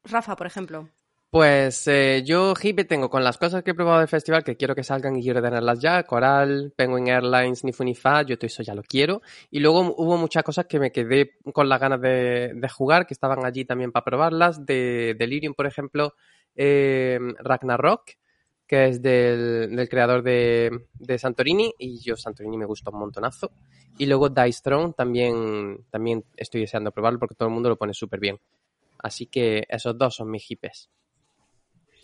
Rafa, 0.04 0.36
por 0.36 0.46
ejemplo. 0.46 0.90
Pues 1.30 1.88
eh, 1.88 2.22
yo 2.26 2.52
hipe 2.62 2.84
tengo 2.84 3.08
con 3.08 3.24
las 3.24 3.38
cosas 3.38 3.62
que 3.62 3.70
he 3.70 3.74
probado 3.74 4.00
del 4.00 4.08
festival 4.08 4.44
que 4.44 4.56
quiero 4.56 4.74
que 4.74 4.84
salgan 4.84 5.16
y 5.16 5.22
quiero 5.22 5.40
tenerlas 5.40 5.80
ya. 5.80 6.02
Coral, 6.02 6.74
Penguin 6.76 7.08
Airlines, 7.08 7.64
ni 7.64 7.72
fu 7.72 7.84
ni 7.84 7.94
fa, 7.94 8.20
yo 8.20 8.36
todo 8.36 8.48
eso 8.48 8.62
ya 8.62 8.74
lo 8.74 8.82
quiero. 8.82 9.22
Y 9.50 9.60
luego 9.60 9.94
hubo 9.96 10.18
muchas 10.18 10.42
cosas 10.42 10.66
que 10.66 10.78
me 10.78 10.92
quedé 10.92 11.38
con 11.54 11.70
las 11.70 11.80
ganas 11.80 12.02
de, 12.02 12.52
de 12.54 12.68
jugar, 12.68 13.06
que 13.06 13.14
estaban 13.14 13.46
allí 13.46 13.64
también 13.64 13.92
para 13.92 14.04
probarlas. 14.04 14.66
De 14.66 15.16
Delirium, 15.18 15.54
por 15.54 15.66
ejemplo, 15.66 16.14
eh, 16.56 17.18
Ragnarok, 17.38 18.10
que 18.66 18.86
es 18.88 19.02
del, 19.02 19.74
del 19.74 19.88
creador 19.88 20.22
de, 20.22 20.86
de 20.94 21.18
Santorini. 21.18 21.72
Y 21.78 22.00
yo 22.00 22.16
Santorini 22.16 22.56
me 22.56 22.66
gusta 22.66 22.90
un 22.90 22.98
montonazo. 22.98 23.52
Y 23.98 24.06
luego 24.06 24.28
Dice 24.28 24.60
Throne 24.62 24.92
también, 24.96 25.84
también 25.90 26.24
estoy 26.36 26.62
deseando 26.62 26.90
probarlo 26.90 27.18
porque 27.18 27.34
todo 27.34 27.48
el 27.48 27.54
mundo 27.54 27.68
lo 27.68 27.76
pone 27.76 27.94
súper 27.94 28.20
bien. 28.20 28.40
Así 28.98 29.26
que 29.26 29.64
esos 29.68 29.96
dos 29.96 30.16
son 30.16 30.30
mis 30.30 30.44
hipes. 30.44 30.90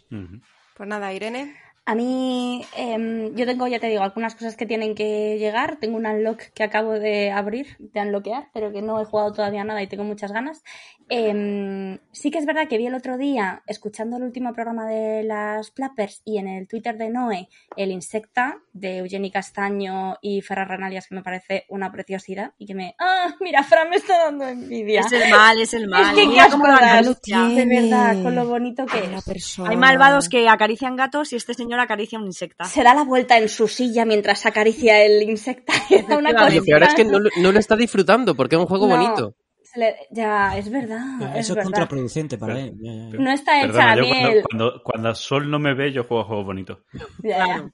Pues 0.09 0.89
nada, 0.89 1.13
Irene. 1.13 1.57
A 1.87 1.95
mí, 1.95 2.65
em, 2.77 3.35
yo 3.35 3.47
tengo, 3.47 3.67
ya 3.67 3.81
te 3.81 3.89
digo, 3.89 4.03
algunas 4.03 4.35
cosas 4.35 4.57
que 4.57 4.67
tienen 4.67 4.95
que 4.95 5.39
llegar. 5.39 5.79
Tengo 5.81 5.97
un 5.97 6.07
unlock 6.07 6.41
que 6.55 6.63
acabo 6.63 6.93
de 6.93 7.33
abrir, 7.33 7.77
de 7.79 8.01
unlockear, 8.03 8.49
pero 8.53 8.71
que 8.71 8.81
no 8.83 9.01
he 9.01 9.05
jugado 9.05 9.33
todavía 9.33 9.65
nada 9.65 9.83
y 9.83 9.89
tengo 9.89 10.05
muchas 10.05 10.31
ganas. 10.31 10.63
Em, 11.09 11.99
sí 12.13 12.31
que 12.31 12.39
es 12.39 12.47
verdad 12.47 12.69
que 12.69 12.79
vi 12.79 12.87
el 12.87 12.95
otro 12.95 13.19
día, 13.19 13.63
escuchando 13.67 14.17
el 14.19 14.23
último 14.23 14.53
programa 14.53 14.87
de 14.87 15.25
las 15.25 15.73
Plappers 15.73 16.23
y 16.25 16.39
en 16.39 16.47
el 16.47 16.69
Twitter 16.69 16.97
de 16.97 17.11
Noé, 17.11 17.49
el 17.77 17.91
Insecta 17.91 18.59
de 18.73 18.99
Eugeni 18.99 19.33
Castaño 19.33 20.19
y 20.23 20.41
Ferran 20.43 20.69
Ranalias, 20.69 21.09
que 21.09 21.17
me 21.17 21.23
parece 21.25 21.65
una 21.69 21.91
preciosidad 21.91 22.53
y 22.59 22.67
que 22.67 22.75
me. 22.77 22.95
¡Ah! 23.01 23.35
Mira, 23.41 23.65
Fran 23.65 23.91
me 23.91 23.97
está 23.97 24.17
dando 24.27 24.47
envidia. 24.47 25.01
Es 25.01 25.11
el 25.13 25.29
mal, 25.31 25.61
es 25.61 25.75
el 25.75 25.89
mal. 25.89 26.15
que 26.15 26.27
Mira 26.29 26.45
qué 26.45 26.51
cómo 26.53 26.67
lo. 26.69 26.77
De 26.77 27.65
verdad, 27.67 28.23
con 28.23 28.35
lo 28.37 28.47
bonito 28.47 28.87
que 28.87 29.09
La 29.09 29.19
es. 29.19 29.25
persona. 29.25 29.71
Hay 29.71 29.77
malvados 29.77 30.29
que 30.29 30.49
acarician 30.49 30.95
gatos 30.95 31.33
y 31.33 31.37
este 31.37 31.55
señor 31.55 31.80
acaricia 31.83 32.19
un 32.19 32.27
insecta. 32.27 32.65
se 32.65 32.83
da 32.83 32.95
la 32.95 33.05
vuelta 33.05 33.37
en 33.39 33.49
su 33.49 33.67
silla 33.69 34.05
mientras 34.05 34.45
acaricia 34.47 35.03
el 35.05 35.23
insecta 35.23 35.73
una 36.19 36.33
cosa. 36.33 36.51
lo 36.51 36.65
peor 36.65 36.83
es 36.85 36.95
que 36.95 37.05
no, 37.05 37.19
lo- 37.19 37.31
no 37.39 37.53
lo 37.53 37.59
está 37.59 37.77
disfrutando 37.77 38.35
porque 38.35 38.57
es 38.57 38.61
un 38.61 38.67
juego 38.67 38.87
No, 38.89 38.97
bonito. 38.97 39.37
se 39.63 39.79
le- 39.81 39.97
Ya, 40.11 40.57
es 40.57 40.71
verdad. 40.71 41.01
Ya, 41.21 41.27
Eso 41.33 41.39
es 41.39 41.49
verdad. 41.51 41.63
contraproducente 41.65 42.39
para 42.39 42.59
él. 42.61 42.73
ya, 42.81 42.93
ya, 42.93 43.11
ya. 43.13 43.19
No 43.19 43.31
está 43.31 43.59
hecha 43.59 43.67
Perdona, 43.69 43.97
yo 43.97 44.05
cuando, 44.09 44.43
cuando, 44.49 44.83
cuando 44.85 45.15
Sol 45.15 45.51
no 45.51 45.59
me 45.59 45.75
ve, 45.75 45.93
yo 45.93 46.05
juego 46.05 46.23
a 46.23 46.27
juegos 46.27 46.47
bonitos. 46.47 46.79
Ya, 47.23 47.39
ya. 47.39 47.45
Claro. 47.45 47.71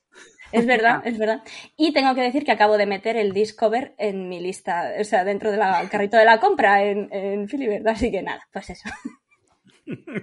Es 0.52 0.64
verdad, 0.64 1.02
es 1.04 1.18
verdad. 1.18 1.42
Y 1.76 1.92
tengo 1.92 2.14
que 2.14 2.20
decir 2.22 2.44
que 2.44 2.52
acabo 2.52 2.78
de 2.78 2.86
meter 2.86 3.16
el 3.16 3.32
Discover 3.32 3.94
en 3.98 4.28
mi 4.28 4.38
lista, 4.40 4.92
o 5.00 5.04
sea, 5.04 5.24
dentro 5.24 5.50
del 5.50 5.60
carrito 5.90 6.16
de 6.16 6.24
la 6.24 6.38
compra 6.38 6.84
en, 6.84 7.08
en 7.12 7.48
Filibert, 7.48 7.84
así 7.88 8.12
que 8.12 8.22
nada, 8.22 8.46
pues 8.52 8.70
eso. 8.70 8.88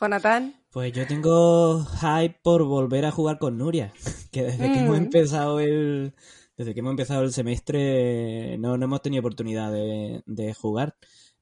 Jonathan. 0.00 0.54
Pues 0.70 0.92
yo 0.92 1.06
tengo 1.06 1.84
hype 1.84 2.38
por 2.42 2.64
volver 2.64 3.04
a 3.06 3.10
jugar 3.10 3.38
con 3.38 3.56
Nuria, 3.58 3.92
que 4.32 4.42
desde 4.44 4.72
que 4.72 4.80
hemos 4.80 4.98
Mm. 4.98 5.02
empezado 5.02 5.60
el 5.60 6.14
desde 6.56 6.74
que 6.74 6.80
hemos 6.80 6.90
empezado 6.90 7.22
el 7.22 7.32
semestre 7.32 8.58
no, 8.58 8.76
no 8.76 8.84
hemos 8.84 9.00
tenido 9.00 9.20
oportunidad 9.20 9.72
de, 9.72 10.22
de 10.26 10.54
jugar. 10.54 10.96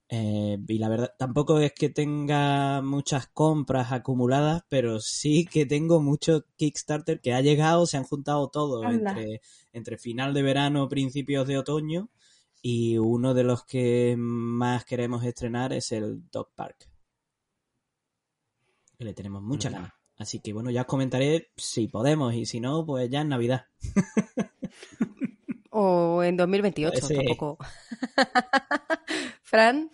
Eh, 0.09 0.59
y 0.69 0.79
la 0.79 0.89
verdad, 0.89 1.15
tampoco 1.19 1.59
es 1.59 1.73
que 1.73 1.89
tenga 1.89 2.81
muchas 2.83 3.27
compras 3.27 3.91
acumuladas, 3.93 4.63
pero 4.69 5.01
sí 5.01 5.47
que 5.47 5.65
tengo 5.67 6.01
mucho 6.01 6.45
Kickstarter 6.57 7.21
que 7.21 7.33
ha 7.33 7.41
llegado, 7.41 7.87
se 7.87 7.97
han 7.97 8.05
juntado 8.05 8.49
todos 8.51 8.85
entre, 8.85 9.41
entre 9.73 9.99
final 9.99 10.33
de 10.35 10.43
verano, 10.43 10.89
principios 10.89 11.49
de 11.49 11.59
otoño, 11.59 12.11
y 12.63 12.99
uno 12.99 13.33
de 13.35 13.43
los 13.45 13.65
que 13.65 14.15
más 14.19 14.85
queremos 14.85 15.25
estrenar 15.25 15.73
es 15.73 15.91
el 15.93 16.29
Dog 16.31 16.51
Park. 16.55 16.89
Que 18.99 19.05
le 19.05 19.15
tenemos 19.15 19.43
muchas 19.43 19.73
ganas. 19.73 19.93
Así 20.19 20.41
que 20.41 20.53
bueno, 20.53 20.71
ya 20.71 20.83
os 20.83 20.87
comentaré 20.87 21.51
si 21.57 21.89
podemos 21.89 22.35
y 22.35 22.47
si 22.47 22.61
no, 22.61 22.85
pues 22.87 23.11
ya 23.11 23.21
en 23.21 23.29
Navidad. 23.29 23.67
O 25.79 26.23
en 26.23 26.39
2028, 26.39 27.07
Sí. 27.07 27.15
tampoco. 27.17 27.59
Fran. 29.43 29.91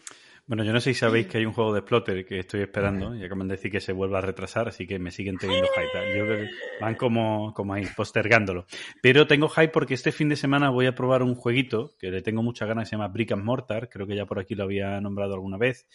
Bueno, 0.47 0.65
yo 0.65 0.73
no 0.73 0.81
sé 0.81 0.93
si 0.93 1.01
sabéis 1.01 1.27
que 1.27 1.39
hay 1.39 1.47
un 1.47 1.53
juego 1.53 1.73
de 1.73 1.81
Splotter 1.81 2.25
que 2.27 2.41
estoy 2.41 2.61
esperando 2.63 3.17
y 3.17 3.25
acaban 3.25 3.49
de 3.49 3.55
decir 3.57 3.71
que 3.71 3.81
se 3.81 3.93
vuelva 3.93 4.19
a 4.19 4.21
retrasar, 4.21 4.69
así 4.69 4.87
que 4.87 4.99
me 5.01 5.11
siguen 5.11 5.39
teniendo 5.39 5.67
hype. 5.69 6.19
Yo 6.19 6.25
creo 6.25 6.45
que 6.45 6.51
van 6.81 6.95
como, 6.95 7.53
como 7.55 7.75
ahí, 7.75 7.85
postergándolo. 7.97 8.67
Pero 9.03 9.27
tengo 9.27 9.49
hype 9.49 9.69
porque 9.69 9.95
este 9.95 10.13
fin 10.13 10.29
de 10.29 10.37
semana 10.37 10.71
voy 10.71 10.87
a 10.87 10.95
probar 10.95 11.23
un 11.23 11.35
jueguito 11.35 11.97
que 11.99 12.11
le 12.11 12.23
tengo 12.23 12.43
muchas 12.43 12.69
ganas, 12.69 12.85
que 12.85 12.91
se 12.91 12.97
llama 12.97 13.09
Brick 13.09 13.33
and 13.33 13.43
Mortar, 13.45 13.89
creo 13.89 14.07
que 14.07 14.15
ya 14.15 14.27
por 14.27 14.39
aquí 14.39 14.55
lo 14.55 14.65
había 14.65 15.01
nombrado 15.01 15.35
alguna 15.35 15.59
vez. 15.59 15.87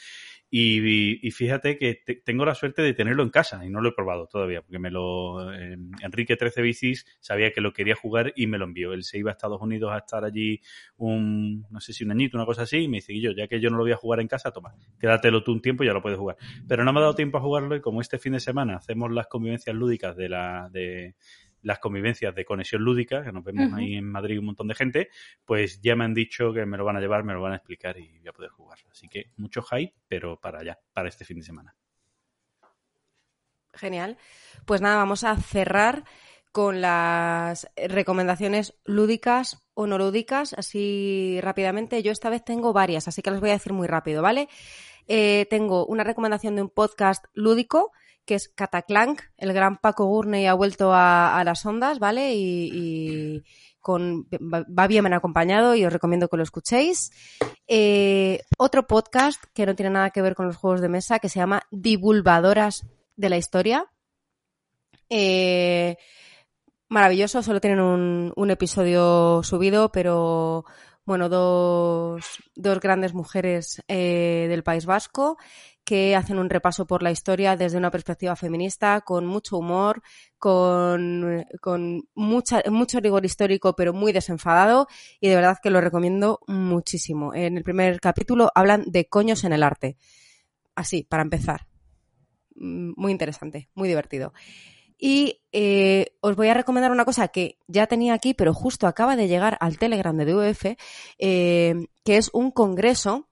Y, 0.49 1.27
y 1.27 1.31
fíjate 1.31 1.77
que 1.77 1.95
te- 2.05 2.15
tengo 2.15 2.45
la 2.45 2.55
suerte 2.55 2.81
de 2.81 2.93
tenerlo 2.93 3.21
en 3.23 3.29
casa 3.29 3.65
y 3.65 3.69
no 3.69 3.81
lo 3.81 3.89
he 3.89 3.91
probado 3.91 4.27
todavía, 4.27 4.61
porque 4.61 4.79
me 4.79 4.89
lo 4.89 5.51
eh, 5.53 5.77
Enrique 6.01 6.37
13 6.37 6.61
Bicis 6.61 7.05
sabía 7.19 7.51
que 7.51 7.59
lo 7.59 7.73
quería 7.73 7.95
jugar 7.95 8.31
y 8.35 8.47
me 8.47 8.57
lo 8.57 8.63
envió. 8.65 8.93
Él 8.93 9.03
se 9.03 9.17
iba 9.17 9.29
a 9.31 9.33
Estados 9.33 9.61
Unidos 9.61 9.91
a 9.91 9.97
estar 9.97 10.23
allí 10.23 10.61
un, 10.97 11.65
no 11.69 11.81
sé 11.81 11.91
si 11.91 12.03
un 12.05 12.11
añito, 12.11 12.37
una 12.37 12.45
cosa 12.45 12.61
así, 12.63 12.77
y 12.77 12.87
me 12.87 12.97
dice, 12.97 13.19
yo, 13.19 13.31
ya 13.31 13.47
que 13.47 13.59
yo 13.59 13.69
no 13.69 13.77
lo 13.77 13.83
voy 13.83 13.91
a 13.91 13.97
jugar 13.97 14.21
en 14.21 14.27
casa, 14.27 14.51
toma, 14.51 14.73
quédatelo 14.99 15.43
tú 15.43 15.51
un 15.51 15.61
tiempo 15.61 15.83
y 15.83 15.87
ya 15.87 15.93
lo 15.93 16.01
puedes 16.01 16.17
jugar. 16.17 16.37
Pero 16.67 16.85
no 16.85 16.93
me 16.93 16.99
ha 16.99 17.01
dado 17.01 17.15
tiempo 17.15 17.37
a 17.37 17.41
jugarlo 17.41 17.75
y 17.75 17.81
como 17.81 17.99
este 17.99 18.17
fin 18.17 18.33
de 18.33 18.39
semana 18.39 18.77
hacemos 18.77 19.11
las 19.11 19.27
convivencias 19.27 19.75
lúdicas 19.75 20.15
de 20.15 20.29
la, 20.29 20.69
de 20.71 21.15
las 21.67 21.79
convivencias 21.79 22.33
de 22.33 22.45
conexión 22.45 22.81
lúdica, 22.81 23.21
que 23.21 23.31
nos 23.33 23.43
vemos 23.43 23.73
ahí 23.73 23.95
en 23.95 24.09
Madrid 24.09 24.39
un 24.39 24.45
montón 24.45 24.69
de 24.69 24.73
gente, 24.73 25.09
pues 25.43 25.81
ya 25.81 25.97
me 25.97 26.05
han 26.05 26.13
dicho 26.13 26.53
que 26.53 26.65
me 26.65 26.77
lo 26.77 26.85
van 26.85 26.95
a 26.95 27.01
llevar, 27.01 27.25
me 27.25 27.33
lo 27.33 27.41
van 27.41 27.51
a 27.51 27.55
explicar 27.57 27.99
y 27.99 28.19
voy 28.19 28.27
a 28.29 28.31
poder 28.31 28.51
jugar. 28.51 28.79
Así 28.89 29.09
que 29.09 29.31
mucho 29.35 29.61
hype, 29.63 29.93
pero 30.07 30.39
para 30.39 30.59
allá, 30.59 30.79
para 30.93 31.09
este 31.09 31.25
fin 31.25 31.39
de 31.39 31.43
semana. 31.43 31.75
Genial. 33.73 34.17
Pues 34.65 34.79
nada, 34.79 34.95
vamos 34.95 35.25
a 35.25 35.35
cerrar 35.35 36.05
con 36.53 36.79
las 36.79 37.69
recomendaciones 37.75 38.79
lúdicas 38.85 39.61
o 39.73 39.87
no 39.87 39.97
lúdicas, 39.97 40.53
así 40.53 41.39
rápidamente. 41.41 42.01
Yo 42.01 42.13
esta 42.13 42.29
vez 42.29 42.45
tengo 42.45 42.71
varias, 42.71 43.09
así 43.09 43.21
que 43.21 43.29
las 43.29 43.41
voy 43.41 43.49
a 43.49 43.59
decir 43.59 43.73
muy 43.73 43.87
rápido, 43.87 44.21
¿vale? 44.21 44.47
Eh, 45.07 45.47
tengo 45.49 45.85
una 45.85 46.05
recomendación 46.05 46.55
de 46.55 46.61
un 46.61 46.69
podcast 46.69 47.25
lúdico 47.33 47.91
que 48.27 48.35
es 48.35 48.49
Cataclank. 48.49 49.21
El 49.37 49.53
gran 49.53 49.77
Paco 49.77 50.05
Gurney 50.05 50.45
ha 50.45 50.53
vuelto 50.53 50.91
a, 50.93 51.41
las 51.43 51.65
ondas, 51.65 51.97
¿vale? 51.97 52.35
Y, 52.35 52.69
y 52.71 53.43
con, 53.79 54.27
va 54.29 54.87
bien 54.87 55.11
acompañado 55.13 55.73
y 55.73 55.85
os 55.85 55.93
recomiendo 55.93 56.27
que 56.27 56.35
lo 56.35 56.43
escuchéis. 56.43 57.09
Eh, 57.67 58.41
otro 58.57 58.85
podcast 58.85 59.41
que 59.53 59.65
no 59.65 59.75
tiene 59.75 59.91
nada 59.91 60.09
que 60.09 60.21
ver 60.21 60.35
con 60.35 60.45
los 60.45 60.57
juegos 60.57 60.81
de 60.81 60.89
mesa 60.89 61.19
que 61.19 61.29
se 61.29 61.39
llama 61.39 61.63
Divulgadoras 61.71 62.85
de 63.15 63.29
la 63.29 63.37
Historia. 63.37 63.85
Eh, 65.09 65.95
maravilloso, 66.89 67.41
solo 67.41 67.61
tienen 67.61 67.79
un, 67.79 68.33
un 68.35 68.51
episodio 68.51 69.41
subido, 69.43 69.89
pero 69.89 70.65
bueno, 71.05 71.29
dos, 71.29 72.25
dos 72.55 72.79
grandes 72.81 73.13
mujeres 73.13 73.81
eh, 73.87 74.47
del 74.49 74.63
País 74.63 74.85
Vasco 74.85 75.37
que 75.87 76.17
hacen 76.17 76.37
un 76.37 76.49
repaso 76.49 76.85
por 76.85 77.01
la 77.01 77.11
historia 77.11 77.55
desde 77.55 77.77
una 77.77 77.91
perspectiva 77.91 78.35
feminista, 78.35 78.99
con 78.99 79.25
mucho 79.25 79.57
humor, 79.57 80.03
con, 80.37 81.45
con 81.61 82.09
mucha, 82.13 82.61
mucho 82.69 82.99
rigor 82.99 83.23
histórico, 83.23 83.73
pero 83.73 83.93
muy 83.93 84.11
desenfadado, 84.11 84.89
y 85.21 85.29
de 85.29 85.35
verdad 85.35 85.59
que 85.63 85.69
lo 85.69 85.79
recomiendo 85.79 86.41
muchísimo. 86.45 87.33
En 87.33 87.55
el 87.55 87.63
primer 87.63 88.01
capítulo 88.01 88.51
hablan 88.53 88.83
de 88.85 89.07
coños 89.07 89.45
en 89.45 89.53
el 89.53 89.63
arte. 89.63 89.95
Así, 90.75 91.03
para 91.03 91.23
empezar. 91.23 91.67
Mm, 92.55 92.91
Muy 92.97 93.13
interesante, 93.13 93.69
muy 93.73 93.87
divertido. 93.87 94.33
Y 94.97 95.39
eh, 95.53 96.17
os 96.19 96.35
voy 96.35 96.49
a 96.49 96.53
recomendar 96.53 96.91
una 96.91 97.05
cosa 97.05 97.29
que 97.29 97.59
ya 97.67 97.87
tenía 97.87 98.13
aquí, 98.13 98.33
pero 98.33 98.53
justo 98.53 98.87
acaba 98.87 99.15
de 99.15 99.29
llegar 99.29 99.57
al 99.61 99.77
Telegram 99.77 100.17
de 100.17 100.25
DUF, 100.25 100.65
eh, 101.17 101.75
que 102.03 102.17
es 102.17 102.29
un 102.33 102.51
congreso 102.51 103.29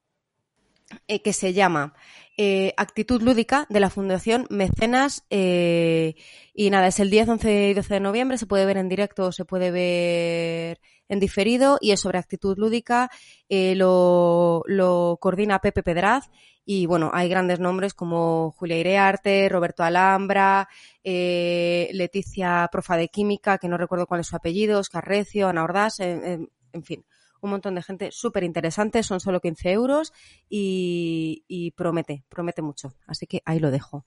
eh, 1.07 1.21
que 1.21 1.33
se 1.33 1.51
llama 1.51 1.93
eh, 2.37 2.73
Actitud 2.77 3.21
Lúdica 3.21 3.65
de 3.69 3.79
la 3.79 3.89
Fundación 3.89 4.47
Mecenas. 4.49 5.23
eh, 5.29 6.15
y 6.53 6.69
nada, 6.69 6.87
es 6.87 6.99
el 6.99 7.09
10, 7.09 7.29
11 7.29 7.69
y 7.69 7.73
12 7.73 7.93
de 7.95 7.99
noviembre. 7.99 8.37
Se 8.37 8.45
puede 8.47 8.65
ver 8.65 8.77
en 8.77 8.89
directo 8.89 9.31
se 9.31 9.45
puede 9.45 9.71
ver 9.71 10.79
en 11.09 11.19
diferido. 11.19 11.77
Y 11.81 11.91
es 11.91 11.99
sobre 12.01 12.19
actitud 12.19 12.57
lúdica. 12.57 13.09
eh, 13.49 13.75
lo, 13.75 14.63
lo 14.67 15.17
coordina 15.21 15.59
Pepe 15.59 15.83
Pedraz. 15.83 16.29
Y 16.65 16.87
bueno, 16.87 17.11
hay 17.13 17.29
grandes 17.29 17.59
nombres 17.59 17.93
como 17.93 18.51
Julia 18.51 18.77
Irearte, 18.79 19.47
Roberto 19.49 19.83
Alhambra, 19.83 20.67
eh, 21.03 21.89
Leticia 21.93 22.67
Profa 22.71 22.97
de 22.97 23.09
Química, 23.09 23.59
que 23.59 23.67
no 23.67 23.77
recuerdo 23.77 24.07
cuál 24.07 24.21
es 24.21 24.27
su 24.27 24.35
apellido, 24.35 24.79
Oscar 24.79 25.07
Recio, 25.07 25.47
Ana 25.47 25.63
Ordaz, 25.63 25.99
en 25.99 26.49
fin, 26.83 27.05
un 27.41 27.49
montón 27.51 27.75
de 27.75 27.83
gente 27.83 28.09
súper 28.11 28.43
interesante, 28.43 29.03
son 29.03 29.19
solo 29.19 29.39
15 29.41 29.71
euros 29.71 30.13
y, 30.49 31.71
promete, 31.75 32.23
promete 32.29 32.61
mucho. 32.61 32.93
Así 33.07 33.27
que 33.27 33.41
ahí 33.45 33.59
lo 33.59 33.71
dejo. 33.71 34.05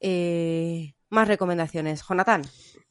Eh, 0.00 0.94
más 1.10 1.28
recomendaciones. 1.28 2.02
Jonathan. 2.08 2.42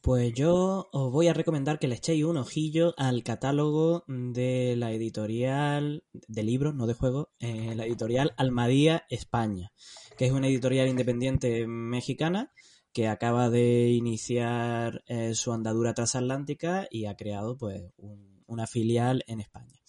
Pues 0.01 0.33
yo 0.33 0.89
os 0.91 1.11
voy 1.11 1.27
a 1.27 1.33
recomendar 1.33 1.77
que 1.77 1.87
le 1.87 1.95
echéis 1.95 2.23
un 2.23 2.37
ojillo 2.37 2.93
al 2.97 3.23
catálogo 3.23 4.03
de 4.07 4.75
la 4.77 4.91
editorial 4.93 6.03
de 6.13 6.43
libros, 6.43 6.73
no 6.73 6.87
de 6.87 6.93
juegos, 6.93 7.27
eh, 7.39 7.73
la 7.75 7.85
editorial 7.85 8.33
Almadía 8.37 9.05
España, 9.09 9.71
que 10.17 10.25
es 10.25 10.31
una 10.31 10.47
editorial 10.47 10.87
independiente 10.87 11.67
mexicana 11.67 12.51
que 12.93 13.07
acaba 13.07 13.49
de 13.49 13.89
iniciar 13.89 15.03
eh, 15.07 15.33
su 15.35 15.53
andadura 15.53 15.93
transatlántica 15.93 16.87
y 16.89 17.05
ha 17.05 17.15
creado 17.15 17.57
pues 17.57 17.83
un- 17.97 18.30
una 18.51 18.67
filial 18.67 19.23
en 19.27 19.39
España. 19.41 19.79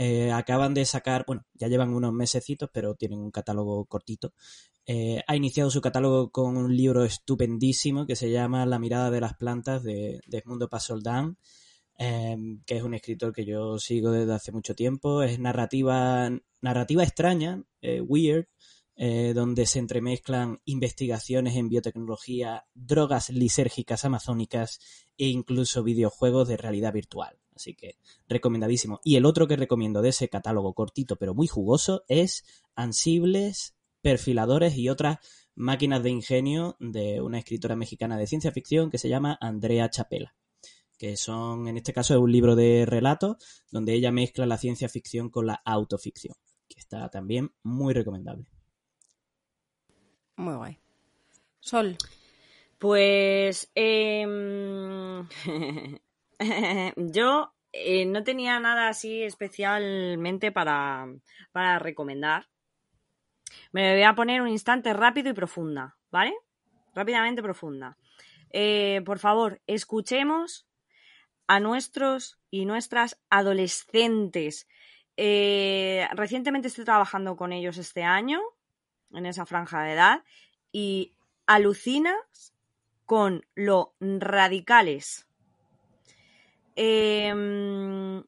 Eh, 0.00 0.30
acaban 0.30 0.74
de 0.74 0.84
sacar, 0.84 1.24
bueno, 1.26 1.44
ya 1.54 1.66
llevan 1.66 1.92
unos 1.92 2.12
mesecitos, 2.12 2.70
pero 2.72 2.94
tienen 2.94 3.18
un 3.18 3.32
catálogo 3.32 3.84
cortito. 3.86 4.32
Eh, 4.90 5.22
ha 5.26 5.36
iniciado 5.36 5.70
su 5.70 5.82
catálogo 5.82 6.30
con 6.30 6.56
un 6.56 6.74
libro 6.74 7.04
estupendísimo 7.04 8.06
que 8.06 8.16
se 8.16 8.30
llama 8.30 8.64
La 8.64 8.78
mirada 8.78 9.10
de 9.10 9.20
las 9.20 9.36
plantas 9.36 9.82
de, 9.82 10.20
de 10.26 10.38
Edmundo 10.38 10.70
Pasoldán, 10.70 11.36
eh, 11.98 12.36
que 12.64 12.76
es 12.76 12.82
un 12.82 12.94
escritor 12.94 13.34
que 13.34 13.44
yo 13.44 13.78
sigo 13.78 14.12
desde 14.12 14.32
hace 14.32 14.50
mucho 14.50 14.74
tiempo. 14.74 15.22
Es 15.22 15.38
narrativa, 15.40 16.30
narrativa 16.62 17.02
extraña, 17.02 17.62
eh, 17.82 18.00
weird, 18.00 18.46
donde 19.34 19.66
se 19.66 19.78
entremezclan 19.78 20.60
investigaciones 20.64 21.54
en 21.54 21.68
biotecnología, 21.68 22.64
drogas 22.74 23.30
lisérgicas 23.30 24.04
amazónicas 24.04 24.80
e 25.16 25.28
incluso 25.28 25.84
videojuegos 25.84 26.48
de 26.48 26.56
realidad 26.56 26.92
virtual. 26.92 27.38
Así 27.58 27.74
que 27.74 27.96
recomendadísimo. 28.28 29.00
Y 29.02 29.16
el 29.16 29.26
otro 29.26 29.48
que 29.48 29.56
recomiendo 29.56 30.00
de 30.00 30.10
ese 30.10 30.28
catálogo 30.28 30.74
cortito 30.74 31.16
pero 31.16 31.34
muy 31.34 31.48
jugoso 31.48 32.04
es 32.06 32.44
Ansibles, 32.76 33.74
Perfiladores 34.00 34.76
y 34.76 34.88
otras 34.88 35.18
máquinas 35.56 36.04
de 36.04 36.10
ingenio 36.10 36.76
de 36.78 37.20
una 37.20 37.40
escritora 37.40 37.74
mexicana 37.74 38.16
de 38.16 38.28
ciencia 38.28 38.52
ficción 38.52 38.92
que 38.92 38.98
se 38.98 39.08
llama 39.08 39.36
Andrea 39.40 39.90
Chapela. 39.90 40.36
Que 40.98 41.16
son, 41.16 41.66
en 41.66 41.76
este 41.76 41.92
caso, 41.92 42.14
es 42.14 42.20
un 42.20 42.30
libro 42.30 42.54
de 42.54 42.86
relatos 42.86 43.38
donde 43.72 43.94
ella 43.94 44.12
mezcla 44.12 44.46
la 44.46 44.56
ciencia 44.56 44.88
ficción 44.88 45.30
con 45.30 45.46
la 45.46 45.60
autoficción. 45.64 46.36
Que 46.68 46.78
está 46.78 47.08
también 47.08 47.50
muy 47.64 47.92
recomendable. 47.92 48.46
Muy 50.36 50.54
guay. 50.54 50.78
Sol. 51.58 51.96
Pues 52.78 53.68
em, 53.74 55.26
yo 56.96 57.52
eh, 57.72 58.06
no 58.06 58.24
tenía 58.24 58.58
nada 58.60 58.88
así 58.88 59.22
especialmente 59.22 60.52
para, 60.52 61.06
para 61.52 61.78
recomendar. 61.78 62.48
Me 63.72 63.94
voy 63.94 64.02
a 64.02 64.14
poner 64.14 64.40
un 64.40 64.48
instante 64.48 64.92
rápido 64.92 65.30
y 65.30 65.34
profunda, 65.34 65.96
¿vale? 66.10 66.34
Rápidamente 66.94 67.42
profunda. 67.42 67.96
Eh, 68.50 69.02
por 69.04 69.18
favor, 69.18 69.60
escuchemos 69.66 70.66
a 71.46 71.60
nuestros 71.60 72.38
y 72.50 72.64
nuestras 72.64 73.20
adolescentes. 73.30 74.66
Eh, 75.16 76.08
recientemente 76.12 76.68
estoy 76.68 76.84
trabajando 76.84 77.36
con 77.36 77.52
ellos 77.52 77.76
este 77.78 78.04
año, 78.04 78.40
en 79.12 79.26
esa 79.26 79.46
franja 79.46 79.82
de 79.82 79.92
edad, 79.92 80.24
y 80.72 81.14
alucinas 81.46 82.54
con 83.06 83.46
lo 83.54 83.94
radicales. 84.00 85.27
Eh, 86.80 88.22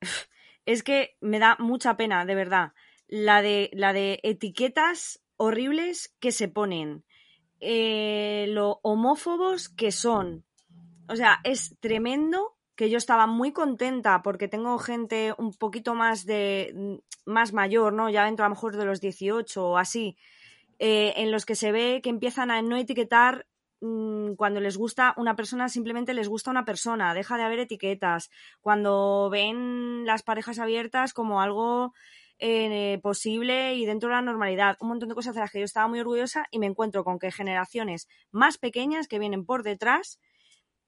es 0.66 0.82
que 0.82 1.16
me 1.20 1.38
da 1.38 1.56
mucha 1.58 1.96
pena, 1.96 2.24
de 2.24 2.34
verdad. 2.34 2.72
La 3.08 3.42
de, 3.42 3.70
la 3.72 3.92
de 3.92 4.20
etiquetas 4.22 5.20
horribles 5.36 6.14
que 6.20 6.32
se 6.32 6.48
ponen. 6.48 7.04
eh, 7.60 8.46
lo 8.50 8.80
homófobos 8.82 9.68
que 9.68 9.92
son. 9.92 10.44
O 11.08 11.16
sea, 11.16 11.40
es 11.44 11.76
tremendo 11.80 12.56
que 12.76 12.90
yo 12.90 12.98
estaba 12.98 13.26
muy 13.26 13.52
contenta 13.52 14.22
porque 14.22 14.48
tengo 14.48 14.78
gente 14.78 15.34
un 15.38 15.52
poquito 15.54 15.94
más 15.94 16.26
de 16.26 17.00
más 17.26 17.52
mayor, 17.52 17.92
¿no? 17.94 18.10
Ya 18.10 18.26
dentro 18.26 18.44
a 18.46 18.48
lo 18.48 18.54
mejor 18.54 18.76
de 18.76 18.84
los 18.86 19.00
18 19.00 19.66
o 19.70 19.78
así, 19.78 20.16
eh, 20.78 21.14
en 21.16 21.32
los 21.32 21.46
que 21.46 21.56
se 21.56 21.72
ve 21.72 22.00
que 22.02 22.10
empiezan 22.10 22.50
a 22.52 22.62
no 22.62 22.76
etiquetar 22.76 23.47
mm, 23.47 23.47
cuando 23.80 24.60
les 24.60 24.76
gusta 24.76 25.14
una 25.16 25.36
persona, 25.36 25.68
simplemente 25.68 26.14
les 26.14 26.28
gusta 26.28 26.50
una 26.50 26.64
persona, 26.64 27.14
deja 27.14 27.36
de 27.36 27.44
haber 27.44 27.60
etiquetas. 27.60 28.30
Cuando 28.60 29.28
ven 29.30 30.04
las 30.04 30.22
parejas 30.22 30.58
abiertas 30.58 31.12
como 31.14 31.40
algo 31.40 31.92
eh, 32.38 32.98
posible 33.02 33.74
y 33.74 33.86
dentro 33.86 34.08
de 34.08 34.16
la 34.16 34.22
normalidad, 34.22 34.76
un 34.80 34.88
montón 34.88 35.08
de 35.08 35.14
cosas 35.14 35.34
de 35.34 35.40
las 35.40 35.50
que 35.50 35.60
yo 35.60 35.64
estaba 35.64 35.88
muy 35.88 36.00
orgullosa 36.00 36.46
y 36.50 36.58
me 36.58 36.66
encuentro 36.66 37.04
con 37.04 37.18
que 37.18 37.30
generaciones 37.30 38.08
más 38.30 38.58
pequeñas 38.58 39.08
que 39.08 39.18
vienen 39.18 39.44
por 39.44 39.62
detrás 39.62 40.20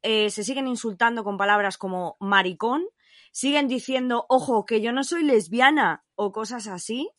eh, 0.03 0.31
se 0.31 0.45
siguen 0.45 0.67
insultando 0.67 1.25
con 1.25 1.37
palabras 1.37 1.77
como 1.77 2.17
maricón, 2.21 2.87
siguen 3.33 3.69
diciendo, 3.69 4.27
ojo, 4.29 4.65
que 4.65 4.81
yo 4.81 4.93
no 4.93 5.05
soy 5.05 5.25
lesbiana 5.25 6.05
o 6.15 6.33
cosas 6.33 6.67
así. 6.67 7.11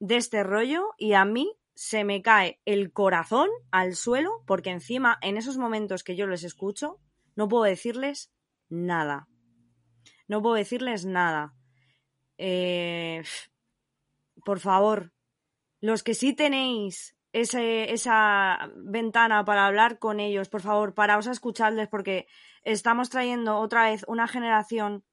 de 0.00 0.16
este 0.16 0.42
rollo 0.42 0.90
y 0.98 1.12
a 1.12 1.24
mí 1.24 1.54
se 1.74 2.04
me 2.04 2.22
cae 2.22 2.60
el 2.64 2.92
corazón 2.92 3.48
al 3.70 3.94
suelo 3.94 4.42
porque 4.46 4.70
encima 4.70 5.18
en 5.22 5.36
esos 5.36 5.58
momentos 5.58 6.04
que 6.04 6.16
yo 6.16 6.26
les 6.26 6.44
escucho 6.44 7.00
no 7.34 7.48
puedo 7.48 7.64
decirles 7.64 8.32
nada. 8.68 9.28
No 10.28 10.42
puedo 10.42 10.54
decirles 10.54 11.04
nada. 11.04 11.54
Eh, 12.38 13.22
por 14.44 14.60
favor, 14.60 15.12
los 15.80 16.02
que 16.02 16.14
sí 16.14 16.34
tenéis 16.34 17.16
esa 17.32 18.70
ventana 18.76 19.44
para 19.44 19.66
hablar 19.66 19.98
con 19.98 20.20
ellos, 20.20 20.48
por 20.48 20.60
favor, 20.60 20.94
paraos 20.94 21.26
a 21.26 21.32
escucharles 21.32 21.88
porque 21.88 22.26
estamos 22.62 23.08
trayendo 23.08 23.58
otra 23.58 23.90
vez 23.90 24.04
una 24.06 24.28
generación 24.28 25.04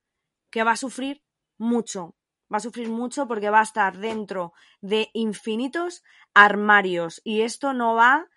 que 0.50 0.64
va 0.64 0.72
a 0.72 0.78
sufrir 0.78 1.24
mucho. 1.58 2.16
Va 2.52 2.58
a 2.58 2.62
sufrir 2.62 2.90
mucho 2.90 3.28
porque 3.28 3.50
va 3.50 3.60
a 3.60 3.64
estar 3.64 3.98
dentro 3.98 4.54
de 4.82 5.10
infinitos 5.14 6.04
armarios. 6.34 7.22
Y 7.24 7.42
esto 7.42 7.74
no 7.74 7.96
va 7.96 8.28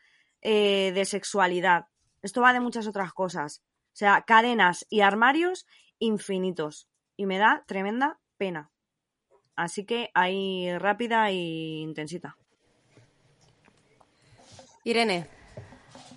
eh, 0.41 0.93
de 0.95 1.05
sexualidad. 1.05 1.87
Esto 2.23 2.41
va 2.41 2.53
de 2.53 2.61
muchas 2.61 2.87
otras 2.87 3.13
cosas. 3.13 3.63
O 3.93 3.97
sea, 3.97 4.23
cadenas 4.23 4.87
y 4.89 5.01
armarios 5.01 5.67
infinitos. 5.99 6.89
Y 7.17 7.27
me 7.27 7.39
da 7.39 7.65
tremenda 7.67 8.21
pena. 8.37 8.71
Así 9.57 9.85
que 9.85 10.11
ahí 10.15 10.77
rápida 10.79 11.31
y 11.31 11.81
intensita. 11.81 12.37
Irene, 14.85 15.29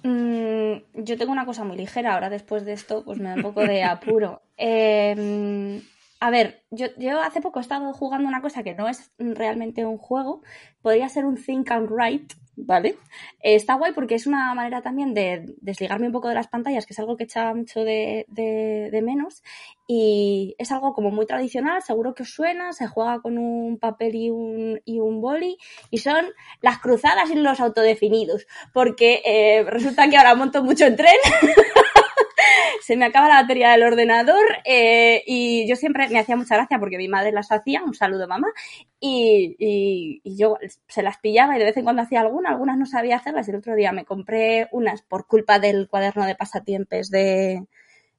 Mm, 0.05 1.03
yo 1.03 1.17
tengo 1.17 1.31
una 1.31 1.47
cosa 1.47 1.63
muy 1.63 1.77
ligera. 1.77 2.13
Ahora, 2.13 2.29
después 2.29 2.63
de 2.63 2.73
esto, 2.73 3.03
pues 3.03 3.17
me 3.17 3.29
da 3.29 3.35
un 3.35 3.41
poco 3.41 3.61
de 3.61 3.83
apuro. 3.83 4.41
Eh, 4.57 5.81
a 6.25 6.29
ver, 6.31 6.63
yo, 6.71 6.87
yo 6.97 7.21
hace 7.21 7.39
poco 7.41 7.59
he 7.59 7.61
estado 7.61 7.93
jugando 7.93 8.27
una 8.27 8.41
cosa 8.41 8.63
que 8.63 8.73
no 8.73 8.87
es 8.87 9.11
realmente 9.19 9.85
un 9.85 9.97
juego. 9.97 10.41
Podría 10.81 11.07
ser 11.09 11.25
un 11.25 11.35
think 11.35 11.69
and 11.69 11.89
write, 11.91 12.33
¿vale? 12.55 12.97
Eh, 13.41 13.53
está 13.55 13.75
guay 13.75 13.93
porque 13.93 14.15
es 14.15 14.25
una 14.25 14.53
manera 14.55 14.81
también 14.81 15.13
de 15.13 15.55
desligarme 15.61 16.07
un 16.07 16.13
poco 16.13 16.27
de 16.29 16.33
las 16.33 16.47
pantallas, 16.47 16.85
que 16.87 16.93
es 16.93 16.99
algo 16.99 17.15
que 17.15 17.25
echaba 17.25 17.53
mucho 17.53 17.81
de, 17.83 18.25
de- 18.29 18.89
de 18.91 19.01
menos. 19.03 19.43
Y 19.87 20.55
es 20.57 20.71
algo 20.71 20.93
como 20.93 21.11
muy 21.11 21.27
tradicional, 21.27 21.83
seguro 21.83 22.15
que 22.15 22.23
os 22.23 22.33
suena. 22.33 22.73
Se 22.73 22.87
juega 22.87 23.21
con 23.21 23.37
un 23.37 23.77
papel 23.77 24.15
y 24.15 24.29
un, 24.31 24.81
y 24.83 24.99
un 24.99 25.21
boli. 25.21 25.57
Y 25.91 25.99
son 25.99 26.25
las 26.61 26.79
cruzadas 26.79 27.29
y 27.29 27.35
los 27.35 27.59
autodefinidos. 27.59 28.47
Porque 28.73 29.21
eh, 29.25 29.63
resulta 29.67 30.09
que 30.09 30.17
ahora 30.17 30.33
monto 30.33 30.63
mucho 30.63 30.85
en 30.87 30.95
tren. 30.95 31.13
se 32.85 32.95
me 32.97 33.05
acaba 33.05 33.27
la 33.27 33.41
batería 33.41 33.71
del 33.71 33.81
ordenador 33.81 34.45
eh, 34.63 35.23
y 35.25 35.67
yo 35.67 35.75
siempre 35.75 36.07
me 36.07 36.19
hacía 36.19 36.35
mucha 36.35 36.55
gracia 36.55 36.77
porque 36.77 36.99
mi 36.99 37.07
madre 37.07 37.31
las 37.31 37.51
hacía, 37.51 37.83
un 37.83 37.95
saludo 37.95 38.27
mamá, 38.27 38.49
y, 38.99 40.21
yo 40.23 40.59
se 40.87 41.01
las 41.01 41.17
pillaba 41.17 41.55
y 41.55 41.59
de 41.59 41.65
vez 41.65 41.77
en 41.77 41.83
cuando 41.83 42.03
hacía 42.03 42.21
alguna, 42.21 42.51
algunas 42.51 42.77
no 42.77 42.85
sabía 42.85 43.15
hacerlas 43.15 43.47
y 43.47 43.51
el 43.51 43.57
otro 43.57 43.73
día 43.73 43.91
me 43.91 44.05
compré 44.05 44.69
unas 44.71 45.01
por 45.01 45.25
culpa 45.25 45.57
del 45.57 45.87
cuaderno 45.87 46.27
de 46.27 46.35
pasatiempos 46.35 47.09
de, 47.09 47.65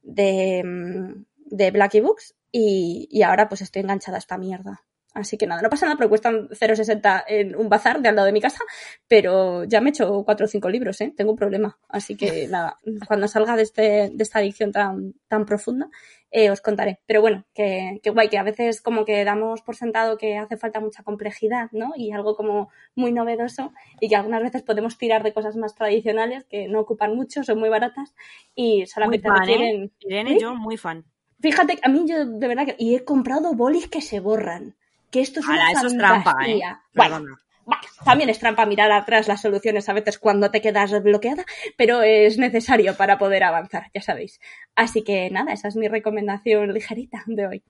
de, 0.02 0.64
mm, 0.64 1.24
de 1.44 2.01
Books 2.02 2.34
y 2.51 3.22
ahora 3.22 3.48
pues 3.48 3.60
estoy 3.60 3.82
enganchada 3.82 4.16
a 4.16 4.18
esta 4.18 4.36
mierda. 4.36 4.82
Así 5.16 5.38
que 5.38 5.47
nada, 5.47 5.62
no 5.62 5.70
pasa 5.70 5.86
nada 5.86 5.97
porque 5.97 6.10
cuestan 6.10 6.47
0,60 6.51 7.24
en 7.26 7.56
un 7.56 7.70
bazar 7.70 8.02
de 8.02 8.10
al 8.10 8.16
lado 8.16 8.26
de 8.26 8.32
mi 8.32 8.43
casa, 8.43 8.60
pero 9.09 9.64
ya 9.64 9.80
me 9.80 9.88
he 9.88 9.90
hecho 9.90 10.22
cuatro 10.26 10.44
o 10.44 10.48
cinco 10.48 10.68
libros, 10.68 11.01
¿eh? 11.01 11.14
Tengo 11.16 11.30
un 11.30 11.38
problema. 11.38 11.78
Así 11.88 12.16
que 12.16 12.47
nada, 12.51 12.76
cuando 13.09 13.26
salga 13.26 13.56
de, 13.56 13.62
este, 13.62 14.10
de 14.12 14.22
esta 14.22 14.40
adicción 14.40 14.72
tan, 14.72 15.14
tan 15.26 15.47
profunda, 15.47 15.88
eh, 16.30 16.51
os 16.51 16.60
contaré. 16.60 17.01
Pero 17.06 17.22
bueno, 17.22 17.47
que, 17.55 17.98
que 18.02 18.10
guay, 18.10 18.28
que 18.28 18.36
a 18.36 18.43
veces 18.43 18.82
como 18.82 19.06
que 19.06 19.24
damos 19.24 19.62
por 19.62 19.74
sentado 19.74 20.18
que 20.18 20.36
hace 20.36 20.59
falta 20.59 20.80
mucha 20.80 21.02
complejidad, 21.02 21.70
¿no? 21.72 21.93
Y 21.97 22.12
algo 22.12 22.36
como 22.36 22.68
muy 22.94 23.10
novedoso 23.10 23.72
y 24.01 24.10
que 24.10 24.16
algunas 24.16 24.43
veces 24.43 24.62
podemos 24.62 24.98
tirar 24.98 25.22
de 25.22 25.32
cosas 25.32 25.56
más 25.56 25.74
tradicionales 25.74 26.44
que 26.44 26.68
no 26.68 26.80
ocupan 26.80 27.16
mucho, 27.16 27.43
son 27.43 27.59
muy 27.59 27.70
baratas 27.70 28.14
y 28.55 28.78
Muy 28.80 28.86
solamente 28.86 29.28
fan, 29.28 29.48
¿eh? 29.48 29.90
Irene, 30.01 30.32
¿Sí? 30.34 30.40
yo 30.43 30.55
muy 30.55 30.76
fan. 30.76 31.06
Fíjate, 31.40 31.78
a 31.82 31.88
mí 31.88 32.05
yo 32.06 32.26
de 32.26 32.48
verdad 32.48 32.66
que... 32.66 32.76
Y 32.78 32.97
he 32.97 33.05
comprado 33.05 33.55
bolis 33.55 33.88
que 33.88 34.02
se 34.02 34.20
borran. 34.20 34.76
Que 35.10 35.20
esto 35.20 35.40
es 35.40 35.46
una 35.46 35.70
eso 35.70 35.86
es 35.86 35.96
trampa, 35.96 36.36
¿eh? 36.46 36.60
Bueno, 36.94 37.20
bueno, 37.64 37.82
también 38.04 38.30
es 38.30 38.38
trampa 38.38 38.66
mirar 38.66 38.92
atrás 38.92 39.28
las 39.28 39.40
soluciones 39.40 39.88
a 39.88 39.92
veces 39.92 40.18
cuando 40.18 40.50
te 40.50 40.60
quedas 40.60 41.02
bloqueada, 41.02 41.44
pero 41.76 42.02
es 42.02 42.38
necesario 42.38 42.96
para 42.96 43.18
poder 43.18 43.44
avanzar, 43.44 43.90
ya 43.92 44.02
sabéis. 44.02 44.40
Así 44.74 45.02
que 45.02 45.30
nada, 45.30 45.52
esa 45.52 45.68
es 45.68 45.76
mi 45.76 45.88
recomendación 45.88 46.72
ligerita 46.72 47.24
de 47.26 47.46
hoy. 47.46 47.64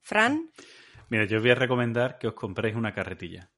Fran, 0.00 0.50
Mira, 1.10 1.24
yo 1.24 1.38
os 1.38 1.42
voy 1.42 1.52
a 1.52 1.54
recomendar 1.54 2.18
que 2.18 2.28
os 2.28 2.34
compréis 2.34 2.76
una 2.76 2.92
carretilla. 2.92 3.50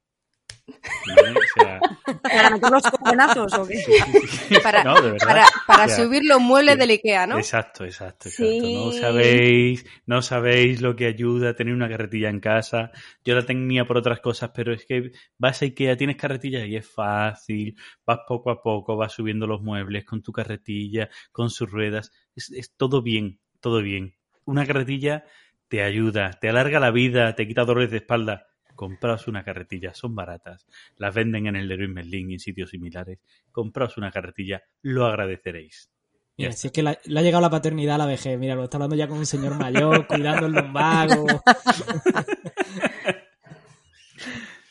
¿Vale? 1.07 1.31
O 1.31 1.61
sea, 1.61 1.79
¿Para 2.21 2.49
meter 2.51 2.69
los 2.71 2.83
cojonazos 2.83 3.53
o 3.53 3.67
qué? 3.67 4.59
para, 4.63 4.83
No, 4.83 4.95
de 5.01 5.11
verdad. 5.11 5.25
para, 5.27 5.45
para 5.67 5.85
O 5.85 5.87
sea, 5.87 6.03
subir 6.05 6.21
los 6.25 6.39
muebles 6.39 6.77
del 6.77 6.89
Ikea, 6.91 7.27
¿no? 7.27 7.37
Exacto, 7.37 7.85
exacto, 7.85 8.29
exacto. 8.29 8.67
No 8.67 8.91
sabéis, 8.91 9.85
no 10.05 10.21
sabéis 10.21 10.81
lo 10.81 10.95
que 10.95 11.05
ayuda 11.07 11.49
a 11.49 11.53
tener 11.55 11.73
una 11.73 11.89
carretilla 11.89 12.29
en 12.29 12.39
casa. 12.39 12.91
Yo 13.23 13.35
la 13.35 13.45
tenía 13.45 13.85
por 13.85 13.97
otras 13.97 14.19
cosas, 14.19 14.51
pero 14.53 14.73
es 14.73 14.85
que 14.85 15.11
vas 15.37 15.61
a 15.61 15.65
Ikea, 15.65 15.97
tienes 15.97 16.17
carretilla 16.17 16.65
y 16.65 16.75
es 16.75 16.87
fácil. 16.87 17.75
Vas 18.05 18.19
poco 18.27 18.51
a 18.51 18.61
poco, 18.61 18.95
vas 18.95 19.13
subiendo 19.13 19.47
los 19.47 19.61
muebles 19.61 20.05
con 20.05 20.21
tu 20.21 20.31
carretilla, 20.31 21.09
con 21.31 21.49
sus 21.49 21.69
ruedas. 21.69 22.11
Es, 22.35 22.51
es 22.51 22.73
todo 22.75 23.01
bien, 23.01 23.39
todo 23.59 23.81
bien. 23.81 24.15
Una 24.45 24.65
carretilla 24.65 25.25
te 25.67 25.83
ayuda, 25.83 26.31
te 26.31 26.49
alarga 26.49 26.79
la 26.79 26.91
vida, 26.91 27.33
te 27.35 27.47
quita 27.47 27.63
dolores 27.63 27.91
de 27.91 27.97
espalda. 27.97 28.47
Compraos 28.81 29.27
una 29.27 29.43
carretilla, 29.43 29.93
son 29.93 30.15
baratas. 30.15 30.65
Las 30.97 31.13
venden 31.13 31.45
en 31.45 31.55
el 31.55 31.67
Leroy 31.67 31.87
Merlin 31.87 32.31
y 32.31 32.33
en 32.33 32.39
sitios 32.39 32.71
similares. 32.71 33.19
Compraos 33.51 33.95
una 33.97 34.09
carretilla, 34.09 34.63
lo 34.81 35.05
agradeceréis. 35.05 35.91
Mira, 36.35 36.51
si 36.53 36.65
es 36.65 36.73
que 36.73 36.81
la- 36.81 36.97
le 37.05 37.19
ha 37.19 37.21
llegado 37.21 37.43
la 37.43 37.51
paternidad 37.51 37.93
a 37.93 37.97
la 37.99 38.05
vejez. 38.07 38.39
Mira, 38.39 38.55
lo 38.55 38.63
está 38.63 38.77
hablando 38.77 38.95
ya 38.95 39.07
con 39.07 39.19
un 39.19 39.27
señor 39.27 39.55
mayor, 39.59 40.07
cuidando 40.07 40.47
el 40.47 40.53
lumbago. 40.53 41.27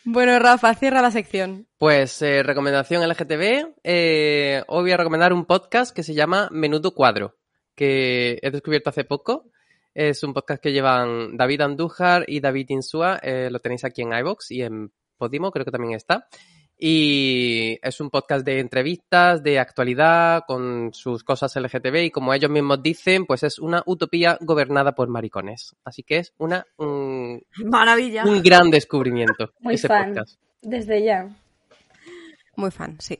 Bueno, 0.04 0.38
Rafa, 0.38 0.74
cierra 0.74 1.02
la 1.02 1.10
sección. 1.10 1.68
Pues 1.78 2.20
eh, 2.22 2.42
recomendación 2.42 3.06
LGTB. 3.06 3.74
eh, 3.84 4.62
hoy 4.66 4.82
voy 4.82 4.92
a 4.92 4.96
recomendar 4.96 5.32
un 5.32 5.44
podcast 5.44 5.94
que 5.94 6.02
se 6.02 6.14
llama 6.14 6.48
Menudo 6.50 6.94
Cuadro, 6.94 7.36
que 7.76 8.38
he 8.42 8.50
descubierto 8.50 8.90
hace 8.90 9.04
poco. 9.04 9.50
Es 9.94 10.22
un 10.22 10.32
podcast 10.32 10.62
que 10.62 10.72
llevan 10.72 11.36
David 11.36 11.62
Andújar 11.62 12.24
y 12.28 12.40
David 12.40 12.66
Insúa. 12.70 13.18
eh, 13.22 13.48
lo 13.50 13.58
tenéis 13.58 13.84
aquí 13.84 14.02
en 14.02 14.12
iVoox 14.12 14.50
y 14.50 14.62
en 14.62 14.92
Podimo, 15.16 15.50
creo 15.50 15.64
que 15.64 15.70
también 15.70 15.94
está. 15.94 16.28
Y 16.82 17.78
es 17.82 18.00
un 18.00 18.08
podcast 18.08 18.42
de 18.46 18.58
entrevistas, 18.58 19.42
de 19.42 19.58
actualidad, 19.58 20.44
con 20.46 20.94
sus 20.94 21.22
cosas 21.24 21.54
LGTB 21.54 21.96
y 22.04 22.10
como 22.10 22.32
ellos 22.32 22.50
mismos 22.50 22.82
dicen, 22.82 23.26
pues 23.26 23.42
es 23.42 23.58
una 23.58 23.82
utopía 23.84 24.38
gobernada 24.40 24.94
por 24.94 25.08
maricones. 25.08 25.76
Así 25.84 26.02
que 26.02 26.18
es 26.18 26.32
una, 26.38 26.64
un, 26.78 27.42
Maravilla. 27.66 28.24
un 28.24 28.42
gran 28.42 28.70
descubrimiento 28.70 29.52
Muy 29.60 29.74
ese 29.74 29.88
fan. 29.88 30.14
podcast. 30.14 30.40
Desde 30.62 31.02
ya. 31.04 31.28
Muy 32.56 32.70
fan, 32.70 32.96
sí. 32.98 33.18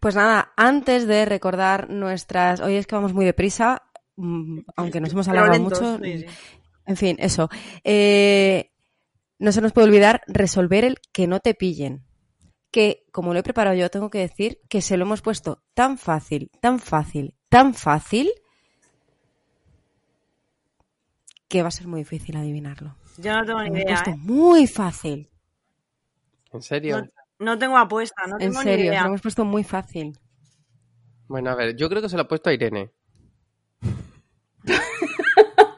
Pues 0.00 0.16
nada, 0.16 0.52
antes 0.56 1.06
de 1.06 1.26
recordar 1.26 1.90
nuestras... 1.90 2.60
Hoy 2.60 2.76
es 2.76 2.86
que 2.86 2.94
vamos 2.94 3.12
muy 3.12 3.24
deprisa, 3.26 3.82
aunque 4.76 5.00
nos 5.00 5.12
hemos 5.12 5.28
alargado 5.28 5.54
lentos, 5.58 5.80
mucho. 5.80 6.04
sí, 6.04 6.18
sí. 6.20 6.26
En 6.86 6.96
fin, 6.96 7.16
eso. 7.20 7.48
Eh, 7.84 8.70
no 9.38 9.52
se 9.52 9.60
nos 9.60 9.72
puede 9.72 9.86
olvidar 9.88 10.22
resolver 10.26 10.84
el 10.84 10.98
que 11.12 11.26
no 11.26 11.40
te 11.40 11.54
pillen. 11.54 12.04
Que, 12.70 13.04
como 13.12 13.32
lo 13.34 13.40
he 13.40 13.42
preparado 13.42 13.76
yo, 13.76 13.90
tengo 13.90 14.08
que 14.10 14.18
decir 14.18 14.58
que 14.68 14.80
se 14.80 14.96
lo 14.96 15.04
hemos 15.04 15.20
puesto 15.22 15.62
tan 15.74 15.98
fácil, 15.98 16.50
tan 16.60 16.78
fácil, 16.78 17.34
tan 17.50 17.74
fácil, 17.74 18.30
que 21.48 21.62
va 21.62 21.68
a 21.68 21.72
ser 21.72 21.86
muy 21.86 22.00
difícil 22.00 22.36
adivinarlo. 22.36 22.96
Yo 23.18 23.32
no 23.34 23.44
tengo 23.44 23.58
Lo 23.58 23.64
ni 23.64 23.68
hemos 23.68 23.80
idea. 23.82 23.94
puesto 23.96 24.10
¿eh? 24.10 24.16
muy 24.16 24.66
fácil. 24.66 25.28
¿En 26.52 26.62
serio? 26.62 27.02
No, 27.02 27.08
no 27.52 27.58
tengo 27.58 27.76
apuesta, 27.76 28.22
no 28.26 28.34
En 28.34 28.50
tengo 28.50 28.58
ni 28.60 28.64
serio, 28.64 28.86
se 28.86 28.88
idea. 28.88 29.02
lo 29.02 29.08
hemos 29.08 29.20
puesto 29.22 29.44
muy 29.44 29.64
fácil. 29.64 30.18
Bueno, 31.28 31.50
a 31.50 31.54
ver, 31.54 31.76
yo 31.76 31.88
creo 31.88 32.00
que 32.02 32.08
se 32.08 32.16
lo 32.16 32.22
ha 32.22 32.28
puesto 32.28 32.48
a 32.50 32.54
Irene. 32.54 32.90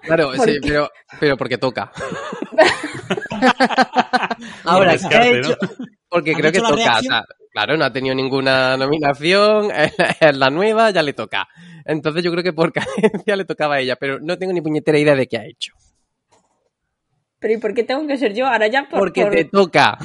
Claro, 0.04 0.32
¿Por 0.36 0.48
sí, 0.48 0.58
pero, 0.62 0.88
pero 1.18 1.36
porque 1.36 1.58
toca. 1.58 1.90
Ahora, 4.64 4.96
¿qué 4.96 5.16
ha 5.16 5.26
hecho? 5.28 5.56
¿no? 5.60 5.68
Porque 6.08 6.30
¿Han 6.32 6.36
creo 6.36 6.52
que 6.52 6.58
toca. 6.58 6.72
O 6.72 6.76
reacción? 6.76 7.04
sea, 7.04 7.24
claro, 7.52 7.76
no 7.76 7.84
ha 7.84 7.92
tenido 7.92 8.14
ninguna 8.14 8.76
nominación, 8.76 9.70
es 10.20 10.36
la 10.36 10.50
nueva, 10.50 10.90
ya 10.90 11.02
le 11.02 11.12
toca. 11.12 11.48
Entonces 11.84 12.22
yo 12.22 12.30
creo 12.30 12.42
que 12.42 12.52
por 12.52 12.72
cadencia 12.72 13.36
le 13.36 13.44
tocaba 13.44 13.76
a 13.76 13.80
ella, 13.80 13.96
pero 13.96 14.18
no 14.20 14.38
tengo 14.38 14.52
ni 14.52 14.60
puñetera 14.60 14.98
idea 14.98 15.14
de 15.14 15.26
qué 15.26 15.38
ha 15.38 15.46
hecho. 15.46 15.72
Pero 17.38 17.54
¿y 17.54 17.58
por 17.58 17.74
qué 17.74 17.84
tengo 17.84 18.06
que 18.06 18.16
ser 18.16 18.32
yo 18.34 18.46
ahora 18.46 18.68
ya? 18.68 18.88
Por, 18.88 19.00
Porque 19.00 19.22
por- 19.22 19.32
te 19.32 19.44
toca. 19.44 19.98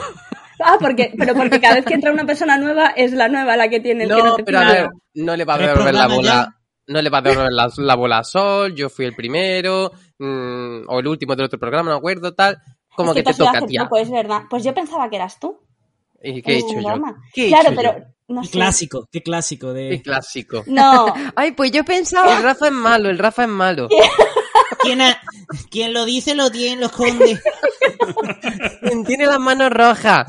Ah, 0.62 0.76
porque, 0.78 1.14
pero 1.18 1.36
porque 1.36 1.62
cada 1.62 1.76
vez 1.76 1.86
que 1.86 1.94
entra 1.94 2.12
una 2.12 2.26
persona 2.26 2.58
nueva 2.58 2.88
es 2.90 3.14
la 3.14 3.30
nueva 3.30 3.56
la 3.56 3.70
que 3.70 3.80
tiene 3.80 4.04
el 4.04 4.10
que 4.10 4.16
No, 4.18 4.26
no 4.26 4.36
te 4.36 4.44
pero 4.44 4.60
a 4.60 4.66
ver, 4.66 4.90
no 5.14 5.38
le 5.38 5.46
va 5.46 5.56
a 5.56 5.58
devolver 5.58 5.94
la 5.94 6.08
bola. 6.08 6.56
No 6.90 7.02
le 7.02 7.10
va 7.10 7.20
a 7.20 7.22
devolver 7.22 7.52
la, 7.52 7.70
la 7.78 7.96
bola 7.96 8.18
a 8.20 8.24
Sol, 8.24 8.74
yo 8.76 8.90
fui 8.90 9.06
el 9.06 9.16
primero, 9.16 9.92
mm, 10.18 10.82
o 10.88 11.00
el 11.00 11.08
último 11.08 11.36
del 11.36 11.46
otro 11.46 11.60
programa, 11.60 11.90
no 11.90 11.96
me 11.96 11.98
acuerdo, 12.00 12.34
tal. 12.34 12.58
Como 12.96 13.12
Es 13.12 13.18
que 13.18 13.24
te 13.24 13.34
toca, 13.38 13.62
tía. 13.66 13.84
poco, 13.84 13.98
es 13.98 14.10
verdad. 14.12 14.42
Pues 14.50 14.64
yo 14.64 14.74
pensaba 14.74 15.10
que 15.10 15.16
eras 15.16 15.40
tú. 15.40 15.60
¿Y 16.22 16.42
qué 16.42 16.54
he 16.54 16.58
hecho 16.58 16.70
el 16.70 16.76
yo? 16.76 16.82
programa. 16.90 17.22
¿Qué 17.34 17.46
he 17.46 17.48
Claro, 17.50 17.70
hecho 17.70 17.76
pero 17.78 17.98
yo? 18.00 18.04
no 18.30 18.42
Qué 18.42 18.48
sé. 18.48 18.54
clásico, 18.54 19.08
qué 19.12 19.24
clásico 19.24 19.72
de... 19.72 19.90
Qué 19.90 20.02
clásico. 20.02 20.64
No, 20.68 21.14
Ay, 21.36 21.52
pues 21.54 21.72
yo 21.72 21.80
El 21.80 21.86
pensaba... 21.86 22.42
Rafa 22.42 22.66
es 22.68 22.74
malo, 22.74 23.10
el 23.10 23.18
Rafa 23.20 23.44
es 23.44 23.50
malo. 23.50 23.88
¿Quién, 24.82 25.02
ha- 25.02 25.22
quien 25.70 25.94
lo 25.94 26.06
dice 26.06 26.34
lo 26.36 26.50
tiene, 26.52 26.82
lo 26.82 26.88
esconde. 26.88 27.40
¿Quién 29.04 29.18
tiene 29.18 29.26
las 29.26 29.40
manos 29.40 29.72
rojas? 29.72 30.28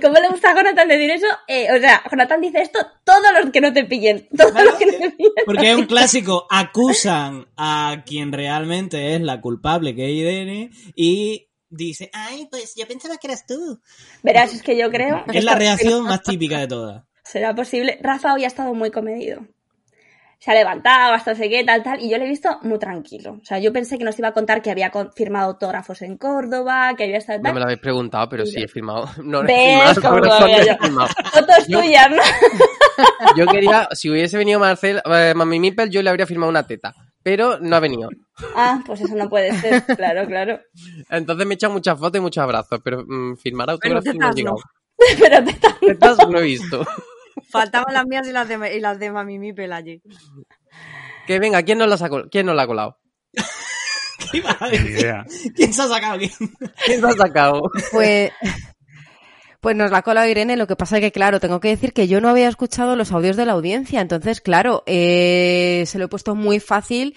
¿cómo 0.00 0.14
le 0.18 0.28
gusta 0.28 0.50
a 0.50 0.54
Jonathan 0.54 0.88
decir 0.88 1.10
eso? 1.10 1.26
Eh, 1.46 1.68
o 1.74 1.80
sea, 1.80 2.02
Jonathan 2.10 2.40
dice 2.40 2.62
esto, 2.62 2.78
todos 3.04 3.26
los 3.40 3.50
que 3.50 3.60
no 3.60 3.72
te 3.72 3.84
pillen. 3.84 4.28
Todos 4.36 4.64
los 4.64 4.74
que 4.74 4.86
no 4.86 4.92
te 4.92 5.10
pillen. 5.10 5.32
Porque 5.46 5.70
es 5.70 5.76
un 5.76 5.86
clásico. 5.86 6.46
Acusan 6.50 7.46
a 7.56 8.02
quien 8.06 8.32
realmente 8.32 9.14
es 9.14 9.20
la 9.20 9.40
culpable, 9.40 9.94
que 9.94 10.06
es 10.06 10.12
Irene, 10.12 10.70
y 10.94 11.48
dice, 11.68 12.10
ay, 12.12 12.48
pues 12.50 12.74
yo 12.76 12.86
pensaba 12.86 13.16
que 13.18 13.28
eras 13.28 13.46
tú. 13.46 13.80
Verás, 14.22 14.54
es 14.54 14.62
que 14.62 14.76
yo 14.76 14.90
creo. 14.90 15.24
Es 15.32 15.44
la 15.44 15.54
reacción 15.54 16.04
más 16.04 16.22
típica 16.22 16.58
de 16.58 16.68
todas. 16.68 17.04
¿Será 17.24 17.54
posible? 17.54 17.98
Rafa 18.02 18.32
hoy 18.34 18.44
ha 18.44 18.48
estado 18.48 18.74
muy 18.74 18.90
comedido. 18.90 19.46
Se 20.40 20.52
ha 20.52 20.54
levantado, 20.54 21.14
hasta 21.14 21.32
no 21.32 21.36
sé 21.36 21.48
qué, 21.50 21.64
tal, 21.64 21.82
tal, 21.82 22.00
y 22.00 22.08
yo 22.08 22.16
le 22.16 22.24
he 22.24 22.28
visto 22.28 22.58
muy 22.62 22.78
tranquilo. 22.78 23.38
O 23.42 23.44
sea, 23.44 23.58
yo 23.58 23.72
pensé 23.72 23.98
que 23.98 24.04
nos 24.04 24.16
iba 24.20 24.28
a 24.28 24.32
contar 24.32 24.62
que 24.62 24.70
había 24.70 24.92
firmado 25.16 25.46
autógrafos 25.48 26.00
en 26.02 26.16
Córdoba, 26.16 26.94
que 26.96 27.04
había 27.04 27.18
estado 27.18 27.40
No 27.42 27.52
me 27.52 27.58
lo 27.58 27.64
habéis 27.64 27.80
preguntado, 27.80 28.28
pero 28.28 28.46
sí 28.46 28.62
he 28.62 28.68
firmado. 28.68 29.08
No, 29.18 29.42
no 29.42 29.48
he 29.48 29.52
¿Ves 29.52 29.94
firmado, 29.94 30.20
no 30.40 30.46
he 30.46 30.66
yo? 30.66 30.76
firmado. 30.80 31.08
Fotos 31.32 31.66
tuyas, 31.66 32.08
¿no? 32.10 32.22
Yo 33.36 33.46
quería, 33.46 33.88
si 33.92 34.10
hubiese 34.10 34.36
venido 34.36 34.58
Marcel, 34.58 35.00
eh, 35.04 35.32
Mami 35.34 35.60
Mipel, 35.60 35.88
yo 35.90 36.02
le 36.02 36.10
habría 36.10 36.26
firmado 36.26 36.50
una 36.50 36.66
teta. 36.66 36.94
Pero 37.22 37.58
no 37.60 37.76
ha 37.76 37.80
venido. 37.80 38.08
Ah, 38.56 38.80
pues 38.86 39.00
eso 39.00 39.14
no 39.14 39.28
puede 39.28 39.52
ser. 39.60 39.82
Claro, 39.96 40.26
claro. 40.26 40.60
Entonces 41.10 41.46
me 41.46 41.54
he 41.54 41.56
echado 41.56 41.72
muchas 41.72 41.98
fotos 41.98 42.18
y 42.18 42.22
muchos 42.22 42.42
abrazos, 42.42 42.80
pero 42.82 43.04
mm, 43.06 43.36
firmar 43.36 43.70
autógrafos 43.70 44.06
no 44.06 44.12
tetas 44.12 44.28
no. 44.30 44.34
llegado. 44.34 44.56
Pero 45.18 45.44
te- 45.44 45.86
Tetas 45.86 46.18
no 46.28 46.38
he 46.38 46.42
visto. 46.42 46.84
Faltaban 47.50 47.94
las 47.94 48.06
mías 48.06 48.26
y 48.28 48.32
las 48.32 48.48
de, 48.48 48.76
y 48.76 48.80
las 48.80 48.98
de 48.98 49.10
Mami 49.10 49.38
Mipel 49.38 49.72
allí. 49.72 50.02
Que 51.26 51.38
venga, 51.38 51.62
¿quién 51.62 51.78
nos 51.78 51.88
la, 51.88 52.06
ha 52.06 52.28
¿quién 52.30 52.46
nos 52.46 52.56
la 52.56 52.62
ha 52.62 52.66
colado? 52.66 52.98
¿Qué 54.32 54.76
idea. 54.76 55.24
¿Quién 55.54 55.72
se 55.72 55.82
ha 55.82 55.88
sacado 55.88 56.18
quién? 56.18 56.30
¿Quién 56.84 57.00
se 57.00 57.06
ha 57.06 57.12
sacado? 57.12 57.62
Pues, 57.92 58.30
pues 59.60 59.76
nos 59.76 59.90
la 59.90 59.98
ha 59.98 60.02
colado 60.02 60.28
Irene, 60.28 60.56
lo 60.56 60.66
que 60.66 60.76
pasa 60.76 60.96
es 60.96 61.02
que, 61.02 61.12
claro, 61.12 61.40
tengo 61.40 61.60
que 61.60 61.68
decir 61.68 61.92
que 61.92 62.08
yo 62.08 62.20
no 62.20 62.28
había 62.28 62.48
escuchado 62.48 62.96
los 62.96 63.12
audios 63.12 63.36
de 63.36 63.46
la 63.46 63.52
audiencia, 63.52 64.00
entonces, 64.00 64.40
claro, 64.40 64.82
eh, 64.86 65.84
se 65.86 65.98
lo 65.98 66.06
he 66.06 66.08
puesto 66.08 66.34
muy 66.34 66.60
fácil 66.60 67.16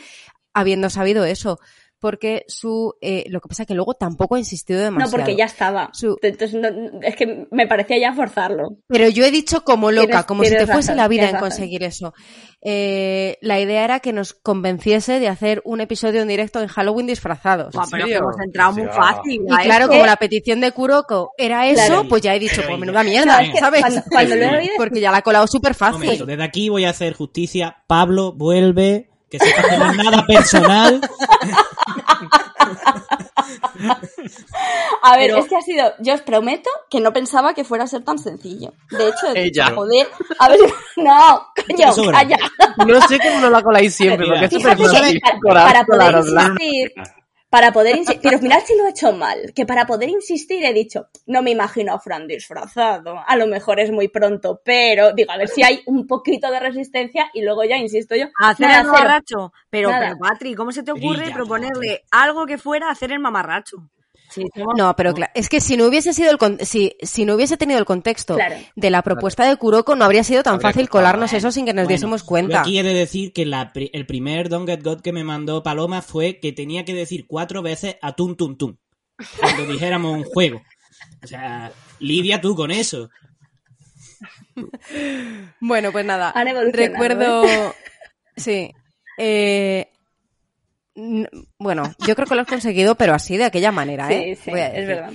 habiendo 0.53 0.89
sabido 0.89 1.25
eso, 1.25 1.59
porque 2.01 2.43
su, 2.47 2.95
eh, 2.99 3.23
lo 3.29 3.39
que 3.39 3.47
pasa 3.47 3.63
es 3.63 3.67
que 3.67 3.75
luego 3.75 3.93
tampoco 3.93 4.35
ha 4.35 4.39
insistido 4.39 4.79
No, 4.79 4.85
demasiado. 4.85 5.11
porque 5.11 5.35
ya 5.37 5.45
estaba. 5.45 5.89
Su- 5.93 6.17
Entonces, 6.21 6.59
no- 6.59 6.99
es 7.01 7.15
que 7.15 7.47
me 7.51 7.67
parecía 7.67 7.97
ya 7.99 8.13
forzarlo. 8.13 8.77
Pero 8.87 9.07
yo 9.07 9.23
he 9.23 9.31
dicho 9.31 9.63
como 9.63 9.91
loca, 9.91 10.07
Tienes- 10.07 10.25
como 10.25 10.43
si 10.43 10.49
te 10.49 10.55
tienes 10.57 10.73
fuese 10.73 10.87
razón, 10.89 10.97
la 10.97 11.07
vida 11.07 11.23
en 11.27 11.33
razón. 11.35 11.49
conseguir 11.49 11.83
eso. 11.83 12.13
Eh, 12.63 13.37
la 13.41 13.59
idea 13.59 13.83
era 13.83 13.99
que 13.99 14.13
nos 14.13 14.33
convenciese 14.33 15.19
de 15.19 15.27
hacer 15.27 15.61
un 15.63 15.79
episodio 15.81 16.21
en 16.21 16.27
directo 16.27 16.59
en 16.61 16.67
Halloween 16.67 17.07
disfrazados. 17.07 17.73
Buah, 17.73 17.85
pero 17.91 18.05
que 18.07 18.15
hemos 18.15 18.35
entrado 18.43 18.73
muy 18.73 18.87
fácil. 18.87 19.41
Y 19.47 19.63
claro, 19.63 19.87
como 19.87 20.05
la 20.05 20.15
petición 20.17 20.59
de 20.59 20.71
Kuroko 20.71 21.31
era 21.37 21.67
eso, 21.67 21.85
Claro. 21.85 22.07
pues 22.09 22.21
ya 22.23 22.35
he 22.35 22.39
dicho, 22.39 22.61
pues 22.67 22.79
menuda 22.79 23.03
mierda, 23.03 23.41
No, 23.43 23.55
¿sabes? 23.59 23.81
cuando- 23.81 24.01
cuando 24.09 24.35
lo 24.35 24.41
he 24.43 24.57
oído- 24.57 24.73
Porque 24.77 24.99
ya 24.99 25.11
la 25.11 25.17
ha 25.17 25.21
colado 25.21 25.45
súper 25.47 25.75
fácil. 25.75 25.99
momento, 26.03 26.25
desde 26.25 26.43
aquí 26.43 26.69
voy 26.69 26.85
a 26.85 26.89
hacer 26.89 27.13
justicia. 27.13 27.77
Pablo, 27.87 28.33
vuelve. 28.33 29.07
Que 29.29 29.39
sepas 29.39 29.65
que 29.65 29.77
no 29.77 29.91
es 29.91 29.97
nada 29.97 30.25
personal. 30.27 30.99
A 35.03 35.17
ver, 35.17 35.31
Pero- 35.31 35.37
es 35.39 35.47
que 35.47 35.55
ha 35.55 35.61
sido. 35.61 35.93
Yo 35.99 36.13
os 36.13 36.21
prometo 36.21 36.69
que 36.89 36.99
no 36.99 37.11
pensaba 37.13 37.53
que 37.53 37.63
fuera 37.63 37.85
a 37.85 37.87
ser 37.87 38.03
tan 38.03 38.17
sencillo. 38.19 38.73
De 38.91 39.07
hecho, 39.09 39.27
Ella. 39.35 39.71
joder. 39.73 40.07
A 40.39 40.49
ver, 40.49 40.59
no, 40.97 41.47
coño, 41.55 42.11
calla. 42.11 42.37
No 42.85 43.01
sé 43.07 43.19
cómo 43.19 43.39
nos 43.39 43.51
la 43.51 43.61
coláis 43.61 43.95
siempre, 43.95 44.27
porque 44.27 44.45
es 44.45 44.51
súper 44.53 44.77
Fíjate 44.77 45.13
que 45.13 45.19
para, 45.43 45.85
para 45.85 45.85
poder. 45.85 46.93
Para 47.51 47.73
poder 47.73 47.97
insistir, 47.97 48.21
pero 48.23 48.39
mirad 48.39 48.61
si 48.65 48.77
lo 48.77 48.85
he 48.85 48.91
hecho 48.91 49.11
mal, 49.11 49.51
que 49.53 49.65
para 49.65 49.85
poder 49.85 50.07
insistir 50.09 50.63
he 50.63 50.71
dicho, 50.71 51.09
no 51.25 51.41
me 51.41 51.51
imagino 51.51 51.93
a 51.93 51.99
Fran 51.99 52.25
disfrazado, 52.25 53.19
a 53.27 53.35
lo 53.35 53.45
mejor 53.45 53.81
es 53.81 53.91
muy 53.91 54.07
pronto, 54.07 54.61
pero 54.63 55.11
digo, 55.11 55.33
a 55.33 55.37
ver 55.37 55.49
si 55.49 55.61
hay 55.61 55.81
un 55.85 56.07
poquito 56.07 56.49
de 56.49 56.61
resistencia 56.61 57.29
y 57.33 57.41
luego 57.41 57.65
ya 57.65 57.75
insisto 57.75 58.15
yo, 58.15 58.27
Hacer 58.39 58.67
nada, 58.67 58.79
el 58.79 58.87
mamarracho. 58.87 59.51
Pero, 59.69 59.89
pero, 59.89 60.17
Patri, 60.17 60.55
¿cómo 60.55 60.71
se 60.71 60.81
te 60.81 60.93
ocurre 60.93 61.23
Brilla, 61.23 61.33
proponerle 61.33 62.05
algo 62.11 62.45
que 62.45 62.57
fuera 62.57 62.89
hacer 62.89 63.11
el 63.11 63.19
mamarracho? 63.19 63.89
Sí, 64.33 64.45
somos- 64.55 64.75
No, 64.77 64.95
pero 64.95 65.13
claro, 65.13 65.31
es 65.35 65.49
que 65.49 65.59
si 65.59 65.75
no 65.75 65.85
hubiese 65.85 66.13
sido 66.13 66.31
el 66.31 66.37
con- 66.37 66.57
si, 66.59 66.95
si 67.01 67.25
no 67.25 67.35
hubiese 67.35 67.57
tenido 67.57 67.77
el 67.79 67.85
contexto 67.85 68.35
Claro. 68.35 68.55
de 68.75 68.89
la 68.89 69.01
propuesta 69.01 69.45
de 69.47 69.55
Kuroko, 69.57 69.95
no 69.95 70.05
habría 70.05 70.23
sido 70.23 70.41
tan 70.41 70.53
Habría 70.55 70.69
fácil 70.71 70.89
colarnos 70.89 71.33
¿eh? 71.33 71.37
eso 71.37 71.51
sin 71.51 71.65
que 71.65 71.73
nos 71.73 71.83
Bueno, 71.83 71.89
diésemos 71.89 72.23
cuenta. 72.23 72.61
aquí 72.61 72.79
he 72.79 72.83
de 72.83 72.93
decir 72.93 73.33
que 73.33 73.45
la 73.45 73.73
pri- 73.73 73.89
el 73.93 74.05
primer 74.05 74.47
Don't 74.49 74.67
Get 74.69 74.83
God 74.83 75.01
que 75.01 75.11
me 75.11 75.23
mandó 75.25 75.63
Paloma 75.63 76.01
fue 76.01 76.39
que 76.39 76.53
tenía 76.53 76.85
que 76.85 76.93
decir 76.93 77.25
cuatro 77.27 77.61
veces 77.61 77.97
a 78.01 78.13
tum 78.13 78.35
tum 78.35 78.55
tum. 78.57 78.77
Cuando 79.39 79.65
dijéramos 79.71 80.15
un 80.15 80.23
juego. 80.23 80.61
O 81.23 81.27
sea, 81.27 81.71
lidia 81.99 82.39
tú 82.41 82.55
con 82.55 82.71
eso. 82.71 83.09
Bueno, 85.59 85.91
pues 85.91 86.05
nada. 86.05 86.31
Han 86.35 86.47
Recuerdo. 86.71 87.43
Sí. 88.35 88.71
Eh, 89.17 89.90
Bueno, 91.57 91.83
yo 92.05 92.15
creo 92.15 92.27
que 92.27 92.35
lo 92.35 92.41
has 92.41 92.47
conseguido, 92.47 92.95
pero 92.95 93.13
así, 93.13 93.37
de 93.37 93.45
aquella 93.45 93.71
manera, 93.71 94.11
¿eh? 94.11 94.35
Sí, 94.35 94.43
sí, 94.45 94.51
es 94.57 94.87
verdad. 94.87 95.13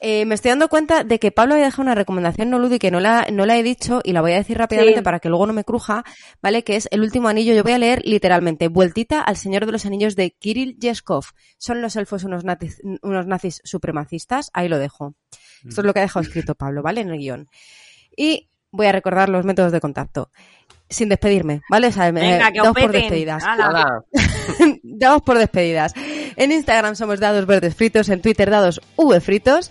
Eh, 0.00 0.24
me 0.26 0.36
estoy 0.36 0.50
dando 0.50 0.68
cuenta 0.68 1.02
de 1.02 1.18
que 1.18 1.32
Pablo 1.32 1.54
había 1.54 1.66
dejado 1.66 1.82
una 1.82 1.94
recomendación 1.96 2.50
no 2.50 2.60
lúdica 2.60 2.78
que 2.78 2.90
no 2.92 3.00
la, 3.00 3.26
no 3.32 3.46
la 3.46 3.56
he 3.58 3.64
dicho 3.64 4.00
y 4.04 4.12
la 4.12 4.20
voy 4.20 4.30
a 4.30 4.36
decir 4.36 4.56
rápidamente 4.56 5.00
Sí. 5.00 5.02
para 5.02 5.18
que 5.18 5.28
luego 5.28 5.48
no 5.48 5.52
me 5.52 5.64
cruja, 5.64 6.04
¿vale? 6.40 6.62
Que 6.62 6.76
es 6.76 6.86
El 6.92 7.00
último 7.00 7.26
anillo. 7.28 7.52
Yo 7.52 7.64
voy 7.64 7.72
a 7.72 7.78
leer 7.78 8.02
literalmente 8.04 8.68
Vueltita 8.68 9.20
al 9.20 9.36
Señor 9.36 9.66
de 9.66 9.72
los 9.72 9.86
Anillos 9.86 10.14
de 10.14 10.30
Kirill 10.30 10.78
Yeskov. 10.78 11.24
¿Son 11.58 11.82
los 11.82 11.96
elfos 11.96 12.22
unos 12.22 12.44
nazis, 12.44 12.80
unos 13.02 13.26
nazis 13.26 13.60
supremacistas? 13.64 14.50
Ahí 14.54 14.68
lo 14.68 14.78
dejo. 14.78 15.16
Esto 15.68 15.80
es 15.80 15.84
lo 15.84 15.92
que 15.92 15.98
ha 15.98 16.02
dejado 16.02 16.22
escrito 16.22 16.54
Pablo, 16.54 16.80
¿vale? 16.82 17.00
En 17.00 17.08
el 17.10 17.18
guion. 17.18 17.48
Y 18.16 18.50
voy 18.70 18.86
a 18.86 18.92
recordar 18.92 19.28
los 19.28 19.44
métodos 19.44 19.72
de 19.72 19.80
contacto. 19.80 20.30
Sin 20.90 21.08
despedirme, 21.08 21.60
¿vale? 21.68 21.88
O 21.88 21.92
sea, 21.92 22.10
me- 22.12 22.20
Venga, 22.20 22.50
que 22.50 22.60
os 22.60 22.64
damos 22.66 22.80
por 22.82 22.92
despedidas. 22.92 23.44
Hala. 23.44 24.04
damos 24.82 25.22
por 25.22 25.38
despedidas. 25.38 25.92
En 26.36 26.50
Instagram 26.52 26.94
somos 26.96 27.20
dados 27.20 27.44
verdes 27.46 27.74
fritos, 27.74 28.08
en 28.08 28.22
Twitter 28.22 28.50
dados 28.50 28.80
V 28.96 29.20
fritos. 29.20 29.70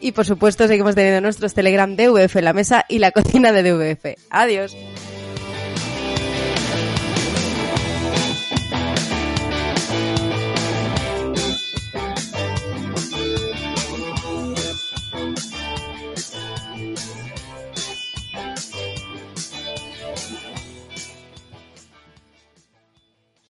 Y 0.00 0.12
por 0.12 0.24
supuesto 0.24 0.66
seguimos 0.66 0.94
teniendo 0.96 1.20
nuestros 1.20 1.54
Telegram 1.54 1.94
DVF 1.96 2.36
en 2.36 2.44
la 2.44 2.52
mesa 2.52 2.84
y 2.88 2.98
la 2.98 3.12
cocina 3.12 3.52
de 3.52 3.62
DVF. 3.62 4.16
Adiós. 4.30 4.76